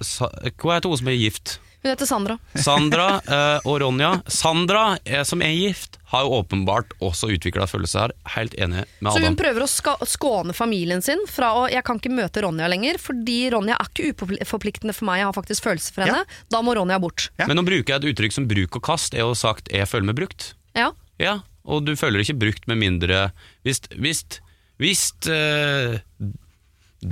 sa, 0.03 0.27
Hva 0.59 0.77
heter 0.77 0.91
hun 0.91 0.99
som 0.99 1.11
er 1.13 1.19
gift? 1.21 1.61
Hun 1.87 1.93
heter 1.93 2.09
Sandra. 2.09 2.35
Sandra 2.59 3.05
uh, 3.23 3.67
og 3.69 3.77
Ronja. 3.85 4.09
Sandra, 4.27 4.97
eh, 5.05 5.23
som 5.23 5.43
er 5.47 5.53
gift, 5.55 6.01
har 6.11 6.25
jo 6.27 6.41
åpenbart 6.41 6.97
også 6.99 7.29
utvikla 7.31 7.69
følelser 7.71 8.09
her. 8.09 8.15
Helt 8.35 8.57
enig 8.59 8.83
med 8.99 9.13
Adam. 9.13 9.15
Så 9.15 9.29
hun 9.29 9.39
prøver 9.39 9.63
å 9.63 9.69
ska 9.71 9.95
skåne 10.11 10.57
familien 10.57 11.05
sin 11.05 11.23
fra 11.31 11.53
å 11.61 11.69
Jeg 11.71 11.87
kan 11.87 12.01
ikke 12.01 12.11
møte 12.17 12.43
Ronja 12.43 12.67
lenger, 12.73 12.99
fordi 12.99 13.37
Ronja 13.55 13.77
er 13.79 13.87
ikke 13.93 14.27
uforpliktende 14.43 14.97
for 14.97 15.07
meg, 15.07 15.21
jeg 15.23 15.29
har 15.29 15.37
faktisk 15.37 15.69
følelser 15.69 15.95
for 15.95 16.09
henne. 16.09 16.25
Da 16.51 16.63
må 16.67 16.75
Ronja 16.75 16.99
bort. 17.03 17.29
Ja. 17.39 17.47
Men 17.47 17.63
bruker 17.63 17.95
jeg 17.95 18.03
et 18.03 18.09
uttrykk 18.11 18.35
som 18.35 18.49
bruk 18.51 18.81
og 18.81 18.83
kast 18.91 19.15
er 19.15 19.23
jo 19.23 19.37
sagt 19.39 19.71
'jeg 19.71 19.87
føler 19.87 20.11
meg 20.11 20.19
brukt'. 20.19 20.55
Ja. 20.75 20.91
Ja, 21.23 21.39
og 21.65 21.87
du 21.87 21.95
føler 21.95 22.19
ikke 22.21 22.37
brukt 22.37 22.67
med 22.67 22.77
mindre 22.83 23.31
Hvis, 23.65 23.81
hvis, 23.95 24.25
hvis 24.83 25.13
eh, 25.31 26.03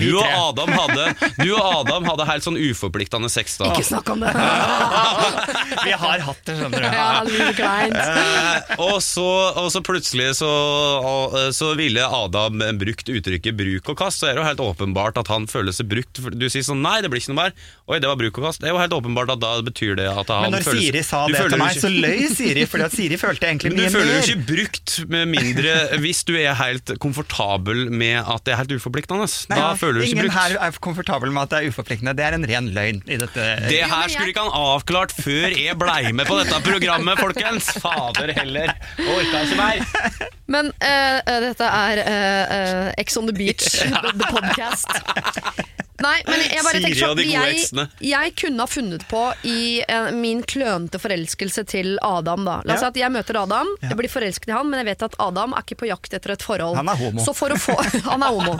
du 0.01 0.09
og. 0.18 0.24
Adam 0.24 0.72
hadde, 0.74 1.05
du 1.38 1.51
og 1.55 1.62
Adam 1.84 2.07
hadde 2.11 2.26
helt 2.28 2.47
sånn 2.47 2.59
uforpliktende 2.59 3.30
sex 3.32 3.59
da. 3.61 3.70
Ikke 3.72 3.86
snakk 3.86 4.11
om 4.14 4.24
det! 4.24 4.32
Vi 5.84 5.92
har 6.01 6.22
hatt 6.24 6.40
det, 6.47 6.55
skjønner 6.59 6.84
du. 6.84 6.86
ja, 6.88 7.51
kleint. 7.59 7.97
Eh, 7.99 8.74
og, 8.80 8.99
så, 9.05 9.24
og 9.61 9.68
så 9.74 9.82
plutselig 9.84 10.30
så, 10.40 10.49
og, 10.49 11.36
eh, 11.38 11.49
så 11.55 11.72
ville 11.78 12.05
Adam 12.07 12.62
brukt 12.80 13.11
uttrykket 13.12 13.57
bruk 13.59 13.90
og 13.92 13.99
kast, 14.01 14.22
så 14.22 14.30
er 14.30 14.36
det 14.38 14.42
jo 14.45 14.49
helt 14.49 14.62
åpenbart 14.64 15.18
at 15.20 15.30
han 15.32 15.47
føler 15.51 15.74
seg 15.76 15.88
brukt. 15.90 16.20
Du 16.34 16.47
sier 16.51 16.64
sånn 16.66 16.82
nei, 16.84 16.99
det 17.05 17.11
blir 17.12 17.22
ikke 17.22 17.34
noe 17.34 17.42
mer. 17.45 17.57
Oi, 17.90 17.99
det 18.01 18.09
var 18.11 18.18
bruk 18.20 18.38
og 18.40 18.49
kast. 18.49 18.62
Det 18.62 18.70
er 18.70 18.74
jo 18.74 18.80
helt 18.80 18.97
åpenbart 18.97 19.34
at 19.36 19.42
da 19.42 19.55
betyr 19.66 19.99
det 20.01 20.09
at 20.11 20.30
han 20.32 20.47
Men 20.49 20.57
når 20.59 20.66
føler 20.70 20.86
Siri 20.86 21.05
sa 21.07 21.24
det 21.28 21.42
til 21.45 21.61
meg, 21.61 21.74
ikke- 21.76 21.84
så 21.84 21.92
løy 21.92 22.24
Siri, 22.34 22.66
fordi 22.70 22.86
at 22.88 22.97
Siri 22.97 23.20
følte 23.20 23.51
egentlig 23.51 23.74
mye 23.74 23.82
Men 23.84 23.92
du 23.92 23.99
føler 23.99 24.14
jo 24.14 24.24
ikke 24.24 24.47
brukt 24.55 24.95
med 25.14 25.28
mindre 25.34 25.74
hvis 26.05 26.24
du 26.26 26.34
er 26.40 26.55
helt 26.59 26.95
komfortabel 27.03 27.86
med 27.92 28.18
at 28.24 28.45
det 28.47 28.55
er 28.55 28.62
helt 28.62 28.74
uforpliktende. 28.78 29.28
Nei, 29.51 29.59
da 29.61 29.72
føler 29.85 30.01
du 30.01 30.05
ikke 30.05 30.16
ingen 30.16 30.30
brukt. 30.30 30.41
her 30.41 30.66
er 30.66 30.78
komfortabel 30.89 31.35
med 31.35 31.43
at 31.47 31.53
det 31.53 31.61
er 31.61 31.72
uforpliktende. 31.72 32.16
Det 32.16 32.26
er 32.26 32.39
en 32.39 32.49
ren 32.51 32.70
løgn 32.76 33.03
i 33.07 33.18
dette. 33.20 33.47
Det 33.68 33.82
her 33.93 34.09
skulle 34.12 34.32
ikke 34.32 34.47
han 34.47 34.57
avklart 34.74 35.14
før 35.16 35.55
jeg 35.55 35.78
blei 35.80 36.12
med 36.12 36.28
på 36.28 36.39
dette 36.41 36.61
programmet, 36.66 37.20
folkens! 37.20 37.70
Fader 37.85 38.32
heller. 38.37 38.74
Orka 38.99 39.45
ikke 39.45 39.61
mer. 39.61 40.20
Men 40.47 40.72
eh, 40.80 41.20
eh, 41.20 41.41
dette 41.49 41.70
er 41.70 42.03
uh, 42.05 42.59
eh, 42.59 42.93
Ex 43.01 43.16
on 43.16 43.30
the 43.30 43.37
Beach, 43.37 43.80
the, 43.80 44.12
the 44.12 44.28
podcast. 44.30 45.82
Nei, 46.05 46.18
men 46.28 46.40
jeg 46.44 46.62
bare 46.66 46.80
tenker 46.84 46.98
sånn 47.00 47.22
jeg, 47.24 47.88
jeg 48.05 48.32
kunne 48.40 48.64
ha 48.64 48.68
funnet 48.68 49.05
på 49.09 49.22
i 49.48 49.80
eh, 49.86 50.11
min 50.12 50.42
klønete 50.44 51.00
forelskelse 51.00 51.64
til 51.70 51.94
Adam. 52.05 52.44
da 52.44 52.59
La 52.68 52.76
oss 52.76 52.82
si 52.84 52.88
at 52.90 52.98
jeg 53.00 53.12
møter 53.14 53.38
Adam, 53.40 53.70
jeg 53.82 53.96
blir 53.98 54.12
forelsket 54.12 54.50
i 54.52 54.55
han, 54.57 54.68
men 54.70 54.82
jeg 54.82 54.90
vet 54.92 55.07
at 55.09 55.16
Adam 55.24 55.55
er 55.57 55.64
ikke 55.64 55.78
på 55.84 55.88
jakt 55.88 56.12
etter 56.18 56.34
et 56.36 56.44
forhold. 56.44 56.76
Han 56.76 56.90
er 56.92 57.00
homo. 57.00 57.24
Så 57.24 57.32
for 57.36 57.55
å 57.55 57.59
få, 57.59 57.76
han 58.12 58.22
er 58.26 58.36
homo. 58.36 58.57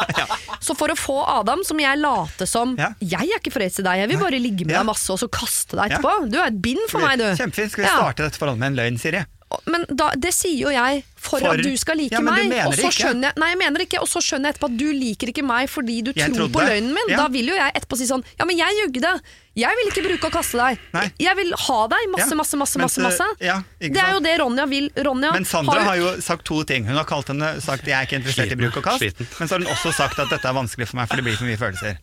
Så 0.65 0.77
for 0.79 0.89
å 0.95 0.97
få 0.99 1.19
Adam, 1.37 1.63
som 1.69 1.81
jeg 1.83 2.01
late 2.01 2.49
som 2.51 2.75
Ja. 2.81 2.93
Jeg 3.05 3.29
er 3.31 3.39
ikke 3.43 3.53
forelsket 3.55 3.85
i 3.85 3.89
deg, 3.91 4.01
jeg 4.05 4.13
vil 4.15 4.23
bare 4.25 4.41
ligge 4.41 4.65
med 4.67 4.75
Ja. 4.75 4.81
deg 4.83 4.91
masse 4.95 5.13
og 5.13 5.21
så 5.21 5.29
kaste 5.29 5.77
deg 5.77 5.93
etterpå. 5.99 6.31
Du 6.33 6.39
er 6.41 6.49
et 6.49 6.61
bind 6.65 6.81
for 6.91 7.05
meg, 7.05 7.19
du. 7.21 7.29
Kjempefint. 7.37 7.71
Skal 7.77 7.85
vi 7.85 7.91
Ja. 7.91 7.97
starte 8.01 8.25
dette 8.27 8.41
forholdet 8.41 8.59
med 8.65 8.73
en 8.73 8.79
løgn, 8.81 8.99
Siri? 9.01 9.25
Men 9.71 9.85
da, 9.87 10.09
det 10.19 10.33
sier 10.35 10.57
jo 10.67 10.71
jeg 10.73 11.03
for, 11.15 11.39
For- 11.39 11.53
at 11.55 11.61
du 11.63 11.77
skal 11.79 11.99
like 12.01 12.17
Ja, 12.17 12.21
men 12.25 12.35
du 12.35 12.49
meg. 12.51 12.67
Og 12.67 12.75
så 12.75 12.91
skjønner 12.91 13.29
jeg 13.31 13.39
Nei, 13.39 13.49
jeg 13.53 13.59
mener 13.61 13.85
ikke 13.85 14.01
Og 14.03 14.09
så 14.11 14.19
skjønner 14.25 14.51
jeg 14.51 14.57
etterpå 14.57 14.71
at 14.73 14.79
du 14.81 14.87
liker 14.97 15.31
ikke 15.31 15.45
meg 15.47 15.69
fordi 15.71 15.99
du 16.03 16.11
Jeg 16.17 16.33
tror 16.35 16.51
på 16.51 16.65
løgnen 16.65 16.91
min. 16.97 17.13
Ja. 17.13 17.21
Da 17.23 17.27
vil 17.31 17.53
jo 17.53 17.55
jeg 17.55 17.75
etterpå 17.79 17.99
si 18.01 18.09
sånn 18.09 18.25
Ja, 18.41 18.49
men 18.49 18.59
jeg 18.59 18.81
jugde. 18.81 19.13
Jeg 19.55 19.79
vil 19.79 19.91
ikke 19.93 20.03
bruke 20.09 20.27
og 20.27 20.35
kaste 20.35 20.59
deg. 20.59 20.81
Nei. 20.97 21.05
Jeg 21.23 21.39
vil 21.39 21.53
ha 21.67 21.79
deg 21.93 22.09
masse, 22.17 22.35
masse, 22.35 22.59
masse. 22.59 22.79
Men 22.81 22.89
masse, 22.89 23.05
masse. 23.05 23.29
ja, 23.45 23.61
det 23.79 24.01
er 24.03 24.17
jo 24.17 24.23
det 24.25 24.33
Ronja 24.41 24.67
vil. 24.67 24.89
Ronja 25.07 25.31
Men 25.37 25.47
Sandra 25.47 25.85
har 25.87 26.01
jo 26.01 26.09
sagt 26.25 26.43
to 26.51 26.65
ting. 26.67 26.89
Hun 26.89 26.99
har 26.99 27.07
kalt 27.07 27.31
henne 27.31 27.53
sagt 27.63 27.87
jeg 27.87 27.95
er 27.95 28.09
ikke 28.09 28.19
interessert 28.19 28.51
i 28.51 28.59
bruk 28.59 28.81
og 28.83 28.89
kast, 28.89 29.05
Sliten. 29.05 29.29
men 29.39 29.47
så 29.47 29.55
har 29.55 29.63
hun 29.63 29.71
også 29.71 29.95
sagt 29.95 30.19
at 30.19 30.35
dette 30.35 30.51
er 30.51 30.57
vanskelig 30.59 30.89
for 30.91 30.99
meg, 30.99 31.07
for 31.13 31.23
det 31.23 31.29
blir 31.29 31.39
for 31.39 31.47
mye 31.47 31.61
følelser. 31.61 32.01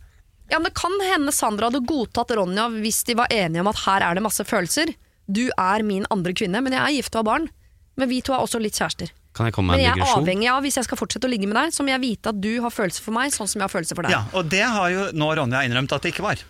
Ja, 0.51 0.59
men 0.59 0.69
Det 0.71 0.75
kan 0.79 0.95
hende 1.03 1.31
Sandra 1.35 1.67
hadde 1.67 1.83
godtatt 1.87 2.31
Ronja 2.39 2.69
hvis 2.79 3.03
de 3.07 3.19
var 3.19 3.27
enige 3.31 3.59
om 3.59 3.67
at 3.71 3.83
her 3.83 4.07
er 4.07 4.15
det 4.15 4.23
masse 4.23 4.47
følelser. 4.47 4.95
Du 5.31 5.47
er 5.57 5.83
min 5.87 6.05
andre 6.11 6.33
kvinne, 6.37 6.61
men 6.63 6.73
jeg 6.75 6.81
er 6.81 6.95
gift 6.99 7.15
og 7.15 7.23
har 7.23 7.27
barn. 7.31 7.49
Men 7.99 8.09
vi 8.11 8.21
to 8.25 8.33
er 8.35 8.43
også 8.43 8.59
litt 8.61 8.77
kjærester. 8.79 9.11
Kan 9.35 9.47
jeg 9.47 9.53
komme 9.55 9.71
med 9.71 9.79
Men 9.79 9.85
jeg 9.85 9.91
er 9.93 9.99
digresjon? 10.01 10.23
avhengig 10.25 10.47
av, 10.51 10.61
hvis 10.65 10.75
jeg 10.79 10.87
skal 10.89 10.97
fortsette 10.99 11.27
å 11.27 11.31
ligge 11.31 11.47
med 11.47 11.55
deg, 11.55 11.71
så 11.75 11.83
må 11.87 11.91
jeg 11.93 12.01
vite 12.03 12.31
at 12.33 12.39
du 12.43 12.49
har 12.63 12.71
følelser 12.73 13.03
for 13.05 13.15
meg, 13.15 13.31
sånn 13.31 13.47
som 13.47 13.61
jeg 13.61 13.67
har 13.67 13.71
følelser 13.71 13.95
for 13.95 14.03
deg. 14.07 14.11
Ja, 14.11 14.23
Og 14.35 14.49
det 14.51 14.63
har 14.67 14.89
jo 14.91 15.05
nå 15.15 15.29
Ronja 15.39 15.61
innrømt 15.67 15.93
at 15.95 16.03
det 16.03 16.11
ikke 16.15 16.25
var. 16.25 16.41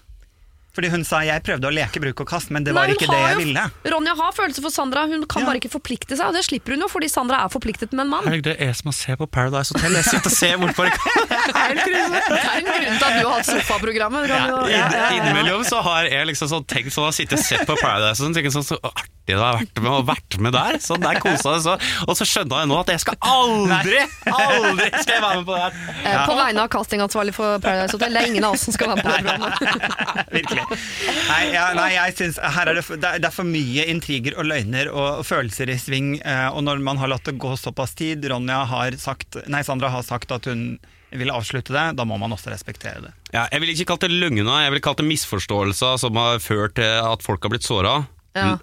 Fordi 0.72 0.88
hun 0.93 1.03
sa 1.03 1.19
jeg 1.28 1.43
prøvde 1.43 1.67
å 1.67 1.72
leke 1.74 1.99
bruk 1.99 2.22
og 2.24 2.28
kast, 2.32 2.49
men 2.49 2.63
det 2.63 2.72
var 2.74 2.88
Nei, 2.88 2.95
ikke 2.95 3.07
det 3.11 3.17
jeg 3.19 3.34
jo- 3.36 3.39
ville. 3.43 3.63
Ronja 3.91 4.13
har 4.15 4.32
følelser 4.32 4.61
for 4.63 4.72
Sandra, 4.72 5.01
hun 5.07 5.26
kan 5.28 5.41
Ja. 5.43 5.47
bare 5.49 5.59
ikke 5.59 5.72
forplikte 5.74 6.15
seg. 6.15 6.28
Og 6.28 6.34
det 6.34 6.45
slipper 6.47 6.72
hun 6.78 6.82
jo, 6.86 6.88
fordi 6.88 7.09
Sandra 7.11 7.43
er 7.43 7.49
forpliktet 7.49 7.91
med 7.91 8.05
en 8.05 8.09
mann. 8.09 8.24
Herregud, 8.24 8.43
det 8.43 8.61
er 8.61 8.72
som 8.74 8.89
å 8.91 8.93
se 8.95 9.15
på 9.19 9.28
Paradise 9.30 9.74
Hotel. 9.76 9.91
Jeg 9.99 10.05
sitter 10.05 10.32
og 10.32 10.38
ser 10.38 10.55
hvorfor 10.57 10.86
jeg 10.88 10.93
kan. 10.95 11.28
Det 11.28 11.55
er 11.59 11.72
en 11.72 12.65
grunn 12.65 12.97
til 12.97 13.07
at 13.07 13.22
du 13.22 13.28
har 13.28 13.36
hatt 13.36 13.45
sofaprogrammet. 13.51 14.30
Ronja. 14.32 14.69
ja, 14.72 15.09
Innimellom 15.17 15.63
så 15.67 15.82
har 15.84 16.03
jeg 16.07 16.28
liksom 16.28 16.47
sånn 16.47 16.65
tenkt 16.65 16.91
sånn 16.95 17.09
å 17.09 17.13
sitte 17.13 17.34
og 17.34 17.43
sett 17.43 17.67
på 17.67 17.76
Paradise 17.82 18.22
og 18.22 18.28
sånn, 18.32 18.36
tenkt 18.36 18.53
sånn, 18.55 18.63
så 18.63 18.80
artig 18.82 19.09
det 19.32 19.38
har 19.38 19.53
vært 19.59 19.78
med 19.82 19.91
og 19.91 20.05
vært 20.07 20.39
med 20.41 20.51
der. 20.51 20.74
Sånn 20.82 20.99
der 20.99 21.19
kosa 21.22 21.53
jeg 21.55 21.61
så. 21.63 21.76
Og 22.07 22.15
så 22.17 22.26
skjønner 22.26 22.63
jeg 22.63 22.67
nå 22.67 22.80
at 22.82 22.88
jeg 22.88 22.99
skal 22.99 23.15
aldri, 23.22 24.01
aldri 24.28 24.88
skal 24.91 25.13
jeg 25.13 25.22
være 25.24 25.36
med 25.38 25.45
på 25.45 25.53
det 25.55 25.61
her. 25.61 25.74
Eh, 26.03 26.26
På 26.26 26.36
vegne 26.36 26.63
av 26.65 26.67
castingansvarlig 26.74 27.34
for 27.38 27.59
Paradise 27.59 27.91
Hotel, 27.95 28.11
det 28.13 28.24
er 28.24 28.28
ingen 28.32 28.43
av 28.43 28.53
oss 28.57 28.61
som 28.67 28.74
skal 28.74 28.88
være 28.91 28.95
med 28.95 29.05
på 29.05 29.11
det 29.11 29.22
programmet. 29.22 30.28
Virkelig. 30.36 30.61
Nei, 30.70 31.41
ja, 31.53 31.66
nei 31.78 31.89
jeg 31.95 32.16
synes 32.18 32.38
her 32.55 32.70
er 32.72 32.78
det, 32.78 32.84
for, 32.88 32.99
det, 33.01 33.12
er, 33.24 33.34
for 33.34 33.47
mye 33.47 33.86
intriger 33.91 34.36
og 34.39 34.47
løgner 34.49 34.89
og 34.93 35.22
følelser 35.28 35.72
i 35.74 35.78
sving. 35.82 36.14
eh, 36.24 36.47
og 36.51 36.64
når 36.68 36.82
man 36.84 36.99
har 37.01 37.12
latt 37.12 37.26
det 37.28 37.38
gå 37.41 37.53
såpass 37.59 37.95
tid, 37.99 38.26
Ronja 38.32 38.64
har 38.70 38.95
sagt, 39.01 39.38
nei, 39.51 39.62
Sandra 39.68 39.89
har 39.93 40.03
sagt 40.07 40.32
at 40.36 40.45
hun 40.51 40.78
vil 41.12 41.32
avslutte 41.34 41.74
det, 41.76 41.86
da 41.99 42.05
må 42.07 42.16
man 42.22 42.32
også 42.32 42.53
respektere 42.53 43.01
det. 43.03 43.12
Ja, 43.36 43.47
jeg 43.51 43.59
ville 43.64 43.74
ikke 43.76 43.89
kalt 43.91 44.05
det 44.05 44.12
løgna, 44.16 44.62
jeg 44.64 44.72
ville 44.72 44.84
kalt 44.86 45.01
det 45.01 45.07
misforståelser 45.09 45.97
som 45.99 46.16
har 46.22 46.39
ført 46.39 46.78
til 46.80 46.88
at 47.03 47.24
folk 47.26 47.43
har 47.43 47.51
blitt 47.51 47.68
såra. 47.68 47.97
Ja. 48.38 48.53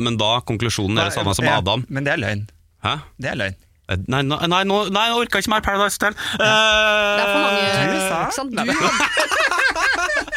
Men 0.00 0.16
da 0.16 0.38
konklusjonen 0.48 0.96
er 1.02 1.10
det 1.10 1.18
samme 1.18 1.34
som 1.36 1.44
Ja, 1.44 1.58
Adam. 1.60 1.82
Men 1.92 2.06
det 2.08 2.14
er 2.14 2.22
løgn. 2.22 2.46
Hæ? 2.84 2.94
Det 3.20 3.28
er 3.34 3.36
løgn. 3.42 3.58
Eh, 3.88 3.96
Nei, 4.08 4.22
nei, 4.24 4.38
nei, 4.52 4.62
nå, 4.68 4.78
nei 4.92 5.02
jeg 5.08 5.16
orka 5.20 5.40
ikke 5.42 5.52
mer 5.52 5.62
Paradise 5.64 5.96
Hotel. 6.00 6.16
Det 6.40 6.48
er 6.48 7.28
for 7.28 7.40
mange 7.44 7.60
Du 7.92 8.00
sa- 8.08 8.24
ikke 8.24 8.36
sant? 8.36 8.52
Du, 8.56 8.62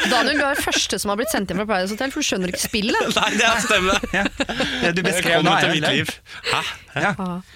Daniel, 0.10 0.38
du 0.40 0.44
er 0.44 0.56
den 0.56 0.64
første 0.64 0.98
som 1.02 1.12
har 1.12 1.20
blitt 1.20 1.32
sendt 1.34 1.52
inn 1.52 1.60
fra 1.62 1.68
Paradise 1.70 1.96
Hotel, 1.96 2.14
for 2.14 2.24
du 2.24 2.28
skjønner 2.28 2.52
ikke 2.54 2.62
spillet. 2.64 3.10
Nei, 3.20 3.30
det 3.40 3.52
stemmer. 3.66 4.08
Ja. 4.22 4.92
Du 4.96 5.02
beskrev 5.06 5.44
nå, 5.46 5.54
til 5.62 5.76
mitt 5.76 5.86
liv. 5.86 6.10
Hæ? 6.50 6.62
Ja. 7.02 7.12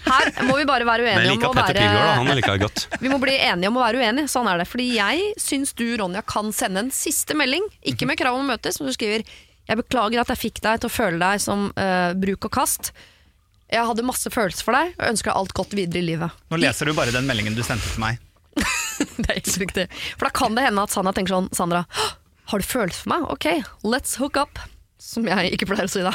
Her 0.06 0.30
må 0.48 0.56
vi 0.60 0.68
bare 0.70 0.86
være 0.88 1.08
uenige 1.08 1.34
om 1.36 1.50
å 1.50 1.54
være 1.58 1.74
Pilgaard, 1.76 2.64
da. 2.64 3.00
Vi 3.02 3.12
må 3.12 3.18
bli 3.22 3.36
enige 3.36 3.72
om 3.72 3.80
å 3.80 3.84
være 3.84 4.00
uenige, 4.04 4.32
sånn 4.32 4.48
er 4.52 4.62
det. 4.62 4.68
Fordi 4.72 4.86
jeg 4.96 5.34
syns 5.42 5.74
du, 5.78 5.88
Ronja, 6.00 6.24
kan 6.28 6.54
sende 6.56 6.86
en 6.86 6.94
siste 6.96 7.36
melding, 7.38 7.66
ikke 7.92 8.08
med 8.10 8.20
krav 8.22 8.38
om 8.38 8.46
å 8.46 8.54
møtes, 8.54 8.80
men 8.80 8.92
du 8.92 8.96
skriver 8.96 9.26
Jeg 9.66 9.82
beklager 9.82 10.22
at 10.22 10.32
jeg 10.36 10.44
fikk 10.46 10.62
deg 10.64 10.82
til 10.82 10.92
å 10.92 10.94
føle 10.94 11.20
deg 11.22 11.44
som 11.44 11.68
uh, 11.74 12.14
bruk 12.22 12.48
og 12.48 12.56
kast. 12.62 12.94
Jeg 13.74 13.88
hadde 13.90 14.06
masse 14.06 14.30
følelser 14.32 14.68
for 14.68 14.78
deg 14.78 14.94
og 14.96 15.08
ønsker 15.10 15.32
deg 15.32 15.40
alt 15.42 15.56
godt 15.58 15.74
videre 15.78 16.04
i 16.04 16.10
livet. 16.14 16.44
Nå 16.54 16.62
leser 16.62 16.88
du 16.88 16.96
bare 16.98 17.14
den 17.16 17.26
meldingen 17.28 17.58
du 17.58 17.64
sendte 17.66 17.90
til 17.90 18.04
meg. 18.06 18.22
Det 19.18 19.26
er 19.26 19.40
helt 19.40 19.58
riktig. 19.60 19.88
For 20.16 20.30
da 20.30 20.36
kan 20.36 20.56
det 20.56 20.68
hende 20.68 20.86
at 20.86 20.94
Sandra 20.94 21.12
tenker 21.16 21.36
sånn 21.36 21.50
Sandra, 21.56 21.84
«Hå, 21.92 22.12
har 22.52 22.62
du 22.62 22.68
følelser 22.68 23.04
for 23.04 23.14
meg? 23.14 23.28
Ok, 23.34 23.48
let's 23.88 24.18
hook 24.22 24.38
up. 24.38 24.62
Som 25.02 25.28
jeg 25.28 25.54
ikke 25.54 25.68
pleier 25.70 25.90
å 25.90 25.92
si 25.92 26.02
da. 26.06 26.14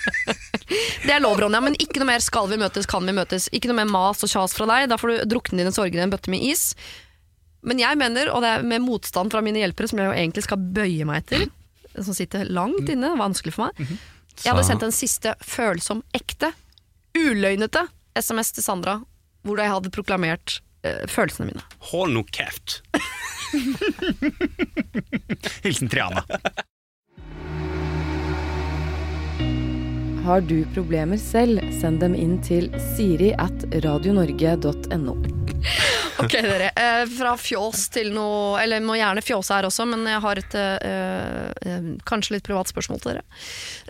det 1.06 1.12
er 1.12 1.22
lov, 1.22 1.40
Ronja, 1.40 1.60
men 1.64 1.76
ikke 1.80 2.00
noe 2.00 2.12
mer 2.12 2.24
'skal 2.24 2.48
vi 2.48 2.60
møtes', 2.60 2.88
'kan 2.88 3.04
vi 3.04 3.16
møtes'. 3.16 3.50
Ikke 3.52 3.68
noe 3.68 3.80
mer 3.82 3.90
mas 3.90 4.22
og 4.24 4.30
kjas 4.30 4.56
fra 4.56 4.68
deg. 4.70 4.88
Da 4.88 4.96
får 5.00 5.08
du 5.08 5.34
drukne 5.34 5.60
dine 5.60 5.72
sorger 5.74 5.98
i 5.98 6.04
en 6.04 6.12
bøtte 6.12 6.32
med 6.32 6.44
is. 6.44 6.74
Men 7.62 7.80
jeg 7.80 7.98
mener, 8.00 8.30
og 8.32 8.40
det 8.44 8.48
er 8.54 8.64
med 8.64 8.84
motstand 8.84 9.32
fra 9.32 9.42
mine 9.44 9.60
hjelpere, 9.60 9.90
som 9.90 10.00
jeg 10.00 10.08
jo 10.08 10.16
egentlig 10.16 10.46
skal 10.46 10.62
bøye 10.76 11.04
meg 11.08 11.24
etter, 11.24 11.50
som 12.00 12.16
sitter 12.16 12.48
langt 12.48 12.88
inne, 12.88 13.12
vanskelig 13.18 13.52
for 13.52 13.68
meg 13.68 13.98
Jeg 14.40 14.54
hadde 14.54 14.64
sendt 14.64 14.86
en 14.86 14.94
siste 14.94 15.34
følsom, 15.44 16.00
ekte, 16.16 16.54
uløgnete 17.18 17.82
SMS 18.16 18.54
til 18.56 18.64
Sandra, 18.64 19.00
hvor 19.44 19.60
jeg 19.60 19.72
hadde 19.72 19.92
proklamert 19.92 20.60
følelsene 20.82 21.50
mine. 21.50 21.62
Hold 21.90 22.14
nå 22.16 22.22
kjeft. 22.32 22.80
Hilsen 25.64 25.88
Triana. 25.92 26.24
Har 30.24 30.40
du 30.40 30.64
problemer 30.74 31.16
selv, 31.18 31.60
send 31.80 32.00
dem 32.04 32.14
inn 32.14 32.36
til 32.44 32.68
siri 32.94 33.32
at 33.40 33.64
radionorge.no. 33.84 35.16
Ok, 36.20 36.34
dere. 36.44 36.66
Eh, 36.76 37.06
fra 37.08 37.30
fjås 37.40 37.86
til 37.94 38.10
noe 38.12 38.58
Eller 38.60 38.82
må 38.84 38.92
gjerne 38.98 39.22
fjåse 39.24 39.54
her 39.56 39.64
også, 39.64 39.86
men 39.88 40.02
jeg 40.04 40.20
har 40.20 40.40
et 40.42 40.56
eh, 40.60 41.46
eh, 41.64 41.86
kanskje 42.08 42.34
litt 42.36 42.44
privat 42.44 42.68
spørsmål 42.68 43.00
til 43.00 43.14
dere. 43.14 43.22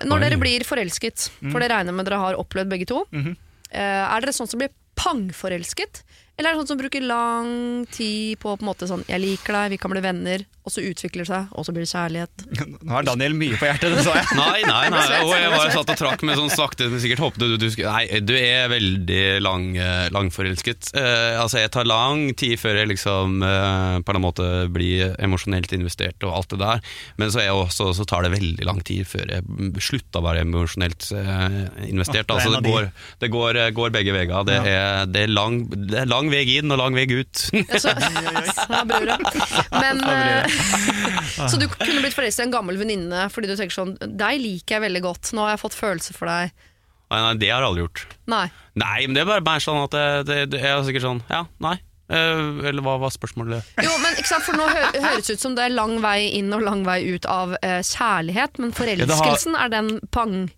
Når 0.04 0.14
Oi. 0.14 0.22
dere 0.22 0.38
blir 0.38 0.62
forelsket, 0.66 1.26
for 1.50 1.58
det 1.58 1.72
regner 1.72 1.96
med 1.96 2.06
dere 2.06 2.20
har 2.22 2.38
opplevd 2.38 2.70
begge 2.70 2.86
to, 2.90 3.00
eh, 3.10 3.34
er 3.82 4.22
dere 4.22 4.34
sånn 4.36 4.46
som 4.50 4.62
blir 4.62 4.70
pangforelsket? 5.00 6.04
Eller 6.40 6.54
er 6.54 6.56
det 6.56 6.62
sånn 6.62 6.72
som 6.72 6.80
bruker 6.80 7.04
lang 7.04 7.50
tid 7.92 8.40
på 8.40 8.54
på 8.56 8.64
en 8.64 8.70
måte 8.70 8.88
sånn 8.88 9.04
'jeg 9.04 9.20
liker 9.20 9.52
deg, 9.52 9.76
vi 9.76 9.78
kan 9.78 9.92
bli 9.92 10.00
venner', 10.00 10.46
og 10.60 10.72
så 10.74 10.82
utvikler 10.84 11.24
det 11.24 11.30
seg, 11.30 11.52
og 11.56 11.64
så 11.64 11.72
blir 11.72 11.84
det 11.86 11.90
kjærlighet? 11.90 12.42
Nå 12.84 12.92
har 12.92 13.06
Daniel 13.08 13.34
mye 13.38 13.56
på 13.58 13.64
hjertet, 13.64 13.94
det 13.96 14.04
så 14.04 14.12
jeg. 14.14 14.26
Nei, 14.36 14.60
nei, 14.68 14.90
nei. 14.92 15.20
Og 15.26 15.32
jeg 15.32 15.52
bare 15.54 15.72
satt 15.72 15.92
og 15.94 15.98
trakk 15.98 16.24
med 16.26 16.38
sånn 16.38 16.52
sakte, 16.52 16.88
men 16.92 17.00
sikkert 17.02 17.22
håpet 17.24 17.42
du, 17.42 17.54
du 17.60 17.66
skulle 17.72 17.90
Nei, 17.90 18.20
du 18.24 18.34
er 18.36 18.68
veldig 18.70 19.22
lang, 19.42 19.64
eh, 19.80 20.08
langforelsket. 20.14 20.92
Uh, 20.94 21.40
altså, 21.40 21.60
jeg 21.62 21.72
tar 21.74 21.88
lang 21.88 22.30
tid 22.38 22.60
før 22.60 22.78
jeg 22.80 22.90
liksom 22.92 23.40
uh, 23.42 23.98
på 24.04 24.14
en 24.14 24.22
måte 24.22 24.46
blir 24.72 25.14
emosjonelt 25.22 25.72
investert 25.76 26.22
og 26.28 26.36
alt 26.38 26.54
det 26.54 26.60
der. 26.62 26.84
Men 27.20 27.32
så, 27.32 27.42
er 27.42 27.48
jeg 27.48 27.58
også, 27.64 27.90
så 27.96 28.06
tar 28.08 28.26
det 28.26 28.34
veldig 28.36 28.68
lang 28.68 28.82
tid 28.86 29.08
før 29.08 29.34
jeg 29.36 29.82
slutter 29.82 30.20
å 30.20 30.26
være 30.28 30.44
emosjonelt 30.46 31.08
uh, 31.16 31.60
investert. 31.88 32.28
Det 32.28 32.36
er 32.36 32.38
Altså, 32.40 32.56
det 32.56 32.72
går, 32.72 32.86
det 33.20 33.28
går, 33.32 33.56
går 33.76 33.90
begge 33.92 34.14
veier. 34.14 34.30
Det, 34.48 34.60
det, 35.12 35.24
er 35.26 35.32
lang, 35.32 35.58
det 35.68 36.04
er 36.04 36.08
lang 36.08 36.29
vei 36.32 36.44
inn 36.58 36.72
og 36.72 36.80
lang 36.80 36.96
vei 36.96 37.06
ut. 37.10 37.44
Så, 37.82 37.92
sa 37.92 38.82
brura. 38.88 39.18
Men, 39.74 40.00
eh, 40.04 40.58
så 41.50 41.58
du 41.60 41.66
kunne 41.72 42.02
blitt 42.02 42.16
forelsket 42.16 42.44
i 42.44 42.46
en 42.48 42.54
gammel 42.54 42.78
venninne 42.80 43.26
fordi 43.32 43.50
du 43.50 43.54
tenker 43.58 43.74
sånn 43.74 43.94
'deg 44.00 44.40
liker 44.42 44.76
jeg 44.76 44.84
veldig 44.86 45.02
godt, 45.04 45.32
nå 45.36 45.44
har 45.44 45.54
jeg 45.54 45.62
fått 45.62 45.78
følelser 45.78 46.16
for 46.16 46.30
deg'. 46.30 46.52
Nei, 47.10 47.20
nei, 47.24 47.34
det 47.42 47.50
har 47.50 47.64
jeg 47.64 47.70
aldri 47.72 47.84
gjort. 47.84 48.02
Nei. 48.30 48.46
Nei, 48.78 48.98
men 49.06 49.16
det 49.16 49.22
er 49.24 49.30
bare, 49.32 49.44
mer 49.46 49.62
sånn 49.62 49.80
at 49.82 49.94
det, 50.28 50.42
det, 50.52 50.60
jeg 50.62 50.70
er 50.70 50.84
sikkert 50.86 51.06
sånn 51.08 51.22
Ja, 51.30 51.44
nei. 51.62 51.76
Eh, 52.10 52.68
eller 52.70 52.82
hva 52.82 52.96
var 53.02 53.12
spørsmålet? 53.14 53.66
Jo, 53.82 53.90
men 54.02 54.16
ikke 54.18 54.30
sant, 54.32 54.46
for 54.46 54.58
Nå 54.58 54.66
hø 54.66 54.86
høres 54.98 55.28
det 55.28 55.38
ut 55.38 55.44
som 55.44 55.54
det 55.58 55.68
er 55.68 55.74
lang 55.74 55.98
vei 56.02 56.30
inn 56.38 56.50
og 56.54 56.64
lang 56.66 56.82
vei 56.86 57.02
ut 57.14 57.26
av 57.30 57.54
eh, 57.62 57.80
kjærlighet, 57.86 58.58
men 58.62 58.74
forelskelsen 58.74 59.58
er 59.58 59.70
den 59.70 59.92
pang 60.14 60.48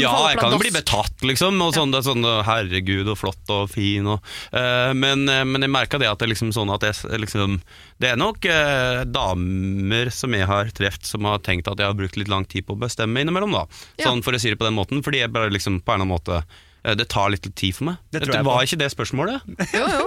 kan 0.00 0.04
ja, 0.06 0.30
jeg 0.30 0.40
kan 0.40 0.54
jo 0.54 0.60
bli 0.60 0.72
betatt, 0.74 1.24
liksom. 1.26 1.60
Og 1.64 1.74
sånn, 1.76 1.92
det 1.94 2.00
er 2.00 2.06
sånn 2.08 2.28
herregud, 2.46 3.08
og 3.12 3.18
flott 3.20 3.52
og 3.54 3.70
fin. 3.72 4.06
Og, 4.12 4.32
uh, 4.52 4.92
men, 4.96 5.26
eh, 5.32 5.44
men 5.48 5.66
jeg 5.66 5.72
merka 5.72 6.00
det 6.02 6.10
at 6.10 6.22
det 6.22 6.30
liksom 6.32 6.52
sånn 6.56 6.72
at 6.74 6.84
jeg, 6.86 6.98
liksom, 7.22 7.60
Det 8.02 8.10
er 8.12 8.20
nok 8.20 8.44
uh, 8.44 9.04
damer 9.08 10.10
som 10.12 10.34
jeg 10.36 10.48
har 10.48 10.70
truffet, 10.76 11.08
som 11.08 11.24
har 11.28 11.40
tenkt 11.44 11.68
at 11.70 11.80
jeg 11.80 11.88
har 11.88 11.96
brukt 11.96 12.18
litt 12.20 12.30
lang 12.32 12.44
tid 12.44 12.66
på 12.66 12.76
å 12.76 12.82
bestemme 12.82 13.22
innimellom. 13.22 13.54
da 13.56 13.66
Ja. 13.96 14.10
Sånn 14.10 14.22
For 14.24 14.36
å 14.36 14.40
si 14.40 14.52
det 14.52 14.60
på 14.60 14.68
den 14.68 14.76
måten. 14.76 15.02
Fordi 15.02 15.22
jeg 15.22 15.32
bare 15.32 15.52
liksom 15.52 15.80
på 15.80 15.94
en 15.94 16.02
eller 16.02 16.06
annen 16.06 16.14
måte 16.16 16.40
eh, 16.42 16.64
Det 16.94 17.08
tar 17.10 17.32
litt 17.34 17.46
tid 17.58 17.74
for 17.74 17.88
meg. 17.90 18.02
Det 18.14 18.22
tror 18.22 18.36
jeg 18.38 18.46
var 18.46 18.60
på. 18.60 18.66
ikke 18.68 18.78
det 18.84 18.90
spørsmålet? 18.92 19.48
Jo, 19.74 19.86
jo. 19.90 20.04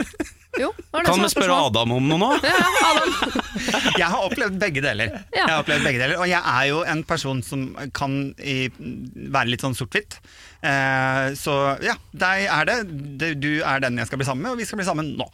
jo 0.62 0.70
det 0.78 1.04
Kan 1.06 1.20
vi 1.20 1.30
spørre. 1.34 1.58
Adam 1.68 1.92
om 1.98 2.08
noe 2.08 2.22
nå? 2.22 2.30
Ja, 2.46 2.56
ja, 2.56 2.92
Adam. 2.94 3.10
Jeg 4.00 4.08
har 4.08 4.24
opplevd 4.24 4.56
begge 4.62 4.82
deler. 4.84 5.12
Ja. 5.34 5.44
Jeg 5.44 5.50
har 5.52 5.62
opplevd 5.62 5.84
begge 5.84 6.00
deler 6.00 6.22
Og 6.24 6.30
jeg 6.32 6.40
er 6.40 6.68
jo 6.70 6.80
en 6.88 7.02
person 7.08 7.42
som 7.44 7.66
kan 7.96 8.16
i, 8.40 8.70
være 8.80 9.52
litt 9.52 9.66
sånn 9.66 9.76
sort-hvitt. 9.78 10.22
Eh, 10.60 11.30
så 11.40 11.54
ja, 11.86 11.94
deg 12.12 12.46
er 12.52 12.66
det. 12.68 12.78
Du- 13.40 13.64
er 13.64 13.80
den 13.84 13.98
jeg 14.00 14.08
skal 14.10 14.20
bli 14.20 14.26
sammen 14.28 14.44
med, 14.44 14.52
og 14.54 14.60
vi 14.60 14.66
skal 14.68 14.80
bli 14.80 14.86
sammen 14.88 15.14
nå. 15.20 15.26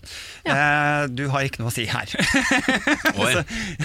Eh, 0.46 1.06
du 1.14 1.24
har 1.34 1.46
ikke 1.48 1.62
noe 1.64 1.72
å 1.72 1.74
si 1.74 1.86
her. 1.90 2.10
Oi. 3.22 3.32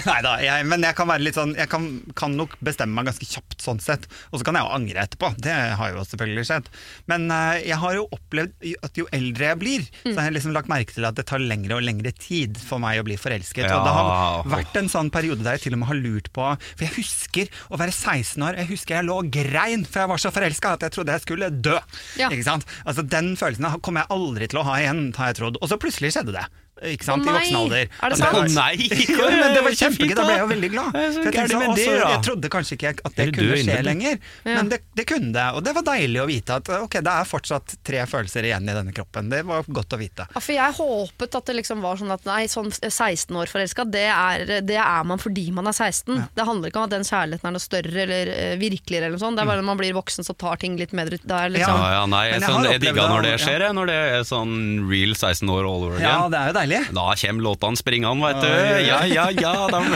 Nei 0.05 0.17
da, 0.25 0.35
jeg, 0.43 0.65
men 0.69 0.83
jeg 0.85 0.95
kan 0.97 1.09
være 1.09 1.23
litt 1.25 1.37
sånn 1.37 1.53
Jeg 1.57 1.69
kan, 1.71 1.85
kan 2.17 2.33
nok 2.37 2.53
bestemme 2.63 2.93
meg 2.97 3.09
ganske 3.09 3.27
kjapt 3.27 3.61
sånn 3.63 3.81
sett. 3.83 4.05
Og 4.31 4.39
så 4.41 4.47
kan 4.47 4.57
jeg 4.59 4.65
jo 4.67 4.75
angre 4.77 5.05
etterpå. 5.05 5.31
Det 5.41 5.55
har 5.79 5.93
jo 5.95 6.05
selvfølgelig 6.07 6.45
skjedd. 6.49 6.69
Men 7.11 7.27
eh, 7.33 7.61
jeg 7.71 7.79
har 7.81 7.97
jo 7.97 8.05
opplevd 8.13 8.67
at 8.85 8.99
jo 9.01 9.07
eldre 9.15 9.51
jeg 9.51 9.59
blir, 9.61 9.87
så 10.05 10.15
har 10.19 10.29
jeg 10.29 10.37
liksom 10.37 10.55
lagt 10.55 10.69
merke 10.71 10.93
til 10.95 11.05
at 11.09 11.17
det 11.17 11.25
tar 11.29 11.41
lengre 11.41 11.79
og 11.79 11.85
lengre 11.85 12.13
tid 12.17 12.59
for 12.61 12.81
meg 12.83 13.01
å 13.01 13.05
bli 13.07 13.17
forelsket. 13.19 13.65
Og 13.71 13.85
det 13.87 13.95
har 13.97 14.45
vært 14.51 14.77
en 14.81 14.89
sånn 14.91 15.09
periode 15.13 15.43
der 15.45 15.57
jeg 15.57 15.65
til 15.67 15.77
og 15.77 15.81
med 15.83 15.89
har 15.91 15.97
lurt 16.01 16.29
på 16.35 16.45
For 16.61 16.85
jeg 16.85 16.93
husker 16.97 17.49
å 17.73 17.79
være 17.81 17.93
16 17.95 18.45
år, 18.45 18.57
jeg 18.61 18.69
husker 18.71 18.97
jeg 18.99 19.07
lå 19.07 19.17
og 19.23 19.29
grein 19.33 19.83
for 19.87 20.03
jeg 20.03 20.11
var 20.11 20.21
så 20.21 20.31
forelska 20.33 20.75
at 20.77 20.85
jeg 20.85 20.93
trodde 20.95 21.15
jeg 21.15 21.23
skulle 21.23 21.29
dø. 21.37 21.77
Ja. 22.19 22.29
Ikke 22.29 22.43
sant? 22.43 22.65
Altså 22.85 23.01
Den 23.07 23.35
følelsen 23.39 23.67
kommer 23.81 24.03
jeg 24.03 24.11
aldri 24.17 24.47
til 24.51 24.59
å 24.59 24.65
ha 24.67 24.79
igjen, 24.81 25.13
har 25.17 25.31
jeg 25.31 25.39
trodd. 25.41 25.57
Og 25.61 25.71
så 25.71 25.79
plutselig 25.81 26.13
skjedde 26.15 26.35
det. 26.35 26.45
Ikke 26.81 27.05
sant? 27.05 27.25
I 27.27 27.33
voksen 27.35 27.57
alder. 27.59 27.89
er 28.01 28.09
det 28.09 28.17
sant? 28.17 28.33
var- 28.33 28.47
Nei! 28.55 28.87
jo, 29.11 29.25
men 29.29 29.53
det 29.53 29.61
var 29.65 29.75
kjempegøy, 29.77 30.13
da 30.17 30.23
ble 30.25 30.33
jeg 30.33 30.41
jo 30.41 30.47
veldig 30.51 30.69
glad. 30.73 30.87
Det 30.95 31.01
så 31.01 31.21
jeg, 31.21 31.23
tenkte 31.25 31.35
gærent 31.37 31.51
sånn, 31.51 31.75
det, 31.77 31.85
også, 31.91 32.09
jeg 32.11 32.21
trodde 32.27 32.49
kanskje 32.55 32.77
ikke 32.77 32.93
at 33.05 33.17
det 33.19 33.27
kunne 33.35 33.57
skje 33.61 33.75
lenger, 33.85 34.15
men 34.47 34.71
det, 34.71 34.79
det 34.97 35.05
kunne 35.11 35.29
det. 35.35 35.43
Og 35.57 35.61
det 35.67 35.73
var 35.77 35.85
deilig 35.91 36.21
å 36.23 36.25
vite 36.29 36.57
at 36.57 36.71
ok, 36.79 36.97
det 37.05 37.13
er 37.13 37.29
fortsatt 37.29 37.75
tre 37.85 38.01
følelser 38.09 38.47
igjen 38.49 38.65
i 38.71 38.75
denne 38.79 38.95
kroppen. 38.97 39.29
Det 39.29 39.43
var 39.45 39.67
godt 39.69 39.93
å 39.93 39.99
vite. 40.01 40.25
Ja, 40.33 40.41
for 40.41 40.55
jeg 40.57 40.77
håpet 40.79 41.37
at 41.41 41.51
det 41.51 41.57
liksom 41.59 41.83
var 41.85 42.01
sånn 42.01 42.15
at 42.15 42.25
nei, 42.25 42.39
sånn 42.49 42.71
16 42.73 43.29
år 43.37 43.51
forelska, 43.51 43.85
det, 43.85 44.07
det 44.65 44.79
er 44.81 45.05
man 45.11 45.21
fordi 45.21 45.45
man 45.53 45.69
er 45.69 45.77
16. 45.77 46.17
Det 46.33 46.47
handler 46.49 46.71
ikke 46.73 46.81
om 46.81 46.87
at 46.89 46.95
den 46.95 47.05
kjærligheten 47.07 47.51
er 47.51 47.55
noe 47.55 47.63
større 47.63 48.03
eller 48.07 48.33
eh, 48.33 48.55
virkeligere 48.61 49.05
eller 49.11 49.19
noe 49.19 49.25
sånt. 49.27 49.37
Det 49.37 49.45
er 49.45 49.51
bare 49.51 49.61
når 49.61 49.69
man 49.69 49.81
blir 49.83 49.93
voksen 49.99 50.25
så 50.25 50.33
tar 50.33 50.57
ting 50.61 50.79
litt 50.81 50.95
mer 50.97 51.11
ut. 51.13 51.21
Det 51.21 51.41
liksom, 51.53 51.77
Ja, 51.77 51.93
ja, 51.99 52.03
nei, 52.09 52.23
jeg 52.31 52.41
sånn, 52.47 52.65
jeg 52.71 52.81
digga 52.87 53.07
når 53.11 53.27
det 53.27 53.35
skjer, 53.45 53.67
jeg, 53.67 53.77
når 53.77 53.91
det 53.93 53.99
er 54.17 54.25
sånn 54.27 54.57
real 54.89 55.13
16 55.13 55.45
år 55.51 55.67
all 55.69 55.85
over 55.91 55.97
again. 55.99 56.09
Ja, 56.09 56.25
det 56.31 56.41
er 56.41 56.51
jo 56.51 56.57
deilig. 56.61 56.83
Da 56.95 57.07
kommer 57.25 57.47
låtene 57.49 57.77
springende, 57.81 58.21
veit 58.27 58.41
du. 58.41 58.51
Ja, 58.87 59.01
ja, 59.09 59.29
ja. 59.35 59.55
Da. 59.73 59.81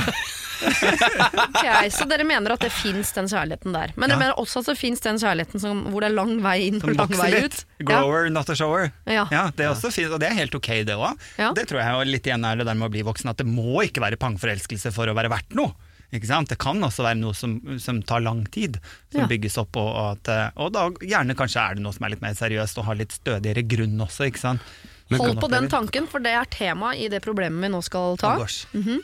Ok, 0.66 1.66
Så 1.92 2.06
dere 2.10 2.24
mener 2.28 2.54
at 2.56 2.62
det 2.64 2.70
fins 2.74 3.12
den 3.16 3.28
kjærligheten 3.30 3.74
der. 3.76 3.92
Men 4.00 4.10
dere 4.10 4.16
Ja. 4.16 4.22
mener 4.22 4.38
også 4.40 4.62
at 4.64 4.70
det 4.72 4.78
fins 4.80 5.02
den 5.04 5.18
kjærligheten 5.20 5.60
som, 5.62 5.82
hvor 5.92 6.02
det 6.02 6.10
er 6.12 6.16
lang 6.16 6.38
vei 6.42 6.68
inn 6.70 6.80
og 6.82 6.94
lang 6.96 7.12
vei 7.12 7.32
ut. 7.44 7.46
ut. 7.52 7.66
Ja. 7.80 7.86
Grower, 7.90 8.30
not 8.30 8.50
a 8.50 8.56
shower. 8.56 8.92
Ja. 9.06 9.26
Ja, 9.32 9.50
det 9.52 9.66
er 9.66 9.74
også 9.74 9.92
fint, 9.94 10.12
og 10.16 10.20
det 10.24 10.30
er 10.32 10.38
helt 10.40 10.56
ok 10.56 10.70
det 10.88 10.96
òg. 10.96 11.20
Ja. 11.38 11.52
Det 11.54 11.68
tror 11.68 11.82
jeg 11.84 11.92
er 11.92 12.06
litt 12.10 12.24
igjen 12.30 12.46
er 12.48 12.56
det 12.56 12.66
der 12.66 12.74
med 12.80 12.88
å 12.90 12.94
bli 12.96 13.04
voksen, 13.04 13.30
at 13.30 13.38
det 13.38 13.46
må 13.48 13.84
ikke 13.84 14.02
være 14.02 14.16
pangforelskelse 14.18 14.94
for 14.96 15.08
å 15.12 15.14
være 15.18 15.30
verdt 15.30 15.54
noe. 15.60 15.74
Ikke 16.14 16.28
sant? 16.30 16.48
Det 16.48 16.58
kan 16.62 16.80
også 16.80 17.04
være 17.04 17.20
noe 17.20 17.34
som, 17.36 17.58
som 17.82 18.00
tar 18.02 18.22
lang 18.24 18.46
tid, 18.48 18.80
som 19.12 19.22
Ja. 19.26 19.28
bygges 19.28 19.58
opp. 19.60 19.76
Og, 19.76 19.90
og, 19.92 20.12
at, 20.16 20.28
eh, 20.32 20.50
og 20.56 20.72
da 20.72 20.90
gjerne 21.04 21.36
kanskje 21.36 21.60
er 21.60 21.76
det 21.76 21.84
noe 21.84 21.92
som 21.94 22.06
er 22.06 22.10
litt 22.16 22.22
mer 22.22 22.34
seriøst 22.38 22.78
og 22.80 22.86
har 22.86 22.96
litt 22.96 23.12
stødigere 23.12 23.68
grunn 23.68 24.00
også. 24.00 24.28
ikke 24.32 24.40
sant? 24.40 24.62
Hold 25.14 25.42
på 25.42 25.50
den 25.52 25.70
tanken, 25.70 26.08
for 26.10 26.24
det 26.24 26.34
er 26.34 26.48
tema 26.50 26.96
i 26.98 27.10
det 27.12 27.22
problemet 27.22 27.62
vi 27.62 27.70
nå 27.70 27.82
skal 27.86 28.18
ta. 28.18 28.36
Mm 28.74 28.84
-hmm. 28.84 29.02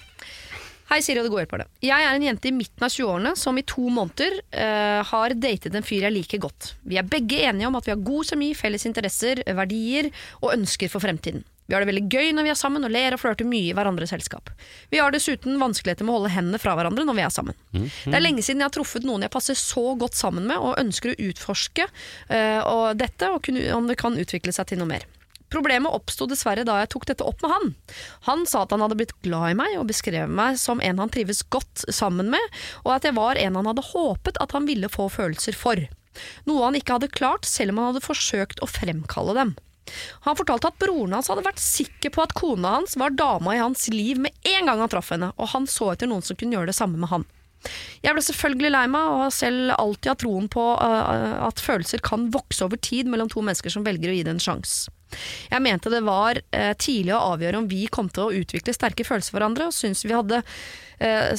Hei, 0.91 0.99
Siri 0.99 1.21
og 1.21 1.23
det 1.23 1.31
gode 1.31 1.45
hjelperne. 1.45 1.65
Jeg 1.79 2.03
er 2.03 2.15
en 2.17 2.23
jente 2.23 2.49
i 2.49 2.51
midten 2.51 2.83
av 2.83 2.89
20-årene 2.89 3.31
som 3.39 3.57
i 3.57 3.61
to 3.63 3.85
måneder 3.87 4.33
uh, 4.51 5.03
har 5.07 5.29
datet 5.29 5.75
en 5.75 5.83
fyr 5.83 6.01
jeg 6.03 6.11
liker 6.11 6.37
godt. 6.37 6.73
Vi 6.83 6.97
er 6.99 7.07
begge 7.07 7.37
enige 7.47 7.67
om 7.67 7.75
at 7.79 7.85
vi 7.87 7.91
har 7.91 8.01
god 8.03 8.25
kjemi, 8.25 8.49
felles 8.53 8.85
interesser, 8.85 9.39
verdier 9.45 10.11
og 10.41 10.51
ønsker 10.51 10.89
for 10.89 10.99
fremtiden. 10.99 11.45
Vi 11.71 11.75
har 11.75 11.85
det 11.85 11.87
veldig 11.93 12.11
gøy 12.11 12.33
når 12.35 12.43
vi 12.43 12.51
er 12.51 12.59
sammen 12.59 12.83
og 12.83 12.91
ler 12.91 13.15
og 13.15 13.21
flørter 13.21 13.47
mye 13.47 13.69
i 13.69 13.71
hverandres 13.77 14.11
selskap. 14.11 14.49
Vi 14.91 14.99
har 14.99 15.15
dessuten 15.15 15.55
vanskeligheter 15.61 16.03
med 16.03 16.11
å 16.11 16.17
holde 16.17 16.33
hendene 16.33 16.59
fra 16.59 16.75
hverandre 16.75 17.05
når 17.07 17.15
vi 17.15 17.23
er 17.23 17.31
sammen. 17.31 17.55
Det 17.71 18.11
er 18.11 18.25
lenge 18.25 18.43
siden 18.43 18.59
jeg 18.59 18.67
har 18.67 18.75
truffet 18.75 19.07
noen 19.07 19.23
jeg 19.23 19.31
passer 19.31 19.55
så 19.55 19.95
godt 19.95 20.19
sammen 20.19 20.43
med 20.51 20.59
og 20.59 20.75
ønsker 20.81 21.13
å 21.13 21.29
utforske 21.29 21.87
uh, 21.87 22.61
og 22.67 22.99
dette 22.99 23.31
og 23.31 23.39
kunne, 23.47 23.63
om 23.77 23.87
det 23.87 23.95
kan 24.01 24.19
utvikle 24.19 24.51
seg 24.51 24.67
til 24.73 24.83
noe 24.83 24.91
mer. 24.91 25.07
Problemet 25.51 25.91
oppsto 25.91 26.27
dessverre 26.31 26.63
da 26.67 26.77
jeg 26.79 26.91
tok 26.93 27.07
dette 27.09 27.25
opp 27.27 27.41
med 27.43 27.51
han. 27.51 27.71
Han 28.29 28.45
sa 28.47 28.63
at 28.63 28.71
han 28.71 28.83
hadde 28.85 28.97
blitt 28.99 29.15
glad 29.25 29.51
i 29.51 29.57
meg 29.59 29.77
og 29.79 29.89
beskrev 29.89 30.31
meg 30.31 30.59
som 30.61 30.79
en 30.83 31.01
han 31.01 31.11
trives 31.11 31.43
godt 31.51 31.83
sammen 31.91 32.31
med, 32.31 32.61
og 32.85 32.95
at 32.95 33.07
jeg 33.07 33.17
var 33.17 33.39
en 33.39 33.59
han 33.59 33.67
hadde 33.71 33.89
håpet 33.91 34.39
at 34.43 34.55
han 34.55 34.69
ville 34.69 34.91
få 34.91 35.09
følelser 35.11 35.57
for. 35.57 35.81
Noe 36.47 36.63
han 36.67 36.77
ikke 36.79 36.97
hadde 36.97 37.11
klart, 37.11 37.47
selv 37.47 37.73
om 37.73 37.81
han 37.81 37.91
hadde 37.91 38.05
forsøkt 38.07 38.63
å 38.63 38.69
fremkalle 38.69 39.35
dem. 39.37 39.53
Han 40.27 40.37
fortalte 40.39 40.69
at 40.69 40.79
broren 40.79 41.15
hans 41.17 41.27
hadde 41.31 41.43
vært 41.43 41.59
sikker 41.59 42.13
på 42.15 42.23
at 42.23 42.35
kona 42.37 42.77
hans 42.77 42.95
var 42.99 43.15
dama 43.17 43.55
i 43.57 43.61
hans 43.61 43.87
liv 43.91 44.21
med 44.21 44.35
en 44.47 44.69
gang 44.69 44.83
han 44.83 44.91
traff 44.91 45.11
henne, 45.11 45.33
og 45.35 45.51
han 45.55 45.67
så 45.67 45.91
etter 45.93 46.09
noen 46.11 46.23
som 46.25 46.37
kunne 46.39 46.55
gjøre 46.55 46.71
det 46.71 46.77
samme 46.77 47.01
med 47.01 47.11
han. 47.11 47.27
Jeg 48.01 48.15
ble 48.17 48.23
selvfølgelig 48.25 48.71
lei 48.73 48.85
meg, 48.91 49.09
og 49.09 49.25
har 49.25 49.35
selv 49.35 49.75
alltid 49.77 50.13
hatt 50.13 50.23
troen 50.23 50.47
på 50.51 50.63
uh, 50.81 51.45
at 51.47 51.61
følelser 51.61 52.01
kan 52.05 52.29
vokse 52.33 52.65
over 52.65 52.81
tid 52.81 53.09
mellom 53.11 53.29
to 53.31 53.43
mennesker 53.45 53.73
som 53.73 53.85
velger 53.85 54.11
å 54.11 54.17
gi 54.17 54.25
det 54.25 54.35
en 54.35 54.43
sjanse. 54.43 54.89
Jeg 55.51 55.63
mente 55.63 55.91
det 55.91 56.03
var 56.05 56.39
eh, 56.55 56.71
tidlig 56.79 57.13
å 57.15 57.33
avgjøre 57.33 57.59
om 57.59 57.67
vi 57.67 57.83
kom 57.91 58.09
til 58.13 58.23
å 58.23 58.41
utvikle 58.41 58.75
sterke 58.75 59.05
følelser 59.07 59.33
for 59.33 59.41
hverandre, 59.41 59.67
og 59.69 59.75
syntes 59.75 60.05
vi 60.07 60.15
hadde, 60.15 60.41
eh, 61.03 61.33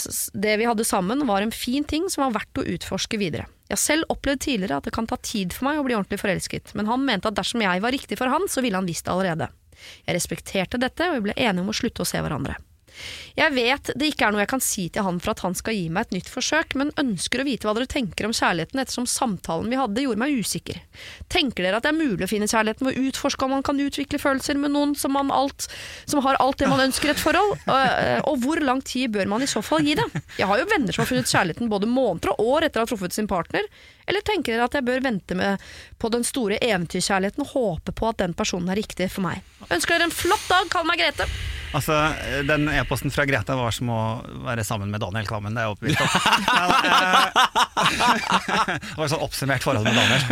det 0.44 0.56
vi 0.60 0.68
hadde 0.68 0.84
sammen 0.84 1.24
var 1.28 1.44
en 1.44 1.54
fin 1.54 1.86
ting 1.88 2.08
som 2.12 2.26
var 2.26 2.36
verdt 2.40 2.60
å 2.60 2.66
utforske 2.74 3.20
videre. 3.20 3.48
Jeg 3.72 3.80
selv 3.80 4.12
opplevd 4.12 4.44
tidligere 4.44 4.80
at 4.80 4.88
det 4.88 4.92
kan 4.92 5.08
ta 5.08 5.16
tid 5.24 5.54
for 5.56 5.70
meg 5.70 5.80
å 5.80 5.86
bli 5.86 5.96
ordentlig 5.96 6.20
forelsket, 6.20 6.74
men 6.76 6.90
han 6.90 7.06
mente 7.08 7.32
at 7.32 7.38
dersom 7.38 7.64
jeg 7.64 7.84
var 7.84 7.96
riktig 7.96 8.20
for 8.20 8.32
han, 8.32 8.44
så 8.52 8.64
ville 8.64 8.76
han 8.76 8.88
visst 8.88 9.08
det 9.08 9.14
allerede. 9.14 9.48
Jeg 10.04 10.18
respekterte 10.18 10.80
dette, 10.80 11.08
og 11.08 11.16
vi 11.16 11.30
ble 11.30 11.38
enige 11.38 11.64
om 11.64 11.72
å 11.72 11.78
slutte 11.80 12.04
å 12.04 12.08
se 12.08 12.20
hverandre. 12.20 12.58
Jeg 13.38 13.54
vet 13.54 13.90
det 13.96 14.10
ikke 14.12 14.28
er 14.28 14.34
noe 14.34 14.42
jeg 14.42 14.50
kan 14.52 14.62
si 14.64 14.86
til 14.92 15.06
han 15.06 15.20
for 15.22 15.32
at 15.32 15.42
han 15.44 15.56
skal 15.56 15.76
gi 15.76 15.86
meg 15.92 16.08
et 16.08 16.16
nytt 16.18 16.30
forsøk, 16.32 16.76
men 16.78 16.92
ønsker 17.00 17.42
å 17.42 17.46
vite 17.48 17.68
hva 17.68 17.74
dere 17.76 17.90
tenker 17.90 18.28
om 18.28 18.34
kjærligheten 18.36 18.82
ettersom 18.82 19.08
samtalen 19.08 19.70
vi 19.72 19.78
hadde 19.80 20.04
gjorde 20.04 20.22
meg 20.22 20.36
usikker. 20.36 20.80
Tenker 21.32 21.66
dere 21.66 21.80
at 21.80 21.86
det 21.86 21.92
er 21.92 21.98
mulig 21.98 22.26
å 22.26 22.30
finne 22.30 22.50
kjærligheten 22.50 22.88
ved 22.88 22.98
å 22.98 23.06
utforske 23.08 23.46
om 23.46 23.54
man 23.56 23.66
kan 23.66 23.80
utvikle 23.80 24.20
følelser 24.22 24.60
med 24.60 24.74
noen 24.74 24.94
som, 24.98 25.16
alt, 25.22 25.68
som 26.04 26.22
har 26.26 26.40
alt 26.42 26.60
det 26.60 26.70
man 26.70 26.84
ønsker 26.84 27.14
et 27.14 27.22
forhold, 27.22 27.56
og, 27.66 28.28
og 28.28 28.44
hvor 28.44 28.62
lang 28.64 28.82
tid 28.84 29.14
bør 29.16 29.30
man 29.32 29.44
i 29.44 29.50
så 29.50 29.64
fall 29.64 29.86
gi 29.86 29.96
det? 29.98 30.06
Jeg 30.38 30.48
har 30.50 30.60
jo 30.60 30.68
venner 30.70 30.94
som 30.94 31.04
har 31.04 31.10
funnet 31.10 31.32
kjærligheten 31.32 31.72
både 31.72 31.90
måneder 31.90 32.34
og 32.34 32.54
år 32.56 32.68
etter 32.68 32.82
å 32.82 32.86
ha 32.86 32.92
truffet 32.92 33.16
sin 33.16 33.30
partner, 33.30 33.66
eller 34.06 34.24
tenker 34.26 34.54
dere 34.56 34.66
at 34.68 34.76
jeg 34.78 34.86
bør 34.86 35.02
vente 35.04 35.36
med 35.38 35.62
på 36.02 36.10
den 36.12 36.24
store 36.26 36.58
eventyrkjærligheten 36.62 37.44
og 37.46 37.52
håpe 37.54 37.94
på 37.96 38.08
at 38.10 38.18
den 38.24 38.34
personen 38.38 38.68
er 38.72 38.80
riktig 38.80 39.10
for 39.14 39.22
meg? 39.26 39.42
Ønsker 39.70 39.94
dere 39.96 40.08
en 40.10 40.14
flott 40.14 40.46
dag, 40.50 40.66
kall 40.72 40.86
meg 40.88 40.98
Grete. 41.02 41.26
Altså, 41.72 41.94
Den 42.44 42.66
e-posten 42.68 43.08
fra 43.14 43.24
Grete 43.24 43.54
var 43.56 43.72
som 43.72 43.88
å 43.88 44.00
være 44.44 44.64
sammen 44.66 44.90
med 44.92 45.00
Daniel 45.00 45.24
Kvammen. 45.30 45.54
Det 45.56 45.62
er 45.62 45.70
jeg 45.70 45.72
overbevist 45.72 46.00
om. 46.04 46.08
Det 48.82 48.96
var 48.98 49.06
et 49.06 49.12
sånn 49.14 49.24
oppsummert 49.24 49.64
forhold 49.64 49.88
med 49.88 49.96
Daniel. 49.96 50.22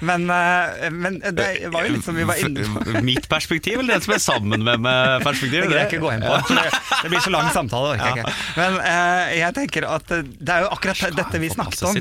Men, 0.00 0.24
eh, 0.30 0.88
men 0.92 1.18
det 1.20 1.68
var 1.72 1.84
jo 1.86 1.94
litt 1.96 2.04
som 2.06 2.16
vi 2.16 2.24
var 2.26 2.38
inne 2.40 2.64
på. 2.64 3.02
Mitt 3.04 3.26
perspektiv, 3.28 3.78
eller 3.80 3.96
den 3.98 4.04
som 4.06 4.14
er 4.16 4.22
sammen 4.22 4.64
med 4.64 4.80
meg 4.84 5.24
perspektiv? 5.24 5.66
Det 5.66 5.70
greier 5.70 5.82
jeg 5.84 5.90
ikke 5.92 6.00
å 6.00 6.06
gå 6.06 6.12
inn 6.16 6.24
på, 6.24 6.38
det, 6.56 6.64
det 7.02 7.10
blir 7.12 7.22
så 7.24 7.32
lang 7.34 7.50
samtale. 7.54 7.92
orker 7.94 8.06
jeg 8.08 8.24
ikke. 8.24 8.34
Men 8.56 8.78
eh, 8.82 9.34
jeg 9.42 9.56
tenker 9.60 9.88
at 9.90 10.06
det 10.16 10.54
er 10.56 10.64
jo 10.64 10.70
akkurat 10.74 11.16
dette 11.20 11.42
vi 11.42 11.50
snakket 11.52 11.82
om. 11.90 11.92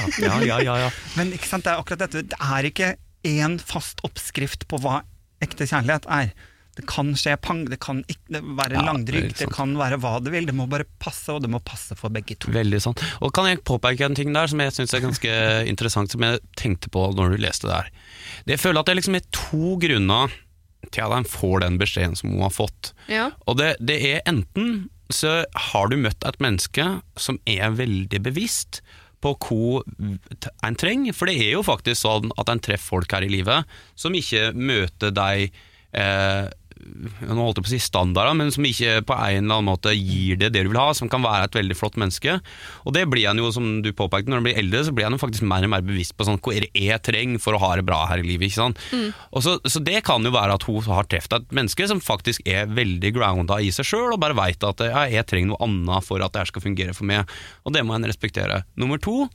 Påskrevet, 0.00 0.46
ja. 0.48 0.58
Ja, 0.58 0.60
ja, 0.62 0.62
ja, 0.64 0.78
ja. 0.86 0.90
Men 1.18 1.32
ikke 1.36 1.48
sant, 1.50 1.66
det 1.66 1.74
er 1.74 1.82
akkurat 1.82 2.06
dette. 2.06 2.24
Det 2.32 2.38
er 2.40 2.70
ikke 2.70 2.94
én 3.28 3.58
fast 3.62 4.00
oppskrift 4.06 4.66
på 4.70 4.80
hva 4.82 5.02
ekte 5.42 5.66
kjærlighet 5.68 6.08
er. 6.10 6.32
Det 6.72 6.86
kan 6.88 7.10
skje 7.18 7.34
pang, 7.36 7.66
det 7.68 7.76
kan 7.84 7.98
ikke 8.08 8.40
være 8.40 8.72
Ja, 8.72 8.80
det 8.80 8.84
langdrygt, 8.86 9.34
det 9.36 9.44
sant. 9.44 9.54
kan 9.58 9.74
være 9.76 9.98
hva 10.00 10.14
det 10.24 10.32
vil. 10.32 10.46
Det 10.48 10.54
må 10.56 10.64
bare 10.72 10.86
passe, 11.02 11.28
og 11.34 11.42
det 11.44 11.50
må 11.52 11.60
passe 11.60 11.92
for 11.98 12.08
begge 12.14 12.38
to. 12.40 12.48
Veldig 12.54 12.80
sånn. 12.80 12.96
Og 13.20 13.34
kan 13.36 13.50
jeg 13.50 13.60
påpeke 13.68 14.06
en 14.08 14.16
ting 14.16 14.32
der 14.32 14.48
som 14.48 14.62
jeg 14.64 14.72
syns 14.72 14.94
er 14.96 15.04
ganske 15.04 15.34
interessant, 15.72 16.14
som 16.14 16.24
jeg 16.24 16.40
tenkte 16.56 16.88
på 16.94 17.04
når 17.18 17.34
du 17.36 17.42
leste 17.44 17.68
det 17.68 17.76
her. 17.76 17.92
Det 18.46 18.56
jeg 18.56 18.62
føler 18.64 18.80
at 18.80 18.88
det 18.88 18.96
liksom 19.02 19.18
er 19.20 19.28
to 19.36 19.74
grunner 19.82 20.32
til 20.88 21.04
at 21.04 21.12
han 21.14 21.28
får 21.28 21.60
den 21.62 21.76
beskjeden 21.78 22.16
som 22.18 22.32
hun 22.32 22.46
har 22.46 22.54
fått. 22.56 22.94
Ja. 23.12 23.28
Og 23.46 23.60
det, 23.60 23.74
det 23.84 24.00
er 24.08 24.24
enten 24.26 24.88
så 25.12 25.42
har 25.68 25.92
du 25.92 25.98
møtt 26.00 26.24
et 26.24 26.40
menneske 26.40 26.86
som 27.20 27.36
er 27.44 27.74
veldig 27.76 28.22
bevisst 28.24 28.80
på 29.22 29.34
hva 29.38 29.82
en 30.66 30.78
trenger, 30.78 31.14
for 31.16 31.30
det 31.30 31.38
er 31.40 31.54
jo 31.54 31.66
faktisk 31.66 32.02
sånn 32.02 32.32
at 32.40 32.50
en 32.50 32.62
treffer 32.62 32.96
folk 32.96 33.14
her 33.14 33.26
i 33.26 33.30
livet 33.32 33.68
som 33.98 34.14
ikke 34.16 34.50
møter 34.58 35.14
deg 35.14 35.52
eh, 35.92 36.46
nå 36.82 37.36
holdt 37.38 37.60
jeg 37.60 37.64
på 37.64 37.70
å 37.70 37.72
si 37.72 37.80
standarder, 37.82 38.34
men 38.38 38.50
som 38.54 38.66
ikke 38.66 39.00
på 39.06 39.16
en 39.16 39.44
eller 39.44 39.58
annen 39.58 39.68
måte 39.70 39.94
gir 39.94 40.38
det 40.40 40.52
det 40.54 40.64
du 40.66 40.72
vil 40.72 40.80
ha, 40.80 40.90
som 40.96 41.10
kan 41.12 41.24
være 41.24 41.48
et 41.48 41.58
veldig 41.58 41.76
flott 41.78 41.98
menneske. 42.00 42.38
Og 42.86 42.96
det 42.96 43.04
blir 43.10 43.28
en 43.30 43.40
jo, 43.42 43.50
som 43.54 43.68
du 43.84 43.90
påpekte, 43.96 44.30
når 44.32 44.42
en 44.42 44.48
blir 44.48 44.60
eldre, 44.62 44.84
så 44.86 44.94
blir 44.94 45.08
en 45.08 45.16
jo 45.16 45.22
faktisk 45.22 45.46
mer 45.48 45.66
og 45.66 45.72
mer 45.74 45.84
bevisst 45.86 46.16
på 46.18 46.26
sånn, 46.28 46.40
hva 46.42 46.56
er 46.56 46.66
det 46.66 46.84
jeg 46.86 47.04
trenger 47.06 47.42
for 47.42 47.56
å 47.56 47.62
ha 47.62 47.74
det 47.78 47.86
bra 47.88 48.02
her 48.10 48.22
i 48.22 48.26
livet. 48.26 48.50
ikke 48.50 48.60
sant? 48.60 48.82
Og 49.32 49.44
så, 49.46 49.56
så 49.64 49.82
det 49.84 50.02
kan 50.06 50.24
jo 50.26 50.34
være 50.34 50.58
at 50.58 50.66
hun 50.68 50.80
har 50.88 51.08
truffet 51.10 51.38
et 51.38 51.54
menneske 51.54 51.88
som 51.90 52.02
faktisk 52.02 52.42
er 52.48 52.70
veldig 52.72 53.14
grounda 53.16 53.60
i 53.62 53.70
seg 53.74 53.88
sjøl, 53.88 54.10
og 54.14 54.22
bare 54.22 54.38
veit 54.38 54.66
at 54.66 54.86
ja, 54.88 55.06
jeg 55.10 55.28
trenger 55.30 55.54
noe 55.54 55.62
annet 55.68 56.06
for 56.06 56.22
at 56.22 56.34
det 56.34 56.44
her 56.44 56.52
skal 56.52 56.66
fungere 56.66 56.96
for 56.96 57.08
meg. 57.08 57.30
Og 57.66 57.76
det 57.76 57.84
må 57.86 57.96
en 57.96 58.08
respektere. 58.08 58.62
Nummer 58.80 59.00
to, 59.02 59.26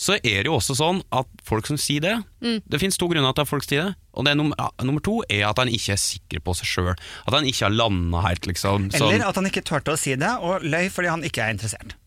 så 0.00 0.16
er 0.16 0.42
det 0.42 0.48
jo 0.48 0.56
også 0.56 0.76
sånn 0.78 1.02
at 1.12 1.28
folk 1.44 1.68
som 1.68 1.76
sier 1.80 2.00
det 2.00 2.14
Det 2.40 2.80
finnes 2.80 2.96
to 2.96 3.08
grunner 3.10 3.34
til 3.36 3.44
at 3.44 3.50
folk 3.50 3.66
sier 3.66 3.90
det. 3.90 3.96
Og 4.16 4.24
det 4.24 4.32
er 4.32 4.38
nummer, 4.40 4.56
ja, 4.56 4.70
nummer 4.88 5.04
to 5.04 5.18
er 5.28 5.44
at 5.50 5.60
han 5.60 5.68
ikke 5.68 5.92
er 5.92 6.00
sikker 6.00 6.40
på 6.44 6.54
seg 6.56 6.70
sjøl. 6.70 6.94
At 7.28 7.36
han 7.36 7.48
ikke 7.48 7.66
har 7.66 7.74
landa 7.74 8.22
helt, 8.24 8.48
liksom. 8.48 8.88
Sånn. 8.94 9.12
Eller 9.12 9.28
at 9.28 9.36
han 9.36 9.48
ikke 9.50 9.62
turte 9.66 9.92
å 9.92 10.00
si 10.00 10.16
det, 10.18 10.30
og 10.40 10.64
løy 10.64 10.88
fordi 10.92 11.12
han 11.12 11.26
ikke 11.26 11.44
er 11.44 11.52
interessert. 11.54 11.98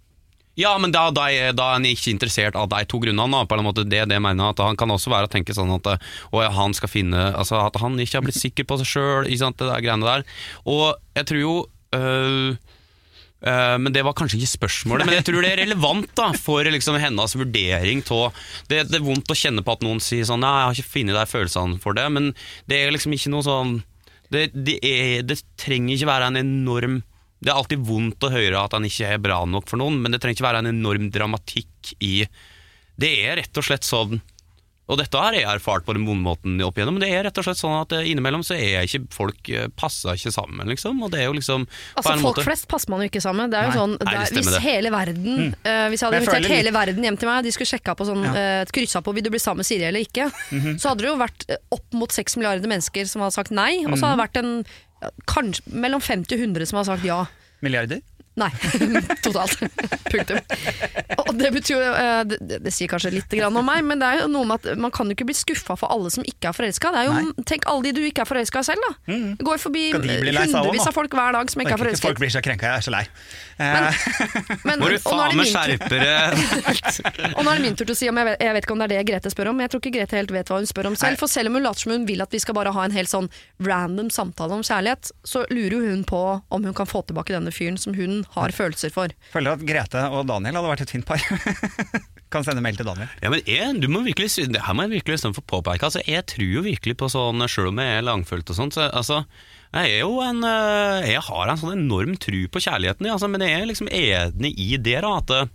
Ja, 0.59 0.75
men 0.77 0.91
da, 0.93 1.07
da, 1.13 1.27
er, 1.33 1.53
da 1.57 1.71
er 1.71 1.79
han 1.79 1.87
ikke 1.89 2.11
interessert 2.13 2.57
av 2.59 2.67
de 2.69 2.83
to 2.89 2.99
grunnene. 3.01 3.45
På 3.49 3.57
en 3.57 3.65
måte 3.65 3.85
det, 3.89 4.03
det 4.09 4.19
mener 4.21 4.49
jeg 4.49 4.55
at 4.55 4.61
Han 4.67 4.77
kan 4.77 4.93
også 4.93 5.13
være 5.13 5.29
å 5.29 5.31
tenke 5.33 5.55
sånn 5.57 5.71
at 5.73 5.89
å, 5.93 6.43
ja, 6.43 6.51
han 6.53 6.75
skal 6.77 6.91
finne 6.91 7.31
Altså 7.31 7.57
At 7.63 7.79
han 7.81 7.97
ikke 7.97 8.19
har 8.19 8.25
blitt 8.25 8.37
sikker 8.37 8.67
på 8.69 8.77
seg 8.81 8.91
sjøl, 8.91 9.29
det 9.29 9.57
der 9.57 9.81
greiene 9.85 10.05
der. 10.05 10.25
Og 10.69 10.93
jeg 11.17 11.29
tror 11.29 11.41
jo 11.41 11.55
øh, 11.97 12.53
men 13.43 13.91
Det 13.93 14.03
var 14.05 14.15
kanskje 14.15 14.39
ikke 14.39 14.53
spørsmålet, 14.53 15.07
men 15.07 15.17
jeg 15.17 15.27
tror 15.27 15.43
det 15.43 15.51
er 15.51 15.61
relevant 15.65 16.11
da 16.15 16.29
for 16.39 16.63
liksom 16.63 16.95
hennes 17.01 17.35
vurdering 17.35 18.03
av 18.15 18.45
det, 18.69 18.85
det 18.87 18.99
er 18.99 19.03
vondt 19.03 19.31
å 19.33 19.37
kjenne 19.37 19.63
på 19.65 19.75
at 19.75 19.83
noen 19.83 19.99
sier 20.03 20.27
sånn 20.29 20.43
Nei, 20.43 20.51
jeg 20.61 20.69
har 20.69 20.77
ikke 20.77 20.93
funnet 20.93 21.19
de 21.19 21.25
følelsene 21.33 21.81
for 21.83 21.97
det, 21.97 22.05
men 22.15 22.31
det 22.71 22.79
er 22.79 22.93
liksom 22.95 23.15
ikke 23.15 23.33
noe 23.33 23.47
sånn 23.47 23.73
Det, 24.31 24.47
det, 24.55 24.77
er, 24.79 25.25
det 25.27 25.41
trenger 25.59 25.97
ikke 25.97 26.11
være 26.13 26.31
en 26.31 26.39
enorm 26.39 27.01
det 27.43 27.51
er 27.51 27.59
alltid 27.59 27.81
vondt 27.83 28.23
å 28.23 28.31
høre 28.31 28.59
at 28.61 28.71
han 28.71 28.85
ikke 28.87 29.07
er 29.15 29.19
bra 29.19 29.41
nok 29.43 29.67
for 29.67 29.81
noen, 29.81 29.97
men 29.99 30.13
det 30.13 30.21
trenger 30.23 30.37
ikke 30.37 30.45
være 30.47 30.61
en 30.63 30.71
enorm 30.71 31.09
dramatikk 31.11 31.91
i 31.99 32.23
Det 32.95 33.09
er 33.25 33.35
rett 33.41 33.59
og 33.59 33.67
slett 33.67 33.83
sånn 33.83 34.21
Og 34.91 34.97
dette 34.99 35.15
har 35.15 35.35
jeg 35.35 35.47
erfart 35.47 35.85
på 35.87 35.93
den 35.95 36.03
vonde 36.03 36.25
måten 36.25 36.57
opp 36.65 36.75
igjennom, 36.75 36.97
men 36.97 37.05
det 37.05 37.11
er 37.15 37.23
rett 37.29 37.37
og 37.39 37.45
slett 37.45 37.59
sånn 37.59 37.75
at 37.77 37.93
eh, 37.95 38.09
innimellom 38.11 38.41
så 38.43 38.57
er 38.57 38.83
ikke 38.83 39.05
folk 39.15 39.51
eh, 39.53 39.69
passer 39.79 40.17
ikke 40.19 40.33
sammen, 40.35 40.67
liksom. 40.73 40.99
Og 41.05 41.13
det 41.13 41.21
er 41.21 41.29
jo 41.29 41.37
liksom 41.37 41.63
Altså 41.95 42.17
Folk 42.17 42.25
måte 42.25 42.43
flest 42.43 42.67
passer 42.71 42.91
man 42.91 43.05
jo 43.05 43.07
ikke 43.07 43.21
sammen. 43.23 43.51
Det 43.53 43.61
er 43.61 43.69
jo 43.69 43.71
Nei. 43.71 43.79
sånn, 43.79 43.95
Nei, 43.95 44.03
det 44.03 44.11
det 44.11 44.25
er, 44.25 44.35
Hvis 44.41 44.51
det. 44.51 44.63
hele 44.65 44.91
verden 44.93 45.31
eh, 45.55 45.85
Hvis 45.93 46.03
jeg 46.03 46.07
hadde 46.09 46.19
jeg 46.19 46.25
invitert 46.25 46.35
føler 46.43 46.55
hele 46.57 46.75
verden 46.75 47.07
hjem 47.07 47.19
til 47.21 47.31
meg, 47.31 47.47
de 47.47 47.53
skulle 47.55 47.71
sjekka 47.71 47.95
på 47.99 48.09
sånn, 48.09 48.25
eh, 48.33 48.63
kryssa 48.75 49.03
på 49.05 49.15
vil 49.15 49.23
du 49.23 49.31
bli 49.31 49.41
sammen 49.41 49.63
med 49.63 49.69
Siri 49.69 49.87
eller 49.87 50.03
ikke, 50.03 50.27
så 50.81 50.91
hadde 50.91 51.05
det 51.05 51.11
jo 51.11 51.17
vært 51.21 51.45
opp 51.77 51.95
mot 51.95 52.11
seks 52.11 52.35
milliarder 52.39 52.67
mennesker 52.67 53.07
som 53.07 53.23
hadde 53.23 53.37
sagt 53.37 53.53
nei, 53.55 53.85
og 53.85 53.95
så 53.95 54.09
hadde 54.09 54.17
det 54.17 54.23
vært 54.23 54.41
en 54.41 54.53
kanskje 55.29 55.75
mellom 55.83 56.03
50 56.03 56.35
og 56.35 56.43
100 56.49 56.69
som 56.69 56.79
hadde 56.79 56.91
sagt 56.91 57.07
ja. 57.07 57.21
Milliarder? 57.63 58.01
Nei, 58.39 58.49
totalt. 59.25 59.59
Punktum. 60.09 60.39
Og 61.27 61.33
det 61.37 61.51
betyr 61.53 61.75
jo 61.75 61.89
eh, 61.93 62.21
det, 62.25 62.39
det- 62.65 62.73
sier 62.73 62.89
kanskje 62.89 63.11
litt 63.13 63.33
om 63.45 63.59
meg, 63.65 63.83
men 63.85 64.01
det 64.01 64.07
er 64.09 64.21
jo 64.23 64.29
noe 64.33 64.47
med 64.49 64.63
at 64.63 64.79
man 64.81 64.89
kan 64.93 65.05
jo 65.09 65.13
ikke 65.13 65.27
bli 65.29 65.35
skuffa 65.37 65.75
for 65.77 65.91
alle 65.93 66.09
som 66.13 66.25
ikke 66.25 66.49
er 66.49 66.57
forelska. 66.57 66.89
Tenk 67.45 67.67
alle 67.69 67.85
de 67.85 67.91
du 67.99 68.01
ikke 68.07 68.23
er 68.25 68.29
forelska 68.29 68.63
i 68.63 68.67
selv, 68.71 68.81
da. 68.87 69.13
Mm. 69.13 69.27
går 69.43 69.61
forbi 69.61 69.83
hundrevis 69.93 70.87
av 70.87 70.95
folk 70.95 71.13
hver 71.13 71.35
dag 71.37 71.51
som 71.53 71.61
ikke 71.61 71.75
er 71.75 71.83
forelska. 71.83 72.07
folk 72.09 72.21
blir 72.23 72.33
så 72.33 72.41
krenka, 72.45 72.71
jeg 72.71 72.81
er 72.81 72.87
så 72.87 72.93
lei. 72.95 73.03
Men, 73.59 73.85
Men, 74.63 74.79
Må 74.81 74.89
og 74.89 74.89
nå 74.89 74.95
er 74.95 75.01
faen 75.03 75.29
det 75.29 75.37
meg 75.37 75.51
min 75.53 75.83
tur. 75.91 76.01
Og 77.37 77.43
nå 77.45 77.51
er 77.51 77.59
det 77.59 77.65
min 77.67 77.77
tur 77.77 77.85
til 77.85 77.93
å 77.93 77.97
si 77.97 78.09
om 78.09 78.17
jeg 78.17 78.27
vet, 78.31 78.41
jeg 78.41 78.55
vet 78.57 78.65
ikke 78.65 78.73
om 78.75 78.81
det 78.81 78.87
er 78.87 78.93
det 78.95 79.03
Grete 79.11 79.31
spør 79.33 79.51
om, 79.51 79.57
men 79.59 79.67
jeg 79.67 79.73
tror 79.73 79.83
ikke 79.83 79.93
Grete 79.97 80.17
helt 80.17 80.33
vet 80.33 80.49
hva 80.49 80.57
hun 80.59 80.69
spør 80.69 80.89
om 80.89 80.97
selv. 80.97 81.13
Nei. 81.15 81.21
For 81.21 81.31
selv 81.31 81.51
om 81.51 81.59
hun 81.59 81.65
later 81.67 81.85
som 81.85 81.93
hun 81.93 82.07
vil 82.09 82.23
at 82.25 82.33
vi 82.33 82.41
skal 82.41 82.57
bare 82.57 82.73
ha 82.73 82.85
en 82.87 82.95
helt 82.95 83.11
sånn 83.11 83.29
random 83.63 84.09
samtale 84.13 84.57
om 84.57 84.65
kjærlighet, 84.65 85.13
så 85.27 85.45
lurer 85.53 85.77
jo 85.77 85.83
hun 85.91 86.03
på 86.09 86.23
om 86.49 86.65
hun 86.65 86.75
kan 86.77 86.89
få 86.89 87.03
tilbake 87.07 87.35
denne 87.35 87.53
fyren 87.53 87.77
som 87.79 87.93
hun 87.97 88.22
har 88.35 88.53
følelser 88.55 88.93
for. 88.93 89.13
føler 89.33 89.57
at 89.57 89.65
Grete 89.67 90.03
og 90.09 90.27
Daniel 90.29 90.59
hadde 90.59 90.71
vært 90.71 90.85
et 90.85 90.93
fint 90.95 91.07
par. 91.07 91.21
kan 92.33 92.45
sende 92.45 92.63
mail 92.65 92.77
til 92.77 92.87
Daniel. 92.87 93.09
Ja, 93.21 93.31
men 93.33 93.43
jeg, 93.45 93.79
du 93.81 93.89
må 93.91 94.03
virkelig, 94.05 94.31
det 94.49 94.63
her 94.65 94.77
må 94.77 94.87
jeg 94.87 94.97
virkelig 94.97 95.19
istedenfor 95.19 95.45
få 95.45 95.57
påpeke. 95.57 95.89
Altså, 95.89 96.03
jeg 96.09 96.25
tror 96.29 96.53
jo 96.57 96.65
virkelig 96.65 96.97
på 96.99 97.09
sånn, 97.13 97.45
selv 97.51 97.73
om 97.73 97.81
jeg 97.83 97.97
er 97.99 98.07
langfølt 98.07 98.49
og 98.49 98.57
sånt, 98.57 98.77
så 98.77 98.87
altså, 98.89 99.23
jeg 99.73 99.95
er 99.95 100.03
jo 100.03 100.19
en 100.21 100.43
øh, 100.45 101.05
Jeg 101.09 101.23
har 101.25 101.49
en 101.49 101.57
sånn 101.59 101.73
enorm 101.79 102.13
tru 102.21 102.43
på 102.51 102.61
kjærligheten, 102.61 103.09
altså, 103.09 103.29
men 103.31 103.45
jeg 103.45 103.57
er 103.57 103.69
liksom 103.69 103.89
enig 103.89 104.53
i 104.61 104.69
det, 104.77 104.99
da, 105.05 105.17
at 105.21 105.33
øh, 105.33 105.51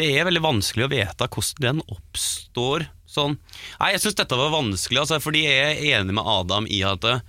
det 0.00 0.08
er 0.08 0.24
veldig 0.24 0.44
vanskelig 0.44 0.86
å 0.86 0.92
vite 0.92 1.28
hvordan 1.28 1.64
den 1.66 1.82
oppstår 1.92 2.86
sånn. 3.12 3.36
Nei, 3.80 3.92
jeg 3.92 4.04
syns 4.04 4.16
dette 4.22 4.38
var 4.40 4.54
vanskelig, 4.54 5.02
altså, 5.02 5.20
fordi 5.20 5.44
jeg 5.44 5.74
er 5.74 6.00
enig 6.00 6.16
med 6.16 6.28
Adam 6.28 6.68
i 6.68 6.80
at 6.88 7.04
øh, 7.08 7.24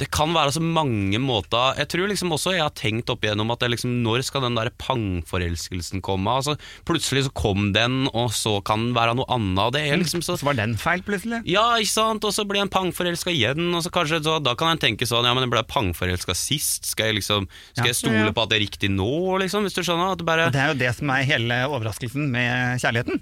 det 0.00 0.06
kan 0.10 0.32
være 0.32 0.54
så 0.54 0.60
mange 0.64 1.18
måter 1.20 1.76
Jeg 1.76 1.88
tror 1.92 2.08
liksom 2.08 2.30
også 2.32 2.54
jeg 2.54 2.62
har 2.64 2.70
tenkt 2.72 3.10
opp 3.12 3.26
igjennom 3.26 3.50
at 3.52 3.60
det 3.60 3.68
liksom, 3.74 3.90
når 4.02 4.22
skal 4.24 4.40
den 4.46 4.54
der 4.56 4.70
pangforelskelsen 4.80 6.00
komme? 6.04 6.32
Altså, 6.40 6.54
plutselig 6.88 7.26
så 7.26 7.32
kom 7.36 7.72
den, 7.74 8.06
og 8.16 8.30
så 8.32 8.54
kan 8.64 8.86
den 8.86 8.94
være 8.96 9.14
noe 9.18 9.28
annet. 9.32 9.74
Det 9.76 9.82
er 9.90 10.00
liksom 10.00 10.22
så 10.24 10.38
Så 10.40 10.48
var 10.48 10.56
den 10.56 10.76
feil, 10.80 11.02
plutselig. 11.04 11.42
ja, 11.44 11.66
ikke 11.76 11.92
sant, 11.92 12.24
og 12.24 12.32
så 12.32 12.46
blir 12.48 12.62
en 12.64 12.72
pangforelska 12.72 13.30
igjen, 13.34 13.68
og 13.76 13.84
så 13.84 13.92
kanskje 13.92 14.22
så, 14.24 14.38
da 14.42 14.54
kan 14.58 14.72
en 14.74 14.80
tenke 14.82 15.04
sånn 15.08 15.28
Ja, 15.28 15.34
men 15.36 15.44
jeg 15.44 15.52
ble 15.52 15.62
pangforelska 15.68 16.34
sist, 16.40 16.88
skal 16.88 17.10
jeg 17.12 17.20
liksom 17.20 17.48
Skal 17.74 17.84
Ja. 17.84 17.92
jeg 17.92 18.00
stole 18.00 18.32
på 18.32 18.42
at 18.42 18.48
det 18.50 18.56
er 18.62 18.64
riktig 18.66 18.90
nå, 18.90 19.38
liksom, 19.44 19.64
hvis 19.68 19.74
du 19.76 19.82
skjønner? 19.84 20.12
At 20.16 20.18
det 20.18 20.26
bare 20.26 20.48
det 20.50 20.60
er 20.60 20.72
jo 20.72 20.78
det 20.80 20.94
som 20.96 21.10
er 21.10 21.22
hele 21.28 21.62
overraskelsen 21.68 22.30
med 22.32 22.80
kjærligheten. 22.80 23.20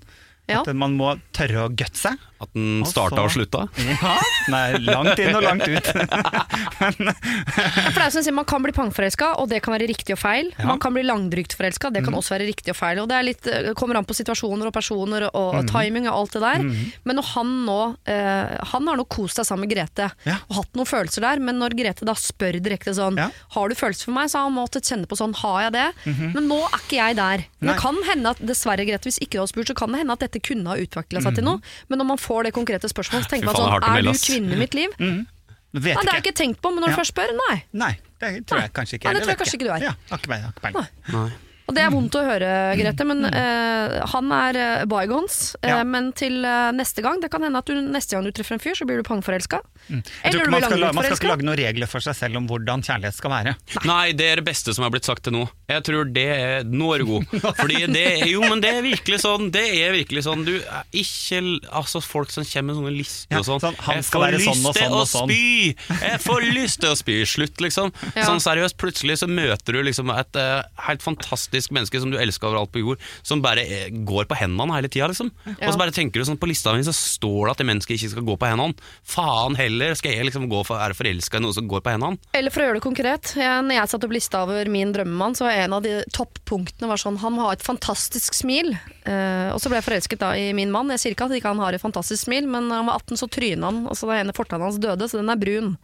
Ja. 0.49 0.61
At 0.63 0.75
man 0.75 0.97
må 0.97 1.19
tørre 1.33 1.67
å 1.67 1.75
gutse. 1.75 2.15
At 2.41 2.49
den 2.57 2.85
starta 2.89 3.21
og 3.27 3.33
slutta? 3.35 3.67
Ja, 3.85 4.15
nei, 4.49 4.79
langt 4.81 5.19
inn 5.21 5.35
og 5.37 5.43
langt 5.45 5.67
ut. 5.69 5.91
For 6.81 7.99
det 7.99 8.05
er 8.05 8.11
som 8.13 8.21
jeg 8.21 8.27
sier, 8.29 8.37
Man 8.37 8.47
kan 8.49 8.63
bli 8.65 8.73
pangforelska, 8.77 9.33
og 9.43 9.51
det 9.51 9.61
kan 9.65 9.75
være 9.75 9.89
riktig 9.91 10.15
og 10.17 10.21
feil. 10.23 10.51
Ja. 10.57 10.69
Man 10.71 10.81
kan 10.83 10.95
bli 10.97 11.03
langdrygt 11.07 11.53
forelska, 11.59 11.91
det 11.93 12.03
kan 12.07 12.17
også 12.17 12.35
være 12.37 12.47
riktig 12.49 12.73
og 12.73 12.79
feil. 12.79 13.01
Og 13.03 13.09
Det 13.11 13.17
er 13.19 13.27
litt, 13.27 13.47
eh, 13.51 13.71
kommer 13.79 13.99
an 14.01 14.07
på 14.09 14.17
situasjoner 14.17 14.71
og 14.71 14.75
personer 14.77 15.27
og, 15.29 15.37
og 15.61 15.69
timing 15.71 16.09
og 16.09 16.17
alt 16.23 16.37
det 16.39 16.43
der. 16.47 16.65
Men 17.05 17.19
når 17.21 17.29
han 17.35 17.53
nå 17.67 17.79
eh, 18.09 18.57
Han 18.73 18.89
har 18.89 18.97
nå 19.01 19.05
kost 19.11 19.37
seg 19.41 19.47
sammen 19.49 19.67
med 19.67 19.75
Grete 19.75 20.11
Ja. 20.27 20.37
og 20.49 20.57
hatt 20.61 20.75
noen 20.79 20.89
følelser 20.89 21.25
der, 21.27 21.41
men 21.45 21.59
når 21.61 21.75
Grete 21.77 22.07
da 22.09 22.15
spør 22.19 22.57
direkte 22.63 22.95
sånn 22.97 23.19
Ja. 23.21 23.29
Har 23.55 23.69
du 23.69 23.75
følelser 23.77 24.09
for 24.09 24.17
meg, 24.17 24.31
så 24.33 24.41
har 24.41 24.49
han 24.49 24.57
måttet 24.57 24.87
kjenne 24.89 25.07
på 25.11 25.19
sånn 25.19 25.35
Har 25.43 25.67
jeg 25.69 25.73
det? 25.77 25.87
Men 26.35 26.49
nå 26.49 26.61
er 26.65 26.79
ikke 26.81 26.97
jeg 27.01 27.17
der. 27.21 27.45
Nei. 27.61 27.73
Det 27.73 27.77
kan 27.81 27.97
hende 28.09 28.31
at 28.33 28.41
dessverre, 28.41 28.87
Grete, 28.89 29.09
hvis 29.11 29.19
ikke 29.21 29.37
du 29.37 29.43
har 29.45 29.51
spurt, 29.51 29.69
så 29.71 29.77
kan 29.77 29.93
det 29.93 30.01
hende 30.03 30.13
at 30.17 30.23
dette 30.25 30.41
kunne 30.41 30.71
ha 30.73 30.77
utvikla 30.81 31.21
seg 31.25 31.37
til 31.37 31.45
noe. 31.47 31.61
Men 31.91 31.99
når 32.01 32.07
man 32.15 32.19
får 32.21 32.30
det 32.47 32.53
konkrete 32.57 32.89
spørsmålet, 32.91 33.27
så 33.27 33.31
tenker 33.35 33.47
man 33.51 33.55
er 33.55 33.61
sånn 33.61 33.97
Er 33.99 34.03
du 34.07 34.13
kvinnen 34.27 34.53
i 34.57 34.61
mitt 34.61 34.75
liv? 34.79 34.91
Vet 34.99 35.95
Nei, 35.95 36.03
det 36.03 36.11
har 36.11 36.17
jeg 36.19 36.23
ikke. 36.25 36.31
ikke 36.33 36.39
tenkt 36.43 36.59
på, 36.65 36.71
men 36.75 36.83
når 36.83 36.89
Ja. 36.91 36.95
du 36.97 37.01
først 37.01 37.13
spør, 37.15 37.31
nei. 37.49 37.57
Nei, 37.73 37.93
det 38.21 38.31
tror 38.51 38.61
jeg 38.65 38.73
kanskje 38.75 38.95
ikke. 38.99 39.07
Nei, 39.07 39.15
det 39.15 39.23
tror 39.23 39.31
jeg 39.35 39.39
kanskje 39.39 39.57
ikke 39.59 39.69
du 39.69 39.73
er. 39.77 39.83
Ja, 39.87 39.93
akkurat, 40.11 40.41
akkurat. 40.51 40.75
Nei. 40.75 40.87
Nei. 41.15 41.31
Og 41.71 41.77
det 41.77 41.85
er 41.87 41.93
vondt 41.95 42.17
å 42.19 42.25
høre, 42.27 42.51
Grete, 42.81 43.07
men 43.07 43.23
uh, 43.31 44.01
han 44.11 44.33
er 44.35 44.59
uh, 44.59 44.85
bygons. 44.91 45.39
eh, 45.63 45.71
Ja. 45.71 45.85
Men 45.87 46.11
til 46.19 46.41
uh, 46.45 46.73
neste 46.75 47.03
gang, 47.05 47.21
det 47.23 47.31
kan 47.31 47.45
hende 47.47 47.61
at 47.63 47.71
du 47.71 47.79
neste 47.79 48.17
gang 48.17 48.27
du 48.27 48.33
treffer 48.35 48.59
en 48.59 48.63
fyr, 48.63 48.75
så 48.75 48.87
blir 48.89 48.99
du 49.01 49.07
pangforelska. 49.07 49.61
Mm. 49.89 50.03
tror 50.03 50.41
ikke 50.43 50.51
man, 50.53 50.65
skal, 50.67 50.81
la- 50.83 50.91
man 50.97 51.07
skal 51.07 51.17
ikke 51.21 51.31
lage 51.31 51.47
noen 51.47 51.59
regler 51.61 51.89
for 51.91 52.03
seg 52.05 52.17
selv 52.19 52.41
om 52.41 52.49
hvordan 52.51 52.83
kjærlighet 52.87 53.17
skal 53.17 53.33
være. 53.33 53.55
Nei, 53.89 54.11
det 54.19 54.27
er 54.33 54.43
det 54.43 54.47
beste 54.51 54.75
som 54.77 54.85
er 54.87 54.93
blitt 54.93 55.07
sagt 55.09 55.25
til 55.29 55.35
nå. 55.39 55.47
Jeg 55.71 55.85
tror 55.87 56.11
det 56.11 56.27
er 56.35 56.67
Nå 56.67 56.91
er 56.95 57.03
du 57.05 57.09
god. 57.13 57.35
Fordi 57.61 57.85
det 57.95 58.05
er 58.11 58.27
Jo, 58.31 58.43
men 58.51 58.61
det 58.63 58.71
er 58.77 58.83
virkelig 58.85 59.21
sånn. 59.23 59.49
Det 59.55 59.63
er 59.81 59.95
virkelig 59.95 60.25
sånn. 60.27 60.43
Du 60.47 60.53
ikke 60.97 61.41
Altså, 61.71 62.01
folk 62.03 62.31
som 62.35 62.45
kommer 62.47 62.71
med 62.75 62.79
sånne 62.81 62.93
lister 62.97 63.35
Ja, 63.37 63.41
og 63.43 63.47
sånn. 63.47 63.61
sånn, 63.63 63.77
han 63.87 64.03
skal 64.07 64.25
være 64.25 64.39
være 64.41 64.51
og 64.51 64.57
sånn 64.57 64.67
og 64.71 64.75
til 64.77 64.83
sånn 64.83 64.97
lyst 64.97 65.01
og 65.01 65.09
sånn. 65.15 65.31
spy! 65.31 65.97
Jeg 66.05 66.21
får 66.25 66.47
lyst 66.57 66.81
til 66.83 66.91
å 66.91 66.97
spy! 66.99 67.17
Slutt, 67.31 67.61
liksom. 67.63 67.93
Ja. 68.17 68.25
Sånn 68.27 68.41
seriøst, 68.43 68.77
plutselig 68.81 69.19
så 69.23 69.29
møter 69.31 69.77
du 69.77 69.83
liksom 69.87 70.11
et 70.15 70.39
eh, 70.41 70.63
helt 70.87 71.03
fantastisk 71.05 71.60
menneske 71.69 72.01
som 72.01 72.13
du 72.13 72.19
elsker 72.21 72.49
overalt 72.49 72.73
på 72.73 72.83
jord, 72.83 73.03
som 73.27 73.43
bare 73.45 73.65
eh, 73.65 73.93
går 74.07 74.29
på 74.31 74.39
hendene 74.41 74.77
hele 74.77 74.91
tida, 74.91 75.11
liksom. 75.11 75.31
Og 75.53 75.67
så 75.67 75.81
bare 75.81 75.95
tenker 75.95 76.21
du 76.21 76.29
sånn 76.29 76.41
på 76.41 76.49
lista 76.51 76.73
mi 76.75 76.87
så 76.87 76.95
står 76.97 77.49
det 77.49 77.53
at 77.53 77.61
det 77.61 77.69
mennesket 77.69 77.97
ikke 77.97 78.13
skal 78.15 78.27
gå 78.27 78.37
på 78.41 78.49
hendene. 78.49 78.89
Faen 79.07 79.59
heller, 79.59 79.95
skal 79.99 80.15
jeg 80.17 80.29
liksom 80.29 80.49
gå 80.51 80.63
for 80.67 80.81
er 80.81 80.97
forelska 80.97 81.41
i 81.41 81.45
noen 81.45 81.57
som 81.57 81.69
går 81.71 81.85
på 81.85 81.95
hendene? 81.95 82.21
Eller 82.37 82.55
for 82.55 82.63
å 82.63 82.69
gjøre 82.69 82.81
det 82.81 82.87
konkret, 82.87 83.35
jeg, 83.37 83.67
når 83.67 83.77
jeg 83.77 83.93
satte 83.93 84.09
opp 84.09 84.17
lista 84.17 84.45
over 84.47 84.71
min 84.73 84.95
drømmemann, 84.95 85.37
så 85.37 85.47
var 85.47 85.59
en 85.65 85.77
av 85.77 85.85
de 85.85 85.99
toppunktene 86.15 86.89
var 86.91 87.01
sånn 87.01 87.19
Han 87.21 87.37
må 87.37 87.47
ha 87.47 87.53
et 87.57 87.65
fantastisk 87.65 88.37
smil. 88.37 88.73
Uh, 89.05 89.51
og 89.55 89.61
så 89.63 89.71
ble 89.71 89.81
jeg 89.81 89.89
forelsket 89.89 90.23
da 90.23 90.33
i 90.39 90.51
min 90.57 90.73
mann. 90.73 90.91
Jeg 90.95 91.03
sier 91.03 91.17
ikke 91.17 91.29
at 91.29 91.37
ikke 91.37 91.53
han 91.53 91.63
har 91.63 91.77
et 91.77 91.83
fantastisk 91.83 92.29
smil, 92.29 92.49
men 92.51 92.69
da 92.71 92.81
han 92.81 92.89
var 92.91 93.01
18, 93.03 93.21
så 93.21 93.29
tryna 93.33 93.71
han, 93.71 93.83
og 93.91 93.99
så 93.99 94.09
da 94.11 94.21
ene 94.21 94.37
fortanna 94.37 94.69
hans 94.69 94.81
døde, 94.83 95.09
så 95.11 95.21
den 95.21 95.33
er 95.33 95.41
brun. 95.41 95.75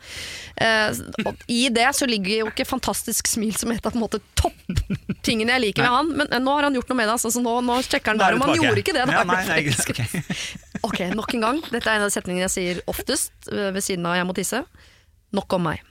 Uh, 0.60 1.26
og 1.26 1.46
I 1.50 1.66
det 1.74 1.88
så 1.96 2.08
ligger 2.08 2.44
jo 2.44 2.50
ikke 2.52 2.68
fantastisk 2.68 3.28
smil 3.30 3.56
som 3.58 3.72
et 3.72 3.84
av 3.84 3.96
på 3.96 4.00
en 4.00 4.04
måte 4.04 4.20
topptingene 4.38 5.56
jeg 5.56 5.60
liker 5.62 5.65
ved 5.74 5.90
han, 5.90 6.12
men 6.20 6.30
eh, 6.30 6.42
nå 6.42 6.54
har 6.56 6.68
han 6.68 6.76
gjort 6.78 6.92
noe 6.92 6.98
med 7.00 7.08
det, 7.08 7.16
altså, 7.16 7.32
så 7.34 7.42
nå, 7.42 7.56
nå 7.66 7.80
sjekker 7.86 8.14
han 8.14 8.20
er 8.20 8.36
der 8.36 8.38
om 8.38 8.44
han 8.46 8.60
gjorde 8.60 8.82
ikke 8.84 8.94
det. 8.96 9.06
Da 9.08 9.16
Ja, 9.18 9.24
er 9.24 9.30
nei, 9.30 9.42
nei, 9.48 9.58
okay. 9.72 10.06
ok. 10.86 10.86
Ok, 10.90 11.02
nok 11.18 11.34
en 11.34 11.46
gang. 11.48 11.60
Dette 11.72 11.90
er 11.90 11.98
en 11.98 12.06
av 12.06 12.12
de 12.12 12.16
setningene 12.16 12.46
jeg 12.46 12.54
sier 12.54 12.84
oftest 12.92 13.50
øh, 13.52 13.72
ved 13.74 13.82
siden 13.84 14.06
av 14.08 14.18
jeg 14.20 14.28
må 14.28 14.36
tisse. 14.36 14.62
Nok 15.36 15.58
om 15.58 15.68
meg. 15.70 15.82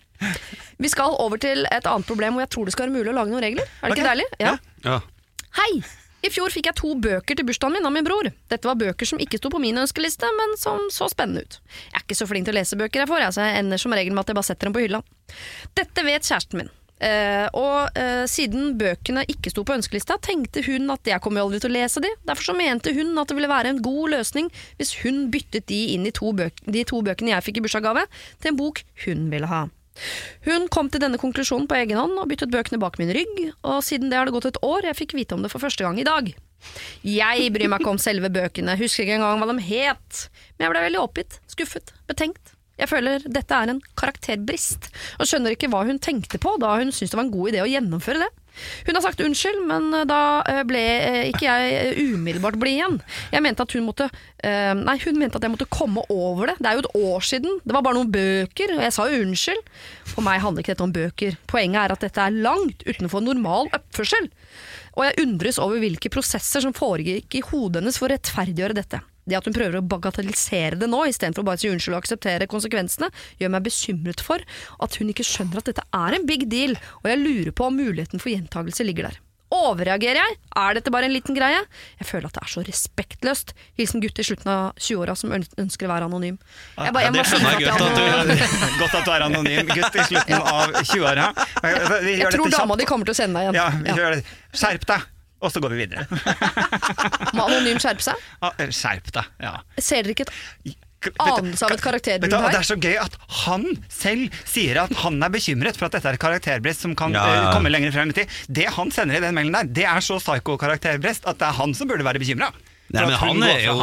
Vi 0.79 0.89
skal 0.91 1.17
over 1.19 1.41
til 1.41 1.67
et 1.67 1.87
annet 1.89 2.07
problem 2.07 2.37
hvor 2.37 2.45
jeg 2.45 2.53
tror 2.55 2.67
det 2.67 2.73
skal 2.75 2.87
være 2.87 2.95
mulig 2.97 3.11
å 3.11 3.17
lage 3.17 3.33
noen 3.33 3.43
regler. 3.43 3.67
Er 3.67 3.91
det 3.91 3.95
okay. 3.95 4.01
ikke 4.01 4.09
deilig? 4.13 4.27
Ja. 4.39 4.55
Ja. 4.85 4.97
Hei! 5.59 5.71
I 6.25 6.31
fjor 6.33 6.49
fikk 6.49 6.71
jeg 6.71 6.77
to 6.79 6.95
bøker 6.97 7.37
til 7.37 7.45
bursdagen 7.45 7.75
min 7.77 7.85
av 7.85 7.93
min 7.93 8.05
bror. 8.05 8.31
Dette 8.49 8.65
var 8.65 8.79
bøker 8.79 9.05
som 9.05 9.19
ikke 9.21 9.37
sto 9.37 9.51
på 9.53 9.61
min 9.61 9.77
ønskeliste, 9.77 10.29
men 10.39 10.55
som 10.57 10.87
så 10.93 11.05
spennende 11.11 11.43
ut. 11.45 11.59
Jeg 11.91 11.99
er 11.99 12.05
ikke 12.05 12.17
så 12.17 12.25
flink 12.29 12.47
til 12.47 12.55
å 12.55 12.57
lese 12.57 12.79
bøker 12.79 13.03
jeg 13.03 13.11
får, 13.11 13.21
jeg, 13.27 13.35
så 13.35 13.45
jeg 13.45 13.61
ender 13.61 13.81
som 13.81 13.93
regel 13.93 14.15
med 14.15 14.25
at 14.25 14.31
jeg 14.33 14.39
bare 14.39 14.49
setter 14.49 14.69
dem 14.69 14.75
på 14.77 14.81
hylla. 14.87 15.03
Dette 15.77 16.05
vet 16.07 16.25
kjæresten 16.25 16.63
min. 16.63 16.73
Eh, 16.95 17.47
og 17.51 17.91
uh, 17.99 18.23
siden 18.29 18.77
bøkene 18.79 19.25
ikke 19.27 19.51
sto 19.51 19.65
på 19.67 19.75
ønskelista, 19.75 20.15
tenkte 20.23 20.63
hun 20.63 20.87
at 20.93 21.09
jeg 21.09 21.19
kommer 21.23 21.43
aldri 21.43 21.59
til 21.59 21.73
å 21.73 21.75
lese 21.75 22.03
de. 22.03 22.11
Derfor 22.27 22.51
så 22.51 22.55
mente 22.57 22.93
hun 22.95 23.11
at 23.19 23.31
det 23.31 23.35
ville 23.35 23.51
være 23.51 23.73
en 23.73 23.81
god 23.83 24.15
løsning 24.15 24.47
hvis 24.79 24.95
hun 25.03 25.25
byttet 25.33 25.67
de 25.71 25.81
inn 25.95 26.07
i 26.07 26.13
to 26.15 26.31
de 26.35 26.85
to 26.87 27.01
bøkene 27.05 27.33
jeg 27.35 27.47
fikk 27.49 27.59
i 27.59 27.65
bursdagsgave, 27.65 28.05
til 28.39 28.53
en 28.53 28.59
bok 28.59 28.81
hun 29.05 29.27
ville 29.33 29.51
ha. 29.51 29.65
Hun 30.47 30.67
kom 30.71 30.89
til 30.91 31.03
denne 31.03 31.19
konklusjonen 31.19 31.69
på 31.71 31.77
egen 31.79 31.99
hånd 31.99 32.17
og 32.19 32.27
byttet 32.31 32.51
bøkene 32.51 32.79
bak 32.81 32.97
min 32.99 33.13
rygg, 33.15 33.45
og 33.63 33.83
siden 33.85 34.11
det 34.11 34.19
har 34.19 34.27
det 34.27 34.35
gått 34.35 34.49
et 34.49 34.59
år, 34.65 34.89
jeg 34.89 34.99
fikk 35.03 35.15
vite 35.19 35.37
om 35.37 35.45
det 35.45 35.51
for 35.53 35.63
første 35.63 35.85
gang 35.85 35.99
i 35.99 36.07
dag. 36.07 36.31
Jeg 37.05 37.51
bryr 37.53 37.69
meg 37.71 37.83
ikke 37.83 37.93
om 37.93 38.01
selve 38.01 38.31
bøkene, 38.33 38.75
husker 38.79 39.05
ikke 39.05 39.19
engang 39.19 39.39
hva 39.39 39.51
de 39.51 39.67
het, 39.69 40.25
men 40.55 40.67
jeg 40.67 40.73
ble 40.73 40.85
veldig 40.87 41.03
oppgitt, 41.03 41.39
skuffet, 41.51 41.93
betenkt. 42.09 42.54
Jeg 42.79 42.91
føler 42.91 43.23
dette 43.23 43.55
er 43.55 43.71
en 43.71 43.83
karakterbrist, 43.97 44.89
og 45.19 45.29
skjønner 45.29 45.55
ikke 45.55 45.69
hva 45.71 45.85
hun 45.87 46.01
tenkte 46.03 46.41
på 46.41 46.57
da 46.61 46.75
hun 46.79 46.91
syntes 46.91 47.13
det 47.13 47.19
var 47.19 47.27
en 47.27 47.35
god 47.35 47.53
idé 47.53 47.63
å 47.63 47.69
gjennomføre 47.69 48.23
det. 48.25 48.31
Hun 48.87 48.95
har 48.95 49.03
sagt 49.03 49.21
unnskyld, 49.23 49.61
men 49.67 49.89
da 50.07 50.19
eh, 50.47 50.61
ble 50.67 50.81
eh, 50.81 51.21
ikke 51.31 51.43
jeg 51.43 51.73
eh, 51.75 52.13
umiddelbart 52.15 52.57
blid 52.59 52.77
igjen. 52.77 52.99
Jeg 53.33 53.43
mente 53.43 53.65
at 53.65 53.75
hun 53.75 53.87
måtte 53.87 54.07
eh, 54.07 54.71
Nei, 54.79 54.95
hun 55.03 55.19
mente 55.19 55.39
at 55.39 55.45
jeg 55.45 55.53
måtte 55.53 55.67
komme 55.71 56.05
over 56.13 56.51
det. 56.51 56.57
Det 56.61 56.69
er 56.69 56.77
jo 56.77 56.85
et 56.85 56.95
år 57.11 57.25
siden. 57.27 57.59
Det 57.65 57.75
var 57.75 57.83
bare 57.85 57.99
noen 57.99 58.13
bøker, 58.13 58.77
og 58.77 58.85
jeg 58.85 58.95
sa 58.95 59.07
jo 59.11 59.23
unnskyld. 59.25 59.73
For 60.13 60.25
meg 60.25 60.43
handler 60.43 60.63
ikke 60.63 60.75
dette 60.75 60.87
om 60.87 60.95
bøker. 60.95 61.39
Poenget 61.51 61.81
er 61.83 61.95
at 61.95 62.07
dette 62.07 62.27
er 62.29 62.39
langt 62.47 62.85
utenfor 62.87 63.25
normal 63.25 63.71
oppførsel. 63.75 64.29
Og 64.95 65.03
jeg 65.03 65.25
undres 65.25 65.59
over 65.59 65.81
hvilke 65.83 66.11
prosesser 66.13 66.63
som 66.63 66.75
foregikk 66.75 67.35
i 67.35 67.43
hodet 67.49 67.83
hennes 67.83 67.99
for 67.99 68.07
å 68.07 68.15
rettferdiggjøre 68.15 68.79
dette. 68.79 69.03
Det 69.25 69.37
at 69.39 69.47
hun 69.49 69.55
prøver 69.57 69.79
å 69.79 69.85
bagatellisere 69.89 70.77
det 70.77 70.89
nå, 70.91 71.01
istedenfor 71.09 71.41
å 71.41 71.49
bare 71.49 71.61
si 71.61 71.71
unnskyld 71.71 71.97
og 71.97 72.03
akseptere 72.03 72.49
konsekvensene, 72.51 73.09
gjør 73.41 73.53
meg 73.55 73.65
bekymret 73.65 74.21
for 74.21 74.43
at 74.85 74.97
hun 75.01 75.09
ikke 75.13 75.25
skjønner 75.25 75.61
at 75.61 75.71
dette 75.71 75.85
er 75.97 76.17
en 76.17 76.27
big 76.29 76.45
deal, 76.51 76.75
og 77.01 77.09
jeg 77.09 77.23
lurer 77.23 77.55
på 77.55 77.69
om 77.69 77.79
muligheten 77.81 78.21
for 78.21 78.33
gjentagelse 78.33 78.85
ligger 78.85 79.09
der. 79.09 79.21
Overreagerer 79.55 80.17
jeg? 80.17 80.35
Er 80.57 80.75
dette 80.75 80.91
bare 80.91 81.07
en 81.07 81.13
liten 81.13 81.35
greie? 81.37 81.59
Jeg 81.99 82.07
føler 82.09 82.27
at 82.27 82.35
det 82.37 82.41
er 82.43 82.51
så 82.51 82.63
respektløst. 82.65 83.53
Hilsen 83.77 84.01
gutt 84.03 84.19
i 84.19 84.25
slutten 84.25 84.49
av 84.51 84.81
20-åra 84.81 85.15
som 85.19 85.31
ønsker 85.35 85.87
å 85.87 85.91
være 85.93 86.09
anonym. 86.09 86.39
Jeg, 86.75 86.95
bare, 86.97 87.05
Ja, 87.05 87.13
det 87.13 87.25
skjønner 87.29 87.53
jeg 87.53 87.69
godt 87.69 87.85
at 87.85 87.95
du 87.95 88.45
Godt 88.81 88.97
at 88.99 89.05
du 89.05 89.13
er 89.13 89.25
anonym 89.29 89.69
gutt 89.71 89.99
i 90.01 90.07
slutten 90.09 90.37
av 90.41 90.77
20-åra. 90.81 91.27
Jeg 92.09 92.31
tror 92.35 92.55
dama 92.57 92.79
di 92.81 92.89
kommer 92.89 93.07
til 93.07 93.15
å 93.15 93.19
sende 93.21 93.41
deg 93.41 93.51
igjen. 93.51 93.61
Ja, 93.61 93.69
vi 93.85 94.01
gjør 94.01 94.17
det. 94.17 94.39
Skjerp 94.55 94.89
deg! 94.91 95.11
Og 95.43 95.51
så 95.51 95.59
går 95.61 95.73
vi 95.75 95.83
videre. 95.83 96.05
Må 97.35 97.45
anonym 97.49 97.77
skjerpe 97.81 98.01
seg? 98.05 98.19
Ja, 98.41 98.51
Skjerp 98.71 99.11
deg. 99.17 99.31
Ja. 99.43 99.55
Ser 99.83 100.05
dere 100.07 100.15
ikke 100.15 100.27
et 100.29 100.75
anelse 101.21 101.61
av 101.67 101.69
et 101.69 101.75
Vet 101.75 101.83
karakterbrudd 101.85 102.31
du, 102.33 102.37
det 102.49 102.57
er 102.57 102.65
så 102.65 102.77
gøy 102.81 102.95
at 102.97 103.17
han 103.43 103.65
selv 103.93 104.37
sier 104.49 104.79
at 104.81 104.93
han 105.03 105.19
er 105.21 105.29
bekymret 105.35 105.77
for 105.77 105.85
at 105.85 105.93
dette 105.99 106.09
er 106.09 106.17
et 106.17 106.21
karakterbrist 106.23 106.81
som 106.81 106.95
kan 106.97 107.13
Ja, 107.13 107.25
ja, 107.27 107.33
ja. 107.35 107.41
eh, 107.43 107.49
komme 107.53 107.69
lenger 107.69 107.93
frem 107.93 108.09
i 108.09 108.15
tid. 108.17 108.31
Det 108.49 108.65
han 108.73 108.89
sender 108.95 109.19
i 109.19 109.21
den 109.21 109.35
mailen 109.37 109.53
der, 109.53 109.69
det 109.81 109.85
er 109.91 110.01
så 110.01 110.17
psyko-karakterbrist 110.23 111.27
at 111.29 111.37
det 111.43 111.45
er 111.51 111.59
han 111.59 111.75
som 111.77 111.91
burde 111.91 112.07
være 112.07 112.23
bekymra. 112.23 112.49
Nei, 112.95 113.03
men 113.09 113.15
han 113.21 113.43
er 113.45 113.61
jo 113.67 113.75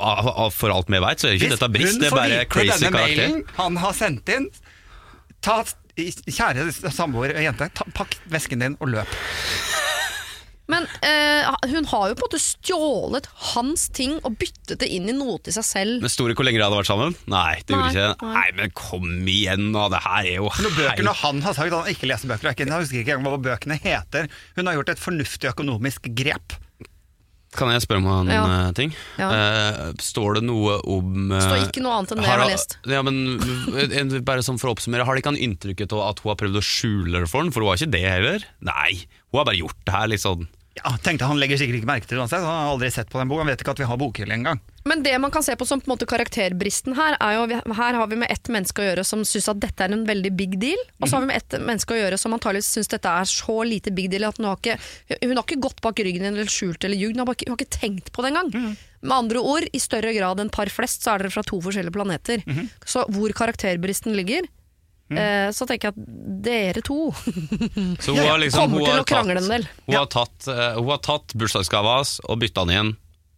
av- 0.00 0.28
av- 0.34 0.52
For 0.56 0.72
alt 0.74 0.88
vi 0.92 1.00
veit, 1.04 1.20
så 1.22 1.28
er 1.30 1.38
ikke 1.38 1.50
dette 1.54 1.70
brist, 1.72 1.98
det 2.02 2.10
er 2.10 2.14
bare 2.18 2.44
crazy 2.50 2.86
karakter. 2.88 2.92
mailen 2.98 3.42
han 3.56 3.76
har 3.80 3.96
sendt 3.96 4.28
inn 4.36 4.50
ta, 5.44 5.62
Kjære 5.94 6.64
samboer 6.90 7.36
og 7.38 7.44
jente, 7.44 7.68
ta, 7.78 7.84
pakk 7.94 8.16
vesken 8.32 8.64
din 8.64 8.72
og 8.82 8.88
løp. 8.96 9.12
Men 10.72 10.86
eh, 11.04 11.44
hun 11.68 11.84
har 11.90 12.08
jo 12.08 12.14
på 12.16 12.24
en 12.24 12.28
måte 12.30 12.38
stjålet 12.40 13.26
hans 13.52 13.82
ting 13.92 14.14
og 14.24 14.38
byttet 14.40 14.78
det 14.80 14.88
inn 14.96 15.10
i 15.12 15.16
noe 15.16 15.36
til 15.44 15.52
seg 15.58 15.66
selv. 15.68 15.98
Men 16.00 16.12
store, 16.12 16.32
hvor 16.38 16.46
lenge 16.48 16.56
de 16.56 16.64
hadde 16.64 16.78
vært 16.80 16.88
sammen? 16.88 17.12
Nei, 17.28 17.58
det 17.68 17.74
gjorde 17.76 17.84
Nei, 17.84 17.92
ikke 17.92 18.06
det. 18.08 18.16
nei. 18.24 18.34
Nei, 18.38 18.48
men 18.62 18.72
kom 18.80 19.10
igjen 19.28 19.66
nå, 19.74 19.84
det 19.92 20.00
her 20.06 20.24
er 20.24 20.38
jo 20.38 20.48
Når 20.64 20.76
bøkene 20.80 21.16
han 21.20 21.42
har 21.44 21.58
sagt 21.58 21.68
at 21.68 21.78
han 21.84 21.92
ikke 21.92 22.08
leser 22.08 22.32
bøker, 22.32 22.48
og 22.48 22.56
ikke, 22.56 22.68
jeg 22.72 22.80
husker 22.86 23.02
ikke 23.04 23.18
engang 23.18 23.36
hva 23.36 23.42
bøkene 23.50 23.80
heter. 23.84 24.30
Hun 24.56 24.70
har 24.72 24.78
gjort 24.80 24.94
et 24.96 25.04
fornuftig 25.04 25.52
økonomisk 25.52 26.08
grep. 26.16 26.56
Kan 27.54 27.70
jeg 27.70 27.84
spørre 27.84 28.00
om 28.02 28.08
en 28.24 28.32
Ja. 28.34 28.40
eh, 28.66 28.72
ting? 28.74 28.90
Ja. 29.20 29.28
Eh, 29.30 29.92
står 30.02 30.40
det 30.40 30.42
noe 30.48 30.80
om 30.90 31.30
eh, 31.30 31.38
Står 31.44 31.60
ikke 31.68 31.84
noe 31.84 32.00
annet 32.00 32.10
enn 32.10 32.18
det 32.18 32.26
jeg 32.26 32.40
har 32.40 32.48
lest. 32.50 32.78
Ja, 32.90 33.02
men 33.06 33.20
en- 33.94 34.24
Bare 34.26 34.42
sånn 34.42 34.58
for 34.58 34.72
å 34.72 34.74
oppsummere, 34.74 35.04
Har 35.06 35.14
de 35.14 35.22
ikke 35.22 35.30
han 35.30 35.38
inntrykket 35.38 35.92
av 35.94 36.02
at 36.08 36.18
hun 36.24 36.32
har 36.32 36.40
prøvd 36.40 36.58
å 36.58 36.64
skjule 36.66 37.20
det 37.20 37.28
for 37.30 37.44
ham? 37.44 37.52
For 37.54 37.60
hun 37.62 37.68
har 37.70 37.78
ikke 37.78 37.92
det 37.94 38.02
heller. 38.10 38.44
Nei, 38.60 39.04
hun 39.34 39.42
har 39.42 39.48
bare 39.50 39.58
gjort 39.58 39.80
det 39.82 39.96
her 39.96 40.12
litt 40.14 40.22
sånn. 40.22 40.46
Ja, 40.74 40.90
tenkte 40.98 41.28
Han 41.28 41.38
legger 41.38 41.58
sikkert 41.58 41.78
ikke 41.78 41.86
merke 41.86 42.08
til 42.08 42.18
det 42.18 42.24
uansett. 42.24 42.42
Han 42.42 42.50
har 42.50 42.72
aldri 42.72 42.88
sett 42.90 43.10
på 43.10 43.20
den 43.20 43.30
boka. 43.30 43.44
Han 43.44 43.50
vet 43.52 43.62
ikke 43.62 43.74
at 43.76 43.80
vi 43.82 43.86
har 43.86 43.98
bokhylle 43.98 44.34
engang. 44.34 44.60
Men 44.84 45.04
det 45.04 45.14
man 45.22 45.30
kan 45.34 45.44
se 45.46 45.54
på 45.56 45.66
som 45.66 45.80
på 45.80 45.86
en 45.86 45.92
måte 45.94 46.06
karakterbristen 46.10 46.96
her, 46.98 47.14
er 47.22 47.36
jo 47.38 47.74
her 47.78 47.98
har 47.98 48.08
vi 48.10 48.18
med 48.20 48.30
ett 48.30 48.50
menneske 48.52 48.82
å 48.82 48.88
gjøre 48.88 49.04
som 49.06 49.22
syns 49.26 49.46
at 49.52 49.60
dette 49.62 49.86
er 49.86 49.94
en 49.94 50.02
veldig 50.06 50.32
big 50.36 50.58
deal, 50.60 50.82
og 50.98 51.08
så 51.08 51.16
har 51.16 51.24
vi 51.24 51.30
med 51.30 51.38
ett 51.38 51.56
menneske 51.62 51.94
å 51.94 52.00
gjøre 52.00 52.18
som 52.20 52.34
antageligvis 52.36 52.68
syns 52.76 52.90
dette 52.92 53.08
er 53.22 53.30
så 53.30 53.56
lite 53.64 53.94
big 53.96 54.10
deal 54.12 54.26
at 54.28 54.40
hun 54.42 54.50
har 54.50 54.58
ikke, 54.60 54.76
hun 55.22 55.32
har 55.38 55.46
ikke 55.46 55.62
gått 55.64 55.80
bak 55.86 56.02
ryggen 56.04 56.26
din 56.26 56.34
eller 56.34 56.52
skjult 56.52 56.84
eller 56.84 57.00
ljugd, 57.00 57.16
hun 57.16 57.24
har, 57.24 57.32
ikke, 57.38 57.48
hun 57.48 57.56
har 57.56 57.62
ikke 57.62 57.78
tenkt 57.78 58.12
på 58.12 58.26
det 58.26 58.34
engang. 58.34 58.76
Med 59.00 59.16
andre 59.16 59.40
ord, 59.40 59.70
i 59.72 59.80
større 59.80 60.12
grad 60.18 60.42
enn 60.42 60.52
par 60.52 60.68
flest, 60.74 61.06
så 61.06 61.14
er 61.14 61.24
dere 61.24 61.32
fra 61.32 61.46
to 61.48 61.62
forskjellige 61.64 61.96
planeter. 61.96 62.44
Så 62.84 63.06
hvor 63.14 63.32
karakterbristen 63.40 64.12
ligger, 64.18 64.50
eh, 65.10 65.50
så 65.52 65.66
tenker 65.68 65.90
jeg 65.90 65.94
at 65.94 66.42
dere 66.44 66.82
to 66.84 67.12
Så 68.04 68.14
hun 68.16 68.24
har 68.24 68.38
liksom 68.40 68.70
kommer 68.70 68.80
hun 68.80 68.84
til 68.86 68.92
har 68.94 69.04
å 69.04 69.08
krangle 69.08 69.40
en 69.42 69.48
del. 69.52 69.66
Hun 69.86 69.96
har 69.98 70.10
tatt, 70.12 70.48
eh, 70.48 70.76
hun 70.80 70.90
har 70.94 71.02
tatt 71.04 71.34
bursdagsgava 71.36 71.98
hans 72.00 72.18
og 72.24 72.40
bytta 72.42 72.64
den 72.64 72.74
igjen 72.76 72.92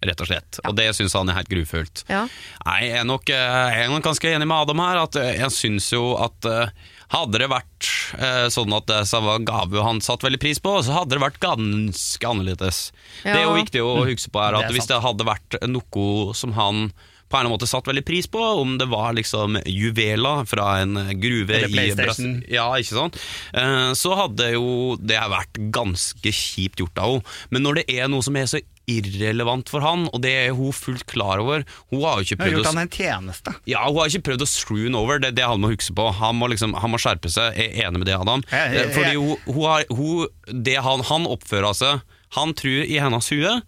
rett 0.07 0.21
og 0.21 0.29
slett. 0.29 0.59
Og 0.69 0.75
det 0.77 0.91
syns 0.95 1.15
han 1.17 1.31
er 1.33 1.39
helt 1.39 1.49
grufullt. 1.51 2.05
Ja. 2.13 2.27
Nei, 2.67 2.77
jeg 2.85 2.99
er, 3.01 3.07
nok, 3.09 3.31
eh, 3.33 3.55
jeg 3.73 3.87
er 3.87 3.89
nok 3.91 4.05
ganske 4.05 4.29
enig 4.29 4.47
med 4.47 4.57
Adam 4.67 4.83
her. 4.85 5.01
At 5.07 5.17
eh, 5.19 5.33
jeg 5.41 5.55
syns 5.57 5.89
jo 5.91 6.13
at 6.21 6.47
eh, 6.47 6.69
hadde 7.15 7.41
det 7.41 7.49
vært 7.51 7.89
eh, 8.21 8.45
sånn 8.53 8.75
at 8.77 8.87
det 8.91 9.01
var 9.25 9.43
gave 9.49 9.83
han 9.83 10.03
satte 10.05 10.29
veldig 10.29 10.41
pris 10.43 10.61
på, 10.63 10.77
så 10.87 10.99
hadde 11.01 11.17
det 11.17 11.23
vært 11.25 11.41
ganske 11.43 12.29
annerledes. 12.29 12.91
Det 13.25 13.35
er 13.35 13.45
jo 13.47 13.55
Ja. 13.57 13.59
viktig 13.63 13.83
å 13.83 13.97
huske 14.07 14.31
på 14.35 14.45
her 14.45 14.55
Det 14.55 14.63
at 14.63 14.71
er 14.71 14.77
hvis 14.77 14.91
det 14.93 15.03
hadde 15.03 15.27
vært 15.33 15.59
noe 15.71 16.35
som 16.39 16.55
han 16.61 16.91
på 17.29 17.35
en 17.37 17.41
eller 17.41 17.49
annen 17.49 17.57
måte 17.59 17.67
satt 17.71 17.89
veldig 17.91 18.05
pris 18.07 18.27
på, 18.31 18.39
om 18.63 18.77
det 18.79 18.87
var 18.89 19.13
liksom 19.19 19.57
juveler 19.67 20.45
fra 20.47 20.79
en 20.83 20.95
gruve 21.19 21.59
i 21.65 21.73
PlayStation. 21.73 22.37
Brasil 22.41 22.55
Ja, 22.55 22.69
ikke 22.79 22.95
sant? 23.01 23.17
Eh, 23.53 23.93
Så 23.99 24.15
hadde 24.17 24.53
jo 24.55 24.97
det 25.01 25.19
vært 25.19 25.59
ganske 25.75 26.31
kjipt 26.33 26.79
gjort 26.79 26.99
av 27.03 27.11
henne. 27.17 27.37
Men 27.51 27.63
når 27.67 27.75
det 27.83 27.87
er 27.99 28.09
noe 28.09 28.23
som 28.23 28.37
er 28.37 28.47
så 28.47 28.61
irrelevant 28.87 29.67
for 29.69 29.83
han, 29.83 30.05
og 30.15 30.21
det 30.23 30.31
er 30.45 30.53
hun 30.55 30.71
fullt 30.71 31.03
klar 31.11 31.41
over 31.43 31.65
Hun 31.91 32.05
har 32.05 32.21
jo 32.21 32.27
ikke 32.29 32.37
prøvd 32.45 32.55
gjort 32.55 32.69
å 32.69 32.73
han 32.77 32.83
en 32.85 32.93
tjeneste. 32.95 33.55
ja, 33.67 33.81
Hun 33.89 33.97
har 33.99 34.13
ikke 34.13 34.27
prøvd 34.31 34.45
å 34.47 34.47
screw 34.51 34.85
han 34.87 34.95
over, 34.95 35.19
det 35.19 35.33
er 35.33 35.39
det 35.41 35.49
han 35.51 35.61
må 35.61 35.73
huske 35.75 35.95
på. 35.99 36.07
Han 36.21 36.39
må, 36.39 36.47
liksom, 36.53 36.75
han 36.79 36.93
må 36.95 37.01
skjerpe 37.03 37.27
seg. 37.33 37.57
Jeg 37.59 37.73
er 37.75 37.89
enig 37.89 37.99
med 38.05 38.07
det, 38.07 38.15
Adam. 38.15 38.45
Jeg- 38.51 38.73
jeg- 38.77 38.87
Eh, 38.87 38.95
Fordi 38.95 39.15
hun, 39.19 39.37
hun 39.55 39.65
har, 39.67 39.85
hun, 39.91 40.63
det 40.63 40.77
han, 40.87 41.01
han 41.11 41.27
oppfører 41.27 41.75
seg 41.75 42.03
Han 42.37 42.53
tror 42.55 42.83
i 42.87 42.99
hennes 42.99 43.29
hue 43.31 43.63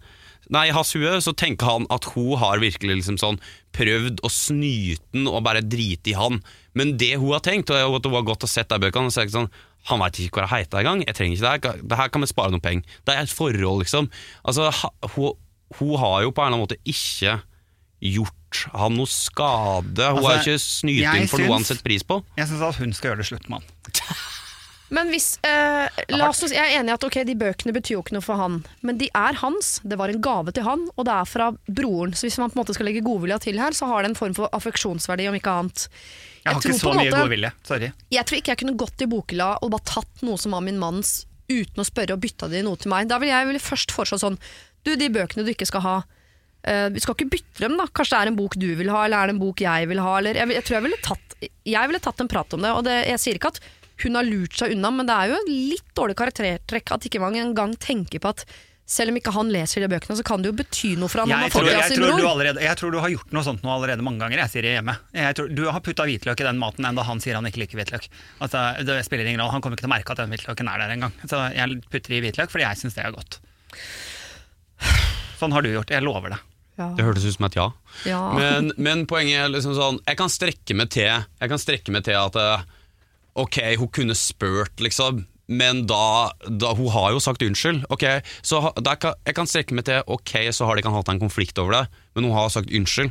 Nei, 0.49 0.67
i 0.69 0.73
hans 0.73 0.95
hue 0.97 1.11
så 1.21 1.33
tenker 1.37 1.67
han 1.69 1.85
at 1.93 2.07
hun 2.15 2.33
har 2.41 2.61
virkelig 2.61 3.01
liksom 3.01 3.19
sånn 3.21 3.37
prøvd 3.77 4.23
å 4.25 4.31
snyte 4.33 5.05
han 5.13 5.27
og 5.29 5.43
bare 5.45 5.61
drite 5.61 6.13
i 6.13 6.17
han. 6.17 6.39
Men 6.77 6.95
det 7.01 7.15
hun 7.19 7.33
har 7.35 7.43
tenkt, 7.45 7.69
og 7.73 7.99
at 7.99 8.07
hun 8.07 8.15
har 8.17 8.25
gått 8.31 8.45
og 8.47 8.49
sett 8.51 8.71
de 8.71 8.79
bøkene, 8.81 9.13
så 9.13 9.21
er 9.21 9.29
det 9.29 9.35
sånn 9.37 9.51
han 9.89 10.01
veit 10.01 10.17
ikke 10.19 10.41
hva 10.41 10.47
det 10.47 10.55
heter 10.65 10.81
engang. 10.81 11.03
Jeg 11.05 11.15
trenger 11.15 11.37
ikke 11.37 11.45
det 11.45 11.69
her. 11.71 11.83
Det 11.91 11.99
her 12.01 12.09
kan 12.13 12.25
vi 12.25 12.27
spare 12.29 12.51
noen 12.53 12.63
penger. 12.65 12.97
Det 13.07 13.13
er 13.15 13.21
et 13.23 13.31
forhold, 13.31 13.83
liksom. 13.85 14.09
Altså, 14.43 14.67
hun, 15.15 15.37
hun 15.79 15.93
har 16.01 16.25
jo 16.25 16.33
på 16.35 16.43
en 16.43 16.49
eller 16.49 16.57
annen 16.57 16.65
måte 16.65 16.79
ikke 16.83 17.37
gjort 18.09 18.35
han 18.73 18.97
noe 18.97 19.09
skade. 19.11 20.03
Hun 20.09 20.19
Altså, 20.19 20.27
har 20.33 20.43
ikke 20.43 20.65
snytt 20.65 21.05
inn 21.05 21.29
for 21.31 21.43
noe 21.43 21.55
han 21.59 21.67
setter 21.67 21.85
pris 21.85 22.05
på. 22.07 22.19
Jeg 22.39 22.49
syns 22.51 22.65
at 22.65 22.81
hun 22.81 22.93
skal 22.97 23.11
gjøre 23.11 23.21
det 23.23 23.29
slutt 23.29 23.49
med 23.51 23.61
han. 23.61 23.71
Men 24.95 25.11
hvis 25.13 25.35
eh, 25.45 26.01
la 26.15 26.29
oss, 26.31 26.41
Jeg 26.49 26.59
er 26.59 26.79
enig 26.79 26.91
i 26.91 26.95
at 26.95 27.05
okay, 27.05 27.25
de 27.27 27.35
bøkene 27.37 27.73
betyr 27.75 27.95
jo 27.97 28.01
ikke 28.03 28.15
noe 28.17 28.25
for 28.25 28.41
han, 28.41 28.59
men 28.85 28.97
de 29.01 29.09
er 29.15 29.37
hans. 29.41 29.77
Det 29.85 29.99
var 29.99 30.09
en 30.09 30.21
gave 30.23 30.53
til 30.55 30.65
han, 30.65 30.87
og 30.95 31.07
det 31.07 31.15
er 31.15 31.29
fra 31.29 31.51
broren. 31.67 32.15
Så 32.17 32.27
hvis 32.27 32.39
man 32.41 32.49
på 32.49 32.57
en 32.57 32.63
måte 32.63 32.77
skal 32.77 32.89
legge 32.89 33.05
godvilja 33.05 33.39
til 33.45 33.61
her, 33.61 33.77
så 33.77 33.89
har 33.91 34.03
det 34.03 34.13
en 34.13 34.19
form 34.19 34.35
for 34.37 34.51
affeksjonsverdi, 34.57 35.29
om 35.29 35.37
ikke 35.37 35.55
annet. 35.61 35.87
Jeg 36.43 36.53
har 36.55 36.61
ikke 36.63 36.81
så 36.81 36.93
mye 36.97 37.13
godvilje. 37.13 37.53
Sorry. 37.67 37.91
Jeg 38.15 38.25
tror 38.25 38.41
ikke 38.41 38.55
jeg 38.55 38.61
kunne 38.63 38.77
gått 38.79 39.05
i 39.05 39.09
bokhylla 39.11 39.49
og 39.59 39.73
bare 39.75 39.89
tatt 39.93 40.23
noe 40.25 40.41
som 40.41 40.55
var 40.57 40.65
min 40.65 40.79
manns, 40.81 41.19
uten 41.49 41.81
å 41.81 41.87
spørre 41.87 42.15
og 42.15 42.23
bytta 42.23 42.49
det 42.49 42.61
i 42.61 42.65
noe 42.65 42.77
til 42.79 42.93
meg. 42.93 43.09
Da 43.09 43.17
ville 43.21 43.33
jeg 43.33 43.49
ville 43.49 43.61
først 43.63 43.93
foreslå 43.93 44.21
sånn 44.21 44.41
Du, 44.87 44.93
de 44.95 45.09
bøkene 45.11 45.43
du 45.43 45.53
ikke 45.53 45.69
skal 45.69 45.85
ha, 45.85 45.97
Uh, 46.59 46.89
vi 46.91 46.99
skal 46.99 47.15
ikke 47.15 47.29
bytte 47.31 47.63
dem, 47.63 47.77
da. 47.79 47.85
Kanskje 47.87 48.17
det 48.17 48.19
er 48.19 48.29
en 48.33 48.35
bok 48.35 48.55
du 48.59 48.67
vil 48.75 48.89
ha, 48.91 49.05
eller 49.05 49.21
er 49.21 49.29
det 49.29 49.35
en 49.37 49.39
bok 49.39 49.61
jeg 49.63 49.87
vil 49.87 50.01
ha, 50.03 50.15
eller 50.19 50.35
Jeg, 50.35 50.51
jeg 50.57 50.65
tror 50.67 50.75
jeg 50.75 50.85
ville 50.89 50.97
tatt 51.05 51.35
Jeg 51.39 51.87
ville 51.87 52.01
tatt 52.03 52.19
en 52.19 52.31
prat 52.33 52.55
om 52.57 52.65
det, 52.65 52.71
og 52.75 52.81
det, 52.83 52.95
jeg 53.07 53.21
sier 53.23 53.39
ikke 53.39 53.53
at 53.53 53.61
hun 54.05 54.17
har 54.19 54.27
lurt 54.27 54.57
seg 54.59 54.73
unna, 54.75 54.91
men 54.95 55.09
det 55.09 55.15
er 55.15 55.31
jo 55.31 55.37
en 55.39 55.53
litt 55.53 55.93
dårlig 55.97 56.17
karaktertrekk 56.19 56.95
at 56.95 57.07
ikke 57.09 57.21
man 57.23 57.37
engang 57.39 57.75
tenker 57.79 58.21
på 58.23 58.33
at 58.33 58.45
selv 58.89 59.13
om 59.13 59.19
ikke 59.19 59.31
han 59.35 59.51
leser 59.53 59.83
de 59.83 59.89
bøkene, 59.91 60.15
så 60.17 60.23
kan 60.25 60.41
det 60.41 60.49
jo 60.49 60.55
bety 60.57 60.95
noe 60.97 61.11
for 61.11 61.21
han. 61.21 61.29
Jeg 61.29 61.53
tror, 61.53 61.67
jeg, 61.69 61.93
tror 61.93 62.15
du 62.17 62.25
allerede, 62.25 62.63
jeg 62.65 62.79
tror 62.79 62.93
du 62.95 62.97
har 63.03 63.11
gjort 63.13 63.35
noe 63.37 63.45
sånt 63.45 63.61
nå 63.61 63.69
allerede 63.69 64.05
mange 64.05 64.23
ganger. 64.23 64.41
Jeg 64.41 64.53
sier 64.55 64.65
det 64.65 64.71
hjemme. 64.79 64.95
Jeg 65.13 65.37
tror, 65.37 65.51
du 65.53 65.61
har 65.69 65.83
putta 65.85 66.07
hvitløk 66.09 66.41
i 66.41 66.47
den 66.47 66.61
maten 66.61 66.89
enda 66.89 67.05
han 67.05 67.21
sier 67.21 67.37
han 67.37 67.45
ikke 67.45 67.61
liker 67.61 67.77
hvitløk. 67.77 68.07
Altså, 68.41 68.63
det 68.87 68.97
spiller 69.05 69.29
ingen 69.29 69.43
rolle, 69.43 69.53
Han 69.53 69.61
kommer 69.65 69.77
ikke 69.77 69.85
til 69.85 69.91
å 69.91 69.93
merke 69.93 70.15
at 70.15 70.23
den 70.23 70.33
hvitløken 70.33 70.71
er 70.73 70.81
der 70.81 70.95
engang. 70.95 71.13
Så 71.29 71.43
jeg 71.53 71.77
putter 71.93 72.17
i 72.17 72.23
hvitløk 72.25 72.55
fordi 72.55 72.65
jeg 72.65 72.81
syns 72.81 72.97
det 72.97 73.05
er 73.05 73.13
godt. 73.13 73.37
Sånn 75.37 75.53
har 75.53 75.61
du 75.61 75.69
gjort. 75.69 75.93
Jeg 75.93 76.05
lover 76.07 76.33
det. 76.33 76.41
Ja. 76.79 76.89
Det 76.97 77.05
hørtes 77.05 77.29
ut 77.29 77.35
som 77.37 77.45
et 77.45 77.59
ja. 77.59 77.69
Ja. 78.09 78.23
Men, 78.39 78.73
men 78.79 79.05
poenget 79.09 79.43
er 79.43 79.49
liksom 79.51 79.73
sånn 79.75 79.97
Jeg 80.07 80.15
kan 80.15 80.29
strekke 80.31 80.77
meg 80.79 80.87
til 80.93 81.09
Jeg 81.09 81.51
kan 81.51 81.59
strekke 81.59 81.91
meg 81.91 82.05
til 82.07 82.15
at 82.15 82.37
eh, 82.39 82.61
Ok, 83.39 83.59
hun 83.79 83.91
kunne 83.95 84.17
spurt, 84.17 84.75
liksom. 84.83 85.23
Men 85.49 85.87
da, 85.89 86.29
da 86.45 86.75
Hun 86.77 86.91
har 86.93 87.15
jo 87.15 87.21
sagt 87.23 87.41
unnskyld. 87.41 87.87
Ok, 87.89 88.05
så 88.45 88.61
kan, 89.01 89.15
Jeg 89.25 89.35
kan 89.39 89.49
strekke 89.49 89.73
meg 89.73 89.87
til 89.87 90.03
Ok, 90.05 90.35
så 90.53 90.67
har 90.67 90.77
de 90.77 90.83
ikke 90.83 90.93
hatt 90.93 91.09
en 91.09 91.23
konflikt 91.23 91.57
over 91.61 91.73
det, 91.73 92.03
men 92.13 92.29
hun 92.29 92.37
har 92.37 92.51
sagt 92.53 92.69
unnskyld. 92.69 93.09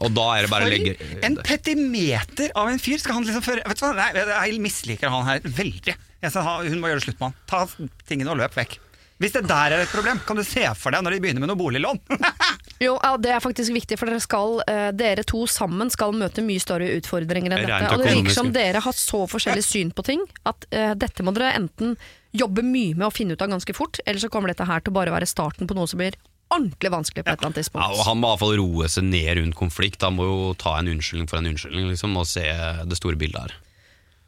Og 0.00 0.12
da 0.14 0.26
er 0.36 0.46
det 0.46 0.50
bare 0.52 0.68
å 0.68 0.70
legge 0.70 0.92
En 1.26 1.34
petimeter 1.42 2.52
av 2.56 2.70
en 2.70 2.78
fyr 2.80 3.00
skal 3.02 3.18
han 3.18 3.26
liksom 3.26 3.42
føre 3.42 3.64
Vet 3.66 3.80
du 3.80 3.82
hva, 3.82 3.90
Nei, 3.98 4.22
Jeg 4.22 4.60
misliker 4.62 5.10
han 5.12 5.26
her 5.26 5.42
veldig. 5.42 5.96
Jeg 6.22 6.32
sa, 6.32 6.44
hun 6.62 6.78
må 6.78 6.92
gjøre 6.92 7.02
det 7.02 7.08
slutt 7.08 7.18
med 7.18 7.32
han. 7.32 7.36
Ta 7.50 7.64
tingene 8.08 8.32
og 8.32 8.38
løp 8.38 8.54
vekk. 8.54 8.78
Hvis 9.20 9.34
det 9.36 9.42
der 9.50 9.74
er 9.76 9.82
et 9.84 9.92
problem, 9.92 10.20
kan 10.24 10.38
du 10.38 10.44
se 10.46 10.62
for 10.80 10.94
deg 10.94 11.04
når 11.04 11.16
de 11.16 11.20
begynner 11.20 11.44
med 11.44 11.52
noe 11.52 11.60
boliglån? 11.60 12.00
Jo, 12.80 12.94
ja, 12.96 13.10
Det 13.20 13.28
er 13.28 13.42
faktisk 13.44 13.74
viktig, 13.76 13.98
for 14.00 14.08
dere, 14.08 14.22
skal, 14.24 14.54
eh, 14.64 14.86
dere 14.96 15.20
to 15.28 15.42
sammen 15.44 15.90
skal 15.92 16.14
møte 16.16 16.40
mye 16.40 16.62
større 16.62 16.86
utfordringer 16.96 17.52
enn 17.52 17.66
dette. 17.66 17.90
Og 17.92 18.00
det 18.00 18.14
virker 18.14 18.32
som 18.32 18.48
dere 18.54 18.80
har 18.80 18.96
så 18.96 19.26
forskjellig 19.28 19.64
syn 19.66 19.90
på 19.92 20.04
ting 20.06 20.22
at 20.48 20.64
uh, 20.72 20.94
dette 20.96 21.20
må 21.26 21.34
dere 21.36 21.52
enten 21.58 21.92
jobbe 22.32 22.64
mye 22.64 22.96
med 22.96 23.10
å 23.10 23.12
finne 23.12 23.36
ut 23.36 23.44
av 23.44 23.52
ganske 23.52 23.76
fort, 23.76 24.00
eller 24.06 24.22
så 24.22 24.30
kommer 24.32 24.54
dette 24.54 24.64
her 24.64 24.80
til 24.80 24.94
å 24.94 24.96
bare 24.96 25.12
være 25.12 25.28
starten 25.28 25.68
på 25.68 25.76
noe 25.76 25.90
som 25.90 26.00
blir 26.00 26.16
ordentlig 26.50 26.94
vanskelig 26.94 27.26
på 27.26 27.28
et 27.28 27.36
eller 27.36 27.50
annet 27.50 27.60
tidspunkt. 27.60 27.84
ja, 27.84 28.00
og 28.00 28.06
Han 28.08 28.22
må 28.22 28.30
i 28.30 28.32
hvert 28.32 28.44
fall 28.46 28.56
roe 28.62 28.88
seg 28.96 29.10
ned 29.12 29.30
rundt 29.42 29.58
konflikt. 29.60 30.06
Han 30.06 30.16
må 30.16 30.30
jo 30.30 30.38
ta 30.56 30.78
en 30.78 30.88
unnskyldning 30.94 31.28
for 31.28 31.42
en 31.42 31.52
unnskyldning 31.52 31.92
liksom, 31.92 32.16
og 32.16 32.24
se 32.32 32.46
det 32.88 32.96
store 32.98 33.20
bildet 33.20 33.44
her. 33.44 33.58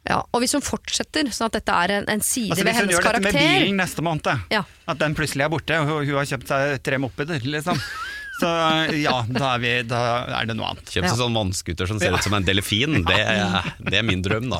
Ja, 0.09 0.17
og 0.35 0.41
hvis 0.43 0.51
hun 0.57 0.61
fortsetter, 0.65 1.29
sånn 1.31 1.47
at 1.47 1.59
dette 1.61 1.71
er 1.85 1.93
en, 2.01 2.09
en 2.11 2.19
side 2.25 2.51
Altså, 2.51 2.65
ved 2.67 2.73
hvis 2.75 2.81
hun 2.81 2.89
gjør 2.97 3.05
dette 3.07 3.21
med 3.23 3.37
bilen 3.39 3.77
neste 3.79 4.03
måned, 4.03 4.41
Ja. 4.51 4.65
at 4.91 4.99
den 4.99 5.15
plutselig 5.15 5.45
er 5.45 5.53
borte, 5.53 5.77
og 5.79 5.87
hun, 6.03 6.09
har 6.17 6.25
kjøpt 6.27 6.49
seg 6.51 6.81
tre 6.83 6.99
mopeder, 6.99 7.39
liksom. 7.47 7.79
Så 8.33 8.49
ja, 8.97 9.11
da 9.29 9.51
er, 9.53 9.59
vi, 9.61 9.71
da 9.85 9.97
er 10.41 10.47
det 10.49 10.55
noe 10.57 10.71
annet. 10.73 10.87
Kjøp 10.89 11.03
seg 11.05 11.11
Ja. 11.13 11.17
sånn 11.19 11.35
vannskuter 11.37 11.85
som 11.87 11.99
ser 12.01 12.15
ut 12.17 12.23
som 12.25 12.33
en 12.33 12.43
delfin. 12.43 13.03
Det, 13.05 13.15
er- 13.21 13.67
det 13.77 13.99
er 13.99 14.03
min 14.03 14.23
drøm, 14.25 14.47
da. 14.49 14.57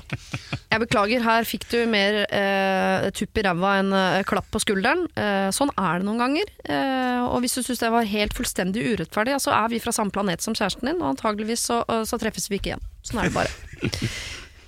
Jeg 0.71 0.83
beklager, 0.85 1.23
her 1.25 1.43
fikk 1.49 1.65
du 1.71 1.79
mer 1.89 2.19
eh, 2.29 3.07
tupp 3.17 3.41
i 3.41 3.43
ræva 3.47 3.71
enn 3.81 3.89
eh, 3.97 4.19
klapp 4.29 4.45
på 4.53 4.61
skulderen. 4.61 5.01
Eh, 5.17 5.49
sånn 5.57 5.73
er 5.73 5.99
det 5.99 6.05
noen 6.07 6.21
ganger. 6.21 6.53
Eh, 6.69 7.25
og 7.25 7.41
hvis 7.43 7.57
du 7.57 7.63
syns 7.65 7.81
det 7.81 7.89
var 7.97 8.05
helt 8.13 8.37
fullstendig 8.37 8.85
urettferdig, 8.93 9.33
ja, 9.35 9.41
så 9.41 9.51
er 9.57 9.67
vi 9.73 9.81
fra 9.83 9.91
samme 9.97 10.13
planet 10.13 10.45
som 10.45 10.53
kjæresten 10.55 10.87
din, 10.93 11.01
og 11.01 11.15
antageligvis 11.17 11.65
så, 11.73 11.81
eh, 11.89 12.05
så 12.07 12.21
treffes 12.21 12.47
vi 12.53 12.61
ikke 12.61 12.75
igjen. 12.75 12.85
Sånn 13.09 13.23
er 13.25 13.31
det 13.33 13.35
bare. 13.41 14.13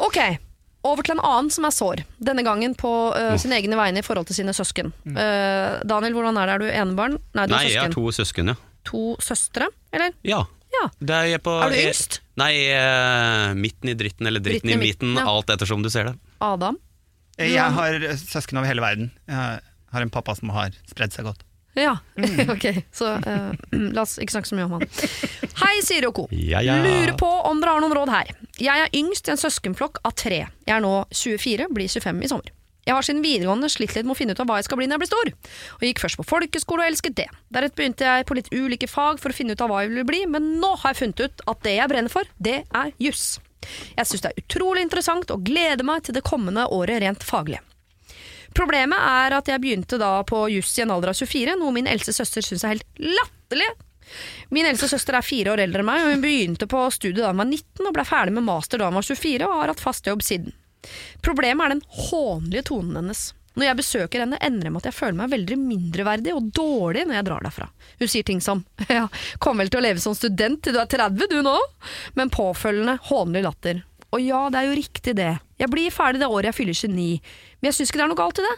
Ok, 0.02 0.18
over 0.86 1.06
til 1.06 1.16
en 1.16 1.24
annen 1.26 1.52
som 1.54 1.66
er 1.68 1.74
sår. 1.74 2.04
Denne 2.22 2.44
gangen 2.46 2.76
på 2.78 2.92
uh, 3.16 3.36
sine 3.42 3.58
egne 3.60 3.78
vegne 3.80 4.02
i 4.02 4.06
forhold 4.06 4.28
til 4.30 4.38
sine 4.38 4.54
søsken. 4.56 4.92
Uh, 5.08 5.82
Daniel, 5.88 6.14
hvordan 6.18 6.38
er 6.42 6.52
det? 6.52 6.56
Er 6.56 6.62
du 6.62 6.68
enebarn? 6.84 7.18
Nei, 7.38 7.48
du 7.50 7.56
Nei, 7.56 7.64
jeg 7.74 7.82
har 7.82 7.94
to 7.96 8.06
søsken, 8.16 8.54
ja. 8.54 8.58
To 8.86 9.04
søstre, 9.24 9.70
eller? 9.96 10.14
Ja. 10.28 10.44
Ja. 10.76 10.88
Det 11.00 11.16
er, 11.16 11.28
jeg 11.32 11.42
på, 11.46 11.54
Er 11.64 11.72
du 11.72 11.78
jeg- 11.80 11.94
yngst? 11.94 12.20
Nei, 12.38 12.52
er 12.76 13.54
midten 13.56 13.94
i 13.94 13.96
dritten, 13.96 14.28
eller 14.28 14.44
dritten, 14.44 14.68
Dritten 14.68 14.82
i 14.82 14.90
midten, 14.92 15.14
ja. 15.16 15.24
alt 15.32 15.50
ettersom 15.54 15.86
du 15.86 15.90
ser 15.94 16.12
det. 16.12 16.16
Adam? 16.44 16.78
Jeg 17.40 17.72
har 17.80 17.96
søsken 18.20 18.60
over 18.60 18.68
hele 18.68 18.84
verden. 18.84 19.10
Jeg 19.28 19.62
har 19.96 20.04
en 20.04 20.12
pappa 20.12 20.36
som 20.36 20.52
har 20.56 20.76
spredd 20.92 21.16
seg 21.16 21.28
godt. 21.30 21.45
Ja, 21.76 21.98
ok. 22.54 22.66
Så 22.96 23.10
eh, 23.20 23.52
la 23.92 24.04
oss 24.06 24.18
ikke 24.22 24.38
snakke 24.38 24.50
så 24.50 24.58
mye 24.58 24.68
om 24.70 24.78
han. 24.78 24.86
Hei, 25.62 25.76
Siri 25.84 26.08
og 26.08 26.16
co. 26.22 26.28
Ja, 26.32 26.62
ja. 26.64 26.78
Lurer 26.84 27.16
på 27.20 27.30
om 27.50 27.60
dere 27.62 27.76
har 27.76 27.84
noen 27.84 27.96
råd 27.98 28.14
her. 28.14 28.32
Jeg 28.62 28.86
er 28.86 28.94
yngst 28.96 29.28
i 29.28 29.34
en 29.36 29.42
søskenflokk 29.42 30.00
av 30.08 30.16
tre. 30.16 30.46
Jeg 30.66 30.76
er 30.78 30.84
nå 30.84 30.94
24, 31.12 31.68
blir 31.76 31.92
25 31.92 32.24
i 32.24 32.32
sommer. 32.32 32.54
Jeg 32.86 32.94
har 32.94 33.02
siden 33.06 33.24
videregående 33.26 33.68
slitt 33.74 33.96
litt 33.96 34.06
med 34.06 34.14
å 34.14 34.18
finne 34.20 34.36
ut 34.38 34.42
av 34.44 34.46
hva 34.46 34.60
jeg 34.60 34.68
skal 34.68 34.78
bli 34.78 34.86
når 34.86 35.00
jeg 35.00 35.04
blir 35.04 35.10
stor. 35.10 35.32
Og 35.80 35.86
gikk 35.88 36.02
først 36.04 36.20
på 36.20 36.26
folkeskole 36.30 36.86
og 36.86 36.92
elsket 36.92 37.16
det. 37.18 37.26
Deretter 37.50 37.80
begynte 37.80 38.06
jeg 38.06 38.28
på 38.30 38.38
litt 38.38 38.52
ulike 38.54 38.90
fag 38.90 39.18
for 39.24 39.34
å 39.34 39.38
finne 39.38 39.58
ut 39.58 39.64
av 39.66 39.72
hva 39.74 39.82
jeg 39.82 39.92
ville 39.92 40.06
bli, 40.06 40.22
men 40.30 40.52
nå 40.62 40.76
har 40.84 40.94
jeg 40.94 41.02
funnet 41.02 41.24
ut 41.26 41.46
at 41.50 41.64
det 41.66 41.80
jeg 41.80 41.92
brenner 41.92 42.14
for, 42.14 42.30
det 42.38 42.60
er 42.70 42.92
juss. 43.02 43.40
Jeg 43.98 44.06
syns 44.06 44.22
det 44.22 44.32
er 44.32 44.44
utrolig 44.44 44.86
interessant 44.86 45.34
og 45.34 45.42
gleder 45.48 45.88
meg 45.88 46.06
til 46.06 46.14
det 46.14 46.22
kommende 46.28 46.68
året 46.70 47.02
rent 47.02 47.26
faglig. 47.26 47.58
Problemet 48.56 49.08
er 49.12 49.36
at 49.36 49.50
jeg 49.52 49.62
begynte 49.64 50.00
da 50.00 50.18
på 50.28 50.46
juss 50.54 50.78
i 50.80 50.86
en 50.86 50.94
alder 50.96 51.12
av 51.12 51.20
24, 51.20 51.58
noe 51.60 51.76
min 51.76 51.90
eldste 51.92 52.16
søster 52.16 52.46
syns 52.46 52.64
er 52.64 52.78
helt 52.78 53.02
latterlig. 53.04 53.68
Min 54.54 54.68
eldste 54.70 54.88
søster 54.88 55.18
er 55.18 55.26
fire 55.26 55.56
år 55.56 55.64
eldre 55.66 55.82
enn 55.82 55.90
meg, 55.90 56.04
og 56.04 56.14
hun 56.14 56.24
begynte 56.24 56.68
på 56.70 56.84
studiet 56.94 57.24
da 57.24 57.32
hun 57.34 57.42
var 57.42 57.50
19 57.50 57.90
og 57.90 57.96
ble 57.96 58.06
ferdig 58.08 58.36
med 58.38 58.46
master 58.48 58.80
da 58.80 58.92
hun 58.92 59.00
var 59.00 59.08
24 59.08 59.50
og 59.50 59.58
har 59.62 59.74
hatt 59.74 59.84
fast 59.84 60.08
jobb 60.08 60.24
siden. 60.24 60.54
Problemet 61.26 61.66
er 61.66 61.76
den 61.76 61.84
hånlige 62.10 62.68
tonen 62.70 63.02
hennes. 63.02 63.32
Når 63.56 63.70
jeg 63.70 63.80
besøker 63.80 64.22
henne, 64.22 64.40
ender 64.44 64.68
det 64.68 64.72
med 64.74 64.84
at 64.84 64.90
jeg 64.90 64.98
føler 64.98 65.18
meg 65.18 65.32
veldig 65.32 65.58
mindreverdig 65.62 66.34
og 66.36 66.50
dårlig 66.56 67.06
når 67.08 67.18
jeg 67.18 67.28
drar 67.30 67.46
derfra. 67.46 67.68
Hun 68.02 68.12
sier 68.12 68.28
ting 68.28 68.42
som 68.44 68.66
ja, 68.92 69.08
kom 69.44 69.64
vel 69.64 69.72
til 69.72 69.80
å 69.80 69.86
leve 69.88 70.04
som 70.04 70.16
student 70.18 70.62
til 70.64 70.76
du 70.76 70.82
er 70.84 70.92
30 70.92 71.32
du 71.32 71.40
nå, 71.46 71.56
men 72.20 72.34
påfølgende 72.34 73.00
hånlig 73.10 73.46
latter. 73.48 73.84
Og 74.16 74.24
ja, 74.24 74.46
det 74.52 74.62
er 74.62 74.70
jo 74.70 74.78
riktig 74.80 75.16
det. 75.18 75.34
Jeg 75.60 75.72
blir 75.72 75.92
ferdig 75.92 76.22
det 76.22 76.30
året 76.32 76.52
jeg 76.52 76.60
fyller 76.62 76.78
29, 76.78 77.36
men 77.60 77.70
jeg 77.70 77.78
syns 77.78 77.92
ikke 77.92 78.00
det 78.00 78.06
er 78.06 78.14
noe 78.14 78.22
galt 78.22 78.40
i 78.40 78.46
det. 78.46 78.56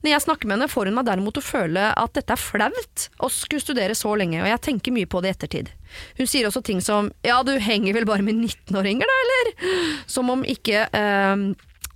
Når 0.00 0.10
jeg 0.14 0.24
snakker 0.24 0.48
med 0.48 0.56
henne, 0.56 0.70
får 0.70 0.88
hun 0.88 0.96
meg 0.96 1.06
derimot 1.08 1.38
å 1.40 1.44
føle 1.44 1.88
at 2.00 2.14
dette 2.16 2.32
er 2.32 2.40
flaut 2.40 3.06
å 3.20 3.28
skulle 3.32 3.60
studere 3.60 3.96
så 3.98 4.14
lenge, 4.16 4.40
og 4.40 4.48
jeg 4.48 4.62
tenker 4.64 4.94
mye 4.94 5.08
på 5.10 5.20
det 5.20 5.32
i 5.32 5.34
ettertid. 5.34 5.70
Hun 6.16 6.30
sier 6.30 6.48
også 6.48 6.64
ting 6.64 6.80
som 6.80 7.10
'ja, 7.26 7.42
du 7.42 7.52
henger 7.58 7.92
vel 7.92 8.08
bare 8.08 8.24
med 8.24 8.34
19-åringer, 8.40 9.04
da, 9.04 9.16
eller?' 9.24 10.08
Som 10.08 10.30
om 10.30 10.44
ikke 10.44 10.88
eh, 10.88 11.36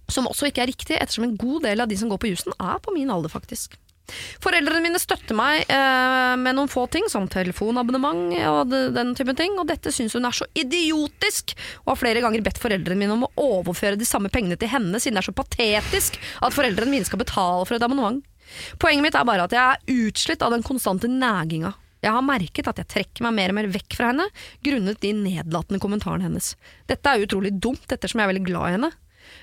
Som 0.09 0.25
også 0.27 0.49
ikke 0.49 0.63
er 0.63 0.73
riktig, 0.73 0.97
ettersom 0.97 1.25
en 1.25 1.37
god 1.37 1.63
del 1.65 1.81
av 1.81 1.89
de 1.89 1.97
som 1.97 2.09
går 2.09 2.17
på 2.17 2.31
jussen, 2.33 2.53
er 2.59 2.79
på 2.81 2.95
min 2.95 3.11
alder, 3.11 3.29
faktisk. 3.29 3.77
Foreldrene 4.43 4.83
mine 4.85 5.01
støtter 5.01 5.37
meg 5.37 5.65
eh, 5.69 6.35
med 6.41 6.57
noen 6.57 6.71
få 6.71 6.87
ting, 6.93 7.09
som 7.13 7.29
telefonabonnement 7.31 8.37
og 8.49 8.73
den 8.95 9.15
type 9.19 9.35
ting, 9.39 9.59
og 9.61 9.69
dette 9.69 9.93
syns 9.95 10.17
hun 10.17 10.29
er 10.29 10.37
så 10.37 10.49
idiotisk, 10.59 11.55
og 11.85 11.95
har 11.95 12.01
flere 12.03 12.25
ganger 12.25 12.45
bedt 12.47 12.61
foreldrene 12.63 12.99
mine 13.03 13.17
om 13.17 13.27
å 13.29 13.33
overføre 13.61 13.99
de 14.01 14.09
samme 14.09 14.33
pengene 14.33 14.59
til 14.61 14.73
henne, 14.73 15.01
siden 15.01 15.19
det 15.19 15.25
er 15.25 15.31
så 15.31 15.37
patetisk 15.37 16.19
at 16.45 16.57
foreldrene 16.57 16.93
mine 16.95 17.09
skal 17.09 17.23
betale 17.23 17.67
for 17.69 17.77
et 17.77 17.85
abonnement. 17.85 18.23
Poenget 18.81 19.05
mitt 19.05 19.19
er 19.19 19.29
bare 19.29 19.45
at 19.45 19.55
jeg 19.55 19.61
er 19.61 20.07
utslitt 20.09 20.45
av 20.45 20.55
den 20.55 20.65
konstante 20.65 21.11
næginga. 21.11 21.75
Jeg 22.05 22.15
har 22.15 22.23
merket 22.23 22.69
at 22.71 22.79
jeg 22.79 22.91
trekker 22.93 23.27
meg 23.27 23.35
mer 23.35 23.53
og 23.53 23.59
mer 23.59 23.69
vekk 23.75 23.97
fra 23.99 24.13
henne, 24.13 24.29
grunnet 24.65 25.01
de 25.03 25.13
nedlatende 25.19 25.83
kommentarene 25.83 26.29
hennes. 26.29 26.53
Dette 26.91 27.11
er 27.11 27.27
utrolig 27.27 27.57
dumt, 27.59 27.91
ettersom 27.91 28.23
jeg 28.23 28.29
er 28.29 28.33
veldig 28.33 28.47
glad 28.47 28.69
i 28.69 28.75
henne. 28.77 28.93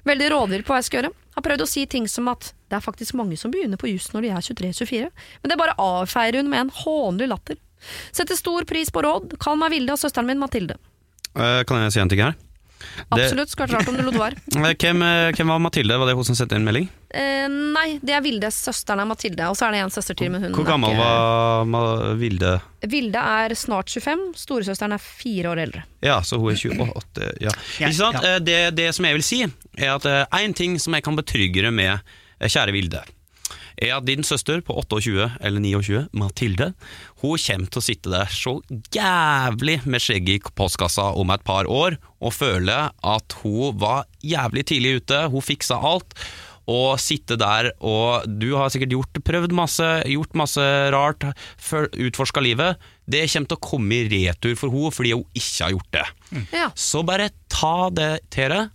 Veldig 0.07 0.29
rådvill 0.31 0.63
på 0.65 0.73
hva 0.73 0.79
jeg 0.79 0.87
skal 0.87 1.01
gjøre. 1.01 1.15
Har 1.35 1.45
prøvd 1.45 1.65
å 1.65 1.69
si 1.69 1.83
ting 1.91 2.07
som 2.09 2.31
at 2.31 2.53
det 2.69 2.77
er 2.79 2.83
faktisk 2.85 3.13
mange 3.19 3.37
som 3.37 3.51
begynner 3.53 3.77
på 3.77 3.87
juss 3.91 4.09
når 4.13 4.21
de 4.25 4.29
er 4.33 4.41
23-24, 4.47 5.09
men 5.43 5.51
det 5.53 5.57
bare 5.61 5.75
avfeier 5.81 6.39
hun 6.41 6.49
med 6.49 6.59
en 6.65 6.73
hånlig 6.83 7.27
latter. 7.29 7.59
Setter 8.15 8.35
stor 8.39 8.65
pris 8.65 8.89
på 8.89 9.03
råd. 9.05 9.35
Kall 9.39 9.59
meg 9.61 9.71
Vilde 9.75 9.93
og 9.93 9.99
søsteren 10.01 10.25
min 10.25 10.39
Mathilde. 10.41 10.79
Uh, 11.37 11.61
kan 11.67 11.83
jeg 11.83 11.93
si 11.93 11.99
en 12.01 12.09
ting 12.09 12.23
her? 12.23 12.33
Absolutt, 13.09 13.49
skulle 13.49 13.67
vært 13.71 13.79
rart 13.85 13.89
om 13.91 13.95
du 13.97 14.03
lot 14.05 14.17
være. 14.25 14.39
Eh, 14.55 14.73
Hvem, 14.81 15.01
eh, 15.05 15.29
hvem 15.35 15.49
var 15.51 15.61
Mathilde? 15.63 15.95
Var 15.99 16.09
det 16.09 16.15
hun 16.17 16.25
som 16.27 16.35
sendte 16.37 16.57
inn 16.57 16.65
melding? 16.67 16.87
Uh, 17.15 17.45
nei, 17.75 17.85
det 18.03 18.13
er 18.17 18.23
Vilde. 18.25 18.49
Søsteren 18.53 19.01
er 19.03 19.07
Mathilde, 19.09 19.47
og 19.51 19.55
så 19.57 19.67
er 19.67 19.75
det 19.77 19.83
en 19.85 19.93
søster 19.93 20.17
til. 20.19 20.29
Men 20.33 20.43
hun 20.47 20.53
Hvor 20.57 20.65
er 20.65 20.71
gammel 20.73 20.91
ikke- 20.95 21.07
var 21.71 22.15
Vilde? 22.19 22.51
Vilde 22.95 23.21
er 23.39 23.55
snart 23.57 23.89
25, 23.93 24.25
storesøsteren 24.37 24.93
er 24.97 25.01
fire 25.01 25.53
år 25.53 25.63
eldre. 25.65 25.83
Ja, 26.05 26.19
så 26.21 26.37
hun 26.41 26.51
er 26.51 26.59
28. 26.59 27.31
Ja. 27.41 27.53
Ja, 27.79 27.87
Ikke 27.87 27.97
sant? 27.97 28.21
ja. 28.21 28.39
Det, 28.39 28.59
det 28.77 28.89
som 28.95 29.05
jeg 29.09 29.17
vil 29.19 29.23
si, 29.23 29.41
er 29.77 29.95
at 29.95 30.05
én 30.41 30.53
ting 30.55 30.77
som 30.79 30.93
jeg 30.93 31.03
kan 31.07 31.15
betrygge 31.17 31.63
deg 31.65 31.73
med, 31.73 31.99
kjære 32.41 32.75
Vilde, 32.75 33.03
er 33.75 33.95
at 33.97 34.07
din 34.07 34.23
søster 34.23 34.61
på 34.65 34.75
28 34.79 35.27
eller 35.41 35.63
29, 35.63 36.05
Mathilde, 36.15 36.71
hun 37.21 37.37
kommer 37.41 37.69
til 37.71 37.81
å 37.81 37.85
sitte 37.85 38.13
der 38.13 38.31
så 38.31 38.57
jævlig 38.95 39.81
med 39.85 40.03
skjegget 40.03 40.49
i 40.49 40.55
postkassa 40.55 41.11
om 41.19 41.33
et 41.35 41.45
par 41.47 41.67
år 41.67 41.99
og 42.21 42.35
føle 42.35 42.77
at 42.89 43.37
hun 43.43 43.77
var 43.81 44.05
jævlig 44.23 44.65
tidlig 44.71 44.99
ute, 45.01 45.25
hun 45.31 45.45
fiksa 45.45 45.79
alt. 45.83 46.17
Og 46.65 46.95
sitte 46.97 47.35
der 47.37 47.67
og 47.85 48.23
Du 48.41 48.55
har 48.57 48.71
sikkert 48.73 48.95
gjort, 48.95 49.19
prøvd 49.21 49.51
masse, 49.53 49.85
gjort 50.09 50.31
masse 50.33 50.63
rart, 50.95 51.21
utforska 51.93 52.41
livet. 52.41 52.81
Det 53.05 53.27
kommer 53.29 53.51
til 53.51 53.59
å 53.59 53.65
komme 53.67 53.99
i 53.99 54.07
retur 54.09 54.55
for 54.57 54.73
henne 54.73 54.95
fordi 54.95 55.11
hun 55.13 55.27
ikke 55.37 55.67
har 55.67 55.75
gjort 55.75 55.91
det. 55.93 56.07
Ja. 56.57 56.71
Så 56.73 57.03
bare 57.05 57.29
ta 57.53 57.91
det 57.93 58.09
til 58.33 58.49
deg. 58.49 58.73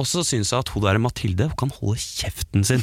Og 0.00 0.06
så 0.08 0.22
syns 0.24 0.50
jeg 0.54 0.62
at 0.64 0.70
hun 0.72 0.84
der 0.86 0.98
Mathilde 1.02 1.50
hun 1.50 1.56
kan 1.60 1.72
holde 1.76 2.00
kjeften 2.00 2.64
sin. 2.64 2.80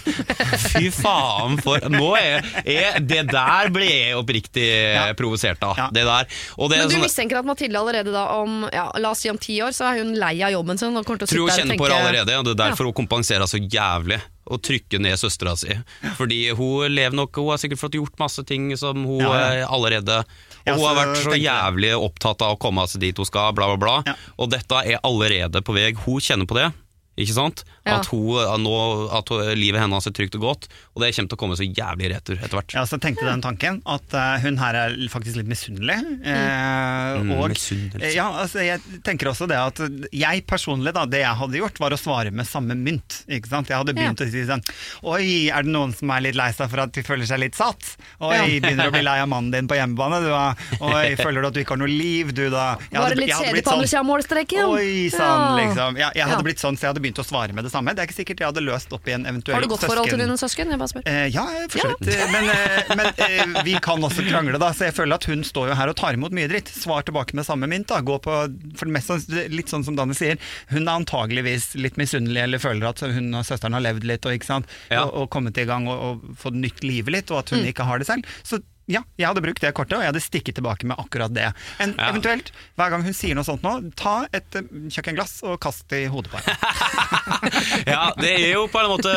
Fy 0.67 0.91
faen 0.93 1.57
for 1.63 1.81
Nå 1.89 2.11
er, 2.19 2.45
er 2.63 2.99
Det 3.01 3.23
der 3.31 3.71
ble 3.73 3.87
jeg 3.89 4.15
oppriktig 4.19 4.67
Ja. 4.67 5.07
provosert 5.17 5.63
av. 5.65 5.77
Ja. 5.79 5.89
Det 5.93 6.03
der. 6.07 6.29
Og 6.57 6.69
det, 6.69 6.77
Men 6.83 6.89
du 6.91 6.95
sånn- 6.97 7.05
mistenker 7.07 7.39
at 7.41 7.45
Mathilde 7.49 7.79
allerede 7.81 8.13
da 8.13 8.27
om 8.37 8.67
ja, 8.71 8.87
la 9.01 9.11
oss 9.15 9.25
si 9.25 9.29
om 9.33 9.37
ti 9.41 9.57
år, 9.65 9.73
så 9.75 9.89
er 9.91 10.03
hun 10.03 10.13
lei 10.19 10.35
av 10.45 10.51
jobben 10.53 10.77
sin 10.79 10.95
og 10.95 11.05
kommer 11.07 11.23
til 11.23 11.27
å 11.27 11.31
tror 11.33 11.49
hun 11.49 11.57
kjenner 11.57 11.79
på 11.81 11.87
det 11.89 11.97
allerede, 11.97 12.37
og 12.37 12.45
det 12.45 12.53
er 12.55 12.63
derfor 12.67 12.89
hun 12.91 12.97
kompenserer 13.01 13.49
så 13.49 13.57
jævlig. 13.61 14.21
Og 14.47 14.61
trykke 14.63 14.95
ned 15.03 15.17
søstera 15.19 15.57
si. 15.59 15.73
Fordi 16.15 16.37
hun 16.55 16.87
lever 16.95 17.11
nok 17.17 17.35
Hun 17.35 17.49
har 17.51 17.57
sikkert 17.59 17.81
fått 17.81 17.97
gjort 17.99 18.13
masse 18.21 18.45
ting 18.47 18.69
som 18.79 19.01
hun 19.03 19.19
Ja, 19.19 19.33
ja. 19.33 19.49
eh, 19.57 19.65
allerede 19.67 20.21
Og 20.21 20.69
Ja, 20.69 20.75
hun 20.77 20.85
har 20.87 20.95
vært 21.01 21.19
så 21.19 21.35
jævlig 21.35 21.89
opptatt 21.99 22.41
av 22.47 22.55
å 22.55 22.59
komme 22.59 22.85
seg 22.87 23.01
dit 23.03 23.17
hun 23.19 23.27
skal, 23.27 23.51
bla, 23.57 23.67
bla, 23.67 23.75
bla. 23.75 23.97
Ja. 24.07 24.13
Og 24.39 24.49
dette 24.49 24.79
er 24.87 25.01
allerede 25.03 25.59
på 25.67 25.75
vei. 25.75 25.91
Hun 25.99 26.23
kjenner 26.23 26.47
på 26.47 26.55
det. 26.55 26.69
Ikke 27.17 27.33
sant? 27.33 27.63
Ja. 27.87 27.97
At, 28.01 28.07
hun, 28.11 28.37
at 28.43 28.59
nå, 28.59 28.73
at 29.15 29.29
livet 29.57 29.79
hennes 29.81 30.07
er 30.09 30.11
trygt 30.17 30.35
og 30.35 30.41
godt, 30.43 30.67
og 30.95 31.01
det 31.03 31.13
kommer 31.15 31.29
til 31.31 31.37
å 31.37 31.41
komme 31.41 31.55
så 31.59 31.63
jævlig 31.67 32.09
i 32.09 32.13
retur 32.13 32.35
etter 32.37 32.57
hvert. 32.59 32.73
Jeg 32.75 32.83
også 32.83 32.99
tenkte 33.03 33.25
den 33.27 33.41
tanken, 33.45 33.81
at 33.87 34.13
eh, 34.17 34.41
hun 34.43 34.57
her 34.59 34.75
er 34.75 34.95
faktisk 35.13 35.39
litt 35.39 35.47
misunnelig. 35.51 35.97
eh, 36.25 37.15
Mm, 37.17 37.31
og, 37.39 37.49
misunnelse. 37.53 38.01
eh, 38.03 38.13
ja, 38.15 38.25
altså, 38.43 38.59
jeg 38.65 38.81
tenker 39.05 39.29
også 39.31 39.47
det 39.49 39.57
at 39.57 39.79
jeg 40.13 40.43
personlig, 40.49 40.91
da, 40.93 41.05
det 41.09 41.21
jeg 41.23 41.35
hadde 41.39 41.57
gjort, 41.61 41.79
var 41.79 41.95
å 41.95 41.99
svare 41.99 42.31
med 42.35 42.45
samme 42.49 42.75
mynt. 42.77 43.21
Ikke 43.31 43.47
sant? 43.49 43.69
Jeg 43.71 43.77
hadde 43.79 43.93
begynt 43.95 44.19
å 44.21 44.27
si 44.29 44.43
sånn 44.47 44.61
Oi, 45.07 45.47
er 45.53 45.63
det 45.63 45.71
noen 45.71 45.93
som 45.95 46.09
er 46.13 46.21
litt 46.27 46.35
lei 46.37 46.49
seg 46.55 46.69
for 46.71 46.81
at 46.83 46.91
de 46.95 47.03
føler 47.05 47.25
seg 47.29 47.39
litt 47.41 47.55
satt? 47.57 47.95
Oi, 48.19 48.59
begynner 48.59 48.89
å 48.89 48.93
bli 48.93 49.03
lei 49.05 49.17
av 49.23 49.29
mannen 49.31 49.51
din 49.53 49.67
på 49.69 49.77
hjemmebane, 49.79 50.19
du 50.23 50.29
da? 50.29 50.55
Oi, 50.81 51.15
føler 51.23 51.41
du 51.41 51.47
at 51.47 51.53
du 51.57 51.61
ikke 51.63 51.75
har 51.77 51.81
noe 51.83 51.91
liv, 51.91 52.33
du 52.35 52.49
da? 52.53 52.75
Jeg 52.91 52.99
hadde- 52.99 53.15
det 53.15 53.19
litt 53.21 53.29
jeg 53.29 53.37
hadde 53.37 53.47
kjedelig 53.47 53.53
blitt 53.53 53.65
på 53.65 53.71
sånn- 53.71 53.77
andre 53.77 53.87
sida 53.93 53.99
av 54.03 54.09
målstreken? 54.11 54.63
Oi 54.67 55.09
sann, 55.13 55.45
liksom. 55.61 55.97
Jeg, 55.97 56.11
jeg 56.15 56.25
hadde 56.27 56.43
blitt 56.49 56.59
sånn, 56.63 56.75
så 56.77 56.81
jeg 56.87 56.91
hadde 56.93 57.03
begynt 57.05 57.21
å 57.23 57.27
svare 57.27 57.53
med 57.53 57.63
det 57.63 57.71
samme. 57.71 57.76
Det 57.85 58.01
er 58.01 58.07
ikke 58.07 58.15
sikkert 58.17 58.39
jeg 58.41 58.47
hadde 58.49 58.63
løst 58.65 58.91
opp 58.93 59.07
i 59.07 59.13
en 59.13 59.25
eventuell 59.25 59.53
søsken. 59.53 59.57
Har 59.57 59.61
du 59.61 59.67
godt 59.73 59.85
forhold 59.85 60.09
til 60.09 60.19
dine 60.23 60.37
søsken? 60.37 60.69
Jeg 60.73 60.79
bare 60.81 60.91
spør. 60.91 61.03
Eh, 61.05 61.27
ja, 61.33 61.43
for 61.69 61.79
så 61.83 61.91
vidt. 61.93 62.07
Eh, 62.15 62.31
Men, 62.31 62.49
eh, 62.49 62.95
men 62.95 63.07
eh, 63.27 63.63
vi 63.67 63.73
kan 63.83 64.01
også 64.03 64.25
krangle, 64.27 64.57
da. 64.59 64.71
Så 64.73 64.87
jeg 64.89 64.95
føler 64.97 65.15
at 65.15 65.25
hun 65.29 65.43
står 65.43 65.69
jo 65.69 65.77
her 65.79 65.87
og 65.93 65.95
tar 65.99 66.13
imot 66.17 66.31
mye 66.35 66.47
dritt. 66.51 66.67
Svar 66.73 67.03
tilbake 67.07 67.35
med 67.37 67.45
samme 67.45 67.67
mynt. 67.69 67.87
da. 67.87 68.01
Gå 68.01 68.17
på, 68.23 68.37
for 68.77 68.85
det 68.89 68.95
meste 68.97 69.19
Litt 69.53 69.69
sånn 69.71 69.83
som 69.85 69.95
Danne 69.97 70.15
sier, 70.17 70.37
hun 70.71 70.83
er 70.87 70.93
antageligvis 70.97 71.75
litt 71.79 71.97
misunnelig 71.97 72.41
eller 72.43 72.59
føler 72.61 72.89
at 72.89 73.01
hun 73.05 73.29
og 73.37 73.45
søsteren 73.47 73.73
har 73.77 73.83
levd 73.85 74.03
litt 74.07 74.25
og, 74.25 74.33
ikke 74.37 74.45
sant? 74.49 74.65
Ja. 74.91 75.05
og, 75.05 75.13
og 75.23 75.29
kommet 75.33 75.57
i 75.57 75.65
gang 75.67 75.87
og, 75.91 75.97
og 76.27 76.35
fått 76.41 76.57
nytt 76.57 76.83
livet 76.83 77.13
litt, 77.13 77.31
og 77.31 77.39
at 77.43 77.53
hun 77.53 77.65
ikke 77.67 77.85
har 77.87 77.99
det 78.01 78.07
selv. 78.09 78.25
Så 78.47 78.59
ja, 78.87 79.01
jeg 79.19 79.27
hadde 79.27 79.41
brukt 79.43 79.59
det 79.63 79.73
kortet, 79.75 79.97
og 79.97 80.03
jeg 80.05 80.13
hadde 80.13 80.21
stikket 80.23 80.55
tilbake 80.57 80.87
med 80.87 80.99
akkurat 81.01 81.33
det. 81.35 81.49
En, 81.83 81.93
Ja. 81.97 82.09
Eventuelt, 82.11 82.53
hver 82.79 82.93
gang 82.93 83.03
hun 83.03 83.15
sier 83.15 83.35
noe 83.35 83.43
sånt 83.43 83.65
nå, 83.65 83.73
ta 83.99 84.27
et 84.31 84.55
eh, 84.55 84.69
kjøkkenglass 84.93 85.41
og 85.43 85.57
kast 85.63 85.87
det 85.91 86.05
i 86.05 86.11
hodet 86.11 86.31
på 86.31 86.39
henne. 86.39 86.55
Ja, 87.87 88.13
det 88.17 88.31
er 88.31 88.53
jo 88.55 88.65
på 88.71 88.79
en 88.81 88.89
måte 88.89 89.11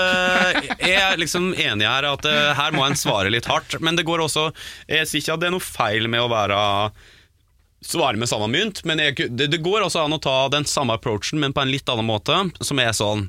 Jeg 0.83 0.97
er 0.99 1.17
liksom 1.19 1.51
enig 1.55 1.87
her 1.87 2.07
at 2.11 2.27
eh, 2.29 2.51
her 2.59 2.75
må 2.75 2.85
en 2.87 2.99
svare 2.99 3.31
litt 3.33 3.47
hardt, 3.51 3.79
men 3.81 3.97
det 3.99 4.05
går 4.09 4.25
også 4.27 4.49
Jeg 4.91 5.09
sier 5.09 5.23
ikke 5.23 5.37
at 5.37 5.43
det 5.43 5.49
er 5.51 5.55
noe 5.57 5.65
feil 5.65 6.09
med 6.11 6.23
å 6.25 6.29
være 6.31 6.61
svare 7.81 8.21
med 8.21 8.29
samme 8.29 8.51
mynt, 8.53 8.83
men 8.85 9.01
jeg, 9.01 9.31
det, 9.33 9.49
det 9.55 9.63
går 9.65 9.87
også 9.87 10.05
an 10.05 10.19
å 10.19 10.21
ta 10.21 10.37
den 10.53 10.67
samme 10.69 10.99
approachen, 10.99 11.41
men 11.41 11.55
på 11.57 11.63
en 11.63 11.71
litt 11.73 11.89
annen 11.89 12.05
måte, 12.11 12.37
som 12.61 12.83
er 12.83 12.93
sånn 12.97 13.29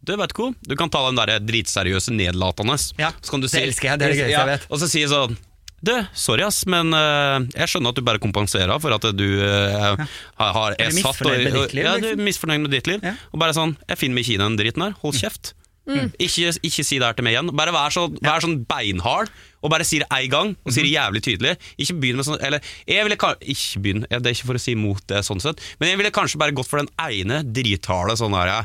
du 0.00 0.14
vet 0.16 0.32
ikke, 0.32 0.54
du 0.64 0.72
kan 0.80 0.88
ta 0.88 1.02
den 1.10 1.18
der 1.18 1.42
dritseriøse 1.44 2.14
nedlatende. 2.16 2.78
Ja, 2.96 3.10
så 3.20 3.34
kan 3.34 3.42
du 3.42 3.50
det 3.50 3.60
elsker 3.60 3.90
jeg, 3.90 4.00
det 4.00 4.06
er 4.06 4.14
det 4.14 4.20
gøyeste 4.22 4.38
jeg 4.38 4.48
vet. 4.54 4.62
Og 4.72 4.80
så 4.80 4.88
jeg 4.96 5.10
sånn 5.12 5.36
du, 5.80 5.94
sorry 6.12 6.44
ass, 6.44 6.64
men 6.68 6.92
uh, 6.92 7.40
jeg 7.54 7.72
skjønner 7.72 7.94
at 7.94 8.00
du 8.00 8.04
bare 8.04 8.20
kompenserer 8.20 8.82
for 8.82 8.92
at 8.96 9.06
du 9.16 9.28
uh, 9.40 9.96
har, 9.96 10.02
har 10.40 10.76
Er 10.76 10.90
er 10.90 10.92
du 10.92 11.00
satt 11.00 11.22
og, 11.24 11.30
misfornøyd 11.30 11.46
med 11.46 11.78
Ja, 11.80 11.94
du 11.96 12.04
er 12.04 12.10
liksom? 12.10 12.26
misfornøyd 12.26 12.66
med 12.66 12.74
ditt 12.76 12.90
liv. 12.90 13.00
Ja. 13.06 13.14
Og 13.32 13.40
bare 13.40 13.56
sånn, 13.56 13.78
jeg 13.88 14.00
finner 14.02 14.20
meg 14.20 14.28
ikke 14.28 14.36
i 14.36 14.42
den 14.44 14.60
dritten 14.60 14.86
her, 14.86 14.98
hold 15.00 15.16
kjeft. 15.16 15.54
Ikke, 16.20 16.52
ikke 16.66 16.84
si 16.86 16.98
det 17.00 17.06
her 17.08 17.16
til 17.18 17.26
meg 17.26 17.34
igjen. 17.34 17.50
Bare 17.56 17.72
vær, 17.74 17.92
så, 17.94 18.04
vær 18.22 18.42
sånn 18.44 18.60
beinhard, 18.68 19.32
og 19.64 19.72
bare 19.72 19.86
si 19.88 20.00
det 20.02 20.08
én 20.12 20.28
gang, 20.32 20.52
og 20.64 20.74
si 20.74 20.84
det 20.84 20.92
jævlig 20.92 21.22
tydelig. 21.24 21.56
Ikke 21.80 21.96
begynn 22.02 22.20
med 22.20 22.28
sånn 22.28 22.38
Eller 22.46 22.62
jeg 22.88 23.06
ville 23.06 23.16
Ikke 23.40 23.82
begynn, 23.82 24.04
det 24.06 24.20
er 24.20 24.36
ikke 24.36 24.50
for 24.52 24.60
å 24.60 24.62
si 24.62 24.76
imot 24.76 25.02
det, 25.10 25.24
sånn 25.26 25.42
sett, 25.42 25.60
men 25.80 25.92
jeg 25.92 26.00
ville 26.00 26.14
kanskje 26.14 26.40
bare 26.40 26.54
gått 26.56 26.70
for 26.70 26.82
den 26.82 26.92
ene 27.00 27.42
drithale 27.44 28.16
sånn 28.20 28.36
her 28.38 28.52
ja. 28.52 28.60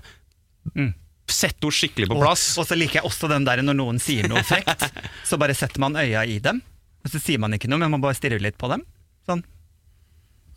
Sett 1.26 1.58
henne 1.58 1.74
skikkelig 1.74 2.12
på 2.12 2.20
plass. 2.20 2.46
Og, 2.54 2.64
og 2.64 2.70
så 2.70 2.78
liker 2.78 3.00
jeg 3.00 3.10
også 3.10 3.30
den 3.32 3.48
der 3.48 3.64
når 3.66 3.80
noen 3.80 4.00
sier 4.02 4.28
noe 4.30 4.44
frekt, 4.46 4.86
så 5.30 5.40
bare 5.42 5.58
setter 5.58 5.82
man 5.82 5.98
øya 5.98 6.26
i 6.30 6.38
dem. 6.44 6.62
Og 7.06 7.12
så 7.14 7.20
sier 7.22 7.40
man 7.40 7.54
ikke 7.54 7.70
noe, 7.70 7.78
men 7.80 7.92
man 7.92 8.02
bare 8.02 8.18
stirrer 8.18 8.42
litt 8.42 8.58
på 8.58 8.68
dem. 8.72 8.82
Sånn. 9.30 9.44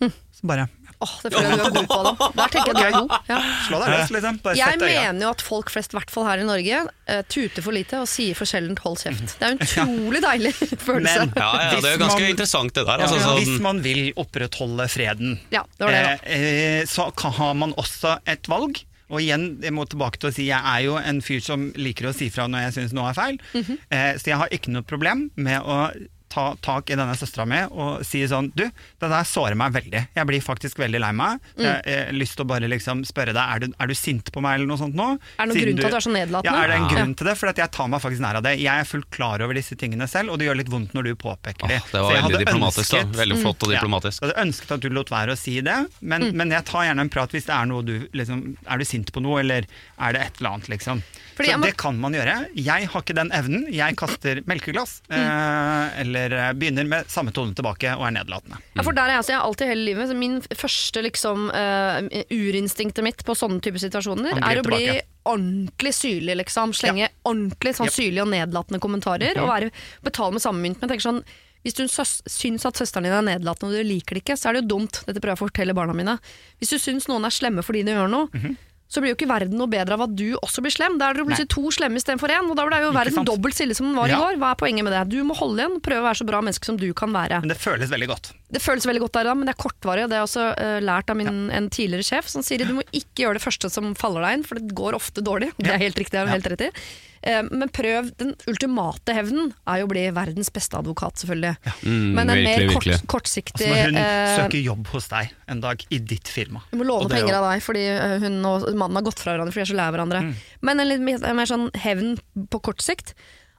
Så 0.00 0.46
bare 0.46 0.68
Åh, 1.00 1.10
det 1.22 1.30
føler 1.30 1.50
jeg 1.52 1.58
du 1.58 1.64
er 1.64 1.74
god 1.74 1.88
på. 1.90 1.96
Da. 2.18 2.26
Der 2.34 2.50
tenker 2.50 2.68
jeg 2.72 2.74
du 2.74 2.80
er 2.82 2.94
god. 2.94 3.12
Ja. 3.30 3.36
slå 3.68 3.78
deg 3.82 3.90
løs, 3.92 4.08
liksom. 4.16 4.38
Bare 4.42 4.56
Jeg 4.58 4.72
sett 4.72 4.82
øya. 4.82 5.02
mener 5.12 5.22
jo 5.22 5.28
at 5.30 5.42
folk 5.46 5.70
flest, 5.70 5.92
i 5.94 5.96
hvert 5.98 6.10
fall 6.10 6.24
her 6.26 6.40
i 6.42 6.46
Norge, 6.48 6.80
eh, 7.06 7.20
tuter 7.30 7.62
for 7.62 7.74
lite 7.76 8.00
og 8.02 8.08
sier 8.10 8.34
for 8.38 8.50
sjeldent 8.50 8.80
'hold 8.82 8.98
kjeft'. 8.98 9.36
Det 9.38 9.46
er 9.46 9.52
jo 9.52 9.58
en 9.58 9.98
utrolig 9.98 10.22
deilig 10.24 10.52
følelse. 10.88 11.18
Men- 11.22 11.32
Ja, 11.36 11.50
ja, 11.54 11.70
det 11.70 11.78
er 11.78 11.82
Hvis 11.82 11.98
jo 11.98 12.02
ganske 12.02 12.20
man- 12.20 12.30
interessant 12.30 12.74
det 12.74 12.86
der. 12.86 12.98
Ja, 12.98 13.06
Altså, 13.06 13.18
sånn, 13.22 13.38
Hvis 13.38 13.60
man 13.60 13.82
vil 13.82 14.12
opprettholde 14.16 14.88
freden, 14.90 15.38
Ja, 15.54 15.62
det 15.78 15.84
var 15.86 15.90
det, 15.94 16.02
da. 16.02 16.30
eh, 16.30 16.80
eh, 16.80 16.84
så 16.84 17.14
kan- 17.14 17.32
har 17.32 17.54
man 17.54 17.72
også 17.74 18.18
et 18.26 18.42
valg. 18.48 18.82
Og 19.10 19.20
igjen, 19.20 19.62
jeg 19.62 19.72
må 19.72 19.86
tilbake 19.88 20.18
til 20.18 20.30
å 20.30 20.34
si 20.34 20.46
jeg 20.48 20.60
er 20.64 20.82
jo 20.82 20.96
en 20.96 21.20
fyr 21.22 21.40
som 21.40 21.70
liker 21.74 22.06
å 22.10 22.14
si 22.14 22.28
fra 22.28 22.46
når 22.48 22.70
jeg 22.72 22.74
syns 22.74 22.92
noe 22.92 23.10
er 23.10 23.14
feil. 23.14 23.38
Mhm. 23.54 23.78
eh, 23.90 24.14
så 24.14 24.24
jeg 24.24 24.36
har 24.36 24.48
ikke 24.48 24.68
noe 24.68 24.82
problem 24.82 25.30
med 25.36 25.62
å 25.62 25.92
ta 26.28 26.54
tak 26.62 26.90
i 26.90 26.96
denne 26.98 27.14
søstera 27.16 27.46
mi 27.48 27.60
og 27.70 28.02
si 28.06 28.20
sånn 28.28 28.50
Du, 28.54 28.64
det 28.64 29.08
der 29.10 29.24
sårer 29.28 29.56
meg 29.56 29.72
veldig. 29.72 30.02
Jeg 30.16 30.26
blir 30.28 30.40
faktisk 30.44 30.78
veldig 30.78 31.00
lei 31.00 31.12
meg. 31.12 31.40
Mm. 31.56 31.64
Jeg, 31.64 31.82
jeg 31.86 32.04
har 32.06 32.12
lyst 32.18 32.36
til 32.36 32.44
å 32.44 32.48
bare 32.48 32.68
liksom 32.68 33.04
spørre 33.08 33.32
deg, 33.36 33.42
er 33.54 33.58
du, 33.64 33.66
er 33.78 33.86
du 33.86 33.94
sint 33.94 34.30
på 34.32 34.40
meg 34.44 34.58
eller 34.58 34.66
noe 34.70 34.78
sånt 34.80 34.94
nå? 34.98 35.08
Er 35.38 35.46
det 35.46 35.48
noen 35.48 35.58
Siden 35.58 35.68
grunn 35.68 35.78
til 35.78 35.86
at 35.88 35.90
du 35.90 35.98
er 36.00 36.06
så 36.08 36.12
nedlatende? 36.14 36.52
Ja, 36.52 36.64
er 36.64 36.68
det 36.68 36.76
en 36.78 36.88
Ja. 36.88 36.94
grunn 36.96 37.14
til 37.18 37.26
det? 37.30 37.36
For 37.38 37.52
jeg 37.52 37.70
tar 37.78 37.88
meg 37.88 38.00
faktisk 38.04 38.20
nær 38.24 38.38
av 38.40 38.42
det. 38.46 38.54
Jeg 38.60 38.74
er 38.84 38.88
fullt 38.88 39.10
klar 39.10 39.42
over 39.44 39.54
disse 39.54 39.76
tingene 39.80 40.08
selv, 40.08 40.30
og 40.32 40.38
det 40.38 40.48
gjør 40.48 40.58
litt 40.60 40.68
vondt 40.72 40.92
når 40.94 41.02
du 41.10 41.14
påpeker 41.16 41.68
det. 41.72 41.80
det 41.92 42.02
var 42.04 42.12
veldig 42.18 42.42
diplomatisk, 42.44 42.90
diplomatisk. 42.92 43.12
da 43.14 43.22
Veldig 43.22 43.38
flott 43.42 43.62
og 43.62 43.72
ja. 43.72 43.78
diplomatisk. 43.78 44.22
Jeg 44.22 44.28
hadde 44.30 44.42
ønsket 44.46 44.74
at 44.78 44.80
du 44.84 44.88
lot 44.98 45.10
være 45.14 45.32
å 45.32 45.38
si 45.38 45.60
det, 45.60 45.78
men, 46.00 46.22
Mm. 46.28 46.34
men 46.36 46.50
jeg 46.50 46.64
tar 46.68 46.84
gjerne 46.84 47.00
en 47.06 47.08
prat 47.08 47.30
hvis 47.32 47.46
det 47.48 47.54
er 47.54 47.66
noe 47.70 47.82
du 47.86 47.94
liksom, 48.12 48.56
Er 48.68 48.78
du 48.78 48.84
sint 48.84 49.12
på 49.14 49.20
noe, 49.22 49.40
eller 49.40 49.64
er 49.98 50.12
det 50.12 50.20
et 50.26 50.38
eller 50.40 50.50
annet, 50.58 50.68
liksom. 50.68 51.02
Fordi 51.38 51.48
Så 51.52 51.58
må- 51.58 51.66
det 51.66 51.76
kan 51.78 51.98
man 52.00 52.12
gjøre. 52.12 52.34
Jeg 52.58 52.88
har 52.90 53.00
ikke 53.02 53.14
den 53.14 53.30
evnen. 53.30 53.66
Jeg 53.72 53.96
kaster 53.96 54.40
melkeglass. 54.44 55.00
Mm. 55.08 55.14
Eh, 55.18 56.00
eller 56.02 56.17
eller 56.18 56.36
eh, 56.48 56.52
begynner 56.58 56.86
med 56.90 57.08
samme 57.10 57.32
tone 57.34 57.54
tilbake 57.56 57.94
og 57.96 58.04
er 58.08 58.14
nedlatende. 58.18 58.58
Ja, 58.76 58.84
for 58.86 58.92
der 58.96 59.06
er 59.08 59.14
jeg, 59.16 59.22
altså, 59.22 59.32
jeg 59.34 59.40
har 59.40 59.48
alltid 59.48 59.72
hele 59.72 59.86
livet 59.88 60.10
så 60.10 60.16
Min 60.18 60.38
første 60.58 61.02
liksom 61.06 61.48
uh, 61.54 61.98
urinstinktet 62.34 63.04
mitt 63.06 63.24
på 63.26 63.36
sånne 63.38 63.62
typer 63.64 63.82
situasjoner 63.82 64.38
er 64.38 64.60
å 64.60 64.64
bli 64.66 64.78
tilbake. 64.84 65.06
ordentlig 65.28 65.92
syrlig, 65.96 66.38
liksom. 66.44 66.72
Slenge 66.76 67.10
ordentlig 67.24 67.74
sånn 67.78 67.88
Yep. 67.90 67.96
syrlige 67.96 68.24
og 68.26 68.32
nedlatende 68.32 68.80
kommentarer. 68.82 69.32
Okay. 69.36 69.42
Og 69.44 69.48
være, 69.52 69.70
betale 70.04 70.36
med 70.36 70.44
samme 70.44 70.64
mynt. 70.64 70.80
Men 70.80 70.88
tenk 70.90 70.98
tenker 70.98 71.10
sånn 71.10 71.22
hvis 71.66 71.74
du 71.74 71.82
syns 71.90 72.64
at 72.68 72.78
søsteren 72.78 73.04
din 73.04 73.12
er 73.12 73.24
nedlatende 73.26 73.72
og 73.74 73.82
du 73.82 73.88
liker 73.88 74.14
det 74.16 74.22
ikke, 74.22 74.36
så 74.38 74.48
er 74.48 74.56
det 74.56 74.60
jo 74.62 74.76
dumt. 74.78 75.00
Dette 75.08 75.18
prøver 75.20 75.34
jeg 75.34 75.40
å 75.40 75.46
fortelle 75.48 75.74
barna 75.74 75.92
mine. 75.96 76.14
Hvis 76.62 76.70
du 76.70 76.78
syns 76.78 77.08
noen 77.10 77.26
er 77.26 77.34
slemme 77.34 77.64
fordi 77.66 77.82
de 77.84 77.96
gjør 77.96 78.08
noe, 78.12 78.28
Mhm. 78.32 78.56
Så 78.88 79.02
blir 79.02 79.12
jo 79.12 79.16
ikke 79.18 79.28
verden 79.28 79.58
noe 79.60 79.68
bedre 79.68 79.94
av 79.98 80.06
at 80.06 80.14
du 80.16 80.32
også 80.40 80.62
blir 80.64 80.72
slem. 80.72 80.96
Da 80.98 81.10
er 81.10 81.18
det 81.18 81.26
plutselig 81.28 81.48
to 81.52 81.64
slemme 81.76 82.00
istedenfor 82.00 82.32
én, 82.32 82.48
og 82.48 82.56
da 82.56 82.64
blir 82.66 82.86
jo 82.86 82.92
verden 82.96 83.26
dobbelt 83.28 83.54
stille 83.54 83.74
som 83.76 83.86
den 83.90 83.96
var 84.00 84.08
Ja. 84.08 84.16
i 84.16 84.20
går. 84.22 84.38
Hva 84.40 84.52
er 84.54 84.60
poenget 84.62 84.84
med 84.84 84.92
det? 84.96 85.02
Du 85.12 85.22
må 85.28 85.36
holde 85.36 85.60
igjen, 85.60 85.80
prøve 85.84 86.00
å 86.00 86.08
være 86.08 86.20
så 86.22 86.26
bra 86.26 86.40
menneske 86.40 86.64
som 86.64 86.76
du 86.80 86.88
kan 86.96 87.12
være. 87.12 87.40
Men 87.44 87.48
det 87.52 87.58
føles 87.60 87.90
veldig 87.92 88.08
godt. 88.08 88.32
Det 88.48 88.62
føles 88.64 88.86
veldig 88.88 89.02
godt 89.04 89.18
der 89.18 89.28
da, 89.28 89.34
men 89.36 89.48
det 89.48 89.52
er 89.52 89.60
kortvarig. 89.60 90.06
og 90.06 90.10
Det 90.10 90.16
har 90.16 90.24
jeg 90.24 90.30
også 90.30 90.46
uh, 90.56 90.78
lært 90.84 91.10
av 91.12 91.18
min, 91.20 91.48
en 91.52 91.68
tidligere 91.72 92.06
sjef. 92.06 92.30
Som 92.32 92.44
sier 92.46 92.64
du 92.64 92.78
må 92.78 92.84
ikke 92.96 93.24
gjøre 93.24 93.36
det 93.36 93.44
første 93.44 93.68
som 93.72 93.92
faller 93.98 94.24
deg 94.24 94.38
inn, 94.38 94.46
for 94.48 94.60
det 94.60 94.72
går 94.78 94.96
ofte 94.96 95.24
dårlig. 95.24 95.52
Det 95.60 95.74
er 95.74 95.82
helt 95.82 96.00
riktig, 96.00 96.16
jeg 96.16 96.24
har 96.24 96.32
helt 96.32 96.48
rett 96.54 96.64
i. 96.64 96.70
Uh, 97.18 97.42
men 97.50 97.68
prøv 97.74 98.08
den 98.22 98.32
ultimate 98.48 99.16
hevnen 99.16 99.52
er 99.68 99.82
jo 99.82 99.88
å 99.88 99.92
bli 99.92 100.06
verdens 100.16 100.48
beste 100.54 100.80
advokat, 100.80 101.20
selvfølgelig. 101.20 101.74
Mm, 101.82 102.06
men 102.16 102.22
en 102.24 102.34
virkelig, 102.38 102.52
mer 102.54 102.72
kort, 102.72 102.86
virkelig. 102.86 103.00
kortsiktig 103.12 103.68
Altså 103.68 103.80
når 103.82 103.90
hun 103.90 104.02
eh, 104.04 104.36
søker 104.38 104.62
jobb 104.64 104.92
hos 104.94 105.10
deg 105.12 105.34
en 105.52 105.64
dag 105.64 105.82
i 105.92 105.98
ditt 106.14 106.30
firma. 106.32 106.62
Du 106.70 106.78
må 106.80 106.86
låne 106.88 107.04
Og 107.04 107.12
er 107.12 107.20
penger 107.20 107.40
av 107.40 107.50
deg 107.50 107.64
fordi 107.66 107.84
hun 108.24 108.38
og 108.48 108.68
mannen 108.70 109.00
har 109.00 109.08
gått 109.10 109.20
fra 109.20 109.34
hverandre 109.34 109.52
fordi 109.52 109.64
de 109.64 109.68
er 109.68 109.72
så 109.74 109.80
lei 109.82 109.88
av 109.90 109.98
hverandre. 109.98 110.22
Mm. 110.24 110.32
Men 110.64 110.84
en 110.84 110.88
litt 110.88 111.04
mer, 111.04 111.26
mer 111.36 111.50
sånn 111.50 111.68
hevn 111.84 112.16
på 112.48 112.62
kort 112.70 112.84
sikt 112.84 113.12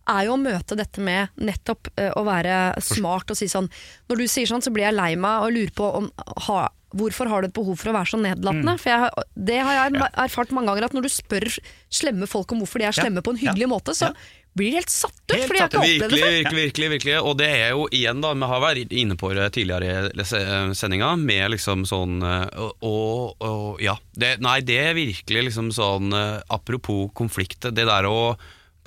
er 0.10 0.26
jo 0.28 0.34
å 0.36 0.42
møte 0.42 0.76
dette 0.80 1.04
med 1.06 1.30
nettopp 1.38 1.92
uh, 2.00 2.10
å 2.20 2.26
være 2.28 2.58
smart 2.82 3.32
og 3.32 3.38
si 3.40 3.48
sånn 3.52 3.70
Når 4.10 4.24
du 4.24 4.28
sier 4.28 4.50
sånn, 4.50 4.62
så 4.66 4.74
blir 4.74 4.88
jeg 4.90 4.98
lei 4.98 5.14
meg 5.20 5.46
og 5.46 5.54
lurer 5.56 5.72
på 5.78 5.88
om 6.02 6.10
ha, 6.50 6.68
Hvorfor 6.90 7.30
har 7.30 7.44
du 7.46 7.48
et 7.52 7.54
behov 7.54 7.78
for 7.78 7.92
å 7.92 7.94
være 7.94 8.10
så 8.10 8.18
nedlatende? 8.18 8.74
Mm. 8.74 8.82
For 8.82 8.90
jeg, 8.90 9.28
Det 9.38 9.60
har 9.62 9.76
jeg 9.78 10.02
erfart 10.26 10.52
mange 10.58 10.72
ganger, 10.72 10.88
at 10.90 10.96
når 10.98 11.06
du 11.06 11.10
spør 11.14 11.46
slemme 11.94 12.26
folk 12.28 12.52
om 12.56 12.64
hvorfor 12.64 12.82
de 12.82 12.88
er 12.90 12.94
Ja. 12.96 13.04
slemme 13.04 13.22
på 13.22 13.36
en 13.36 13.38
hyggelig 13.44 13.68
måte, 13.70 13.94
så 13.94 14.10
Ja. 14.10 14.14
blir 14.58 14.74
helt 14.74 14.90
satt 14.90 15.14
ut. 15.30 15.36
Helt 15.36 15.46
fordi 15.46 15.60
jeg 15.60 15.62
har 15.62 15.70
ikke 15.70 15.84
opplevd 15.84 16.10
det 16.10 16.20
før. 16.20 16.32
virkelig, 16.34 16.64
virkelig, 16.66 16.90
virkelig. 16.96 17.14
Og 17.30 17.38
det 17.38 17.50
er 17.60 17.70
jo 17.78 17.86
igjen, 17.94 18.22
da, 18.26 18.34
vi 18.34 18.50
har 18.50 18.60
vært 18.66 18.92
inne 19.04 19.16
på 19.22 19.30
det 19.38 19.46
tidligere 19.54 20.10
i 20.10 20.24
se- 20.26 20.74
sendinga, 20.82 21.12
med 21.22 21.52
liksom 21.54 21.86
sånn 21.86 22.18
eh, 22.26 22.48
og, 22.82 23.36
og, 23.40 23.78
ja. 23.86 23.94
Det, 24.18 24.40
nei, 24.42 24.58
det 24.66 24.80
er 24.90 24.98
virkelig 24.98 25.46
liksom 25.52 25.70
sånn 25.72 26.10
eh, 26.12 26.42
Apropos 26.50 27.12
konflikt, 27.14 27.70
det 27.70 27.86
der 27.86 28.10
å 28.10 28.34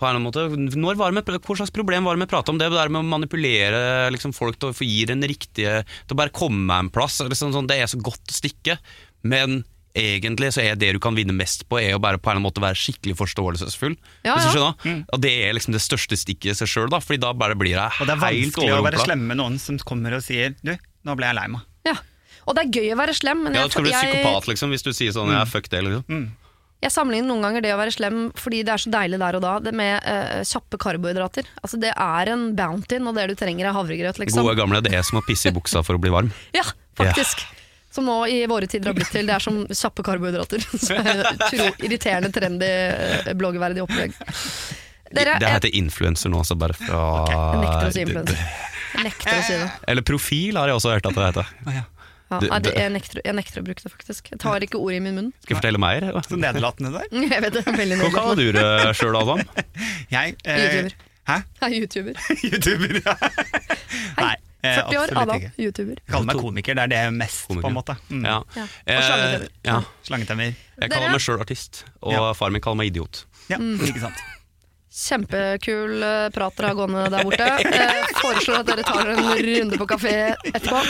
på 0.02 0.08
en 0.08 0.16
eller 0.16 0.20
annen 0.20 0.66
måte, 0.66 0.78
når 0.82 0.98
var 0.98 1.12
det 1.12 1.20
med, 1.20 1.42
Hva 1.46 1.58
slags 1.60 1.74
problem 1.74 2.08
var 2.08 2.16
det 2.16 2.24
med 2.24 2.30
å 2.30 2.34
prate 2.34 2.50
om? 2.50 2.58
Det 2.58 2.70
der 2.74 2.90
med 2.90 3.04
å 3.04 3.10
manipulere 3.14 4.10
liksom, 4.10 4.34
folk 4.34 4.58
til 4.58 4.72
å 4.72 4.76
få 4.76 4.88
gi 4.88 5.04
den 5.08 5.22
riktige 5.22 5.84
Til 5.86 6.16
å 6.16 6.18
bare 6.18 6.34
komme 6.34 6.78
en 6.82 6.90
plass. 6.92 7.20
Liksom, 7.22 7.54
sånn, 7.54 7.70
det 7.70 7.78
er 7.78 7.90
så 7.90 8.00
godt 8.02 8.32
å 8.32 8.36
stikke. 8.42 8.80
Men 9.22 9.62
egentlig 9.94 10.52
så 10.56 10.62
er 10.64 10.76
det 10.80 10.92
du 10.96 11.00
kan 11.04 11.14
vinne 11.16 11.34
mest 11.36 11.66
på, 11.68 11.78
er 11.80 11.96
å 11.96 12.00
bare 12.02 12.18
på 12.18 12.30
en 12.30 12.32
eller 12.32 12.40
annen 12.40 12.48
måte 12.48 12.64
være 12.64 12.78
skikkelig 12.80 13.16
forståelsesfull. 13.18 13.96
Ja, 14.24 14.38
Hvis 14.38 14.54
du 14.56 14.60
ja. 14.62 14.70
Mm. 14.88 15.02
Og 15.12 15.20
det 15.22 15.32
er 15.44 15.56
liksom 15.56 15.76
det 15.76 15.82
største 15.84 16.16
stikket 16.18 16.54
i 16.54 16.56
seg 16.62 16.70
sjøl, 16.70 16.92
Fordi 16.92 17.20
da 17.20 17.32
bare 17.36 17.56
blir 17.58 17.76
jeg 17.76 18.00
Og 18.00 18.08
det 18.08 18.16
er 18.16 18.22
vanskelig 18.22 18.70
å 18.72 18.78
være 18.78 18.80
overrumpla. 18.80 19.04
slem 19.10 19.26
med 19.28 19.40
noen 19.42 19.58
som 19.60 19.78
kommer 19.84 20.16
og 20.16 20.24
sier 20.24 20.56
Du, 20.64 20.72
nå 21.04 21.16
ble 21.18 21.28
jeg 21.28 21.38
lei 21.38 21.48
meg. 21.52 21.66
Ja. 21.88 21.98
Og 22.42 22.56
det 22.56 22.64
er 22.64 22.80
gøy 22.80 22.94
å 22.94 22.98
være 22.98 23.14
slem, 23.14 23.44
men 23.44 23.54
Ja, 23.54 23.66
jeg, 23.66 23.74
skal 23.74 23.84
du 23.84 23.88
bli 23.90 23.94
jeg, 23.94 24.14
psykopat, 24.16 24.48
liksom, 24.50 24.72
hvis 24.74 24.86
du 24.86 24.92
sier 24.96 25.12
sånn 25.14 25.30
ja, 25.30 25.44
fuck 25.46 25.68
det, 25.70 25.84
liksom. 25.86 26.24
Jeg 26.82 26.90
sammenligner 26.90 27.30
noen 27.30 27.44
ganger 27.46 27.62
det 27.62 27.70
å 27.76 27.78
være 27.78 27.94
slem 27.94 28.22
fordi 28.34 28.64
det 28.66 28.72
er 28.74 28.82
så 28.82 28.90
deilig 28.90 29.20
der 29.22 29.38
og 29.38 29.44
da, 29.44 29.52
det 29.62 29.72
med 29.78 30.02
uh, 30.02 30.42
kjappe 30.46 30.80
karbohydrater. 30.82 31.46
Altså 31.62 31.78
Det 31.82 31.92
er 31.94 32.30
en 32.32 32.48
bounty 32.58 32.98
når 32.98 33.20
det 33.20 33.26
du 33.30 33.34
trenger 33.44 33.70
er 33.70 33.76
havregrøt, 33.76 34.18
liksom. 34.18 34.42
Gode 34.42 34.58
gamle, 34.58 34.82
det 34.82 34.94
er 34.98 35.06
som 35.06 35.20
å 35.20 35.24
pisse 35.26 35.52
i 35.52 35.54
buksa 35.54 35.84
for 35.86 35.98
å 35.98 36.02
bli 36.02 36.12
varm. 36.14 36.32
Ja, 36.58 36.66
faktisk. 36.98 37.46
Som 37.92 38.08
nå 38.08 38.18
i 38.32 38.40
våre 38.48 38.66
tider 38.66 38.90
har 38.90 38.96
blitt 38.96 39.12
til. 39.12 39.28
Det 39.28 39.34
er 39.36 39.44
som 39.44 39.62
kjappe 39.68 40.04
karbohydrater. 40.06 40.64
Er 40.96 41.84
irriterende, 41.84 42.32
trendy, 42.32 42.66
eh, 42.66 43.32
bloggverdig 43.36 43.84
opplegg. 43.84 44.16
Dere, 45.12 45.36
det 45.38 45.50
heter 45.52 45.74
influencer 45.76 46.32
nå, 46.32 46.40
så 46.48 46.56
bare 46.56 46.72
fra 46.76 47.02
jeg 47.28 47.60
nekter 47.60 47.88
å 47.90 47.92
si 47.92 48.04
influenser. 48.06 48.44
Jeg 48.92 49.06
nekter 49.10 49.36
å 49.36 49.42
si 49.44 49.58
det. 49.60 49.68
Eller 49.92 50.06
profil 50.08 50.56
har 50.56 50.72
jeg 50.72 50.80
også 50.80 50.94
hørt 50.94 51.10
at 51.10 51.18
det 51.18 51.28
heter. 51.28 51.52
Ja, 52.32 52.58
det, 52.58 52.62
det 52.64 52.72
jeg, 52.80 52.92
nekter, 52.94 53.20
jeg 53.24 53.34
nekter 53.36 53.60
å 53.60 53.64
bruke 53.66 53.82
det, 53.84 53.92
faktisk. 53.92 54.30
Jeg 54.32 54.38
tar 54.40 54.64
ikke 54.64 54.78
ordet 54.80 54.96
i 54.96 55.00
min 55.04 55.14
munn. 55.18 55.30
Skal 55.44 55.54
jeg 55.56 55.60
fortelle 55.60 55.78
mer? 55.82 56.06
Så 56.26 56.38
nedlatende 56.40 56.92
der. 56.94 57.06
Jeg 57.32 57.42
vet 57.44 57.52
det, 57.58 57.64
veldig 57.66 57.98
Hva 58.00 58.10
kaller 58.14 58.36
du 58.40 58.52
det 58.56 58.94
sjøl, 58.96 59.16
Adam? 59.20 59.42
Jeg 60.16 60.36
eh, 60.44 60.62
YouTuber. 60.62 60.94
Hæ? 61.28 61.36
Jeg 61.60 61.68
er 61.68 61.76
YouTuber. 61.82 62.14
YouTuber? 62.48 62.96
ja. 63.04 63.14
Nei, 64.18 64.34
eh, 64.62 64.76
40 64.80 64.98
år, 64.98 65.02
absolutt 65.02 65.22
Adam. 65.22 65.36
ikke. 65.42 65.52
YouTuber. 65.66 66.00
Kaller 66.10 66.26
meg 66.32 66.40
komiker, 66.42 66.74
det 66.78 66.82
er 66.86 66.92
det 66.94 67.02
mest, 67.18 67.44
Komiker. 67.48 67.62
på 67.66 67.70
en 67.72 67.76
måte. 67.78 67.96
Mm. 68.10 68.24
Ja. 68.26 68.38
Ja. 68.56 68.64
Og 68.66 68.92
Eh, 68.96 69.02
slangetemmer. 69.06 69.48
ja. 69.68 69.76
Slangetemmer. 70.08 70.54
Jeg 70.82 70.90
kaller 70.94 71.10
meg 71.14 71.22
sjøl 71.26 71.40
artist, 71.44 71.84
og 72.02 72.12
Ja. 72.16 72.32
far 72.38 72.50
min 72.54 72.62
kaller 72.64 72.80
meg 72.82 72.90
idiot. 72.94 73.24
Ja, 73.50 73.58
Mm. 73.58 73.78
ikke 73.86 74.00
sant. 74.08 74.22
Kjempekul 74.92 76.02
prater 76.02 76.34
prat 76.34 76.56
dere 76.58 76.66
har 76.68 76.74
gående 76.76 77.06
der 77.08 77.24
borte. 77.24 77.46
Eh, 77.64 78.04
foreslår 78.18 78.58
at 78.58 78.66
dere 78.68 78.82
tar 78.84 79.06
en 79.14 79.24
runde 79.46 79.78
på 79.80 79.86
kafé 79.88 80.36
etterpå. 80.50 80.80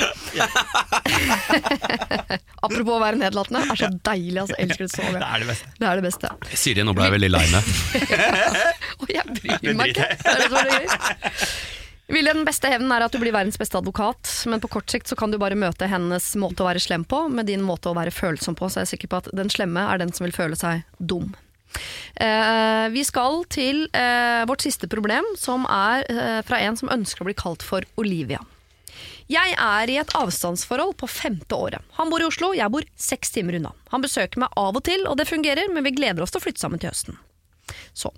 Apropos 2.66 2.94
å 2.96 2.98
være 3.02 3.16
nedlatende, 3.20 3.60
Det 3.62 3.70
er 3.76 3.80
så 3.84 3.90
deilig. 4.10 4.40
Altså, 4.42 4.56
jeg 4.58 4.66
elsker 4.66 4.84
det 4.88 4.94
så 4.96 5.02
Det 5.06 5.22
er 5.28 5.38
det 5.44 5.48
beste. 5.52 5.66
Det 5.78 5.86
er 5.86 5.94
det 6.00 6.06
beste. 6.08 6.26
Siri, 6.64 6.82
nå 6.86 6.92
ble 6.98 7.04
jeg 7.06 7.14
veldig 7.14 7.30
lei 7.30 7.46
meg. 7.52 7.62
Og 9.04 9.08
jeg 9.14 9.24
bryr 9.38 9.74
meg 9.78 9.86
ikke. 9.94 10.08
Det 10.18 10.30
er 10.34 10.38
det 10.42 10.50
som 10.50 10.58
er 10.58 10.66
gøy. 10.74 10.86
Ville 12.12 12.32
den 12.34 12.44
beste 12.44 12.68
hevnen 12.68 12.92
er 12.92 13.00
at 13.06 13.14
du 13.14 13.18
blir 13.22 13.32
verdens 13.32 13.56
beste 13.60 13.78
advokat, 13.78 14.26
men 14.50 14.60
på 14.60 14.68
kort 14.74 14.90
sikt 14.90 15.08
så 15.08 15.14
kan 15.16 15.30
du 15.30 15.38
bare 15.40 15.56
møte 15.56 15.86
hennes 15.88 16.34
måte 16.42 16.62
å 16.64 16.66
være 16.68 16.80
slem 16.82 17.04
på, 17.08 17.28
med 17.30 17.46
din 17.48 17.62
måte 17.64 17.88
å 17.88 17.94
være 17.96 18.10
følsom 18.12 18.54
på, 18.58 18.68
så 18.68 18.78
jeg 18.82 18.86
er 18.90 18.94
sikker 18.96 19.08
på 19.14 19.18
at 19.22 19.30
den 19.38 19.48
slemme 19.52 19.80
er 19.86 19.96
den 20.02 20.12
som 20.12 20.24
vil 20.26 20.34
føle 20.34 20.56
seg 20.58 20.82
dum. 20.98 21.30
Eh, 22.14 22.86
vi 22.92 23.04
skal 23.06 23.42
til 23.52 23.86
eh, 23.96 24.42
vårt 24.48 24.64
siste 24.64 24.88
problem, 24.90 25.26
som 25.38 25.64
er 25.70 26.04
eh, 26.12 26.40
fra 26.46 26.60
en 26.62 26.78
som 26.78 26.92
ønsker 26.92 27.24
å 27.24 27.28
bli 27.30 27.36
kalt 27.38 27.64
for 27.66 27.86
Olivia. 28.00 28.42
Jeg 29.32 29.54
er 29.56 29.88
i 29.88 29.96
et 30.00 30.12
avstandsforhold 30.18 30.96
på 31.00 31.08
femte 31.08 31.56
året. 31.56 31.84
Han 31.96 32.10
bor 32.12 32.20
i 32.20 32.26
Oslo, 32.28 32.52
jeg 32.56 32.72
bor 32.72 32.84
seks 33.00 33.32
timer 33.32 33.56
unna. 33.56 33.72
Han 33.94 34.04
besøker 34.04 34.42
meg 34.42 34.52
av 34.60 34.76
og 34.76 34.84
til, 34.84 35.06
og 35.08 35.16
det 35.16 35.30
fungerer, 35.30 35.70
men 35.72 35.86
vi 35.86 35.94
gleder 35.96 36.24
oss 36.24 36.34
til 36.34 36.42
å 36.42 36.44
flytte 36.44 36.62
sammen 36.62 36.82
til 36.82 36.92
høsten. 36.92 37.16
Så. 37.96 38.12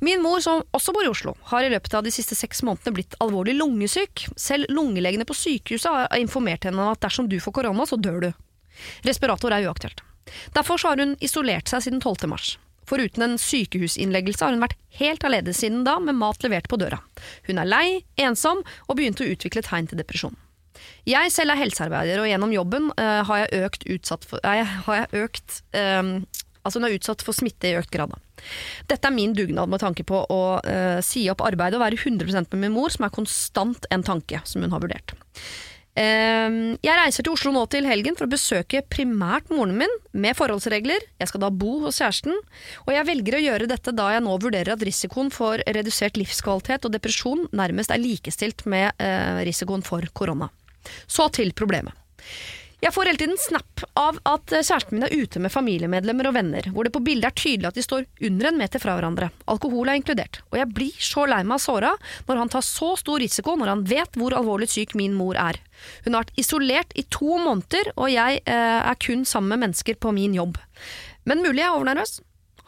Min 0.00 0.22
mor, 0.24 0.40
som 0.40 0.64
også 0.74 0.94
bor 0.96 1.04
i 1.04 1.10
Oslo, 1.12 1.36
har 1.52 1.62
i 1.62 1.70
løpet 1.70 1.94
av 1.94 2.02
de 2.06 2.10
siste 2.14 2.34
seks 2.34 2.64
månedene 2.66 2.96
blitt 2.96 3.16
alvorlig 3.22 3.54
lungesyk. 3.58 4.26
Selv 4.40 4.72
lungelegene 4.72 5.28
på 5.28 5.36
sykehuset 5.36 5.92
har 5.92 6.18
informert 6.18 6.66
henne 6.66 6.82
om 6.82 6.94
at 6.94 7.04
dersom 7.04 7.28
du 7.30 7.38
får 7.42 7.60
korona, 7.60 7.86
så 7.86 8.00
dør 8.00 8.20
du. 8.24 8.30
Respirator 9.06 9.54
er 9.54 9.68
uaktuelt. 9.68 10.02
Derfor 10.56 10.80
har 10.82 10.98
hun 10.98 11.14
isolert 11.22 11.70
seg 11.70 11.84
siden 11.84 12.00
12. 12.02 12.26
mars. 12.32 12.56
Foruten 12.86 13.24
en 13.26 13.38
sykehusinnleggelse 13.40 14.44
har 14.44 14.54
hun 14.54 14.62
vært 14.62 14.78
helt 15.00 15.24
alene 15.26 15.54
siden 15.56 15.84
da, 15.86 15.98
med 16.02 16.18
mat 16.18 16.42
levert 16.46 16.68
på 16.70 16.78
døra. 16.80 17.00
Hun 17.48 17.60
er 17.62 17.68
lei, 17.68 17.86
ensom 18.20 18.62
og 18.86 18.98
begynte 18.98 19.26
å 19.26 19.30
utvikle 19.34 19.64
tegn 19.66 19.90
til 19.90 20.00
depresjon. 20.00 20.36
Jeg 21.08 21.30
selv 21.32 21.54
er 21.54 21.62
helsearbeider, 21.62 22.20
og 22.20 22.28
gjennom 22.30 22.52
jobben 22.54 22.90
uh, 22.98 23.22
har 23.26 23.44
jeg 23.44 23.66
økt 23.66 23.86
utsatt 23.96 24.26
for, 24.28 24.42
nei, 24.44 24.60
har 24.62 25.02
jeg 25.02 25.26
økt, 25.26 25.62
um, 25.76 26.18
Altså 26.66 26.80
hun 26.80 26.88
er 26.88 26.96
utsatt 26.96 27.22
for 27.22 27.36
smitte 27.36 27.68
i 27.70 27.76
økt 27.78 27.92
grad. 27.94 28.10
Dette 28.90 29.06
er 29.06 29.14
min 29.14 29.36
dugnad 29.38 29.70
med 29.70 29.78
tanke 29.78 30.02
på 30.02 30.24
å 30.34 30.40
uh, 30.58 30.98
si 30.98 31.22
opp 31.30 31.44
arbeidet 31.46 31.78
og 31.78 31.84
være 31.84 32.00
100% 32.00 32.50
med 32.56 32.64
min 32.64 32.74
mor, 32.74 32.90
som 32.90 33.06
er 33.06 33.14
konstant 33.14 33.86
en 33.94 34.02
tanke 34.02 34.40
som 34.42 34.64
hun 34.66 34.74
har 34.74 34.82
vurdert. 34.82 35.14
Eh, 35.96 36.56
jeg 36.84 36.96
reiser 36.98 37.24
til 37.24 37.32
Oslo 37.32 37.52
nå 37.54 37.62
til 37.72 37.88
helgen 37.88 38.18
for 38.18 38.28
å 38.28 38.32
besøke 38.32 38.82
primært 38.92 39.48
moren 39.52 39.76
min, 39.80 39.94
med 40.12 40.36
forholdsregler. 40.36 41.04
Jeg 41.20 41.30
skal 41.30 41.46
da 41.46 41.50
bo 41.52 41.78
hos 41.86 42.02
kjæresten, 42.02 42.36
og 42.84 42.92
jeg 42.92 43.08
velger 43.08 43.38
å 43.38 43.44
gjøre 43.46 43.70
dette 43.70 43.94
da 43.96 44.10
jeg 44.12 44.24
nå 44.26 44.36
vurderer 44.42 44.74
at 44.74 44.84
risikoen 44.84 45.32
for 45.32 45.62
redusert 45.64 46.20
livskvalitet 46.20 46.88
og 46.88 46.94
depresjon 46.96 47.46
nærmest 47.56 47.94
er 47.94 48.02
likestilt 48.02 48.66
med 48.68 48.92
eh, 49.00 49.42
risikoen 49.48 49.84
for 49.86 50.04
korona. 50.12 50.50
Så 51.08 51.30
til 51.34 51.56
problemet. 51.56 51.96
Jeg 52.86 52.94
får 52.94 53.08
hele 53.08 53.18
tiden 53.18 53.38
snap 53.40 53.82
av 53.98 54.18
at 54.30 54.52
eh, 54.54 54.62
kjæresten 54.62 54.94
min 54.94 55.04
er 55.08 55.14
ute 55.18 55.40
med 55.42 55.50
familiemedlemmer 55.50 56.28
og 56.28 56.36
venner, 56.36 56.68
hvor 56.70 56.86
det 56.86 56.92
på 56.94 57.00
bildet 57.02 57.32
er 57.32 57.34
tydelig 57.34 57.66
at 57.66 57.78
de 57.80 57.82
står 57.82 58.04
under 58.28 58.46
en 58.46 58.60
meter 58.60 58.78
fra 58.78 58.94
hverandre. 58.94 59.26
Alkohol 59.50 59.90
er 59.90 59.98
inkludert. 59.98 60.38
Og 60.52 60.60
jeg 60.60 60.70
blir 60.76 61.00
så 61.02 61.24
lei 61.26 61.40
meg 61.42 61.56
av 61.56 61.64
såra 61.64 61.90
når 62.28 62.38
han 62.44 62.52
tar 62.54 62.62
så 62.62 62.92
stor 63.00 63.18
risiko 63.18 63.56
når 63.58 63.72
han 63.72 63.82
vet 63.90 64.20
hvor 64.20 64.36
alvorlig 64.38 64.70
syk 64.70 64.94
min 64.94 65.16
mor 65.18 65.34
er. 65.34 65.58
Hun 66.04 66.14
har 66.14 66.28
vært 66.28 66.38
isolert 66.38 66.94
i 66.94 67.02
to 67.10 67.40
måneder, 67.42 67.90
og 67.98 68.12
jeg 68.12 68.38
eh, 68.44 68.78
er 68.78 69.02
kun 69.02 69.26
sammen 69.26 69.56
med 69.56 69.64
mennesker 69.64 69.98
på 69.98 70.14
min 70.14 70.38
jobb. 70.38 70.54
Men 71.26 71.42
mulig 71.42 71.64
jeg 71.64 71.72
er 71.72 71.80
overnervøs? 71.80 72.20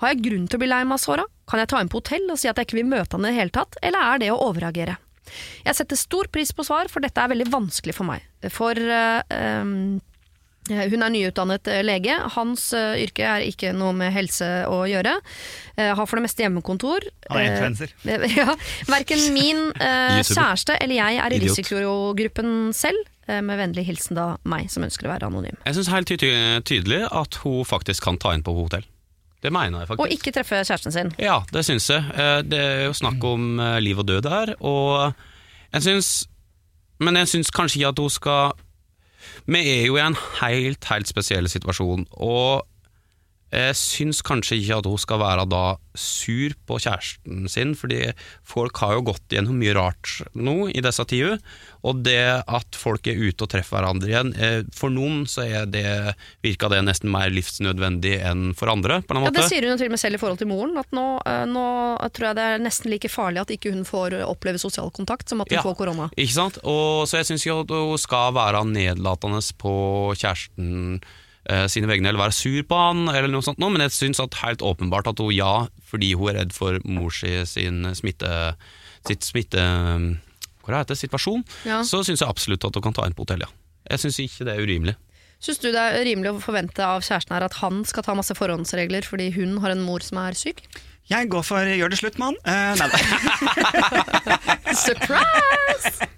Har 0.03 0.17
jeg 0.17 0.25
grunn 0.27 0.51
til 0.51 0.59
å 0.59 0.65
bli 0.65 0.73
lei 0.75 0.83
meg 0.83 0.99
av 0.99 1.05
såra? 1.05 1.29
Kan 1.47 1.63
jeg 1.63 1.71
ta 1.71 1.79
inn 1.79 1.93
på 1.95 2.03
hotell 2.03 2.27
og 2.27 2.43
si 2.43 2.51
at 2.51 2.59
jeg 2.59 2.67
ikke 2.67 2.81
vil 2.81 2.91
møte 2.91 3.15
han 3.15 3.23
i 3.23 3.31
det 3.31 3.39
hele 3.39 3.55
tatt, 3.55 3.79
eller 3.87 4.17
er 4.17 4.25
det 4.25 4.35
å 4.35 4.43
overreagere? 4.51 4.99
Jeg 5.63 5.77
setter 5.77 5.99
stor 6.01 6.27
pris 6.33 6.51
på 6.57 6.65
svar, 6.67 6.89
for 6.91 7.05
dette 7.05 7.23
er 7.23 7.31
veldig 7.31 7.51
vanskelig 7.53 7.95
for 7.95 8.09
meg. 8.09 8.25
For 8.51 8.79
Eh, 8.79 9.65
Hun 10.69 11.03
er 11.07 11.13
nyutdannet 11.15 11.69
eh, 11.73 11.83
lege. 11.87 12.15
Hans 12.37 12.69
uh, 12.77 12.95
yrke 13.01 13.25
er 13.27 13.45
ikke 13.49 13.73
noe 13.77 13.93
med 13.97 14.13
helse 14.15 14.47
å 14.69 14.83
gjøre. 14.89 15.17
Uh, 15.79 15.93
har 15.99 16.05
for 16.07 16.19
det 16.21 16.27
meste 16.29 16.45
hjemmekontor. 16.45 17.07
Han 17.31 17.41
er 17.41 17.51
influenser. 17.53 17.95
Uh, 18.05 18.27
ja, 18.41 18.57
Verken 18.89 19.23
min 19.37 19.65
eh, 19.89 20.19
kjæreste 20.25 20.77
eller 20.81 21.01
jeg 21.01 21.23
er 21.25 21.33
i 21.33 21.41
Idiot. 21.41 21.57
risikogruppen 21.59 22.53
selv. 22.77 23.07
Eh, 23.29 23.43
med 23.45 23.59
vennlig 23.61 23.85
hilsen 23.85 24.17
da 24.17 24.29
meg, 24.49 24.71
som 24.73 24.85
ønsker 24.87 25.05
å 25.05 25.11
være 25.13 25.29
anonym. 25.29 25.59
Jeg 25.67 25.77
syns 25.77 25.91
helt 25.93 26.09
ty 26.09 26.17
tydelig 26.65 27.03
at 27.13 27.37
hun 27.43 27.61
faktisk 27.69 28.07
kan 28.07 28.17
ta 28.21 28.33
inn 28.33 28.45
på 28.47 28.55
hotell. 28.57 28.87
Det 29.45 29.53
mener 29.55 29.85
jeg 29.85 29.91
faktisk. 29.91 30.01
Og 30.03 30.15
ikke 30.17 30.33
treffe 30.35 30.63
kjæresten 30.65 30.95
sin. 30.95 31.11
Ja, 31.23 31.37
det 31.55 31.61
syns 31.69 31.85
jeg. 31.93 32.03
Eh, 32.17 32.41
Det 32.49 32.59
er 32.59 32.81
jo 32.89 32.95
snakk 32.97 33.23
om 33.29 33.61
eh, 33.61 33.77
liv 33.85 34.01
og 34.01 34.09
død 34.09 34.27
her, 34.33 34.55
og 34.65 35.13
jeg 35.75 35.85
syns 35.85 36.27
Men 36.99 37.15
jeg 37.15 37.29
syns 37.31 37.51
kanskje 37.55 37.79
ikke 37.79 37.89
at 37.93 37.99
hun 38.03 38.11
skal 38.11 38.57
Vi 39.49 39.61
er 39.65 39.87
jo 39.87 39.97
i 39.97 40.05
en 40.05 40.17
helt, 40.43 40.85
helt 40.91 41.09
spesiell 41.09 41.49
situasjon, 41.49 42.05
og 42.13 42.67
jeg 43.51 43.77
syns 43.81 44.19
kanskje 44.27 44.59
ikke 44.61 44.77
at 44.83 44.87
hun 44.91 44.99
skal 45.01 45.21
være 45.23 45.45
da 45.49 45.63
sur 45.99 46.53
på 46.69 46.77
kjæresten 46.79 47.49
sin, 47.51 47.73
fordi 47.75 48.13
folk 48.47 48.77
har 48.83 48.93
jo 48.99 49.07
gått 49.09 49.25
gjennom 49.33 49.57
mye 49.59 49.73
rart 49.75 50.19
nå 50.37 50.69
i 50.71 50.83
disse 50.85 51.03
tider, 51.09 51.39
og 51.83 52.03
det 52.05 52.21
at 52.45 52.77
folk 52.79 53.07
er 53.09 53.17
ute 53.19 53.47
og 53.47 53.51
treffer 53.51 53.79
hverandre 53.79 54.11
igjen, 54.13 54.33
eh, 54.37 54.61
for 54.75 54.93
noen 54.93 55.25
så 55.31 55.47
er 55.47 55.67
det, 55.71 55.85
virker 56.45 56.71
det 56.75 56.83
nesten 56.87 57.11
mer 57.11 57.33
livsnødvendig 57.33 58.19
enn 58.29 58.51
for 58.59 58.71
andre, 58.73 59.01
på 59.03 59.17
en 59.17 59.25
Ja. 59.29 59.31
Det 59.39 59.49
sier 59.49 59.63
hun 59.65 59.73
jo 59.75 59.79
til 59.81 59.89
og 59.91 59.95
med 59.97 60.03
selv 60.03 60.15
i 60.15 60.19
forhold 60.23 60.39
til 60.39 60.49
moren. 60.51 60.77
At 60.79 60.91
nå, 60.93 61.07
eh, 61.27 61.45
nå 61.47 61.65
tror 62.13 62.27
jeg 62.29 62.37
det 62.39 62.45
er 62.45 62.59
nesten 62.63 62.91
like 62.91 63.09
farlig 63.11 63.41
at 63.41 63.51
ikke 63.55 63.73
hun 63.73 63.85
får 63.85 64.19
oppleve 64.29 64.59
sosial 64.61 64.91
kontakt 64.91 65.29
som 65.29 65.41
at 65.41 65.49
hun 65.51 65.57
Ja. 65.59 65.63
får 65.63 65.77
korona. 65.77 66.11
Ikke 66.17 66.33
sant? 66.37 66.59
Og, 66.65 67.07
så 67.09 67.19
jeg 67.19 67.27
syns 67.33 67.47
jo 67.47 67.61
at 67.61 67.69
hun 67.71 67.99
skal 67.99 68.33
være 68.35 68.65
nedlatende 68.67 69.41
på 69.59 69.73
kjæresten 70.19 71.01
eh, 71.03 71.09
sine 71.73 71.89
vegne, 71.89 72.11
eller 72.11 72.21
være 72.21 72.37
sur 72.37 72.61
på 72.69 72.77
han, 72.77 73.07
eller 73.09 73.31
noe 73.33 73.45
sånt, 73.45 73.61
men 73.63 73.81
jeg 73.87 73.95
syns 73.97 74.21
helt 74.43 74.65
åpenbart 74.65 75.09
at 75.09 75.23
hun 75.23 75.33
ja, 75.33 75.53
fordi 75.89 76.13
hun 76.19 76.33
er 76.33 76.43
redd 76.43 76.53
for 76.57 76.77
mor 76.85 77.15
si 77.15 77.33
sin 77.49 77.87
smitte, 77.97 78.33
sitt 79.09 79.25
smitte... 79.25 79.65
Hva 80.69 80.83
heter 80.83 80.93
det? 80.93 81.01
Situasjon. 81.01 81.47
Ja. 81.65 81.79
Så 81.81 82.03
syns 82.05 82.21
jeg 82.21 82.29
absolutt 82.29 82.67
at 82.69 82.77
hun 82.77 82.85
kan 82.85 82.97
ta 82.97 83.07
inn 83.09 83.15
på 83.17 83.25
hotell, 83.25 83.41
ja. 83.47 83.49
Jeg 83.89 84.03
syns 84.03 84.19
ikke 84.21 84.45
det 84.45 84.53
er 84.53 84.67
urimelig. 84.69 84.95
Syns 85.41 85.61
du 85.63 85.71
det 85.71 85.81
er 85.81 86.03
rimelig 86.05 86.35
å 86.35 86.43
forvente 86.43 86.83
av 86.85 87.01
kjæresten 87.07 87.33
her 87.37 87.47
at 87.47 87.57
han 87.63 87.85
skal 87.89 88.05
ta 88.05 88.17
masse 88.19 88.35
forhåndsregler 88.37 89.07
fordi 89.07 89.31
hun 89.37 89.57
har 89.63 89.73
en 89.73 89.85
mor 89.87 90.05
som 90.05 90.19
er 90.21 90.37
syk? 90.37 90.65
Jeg 91.09 91.31
går 91.33 91.45
for 91.47 91.65
gjør 91.65 91.93
det 91.93 91.99
slutt, 92.03 92.19
mann. 92.21 92.37
Uh, 92.45 92.77
nei, 92.77 92.89
da. 92.93 92.99
Surprise! 94.85 96.09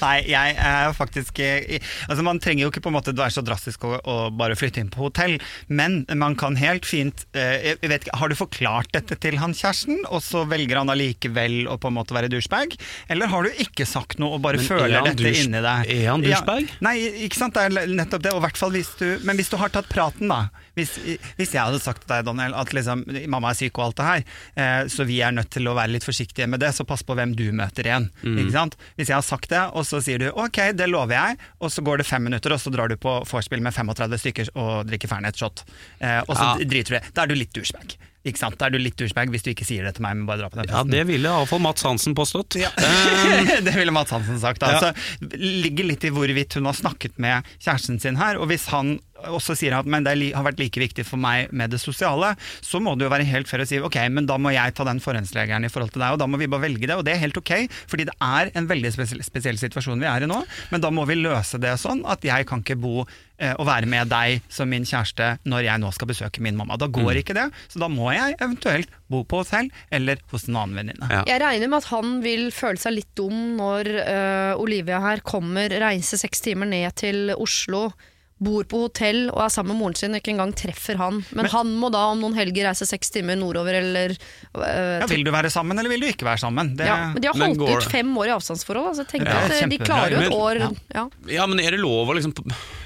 Nei, 0.00 0.16
jeg 0.26 0.54
er 0.58 0.90
faktisk 0.96 1.38
eh, 1.38 1.76
Altså 2.10 2.24
Man 2.26 2.40
trenger 2.42 2.64
jo 2.64 2.70
ikke 2.72 2.80
på 2.82 2.90
en 2.90 2.96
måte 2.96 3.12
være 3.14 3.30
så 3.36 3.44
drastisk 3.46 3.84
å, 3.86 3.92
å 4.02 4.16
bare 4.34 4.56
flytte 4.58 4.82
inn 4.82 4.90
på 4.90 5.04
hotell, 5.04 5.36
men 5.70 6.00
man 6.18 6.34
kan 6.38 6.58
helt 6.58 6.82
fint 6.88 7.22
uh, 7.36 7.54
jeg 7.62 7.78
vet 7.78 8.08
ikke, 8.08 8.18
Har 8.18 8.32
du 8.32 8.36
forklart 8.38 8.90
dette 8.96 9.18
til 9.22 9.38
han 9.38 9.54
kjæresten, 9.54 10.02
og 10.10 10.24
så 10.26 10.42
velger 10.50 10.80
han 10.80 10.90
allikevel 10.90 11.70
å 11.70 11.78
på 11.78 11.92
en 11.92 11.98
måte 12.00 12.16
være 12.16 12.30
douchebag? 12.32 12.74
Eller 13.12 13.30
har 13.30 13.46
du 13.46 13.62
ikke 13.62 13.86
sagt 13.86 14.18
noe 14.22 14.36
og 14.36 14.42
bare 14.44 14.58
Men 14.58 14.66
er 14.66 14.72
føler 14.82 15.10
dette 15.12 15.34
inni 15.44 15.62
deg? 15.62 15.94
er 15.94 16.10
han 16.10 16.26
douchebag? 16.26 16.66
Ja, 16.66 16.82
nei, 16.88 16.96
ikke 17.28 17.38
sant. 17.38 17.56
Det 17.56 17.68
er 17.68 17.94
nettopp 17.94 18.26
det. 18.26 18.34
Og 18.34 18.42
hvert 18.42 18.58
hvis 18.74 18.90
du, 18.98 19.06
men 19.26 19.38
hvis 19.38 19.52
du 19.52 19.56
har 19.60 19.70
tatt 19.72 19.88
praten, 19.92 20.32
da. 20.32 20.48
Hvis, 20.76 20.90
hvis 21.38 21.54
jeg 21.56 21.62
hadde 21.64 21.78
sagt 21.80 22.02
til 22.04 22.10
deg, 22.12 22.26
Daniel, 22.28 22.52
at 22.60 22.72
liksom, 22.76 23.04
mamma 23.32 23.54
er 23.54 23.56
syk 23.56 23.78
og 23.80 23.86
alt 23.86 23.96
det 23.96 24.08
her, 24.10 24.24
eh, 24.60 24.80
så 24.92 25.06
vi 25.08 25.22
er 25.24 25.32
nødt 25.32 25.48
til 25.54 25.70
å 25.70 25.76
være 25.78 25.94
litt 25.94 26.04
forsiktige 26.04 26.48
med 26.52 26.60
det, 26.60 26.74
så 26.76 26.84
pass 26.84 27.00
på 27.06 27.16
hvem 27.16 27.32
du 27.38 27.46
møter 27.56 27.88
igjen. 27.88 28.10
Mm. 28.20 28.36
Ikke 28.42 28.52
sant? 28.58 28.76
Hvis 28.98 29.08
jeg 29.08 29.16
har 29.16 29.24
sagt 29.24 29.48
det, 29.54 29.62
og 29.72 29.86
så 29.88 30.02
sier 30.04 30.20
du 30.20 30.26
ok, 30.34 30.60
det 30.76 30.90
lover 30.92 31.16
jeg, 31.16 31.38
og 31.64 31.72
så 31.72 31.84
går 31.86 32.02
det 32.02 32.08
fem 32.10 32.28
minutter, 32.28 32.52
og 32.52 32.60
så 32.60 32.72
drar 32.74 32.92
du 32.92 32.98
på 33.00 33.16
vorspiel 33.24 33.64
med 33.64 33.72
35 33.72 34.20
stykker 34.20 34.52
og 34.54 34.84
drikker 34.90 35.08
Fernet-shot, 35.14 35.64
eh, 36.04 36.20
og 36.26 36.34
så 36.36 36.52
Ja. 36.52 36.68
driter 36.68 36.92
du 36.92 36.98
det. 37.00 37.02
Da 37.16 37.24
er 37.24 37.32
du 37.32 37.34
litt 37.40 37.56
douchebag. 37.56 37.96
Ikke 38.26 38.40
sant? 38.42 38.56
Da 38.58 38.66
er 38.66 38.74
du 38.74 38.80
litt 38.82 38.96
douchebag 38.98 39.30
hvis 39.30 39.44
du 39.46 39.52
ikke 39.52 39.64
sier 39.64 39.84
det 39.86 39.94
til 39.96 40.02
meg, 40.02 40.16
men 40.18 40.26
bare 40.26 40.42
drar 40.42 40.50
på 40.50 40.58
den 40.58 40.66
Ja, 40.74 40.82
det 40.82 41.04
ville 41.06 41.30
iallfall 41.30 41.60
Mats 41.62 41.84
Hansen 41.86 42.12
påstått. 42.18 42.56
Ja. 42.58 42.72
det 43.62 43.74
ville 43.76 43.94
Mats 43.94 44.10
Hansen 44.10 44.40
sagt. 44.42 44.64
Altså, 44.66 44.90
ligger 45.38 45.86
litt 45.86 46.04
i 46.04 46.10
hvorvidt 46.10 46.58
hun 46.58 46.66
har 46.66 46.74
snakket 46.74 47.20
med 47.22 47.46
kjæresten 47.62 48.00
sin 48.02 48.18
her. 48.18 48.40
Og 48.42 48.50
hvis 48.50 48.66
han 48.74 48.96
også 49.24 49.56
sier 49.58 49.74
han 49.76 49.84
at 49.84 49.90
men 49.90 50.06
det 50.06 50.14
har 50.34 50.46
vært 50.46 50.60
like 50.60 50.80
viktig 50.80 51.06
for 51.08 51.20
meg 51.20 51.52
med 51.56 51.72
det 51.74 51.80
sosiale, 51.82 52.34
så 52.64 52.80
må 52.82 52.96
det 52.96 53.06
jo 53.06 53.12
være 53.12 53.28
helt 53.28 53.50
fair 53.50 53.64
å 53.64 53.68
si 53.68 53.80
ok, 53.82 53.98
men 54.12 54.28
da 54.28 54.38
må 54.40 54.52
jeg 54.54 54.74
ta 54.76 54.86
den 54.88 55.02
forhåndsregelen 55.02 55.66
i 55.66 55.72
forhold 55.72 55.94
til 55.94 56.04
deg, 56.04 56.16
og 56.16 56.22
da 56.22 56.28
må 56.30 56.40
vi 56.40 56.50
bare 56.50 56.66
velge 56.66 56.88
det. 56.88 56.96
Og 56.96 57.04
det 57.06 57.16
er 57.16 57.22
helt 57.24 57.38
ok, 57.40 57.54
fordi 57.90 58.08
det 58.08 58.16
er 58.22 58.52
en 58.58 58.68
veldig 58.70 58.92
spesiell, 58.94 59.22
spesiell 59.26 59.60
situasjon 59.60 60.02
vi 60.02 60.10
er 60.10 60.26
i 60.26 60.30
nå. 60.30 60.42
Men 60.72 60.84
da 60.84 60.92
må 60.94 61.06
vi 61.08 61.18
løse 61.18 61.60
det 61.62 61.76
sånn 61.82 62.04
at 62.08 62.24
jeg 62.26 62.48
kan 62.48 62.64
ikke 62.64 62.78
bo 62.80 63.04
eh, 63.04 63.54
og 63.56 63.66
være 63.68 63.88
med 63.90 64.10
deg 64.12 64.42
som 64.52 64.70
min 64.70 64.86
kjæreste 64.86 65.36
når 65.48 65.68
jeg 65.68 65.82
nå 65.82 65.92
skal 65.94 66.10
besøke 66.10 66.44
min 66.44 66.58
mamma. 66.58 66.78
Da 66.80 66.90
går 66.92 67.22
ikke 67.22 67.36
det, 67.36 67.48
så 67.72 67.82
da 67.82 67.90
må 67.92 68.10
jeg 68.14 68.36
eventuelt 68.38 68.92
bo 69.12 69.22
på 69.28 69.42
hotell 69.42 69.70
eller 69.94 70.20
hos 70.32 70.48
en 70.48 70.58
annen 70.58 70.80
venninne. 70.80 71.10
Ja. 71.12 71.22
Jeg 71.28 71.42
regner 71.42 71.70
med 71.70 71.80
at 71.82 71.90
han 71.92 72.18
vil 72.24 72.50
føle 72.54 72.80
seg 72.80 72.98
litt 72.98 73.12
dum 73.18 73.56
når 73.60 73.92
øh, 74.02 74.52
Olivia 74.62 75.00
her 75.04 75.24
kommer, 75.26 75.72
reiser 75.86 76.20
seks 76.20 76.44
timer 76.44 76.68
ned 76.70 76.90
til 76.98 77.32
Oslo, 77.36 77.88
bor 78.36 78.66
på 78.68 78.82
hotell 78.82 79.30
og 79.30 79.38
er 79.46 79.52
sammen 79.52 79.72
med 79.72 79.80
moren 79.80 79.94
sin 79.96 80.12
og 80.12 80.20
ikke 80.20 80.34
engang 80.34 80.50
treffer 80.56 80.98
han. 81.00 81.22
Men, 81.32 81.46
han 81.48 81.70
må 81.80 81.88
da 81.92 82.02
om 82.10 82.20
noen 82.20 82.34
helger 82.36 82.66
reise 82.68 82.84
seks 82.88 83.08
timer 83.14 83.38
nordover 83.40 83.78
eller 83.78 84.12
øh, 84.12 84.98
Ja, 85.00 85.06
vil 85.08 85.24
du 85.24 85.30
være 85.32 85.48
sammen, 85.52 85.78
eller 85.80 85.88
vil 85.94 86.04
du 86.04 86.08
ikke 86.10 86.26
være 86.28 86.42
sammen? 86.42 86.74
Det, 86.76 86.84
ja, 86.84 86.98
Men 87.14 87.24
de 87.24 87.30
har 87.30 87.38
holdt 87.40 87.60
går 87.62 87.80
ut 87.80 87.88
fem 87.94 88.10
år 88.20 88.28
i 88.28 88.34
avstandsforhold. 88.34 88.90
Altså, 88.92 89.06
jeg 89.08 89.24
Ja, 89.24 89.38
at 89.40 89.54
øh, 89.56 89.70
De 89.72 89.78
klarer 89.80 90.16
jo 90.18 90.20
et 90.26 90.36
år. 90.36 90.60
ja. 90.60 90.70
Ja. 90.96 91.06
Ja, 91.32 91.46
men 91.48 91.62
er 91.64 91.72
det 91.72 91.80
lov 91.80 92.12
å 92.12 92.16
liksom 92.18 92.34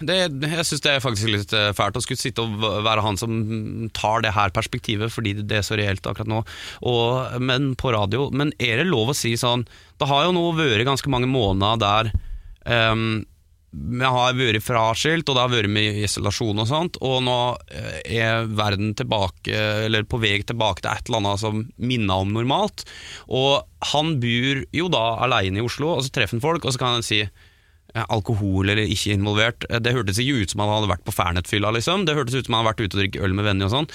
det, 0.06 0.20
Jeg 0.46 0.66
syns 0.68 0.84
det 0.86 0.92
er 0.94 1.02
faktisk 1.02 1.32
litt 1.34 1.52
eh, 1.56 1.72
fælt 1.76 1.98
å 1.98 2.04
skulle 2.04 2.20
sitte 2.22 2.46
og 2.46 2.62
være 2.86 3.02
han 3.02 3.18
som 3.18 3.90
tar 3.96 4.22
det 4.22 4.32
her 4.36 4.54
perspektivet, 4.54 5.10
fordi 5.10 5.34
det 5.42 5.60
er 5.60 5.66
så 5.66 5.78
reelt 5.78 6.06
akkurat 6.06 6.30
nå, 6.30 6.44
og, 6.86 7.40
men 7.42 7.72
på 7.74 7.90
radio. 7.94 8.28
Men 8.30 8.54
er 8.62 8.84
det 8.84 8.86
lov 8.90 9.10
å 9.10 9.16
si 9.16 9.34
sånn 9.40 9.66
Det 9.98 10.06
har 10.08 10.28
jo 10.28 10.34
nå 10.36 10.46
vært 10.54 10.86
ganske 10.86 11.10
mange 11.10 11.26
måneder 11.30 11.80
der 11.82 12.12
ehm, 12.70 13.24
vi 13.70 14.02
har 14.02 14.34
vært 14.34 14.64
fraskilt, 14.66 15.28
og 15.28 15.36
det 15.36 15.42
har 15.44 15.52
vært 15.52 15.70
med 15.70 16.00
isolasjon 16.02 16.58
og 16.58 16.66
sånt, 16.66 16.98
og 17.06 17.20
nå 17.22 17.38
eh, 17.70 18.00
er 18.18 18.48
verden 18.58 18.96
tilbake, 18.98 19.54
eller 19.86 20.08
på 20.10 20.18
vei 20.22 20.40
tilbake 20.42 20.82
til 20.82 20.90
et 20.90 21.06
eller 21.06 21.22
annet 21.22 21.42
som 21.42 21.62
minner 21.78 22.24
om 22.24 22.34
normalt. 22.34 22.82
Og 23.30 23.62
han 23.92 24.16
bor 24.22 24.64
jo 24.74 24.90
da 24.90 25.04
alene 25.26 25.62
i 25.62 25.64
Oslo, 25.64 25.94
og 25.96 26.04
så 26.04 26.14
treffer 26.14 26.38
han 26.38 26.44
folk, 26.44 26.66
og 26.66 26.74
så 26.74 26.82
kan 26.82 26.98
han 26.98 27.06
si 27.06 27.22
alkohol 27.94 28.70
eller 28.70 28.86
ikke 28.86 29.12
involvert. 29.16 29.64
Eh, 29.70 29.78
Det 29.80 29.92
hørtes 29.94 30.18
ikke 30.18 30.42
ut 30.42 30.50
som 30.50 30.60
han 30.60 30.68
hadde 30.70 30.88
vært 30.92 31.04
på 31.04 31.12
Fernet-fylla, 31.14 31.72
liksom. 31.74 32.04
Det 32.06 32.14
hørtes 32.16 32.34
ut 32.34 32.46
som 32.46 32.54
han 32.54 32.64
hadde 32.64 32.74
vært 32.74 32.84
ute 32.86 32.96
og 32.96 33.02
drikke 33.02 33.22
øl 33.24 33.34
med 33.34 33.44
venner 33.44 33.66
og 33.66 33.72
sånn. 33.72 33.88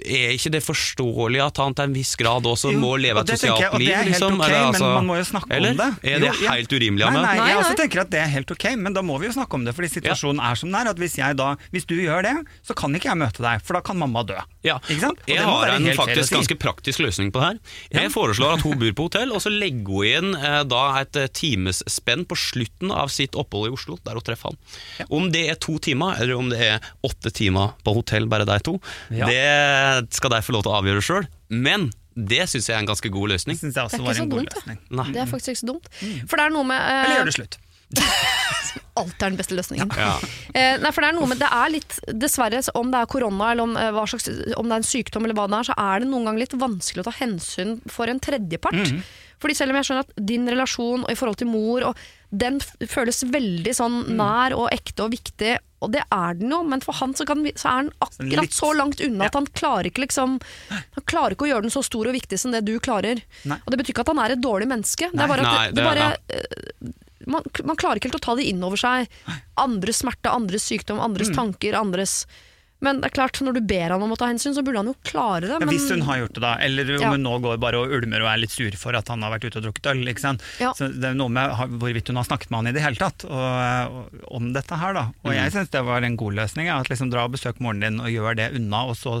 Er 0.00 0.32
ikke 0.34 0.50
det 0.54 0.62
forståelig 0.64 1.40
at 1.44 1.58
han 1.60 1.74
til 1.76 1.84
en 1.84 1.92
viss 1.94 2.14
grad 2.18 2.46
også 2.48 2.72
Jo, 2.72 2.78
må 2.80 2.94
leve 2.98 3.20
et 3.20 3.28
sosialt 3.28 3.60
jeg, 3.60 3.68
sosialt 3.68 3.74
og 3.74 3.78
det 3.78 3.86
liv, 3.86 3.92
er 3.92 4.00
helt 4.00 4.10
liksom? 4.14 4.32
ok, 4.40 4.44
Eller, 4.48 4.58
men 4.58 4.74
altså- 4.74 4.94
man 4.94 5.06
må 5.06 5.16
jo 5.20 5.24
snakke 5.28 5.50
eller? 5.54 5.70
om 5.70 5.76
det. 5.76 5.88
Er 6.10 6.18
det 6.18 6.28
Jo, 6.30 6.44
ja. 6.44 6.50
helt 6.56 6.72
urimelig 6.72 7.04
av 7.06 7.12
meg? 7.12 7.22
nei, 7.22 7.36
Nei, 7.36 7.46
jeg 7.50 7.54
nei. 7.54 7.62
også 7.62 7.76
tenker 7.76 8.00
at 8.00 8.10
det 8.10 8.20
er 8.20 8.30
helt 8.32 8.50
ok, 8.50 8.64
men 8.76 8.92
da 8.96 9.02
må 9.02 9.18
vi 9.20 9.26
jo 9.26 9.32
snakke 9.36 9.54
om 9.54 9.64
det, 9.64 9.74
fordi 9.76 9.88
situasjonen 10.00 10.40
er 10.50 10.54
som 10.56 10.70
den 10.72 10.80
er. 10.80 10.90
At 10.90 10.96
hvis, 10.96 11.16
jeg 11.20 11.36
da, 11.36 11.56
hvis 11.72 11.84
du 11.86 11.94
gjør 11.94 12.22
det, 12.22 12.34
så 12.66 12.74
kan 12.74 12.94
ikke 12.96 13.10
jeg 13.12 13.18
møte 13.20 13.42
deg, 13.44 13.62
for 13.62 13.74
da 13.74 13.80
kan 13.80 13.96
mamma 14.00 14.24
dø. 14.24 14.38
Ja, 14.64 14.78
Ikke 14.88 15.00
sant? 15.00 15.20
Og 15.20 15.28
Jeg 15.28 15.38
det 15.38 15.46
må 15.46 15.52
har 15.60 15.68
være 15.68 15.76
en 15.76 15.96
faktisk 15.96 16.28
si. 16.28 16.34
ganske 16.34 16.56
praktisk 16.58 16.98
løsning 17.04 17.30
på 17.32 17.40
det 17.40 17.46
her. 17.46 17.58
Jeg 18.02 18.10
foreslår 18.12 18.54
at 18.58 18.60
hun 18.62 18.78
bor 18.78 18.92
på 18.92 19.02
hotell, 19.08 19.30
og 19.32 19.40
så 19.44 19.50
legger 19.52 19.86
hun 19.86 20.04
inn 20.08 20.34
eh, 20.36 20.62
da 20.64 20.82
et 21.00 21.16
eh, 21.16 21.28
timesspenn 21.28 22.24
på 22.26 22.34
slutten 22.36 22.90
av 22.90 23.09
sitt 23.12 23.36
opphold 23.38 23.68
i 23.70 23.74
Oslo, 23.74 23.98
der 24.06 24.18
hun 24.18 24.26
treffer 24.26 24.52
han. 24.52 25.08
Om 25.10 25.30
det 25.34 25.46
er 25.52 25.58
to 25.60 25.78
timer, 25.82 26.16
eller 26.20 26.38
om 26.38 26.50
det 26.52 26.60
er 26.66 26.90
åtte 27.06 27.32
timer 27.34 27.74
på 27.84 27.94
hotell, 27.98 28.28
bare 28.30 28.48
de 28.48 28.58
to, 28.66 28.78
Ja. 29.10 29.26
det 29.26 30.14
skal 30.16 30.30
de 30.30 30.42
få 30.42 30.56
lov 30.56 30.64
til 30.66 30.72
å 30.72 30.78
avgjøre 30.80 31.04
sjøl. 31.04 31.26
Men 31.50 31.90
det 32.14 32.44
syns 32.50 32.68
jeg 32.68 32.76
er 32.76 32.82
en 32.82 32.90
ganske 32.90 33.10
god 33.12 33.30
løsning. 33.34 33.56
Det 33.60 33.72
Det 33.72 33.80
er 33.80 33.88
ikke 33.88 34.10
en 34.10 34.14
så 34.14 34.28
dumt, 34.28 34.54
det. 34.66 34.78
Det 35.14 35.20
er 35.22 35.26
faktisk 35.30 35.54
ikke 35.54 35.62
så 35.64 35.72
dumt. 35.72 35.90
For 36.28 36.36
det 36.36 36.46
er 36.46 36.54
noe 36.54 36.66
med 36.66 36.80
uh... 36.80 37.04
Eller 37.04 37.20
gjør 37.20 37.30
det 37.30 37.36
slutt. 37.38 37.58
Alt 39.00 39.22
er 39.22 39.32
den 39.32 39.38
beste 39.38 39.56
løsningen. 39.56 39.90
Ja. 39.98 40.12
Eh, 40.54 40.76
nei, 40.82 40.90
for 40.94 41.02
det 41.02 41.10
er 41.10 41.16
noe 41.16 41.28
med 41.30 41.40
Det 41.40 41.48
er 41.50 41.72
litt, 41.72 41.96
dessverre, 42.22 42.60
om 42.78 42.90
det 42.92 43.00
er 43.00 43.10
korona 43.10 43.50
eller 43.52 43.66
om, 43.66 43.74
eh, 43.78 43.90
hva 43.94 44.04
slags, 44.10 44.28
om 44.58 44.68
det 44.70 44.76
er 44.76 44.82
en 44.82 44.86
sykdom, 44.90 45.26
eller 45.26 45.38
hva 45.38 45.48
det 45.50 45.58
er, 45.60 45.68
så 45.70 45.76
er 45.78 46.02
det 46.04 46.10
noen 46.10 46.28
ganger 46.28 46.44
litt 46.44 46.56
vanskelig 46.60 47.04
å 47.04 47.08
ta 47.08 47.16
hensyn 47.18 47.76
for 47.90 48.10
en 48.10 48.22
tredjepart. 48.22 48.94
Fordi 49.40 49.56
selv 49.56 49.72
om 49.72 49.78
jeg 49.80 49.88
skjønner 49.88 50.06
at 50.06 50.26
din 50.30 50.46
relasjon 50.50 51.06
og 51.06 51.10
i 51.10 51.16
forhold 51.18 51.40
til 51.40 51.48
mor 51.50 51.86
og 51.90 52.02
den 52.30 52.60
føles 52.86 53.24
veldig 53.26 53.72
sånn 53.74 53.96
nær 54.16 54.54
og 54.54 54.68
ekte 54.72 55.02
og 55.06 55.10
viktig, 55.12 55.56
og 55.82 55.90
det 55.94 56.02
er 56.12 56.34
den 56.38 56.50
jo, 56.52 56.62
men 56.62 56.80
for 56.84 56.92
han 57.00 57.14
så, 57.16 57.24
kan, 57.26 57.42
så 57.56 57.68
er 57.72 57.82
den 57.82 57.92
akkurat 58.04 58.44
litt- 58.44 58.52
så 58.54 58.70
langt 58.76 59.00
unna 59.00 59.24
at 59.26 59.34
han 59.34 59.46
klarer 59.46 59.88
ikke 59.88 60.04
liksom 60.04 60.38
Han 60.70 61.04
klarer 61.06 61.32
ikke 61.34 61.46
å 61.48 61.50
gjøre 61.50 61.62
den 61.62 61.70
så 61.74 61.82
stor 61.82 62.06
og 62.06 62.14
viktig 62.14 62.38
som 62.38 62.52
det 62.52 62.60
du 62.68 62.78
klarer. 62.78 63.22
Nei. 63.48 63.56
Og 63.64 63.70
det 63.72 63.78
betyr 63.80 63.94
ikke 63.96 64.04
at 64.06 64.12
han 64.14 64.18
er 64.22 64.30
et 64.36 64.42
dårlig 64.44 64.68
menneske. 64.68 65.08
Det 65.10 65.20
er 65.24 65.28
bare 65.32 65.40
at 65.40 65.52
Nei, 65.56 65.66
det, 65.70 65.74
det 65.74 65.82
det- 65.82 65.88
bare, 65.88 66.16
eh, 66.28 66.92
man, 67.26 67.42
man 67.64 67.76
klarer 67.76 67.96
ikke 68.00 68.10
helt 68.10 68.20
å 68.20 68.26
ta 68.28 68.34
det 68.36 68.46
inn 68.48 68.62
over 68.64 68.76
seg. 68.80 69.08
Andres 69.60 70.00
smerte, 70.04 70.30
andres 70.32 70.62
sykdom, 70.68 71.00
andres 71.00 71.28
tanker, 71.36 71.74
andres 71.74 72.26
Men 72.80 73.00
det 73.02 73.10
er 73.10 73.14
klart, 73.18 73.38
når 73.44 73.58
du 73.58 73.60
ber 73.68 73.92
han 73.92 74.02
om 74.02 74.12
å 74.14 74.16
ta 74.16 74.26
hensyn, 74.30 74.54
så 74.56 74.62
burde 74.64 74.80
han 74.80 74.88
jo 74.88 74.94
klare 75.04 75.42
det. 75.44 75.50
Ja, 75.52 75.58
Men, 75.60 75.68
hvis 75.74 75.90
hun 75.92 76.00
har 76.06 76.22
gjort 76.22 76.32
det, 76.38 76.40
da. 76.40 76.54
Eller 76.64 76.94
om 76.96 77.02
Ja. 77.02 77.10
hun 77.12 77.22
nå 77.26 77.34
går 77.44 77.58
bare 77.60 77.76
og 77.76 77.92
ulmer 77.92 78.22
og 78.24 78.28
er 78.32 78.38
litt 78.40 78.50
sur 78.54 78.70
for 78.80 78.96
at 78.96 79.08
han 79.12 79.20
har 79.22 79.34
vært 79.34 79.44
ute 79.44 79.60
og 79.60 79.66
drukket 79.68 79.90
øl. 79.92 80.00
ikke 80.08 80.20
sant? 80.24 80.42
Ja. 80.58 80.72
Så 80.72 80.88
Det 80.88 81.04
er 81.10 81.14
noe 81.14 81.28
med 81.28 81.50
hvorvidt 81.78 82.08
hun 82.08 82.16
har 82.16 82.24
snakket 82.24 82.50
med 82.50 82.58
han 82.62 82.66
i 82.68 82.72
det 82.72 82.82
hele 82.82 82.96
tatt 82.96 83.24
og, 83.28 83.36
og, 83.36 84.24
om 84.32 84.52
dette 84.56 84.74
her. 84.80 84.94
da. 84.94 85.04
Og 85.24 85.32
jeg 85.34 85.52
syns 85.52 85.70
det 85.70 85.84
var 85.84 86.02
en 86.02 86.16
god 86.16 86.34
løsning. 86.40 86.68
At 86.72 86.88
liksom 86.88 87.10
Dra 87.10 87.24
og 87.28 87.32
besøk 87.32 87.60
moren 87.60 87.80
din 87.80 88.00
og 88.00 88.08
gjør 88.08 88.36
det 88.36 88.52
unna, 88.56 88.84
og 88.88 88.96
så 88.96 89.20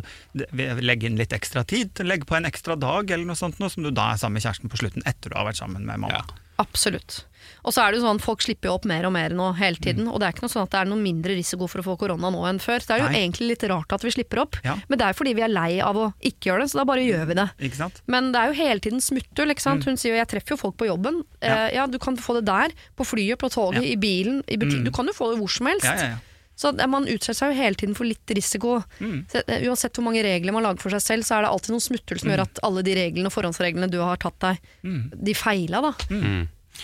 legge 0.54 1.04
inn 1.08 1.16
litt 1.20 1.32
ekstra 1.36 1.64
tid. 1.66 1.92
Legg 2.06 2.24
på 2.26 2.36
en 2.36 2.44
ekstra 2.48 2.78
dag 2.80 3.10
eller 3.10 3.24
noe 3.28 3.36
sånt, 3.38 3.58
noe 3.60 3.68
som 3.72 3.82
du 3.84 3.90
da 3.90 4.12
er 4.14 4.16
sammen 4.20 4.38
med 4.40 4.44
kjæresten 4.46 4.70
på 4.72 4.80
slutten 4.80 5.02
etter 5.04 5.30
du 5.30 5.36
har 5.36 5.44
vært 5.48 5.60
sammen 5.60 5.84
med 5.84 5.98
mamma. 6.00 6.22
Ja. 6.22 6.24
Absolutt. 6.60 7.24
Og 7.64 7.72
så 7.74 7.82
er 7.84 7.92
det 7.92 8.00
jo 8.00 8.06
sånn, 8.06 8.20
folk 8.20 8.40
slipper 8.42 8.68
jo 8.70 8.74
opp 8.78 8.84
mer 8.84 9.04
og 9.06 9.12
mer 9.12 9.30
nå 9.30 9.50
hele 9.58 9.76
tiden. 9.76 10.04
Mm. 10.06 10.12
Og 10.12 10.20
det 10.20 10.26
er 10.28 10.32
ikke 10.32 10.42
noe 10.46 10.52
sånn 10.54 10.62
at 10.66 10.70
det 10.70 10.80
er 10.80 10.90
noe 10.90 10.98
mindre 11.00 11.36
risiko 11.36 11.66
for 11.68 11.80
å 11.80 11.84
få 11.84 11.96
korona 11.98 12.30
nå 12.32 12.40
enn 12.48 12.58
før. 12.62 12.78
Det 12.80 12.90
er 12.96 13.00
jo 13.04 13.08
Nei. 13.10 13.20
egentlig 13.28 13.48
litt 13.52 13.64
rart 13.70 13.92
at 13.92 14.02
vi 14.02 14.10
slipper 14.10 14.40
opp, 14.42 14.56
Ja. 14.64 14.76
men 14.88 14.98
det 14.98 15.06
er 15.06 15.12
fordi 15.12 15.34
vi 15.34 15.42
er 15.42 15.48
lei 15.52 15.80
av 15.80 15.96
å 15.96 16.12
ikke 16.22 16.50
gjøre 16.50 16.60
det, 16.62 16.70
så 16.70 16.78
da 16.80 16.84
bare 16.84 17.04
gjør 17.04 17.26
vi 17.26 17.34
det. 17.34 17.48
Ikke 17.60 17.76
sant? 17.76 18.00
Men 18.06 18.32
det 18.32 18.40
er 18.40 18.46
jo 18.48 18.58
hele 18.64 18.80
tiden 18.80 19.00
smutthull. 19.00 19.50
ikke 19.50 19.60
sant? 19.62 19.84
Hun 19.84 19.96
sier 19.96 20.12
jo 20.14 20.18
'jeg 20.22 20.28
treffer 20.28 20.50
jo 20.50 20.56
folk 20.56 20.76
på 20.76 20.86
jobben'. 20.88 21.22
Mm. 21.22 21.24
Ja. 21.42 21.66
Eh, 21.68 21.74
ja, 21.74 21.86
du 21.86 21.98
kan 21.98 22.16
få 22.16 22.34
det 22.34 22.44
der. 22.46 22.70
På 22.96 23.04
flyet, 23.04 23.38
på 23.38 23.50
toget, 23.50 23.82
Ja. 23.82 23.92
i 23.92 23.96
bilen, 23.96 24.42
i 24.48 24.56
butikken. 24.56 24.80
Mm. 24.82 24.84
Du 24.84 24.90
kan 24.90 25.06
jo 25.06 25.12
få 25.12 25.30
det 25.32 25.38
hvor 25.40 25.50
som 25.50 25.66
helst. 25.66 25.84
Ja, 25.84 25.94
ja, 25.94 26.08
ja. 26.10 26.16
Så 26.56 26.78
eh, 26.78 26.86
man 26.86 27.06
utsetter 27.06 27.34
seg 27.34 27.54
jo 27.56 27.62
hele 27.62 27.74
tiden 27.74 27.94
for 27.96 28.04
litt 28.04 28.26
risiko. 28.28 28.84
Mm. 29.00 29.24
Eh, 29.32 29.62
uansett 29.66 29.94
hvor 29.94 30.04
mange 30.04 30.22
regler 30.22 30.52
man 30.52 30.62
lager 30.62 30.78
for 30.80 30.90
seg 30.90 31.00
selv, 31.00 31.22
så 31.24 31.38
er 31.38 31.42
det 31.42 31.50
alltid 31.50 31.70
noen 31.70 31.80
smutthull 31.80 32.20
som 32.20 32.30
gjør 32.30 32.40
at 32.42 32.58
alle 32.62 32.82
de 32.82 32.94
reglene 32.94 33.26
og 33.26 33.32
forhåndsreglene 33.32 33.90
du 33.90 33.98
har 33.98 34.16
tatt 34.18 34.38
deg, 34.40 34.58
Mm. 34.84 35.24
de 35.24 35.32
feila, 35.32 35.80
da. 35.80 35.92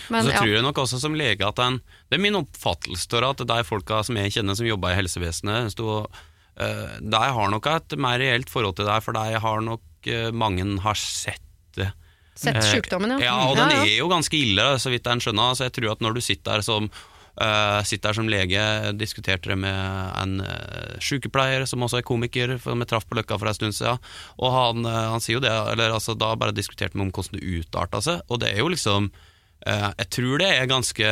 Mm. 0.07 0.13
Men 0.13 0.19
og 0.21 0.27
så 0.27 0.33
ja. 0.33 0.41
tror 0.41 0.53
jeg 0.53 0.65
nok 0.65 0.81
også 0.83 1.01
som 1.01 1.17
lege 1.17 1.47
at 1.47 1.61
en, 1.63 1.81
Det 2.07 2.17
er 2.17 2.23
min 2.23 2.39
oppfattelse 2.39 3.21
at 3.27 3.43
de 3.49 3.59
folka 3.67 4.01
som 4.05 4.19
jeg 4.19 4.37
kjenner 4.37 4.57
som 4.57 4.69
jobber 4.69 4.93
i 4.93 4.99
helsevesenet, 5.01 5.73
sto, 5.73 5.99
uh, 6.05 6.95
de 7.01 7.23
har 7.37 7.51
nok 7.53 7.69
et 7.73 7.97
mer 7.99 8.21
reelt 8.21 8.49
forhold 8.51 8.77
til 8.79 8.87
det, 8.89 9.01
for 9.05 9.17
de 9.17 9.41
har 9.43 9.61
nok 9.65 10.11
uh, 10.11 10.31
mange 10.31 10.65
har 10.85 10.99
sett 11.01 11.43
det. 11.77 11.91
Sett 12.37 12.55
Eh, 12.55 12.71
sykdommen, 12.77 13.17
ja. 13.17 13.31
Ja, 13.31 13.35
og 13.49 13.57
den 13.57 13.73
ja, 13.73 13.83
ja. 13.83 13.91
er 13.91 14.01
jo 14.03 14.09
ganske 14.11 14.37
ille, 14.37 14.65
så 14.79 14.93
vidt 14.93 15.07
en 15.09 15.21
skjønner. 15.23 15.55
Så 15.57 15.67
jeg 15.67 15.77
tror 15.77 15.95
at 15.95 16.03
når 16.05 16.17
du 16.17 16.21
sitter 16.21 16.57
der 16.59 16.65
som 16.65 16.89
uh, 17.41 17.81
sitter 17.85 18.09
der 18.09 18.17
som 18.17 18.29
lege, 18.31 18.65
diskuterte 18.97 19.51
det 19.51 19.57
med 19.61 19.77
en 20.21 20.43
uh, 20.43 20.97
sykepleier 21.03 21.65
som 21.69 21.85
også 21.85 22.01
er 22.01 22.07
komiker, 22.07 22.57
som 22.63 22.83
jeg 22.83 22.91
traff 22.91 23.07
på 23.09 23.17
Løkka 23.17 23.39
for 23.39 23.49
en 23.49 23.57
stund 23.57 23.77
siden, 23.77 24.01
og 24.37 24.53
han, 24.53 24.85
uh, 24.87 25.07
han 25.13 25.23
sier 25.23 25.39
jo 25.39 25.45
det, 25.45 25.53
eller 25.73 25.95
altså 25.95 26.17
da 26.17 26.33
bare 26.39 26.55
diskuterte 26.55 26.97
vi 26.97 27.05
om 27.05 27.13
hvordan 27.13 27.39
det 27.39 27.57
utarta 27.61 28.03
seg, 28.03 28.23
og 28.27 28.41
det 28.43 28.53
er 28.53 28.63
jo 28.63 28.71
liksom 28.73 29.11
Jeg 29.67 30.09
tror 30.17 30.37
det 30.43 30.51
er 30.53 30.69
ganske 30.71 31.09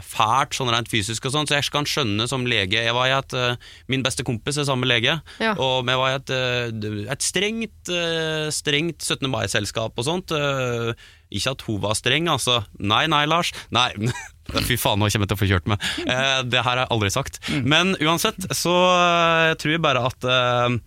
fælt 0.00 0.54
sånn 0.56 0.70
rent 0.72 0.88
fysisk 0.88 1.26
og 1.28 1.32
sånn, 1.34 1.48
så 1.50 1.58
jeg 1.58 1.66
kan 1.74 1.84
skjønne 1.84 2.24
som 2.30 2.46
lege 2.48 2.78
Jeg 2.86 2.94
var 2.96 3.08
i 3.10 3.12
et 3.12 3.34
eh, 3.36 3.56
Min 3.90 4.04
beste 4.06 4.24
kompis 4.24 4.56
er 4.56 4.64
samme 4.64 4.86
lege, 4.88 5.18
Ja. 5.42 5.50
og 5.60 5.82
vi 5.84 5.96
var 5.98 6.12
i 6.12 6.14
et, 6.16 6.30
eh, 6.32 7.10
et 7.12 7.20
strengt, 7.26 7.90
eh, 7.92 8.46
strengt 8.54 9.02
17. 9.04 9.28
mai-selskap 9.28 9.92
og 10.00 10.06
sånt. 10.06 10.32
eh, 10.32 10.94
Ikke 11.36 11.50
at 11.52 11.62
hun 11.66 11.80
var 11.82 11.98
streng, 11.98 12.30
altså. 12.32 12.64
Nei, 12.78 13.02
nei, 13.12 13.26
Lars. 13.28 13.52
Nei, 13.70 13.90
fy 14.70 14.78
faen, 14.80 14.98
nå 15.02 15.10
kommer 15.10 15.26
jeg 15.28 15.34
til 15.34 15.36
å 15.36 15.42
få 15.42 15.50
kjørt 15.52 15.68
meg. 15.68 15.84
Eh, 16.06 16.42
Det 16.48 16.62
her 16.64 16.70
har 16.70 16.86
jeg 16.86 16.92
aldri 16.96 17.10
sagt. 17.12 17.40
Men 17.62 17.92
uansett, 18.00 18.40
så 18.56 18.72
eh, 18.96 19.54
tror 19.60 19.74
jeg 19.76 19.82
bare 19.84 20.06
at 20.06 20.24
eh, 20.24 20.78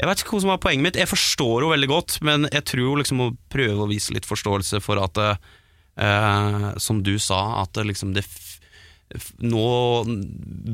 jeg 0.00 0.08
vet 0.08 0.22
ikke 0.24 0.32
hva 0.38 0.40
som 0.46 0.54
var 0.54 0.62
poenget 0.64 0.86
mitt. 0.86 0.96
Jeg 0.96 1.10
forstår 1.12 1.60
henne 1.60 1.74
veldig 1.76 1.90
godt, 1.92 2.20
men 2.24 2.48
jeg 2.48 2.64
tror 2.72 3.02
liksom 3.02 3.20
må 3.20 3.28
prøve 3.52 3.84
å 3.84 3.90
vise 3.90 4.14
litt 4.16 4.24
forståelse 4.24 4.80
for 4.80 4.96
at 5.04 5.18
eh, 6.00 6.30
eh, 6.30 6.70
Som 6.78 7.02
du 7.06 7.18
sa, 7.18 7.62
at 7.62 7.76
liksom 7.84 8.14
det 8.14 8.24
nå 9.42 9.64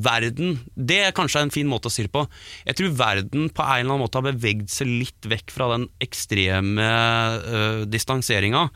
Verden 0.06 0.58
Det 0.74 0.98
er 1.06 1.14
kanskje 1.16 1.44
en 1.46 1.52
fin 1.52 1.68
måte 1.68 1.88
å 1.88 1.92
si 1.92 2.04
det 2.04 2.12
på. 2.12 2.24
Jeg 2.66 2.78
tror 2.78 2.96
verden 2.98 3.48
på 3.54 3.64
en 3.64 3.80
eller 3.80 3.94
annen 3.94 4.02
måte 4.02 4.20
har 4.20 4.26
bevegd 4.26 4.68
seg 4.72 4.90
litt 4.90 5.28
vekk 5.28 5.52
fra 5.54 5.68
den 5.72 5.86
ekstreme 6.02 6.84
uh, 6.84 7.82
distanseringa, 7.88 8.66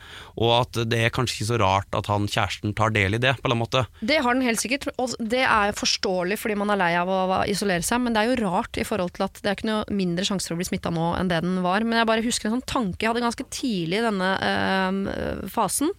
og 0.41 0.51
at 0.55 0.79
det 0.89 1.01
er 1.05 1.13
kanskje 1.13 1.37
ikke 1.37 1.49
så 1.51 1.59
rart 1.61 1.97
at 1.97 2.09
han 2.11 2.27
kjæresten 2.31 2.73
tar 2.77 2.93
del 2.95 3.17
i 3.17 3.21
det, 3.21 3.35
på 3.37 3.45
en 3.45 3.51
eller 3.51 3.57
annen 3.57 3.63
måte. 3.63 3.83
Det 4.07 4.19
har 4.23 4.37
den 4.37 4.47
helt 4.47 4.61
sikkert, 4.61 4.89
og 5.01 5.13
det 5.19 5.43
er 5.45 5.75
forståelig 5.77 6.39
fordi 6.41 6.57
man 6.61 6.73
er 6.73 6.81
lei 6.81 6.91
av 6.99 7.11
å 7.11 7.21
isolere 7.51 7.85
seg, 7.85 8.01
men 8.03 8.15
det 8.15 8.23
er 8.23 8.31
jo 8.31 8.41
rart 8.41 8.81
i 8.81 8.87
forhold 8.87 9.15
til 9.17 9.27
at 9.27 9.41
det 9.41 9.51
er 9.51 9.59
ikke 9.59 9.69
noe 9.69 9.97
mindre 10.01 10.27
sjanse 10.27 10.49
for 10.49 10.57
å 10.57 10.61
bli 10.61 10.69
smitta 10.71 10.93
nå 10.93 11.13
enn 11.19 11.31
det 11.31 11.41
den 11.45 11.61
var. 11.65 11.85
Men 11.85 12.01
jeg 12.01 12.09
bare 12.09 12.25
husker 12.25 12.49
en 12.49 12.57
sånn 12.57 12.69
tanke 12.69 13.05
jeg 13.05 13.13
hadde 13.13 13.25
ganske 13.27 13.49
tidlig 13.53 14.01
i 14.01 14.05
denne 14.09 14.33
eh, 14.47 15.47
fasen, 15.51 15.93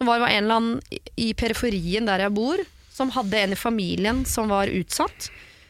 som 0.00 0.06
var, 0.08 0.20
var 0.20 0.28
en 0.28 0.44
eller 0.44 0.54
annen 0.54 0.80
i- 1.16 1.34
periferien 1.36 2.06
der 2.08 2.22
jeg 2.24 2.32
bor, 2.32 2.56
som 2.90 3.10
hadde 3.12 3.36
en 3.36 3.52
i 3.52 3.56
familien 3.58 4.22
som 4.24 4.48
var 4.48 4.66
utsatt, 4.72 5.26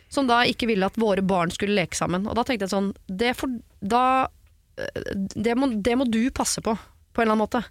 som 0.09 0.29
da 0.29 0.45
ikke 0.47 0.69
ville 0.71 0.87
at 0.87 0.95
våre 0.99 1.23
barn 1.23 1.51
skulle 1.51 1.75
leke 1.75 1.99
sammen. 1.99 2.29
Og 2.31 2.37
da 2.39 2.45
tenkte 2.47 2.69
jeg 2.69 2.71
sånn, 2.71 2.93
det, 3.11 3.33
for, 3.39 3.51
da, 3.83 4.29
eh, 4.79 5.03
det, 5.35 5.57
må, 5.59 5.67
det 5.83 5.97
må 5.99 6.07
du 6.07 6.31
passe 6.31 6.63
på, 6.63 6.77
på 6.77 7.23
en 7.23 7.27
eller 7.27 7.35
annen 7.35 7.43
måte. 7.43 7.65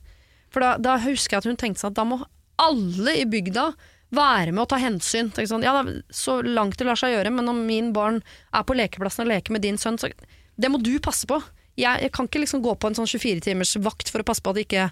For 0.52 0.60
da, 0.64 0.73
da 0.77 0.98
husker 0.99 1.38
jeg 1.38 1.44
at 1.45 1.48
hun 1.48 1.60
tenkte 1.60 1.80
sånn 1.86 1.94
at 1.95 1.99
da 2.02 2.06
må 2.11 2.19
alle 2.60 3.14
i 3.22 3.23
bygda 3.30 3.69
være 4.11 4.52
med 4.52 4.65
og 4.65 4.69
ta 4.73 4.80
hensyn. 4.84 5.31
Sånn, 5.31 5.64
ja, 5.64 5.77
så 6.11 6.41
langt 6.44 6.76
det 6.80 6.88
lar 6.90 6.99
seg 6.99 7.14
gjøre, 7.15 7.31
men 7.31 7.48
om 7.52 7.61
min 7.68 7.94
barn 7.95 8.19
er 8.52 8.65
på 8.68 8.76
lekeplassen 8.76 9.23
og 9.23 9.31
leker 9.31 9.56
med 9.56 9.64
din 9.64 9.80
sønn, 9.80 9.99
så 10.02 10.11
det 10.60 10.72
må 10.73 10.81
du 10.84 10.98
passe 10.99 11.23
på. 11.30 11.40
Jeg, 11.80 12.03
jeg 12.03 12.11
kan 12.11 12.27
ikke 12.27 12.41
liksom 12.44 12.64
gå 12.65 12.76
på 12.76 12.90
en 12.91 12.98
sånn 12.99 13.07
24-timers 13.07 13.77
vakt 13.86 14.11
for 14.11 14.19
å 14.19 14.27
passe 14.27 14.44
på 14.44 14.52
at 14.52 14.60
ikke 14.65 14.90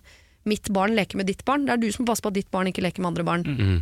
mitt 0.49 0.71
barn 0.73 0.95
leker 0.97 1.19
med 1.19 1.27
ditt 1.29 1.43
barn. 1.47 1.67
Det 1.67 1.75
er 1.75 1.81
du 1.83 1.87
som 1.91 2.05
må 2.05 2.11
passe 2.11 2.23
på 2.25 2.31
at 2.33 2.37
ditt 2.39 2.49
barn 2.53 2.69
ikke 2.71 2.83
leker 2.85 3.03
med 3.03 3.11
andre 3.13 3.27
barn. 3.27 3.45
Mm. 3.47 3.77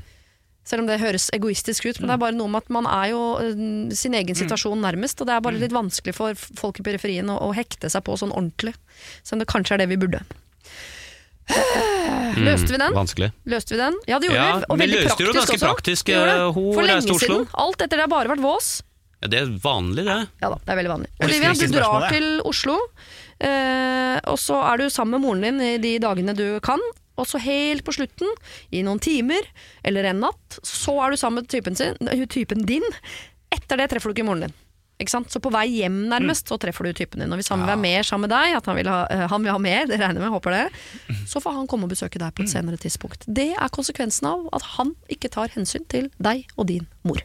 Selv 0.66 0.82
om 0.82 0.88
det 0.90 0.98
høres 0.98 1.28
egoistisk 1.36 1.86
ut, 1.86 2.00
men 2.02 2.10
det 2.10 2.16
er 2.16 2.22
bare 2.24 2.34
noe 2.34 2.50
med 2.50 2.64
at 2.66 2.72
man 2.74 2.88
er 2.90 3.12
jo 3.12 3.20
øh, 3.38 3.60
sin 3.94 4.16
egen 4.18 4.34
situasjon 4.38 4.82
nærmest, 4.82 5.22
og 5.22 5.30
det 5.30 5.36
er 5.36 5.44
bare 5.46 5.60
litt 5.62 5.76
vanskelig 5.76 6.16
for 6.18 6.34
folk 6.58 6.82
i 6.82 6.86
periferien 6.88 7.30
å, 7.30 7.38
å 7.46 7.52
hekte 7.54 7.92
seg 7.94 8.02
på 8.08 8.18
sånn 8.18 8.34
ordentlig. 8.34 8.74
Selv 9.22 9.38
om 9.38 9.44
det 9.44 9.50
kanskje 9.52 9.78
er 9.78 9.84
det 9.84 9.92
vi 9.94 10.00
burde. 10.02 10.24
Løste 12.42 12.74
vi 12.74 12.80
den? 12.82 12.96
Vanskelig. 12.96 13.30
Løste 13.46 13.76
vi 13.76 13.80
den? 13.80 13.98
Ja, 14.10 14.18
det 14.20 14.32
gjorde 14.32 14.42
Ja, 14.42 14.48
vi. 14.58 14.66
Og 14.70 14.80
vi 14.80 14.84
veldig 14.86 14.98
det 14.98 15.12
praktisk 15.12 15.54
også. 15.54 15.62
praktisk, 15.70 16.10
Vi 16.10 16.18
eh, 16.18 16.44
hun 16.56 16.74
For 16.74 16.88
lenge 16.90 17.06
siden. 17.06 17.16
Oslo. 17.16 17.38
Alt 17.66 17.86
etter 17.86 18.02
det 18.02 18.06
har 18.08 18.12
bare 18.12 18.34
vært 18.34 18.44
vås. 18.44 18.72
Ja, 19.22 19.30
det 19.32 19.40
er 19.40 19.52
vanlig, 19.64 20.04
det. 20.06 20.18
Ja 20.42 20.50
da, 20.52 20.58
det 20.66 20.74
er 20.74 20.80
veldig 20.82 20.92
vanlig. 20.92 21.12
Olivia, 21.24 21.54
du 21.54 21.68
drar 21.78 22.08
til 22.12 22.28
Oslo, 22.46 22.76
eh, 23.46 24.18
og 24.32 24.40
så 24.42 24.60
er 24.72 24.82
du 24.82 24.90
sammen 24.90 25.18
med 25.18 25.26
moren 25.26 25.46
din 25.46 25.64
i 25.64 25.76
de 25.82 25.98
dagene 26.04 26.36
du 26.38 26.48
kan. 26.66 26.82
Og 27.16 27.28
så 27.30 27.40
helt 27.40 27.86
på 27.88 27.94
slutten, 27.96 28.28
i 28.76 28.82
noen 28.84 29.00
timer 29.00 29.48
eller 29.88 30.10
en 30.10 30.26
natt, 30.26 30.60
så 30.68 30.98
er 31.06 31.14
du 31.14 31.20
sammen 31.20 31.44
med 31.44 31.52
typen, 31.52 31.78
sin, 31.80 31.96
typen 32.28 32.66
din. 32.68 32.84
Etter 33.56 33.80
det 33.80 33.88
treffer 33.94 34.12
du 34.12 34.18
ikke 34.18 34.28
moren 34.28 34.48
din. 34.48 34.56
Så 34.96 35.42
på 35.44 35.52
vei 35.52 35.66
hjem 35.82 36.06
nærmest, 36.08 36.48
så 36.48 36.58
treffer 36.60 36.88
du 36.88 36.96
typen 36.96 37.20
din. 37.20 37.32
Og 37.32 37.40
hvis 37.40 37.50
han 37.52 37.60
vil 37.60 37.68
være 37.68 37.82
mer 37.84 38.08
sammen 38.08 38.30
med 38.30 38.32
deg, 38.36 38.56
at 38.56 38.68
han 38.70 38.78
vil 38.80 38.88
ha, 38.88 39.00
eh, 39.12 39.26
han 39.32 39.44
vil 39.44 39.52
ha 39.52 39.60
mer, 39.60 39.86
det 39.90 40.00
regner 40.00 40.22
jeg 40.22 40.24
med, 40.24 40.36
håper 40.36 40.56
det, 40.56 41.20
så 41.28 41.42
får 41.44 41.58
han 41.60 41.68
komme 41.72 41.88
og 41.88 41.92
besøke 41.92 42.20
deg 42.22 42.36
på 42.36 42.46
et 42.46 42.52
senere 42.52 42.80
tidspunkt. 42.80 43.28
Det 43.28 43.52
er 43.56 43.74
konsekvensen 43.76 44.30
av 44.32 44.48
at 44.56 44.68
han 44.78 44.96
ikke 45.12 45.32
tar 45.36 45.52
hensyn 45.56 45.88
til 45.92 46.10
deg 46.16 46.46
og 46.56 46.70
din 46.72 46.88
mor. 47.04 47.20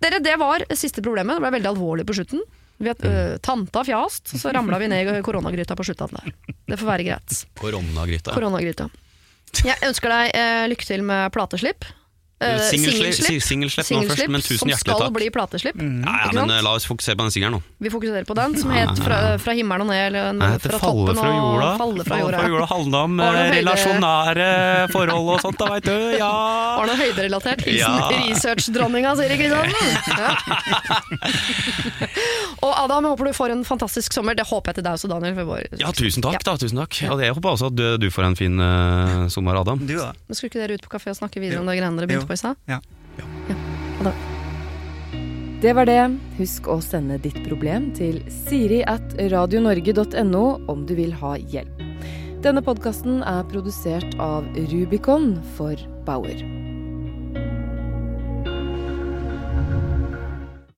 Dere, 0.00 0.20
det 0.24 0.36
var 0.40 0.64
siste 0.72 1.04
problemet. 1.04 1.36
Det 1.36 1.44
ble 1.44 1.56
veldig 1.58 1.72
alvorlig 1.72 2.06
på 2.08 2.16
slutten. 2.20 2.44
Vi 2.80 2.88
hadde 2.88 3.10
øh, 3.12 3.38
tanta 3.44 3.84
fjast, 3.84 4.32
så 4.40 4.52
ramla 4.56 4.78
vi 4.80 4.88
ned 4.88 5.10
i 5.18 5.22
koronagryta 5.24 5.76
på 5.76 5.84
slutten 5.84 6.16
der. 6.16 6.32
Det 6.70 6.78
får 6.80 6.88
være 6.88 7.04
greit. 7.04 7.42
Koronagryta. 7.60 8.32
Koronagryta. 8.32 8.88
Jeg 9.66 9.76
ønsker 9.84 10.12
deg 10.12 10.36
eh, 10.38 10.64
lykke 10.70 10.86
til 10.88 11.04
med 11.04 11.28
plateslipp. 11.34 11.84
Eh, 12.40 12.56
Singelslipp 12.70 13.12
singelslipp. 13.12 13.42
singelslipp 13.44 13.90
nå 13.92 13.98
først, 14.08 14.28
men 14.32 14.40
tusen 14.40 14.62
som 14.64 14.70
skal 14.80 14.96
takk. 15.02 15.12
bli 15.12 15.26
plateslipp. 15.28 15.76
Ja, 15.76 16.14
ja, 16.24 16.30
men 16.32 16.48
eh, 16.54 16.62
la 16.64 16.70
oss 16.78 16.86
fokusere 16.88 17.12
på 17.20 17.26
den 17.26 17.34
singelen 17.34 17.52
nå. 17.58 17.60
Vi 17.84 17.90
fokuserer 17.92 18.24
på 18.24 18.32
den, 18.38 18.54
som 18.56 18.70
het 18.72 18.96
Fra, 19.04 19.18
fra 19.36 19.52
himmelen 19.52 19.84
og 19.84 19.90
ned. 19.92 20.06
Eller, 20.08 20.32
Nei, 20.32 20.48
det 20.56 20.62
fra 20.64 20.78
Falle 20.80 21.12
toppen 21.12 21.20
fra 21.20 21.32
jorda. 21.34 21.68
falle 21.76 22.06
fra 22.08 22.20
jorda. 22.22 22.66
handler 22.70 23.04
om 23.04 23.18
jorda 23.20 23.34
det 23.36 23.44
eh, 23.44 23.52
relasjonære 23.60 24.46
forhold 24.94 25.28
og 25.34 25.40
sånt, 25.44 25.58
da 25.60 25.68
veit 25.74 25.84
du. 25.84 25.98
Ja. 26.16 26.30
Var 26.80 26.88
noe 26.88 26.96
høyderelatert? 27.02 27.60
Hilsen 27.68 28.00
Ja. 28.00 28.08
researchdronninga, 28.08 29.12
Siri 29.20 29.36
Kristiansen. 29.36 29.92
Ja. 30.16 30.32
og 32.64 32.72
Adam, 32.76 33.04
jeg 33.04 33.12
håper 33.14 33.28
du 33.30 33.32
får 33.36 33.54
en 33.54 33.64
fantastisk 33.68 34.12
sommer. 34.16 34.34
Det 34.38 34.46
håper 34.48 34.72
jeg 34.72 34.80
til 34.80 34.86
deg 34.88 34.96
også, 34.98 35.10
Daniel. 35.12 35.36
For 35.38 35.48
vår... 35.52 35.68
ja, 35.80 35.92
tusen 35.96 36.24
takk, 36.24 36.38
Ja. 36.40 36.42
da. 36.50 36.56
tusen 36.60 36.80
takk 36.80 36.98
Og 37.12 37.20
jeg 37.24 37.36
håper 37.36 37.52
også 37.54 37.68
at 37.70 37.76
du, 37.78 37.84
du 38.00 38.08
får 38.12 38.28
en 38.30 38.36
fin 38.38 38.56
uh, 38.60 39.28
sommer, 39.32 39.60
Adam. 39.60 39.80
Du, 39.84 39.94
da? 40.00 40.10
Skulle 40.32 40.50
ikke 40.52 40.62
dere 40.64 40.76
ut 40.80 40.84
på 40.88 40.92
kafé 40.96 41.12
og 41.12 41.18
snakke 41.20 41.40
videre 41.42 41.60
Jo. 41.60 41.64
om 41.64 41.70
det 41.70 41.76
greiene 41.80 42.00
dere 42.00 42.10
begynte 42.10 42.29
Jo. 42.30 42.54
Ja. 42.70 42.80
ja. 43.50 43.56
Ja. 44.04 44.12
Det 45.60 45.74
var 45.76 45.84
det. 45.84 46.00
Husk 46.38 46.70
å 46.72 46.78
sende 46.80 47.18
ditt 47.20 47.36
problem 47.44 47.90
til 47.96 48.22
siri 48.32 48.80
at 48.88 49.12
radionorge.no 49.32 50.44
om 50.72 50.86
du 50.88 50.94
vil 50.96 51.12
ha 51.20 51.34
hjelp. 51.36 51.84
Denne 52.40 52.62
podkasten 52.64 53.20
er 53.28 53.44
produsert 53.50 54.16
av 54.16 54.48
Rubicon 54.70 55.34
for 55.58 55.76
Bauer. 56.06 56.59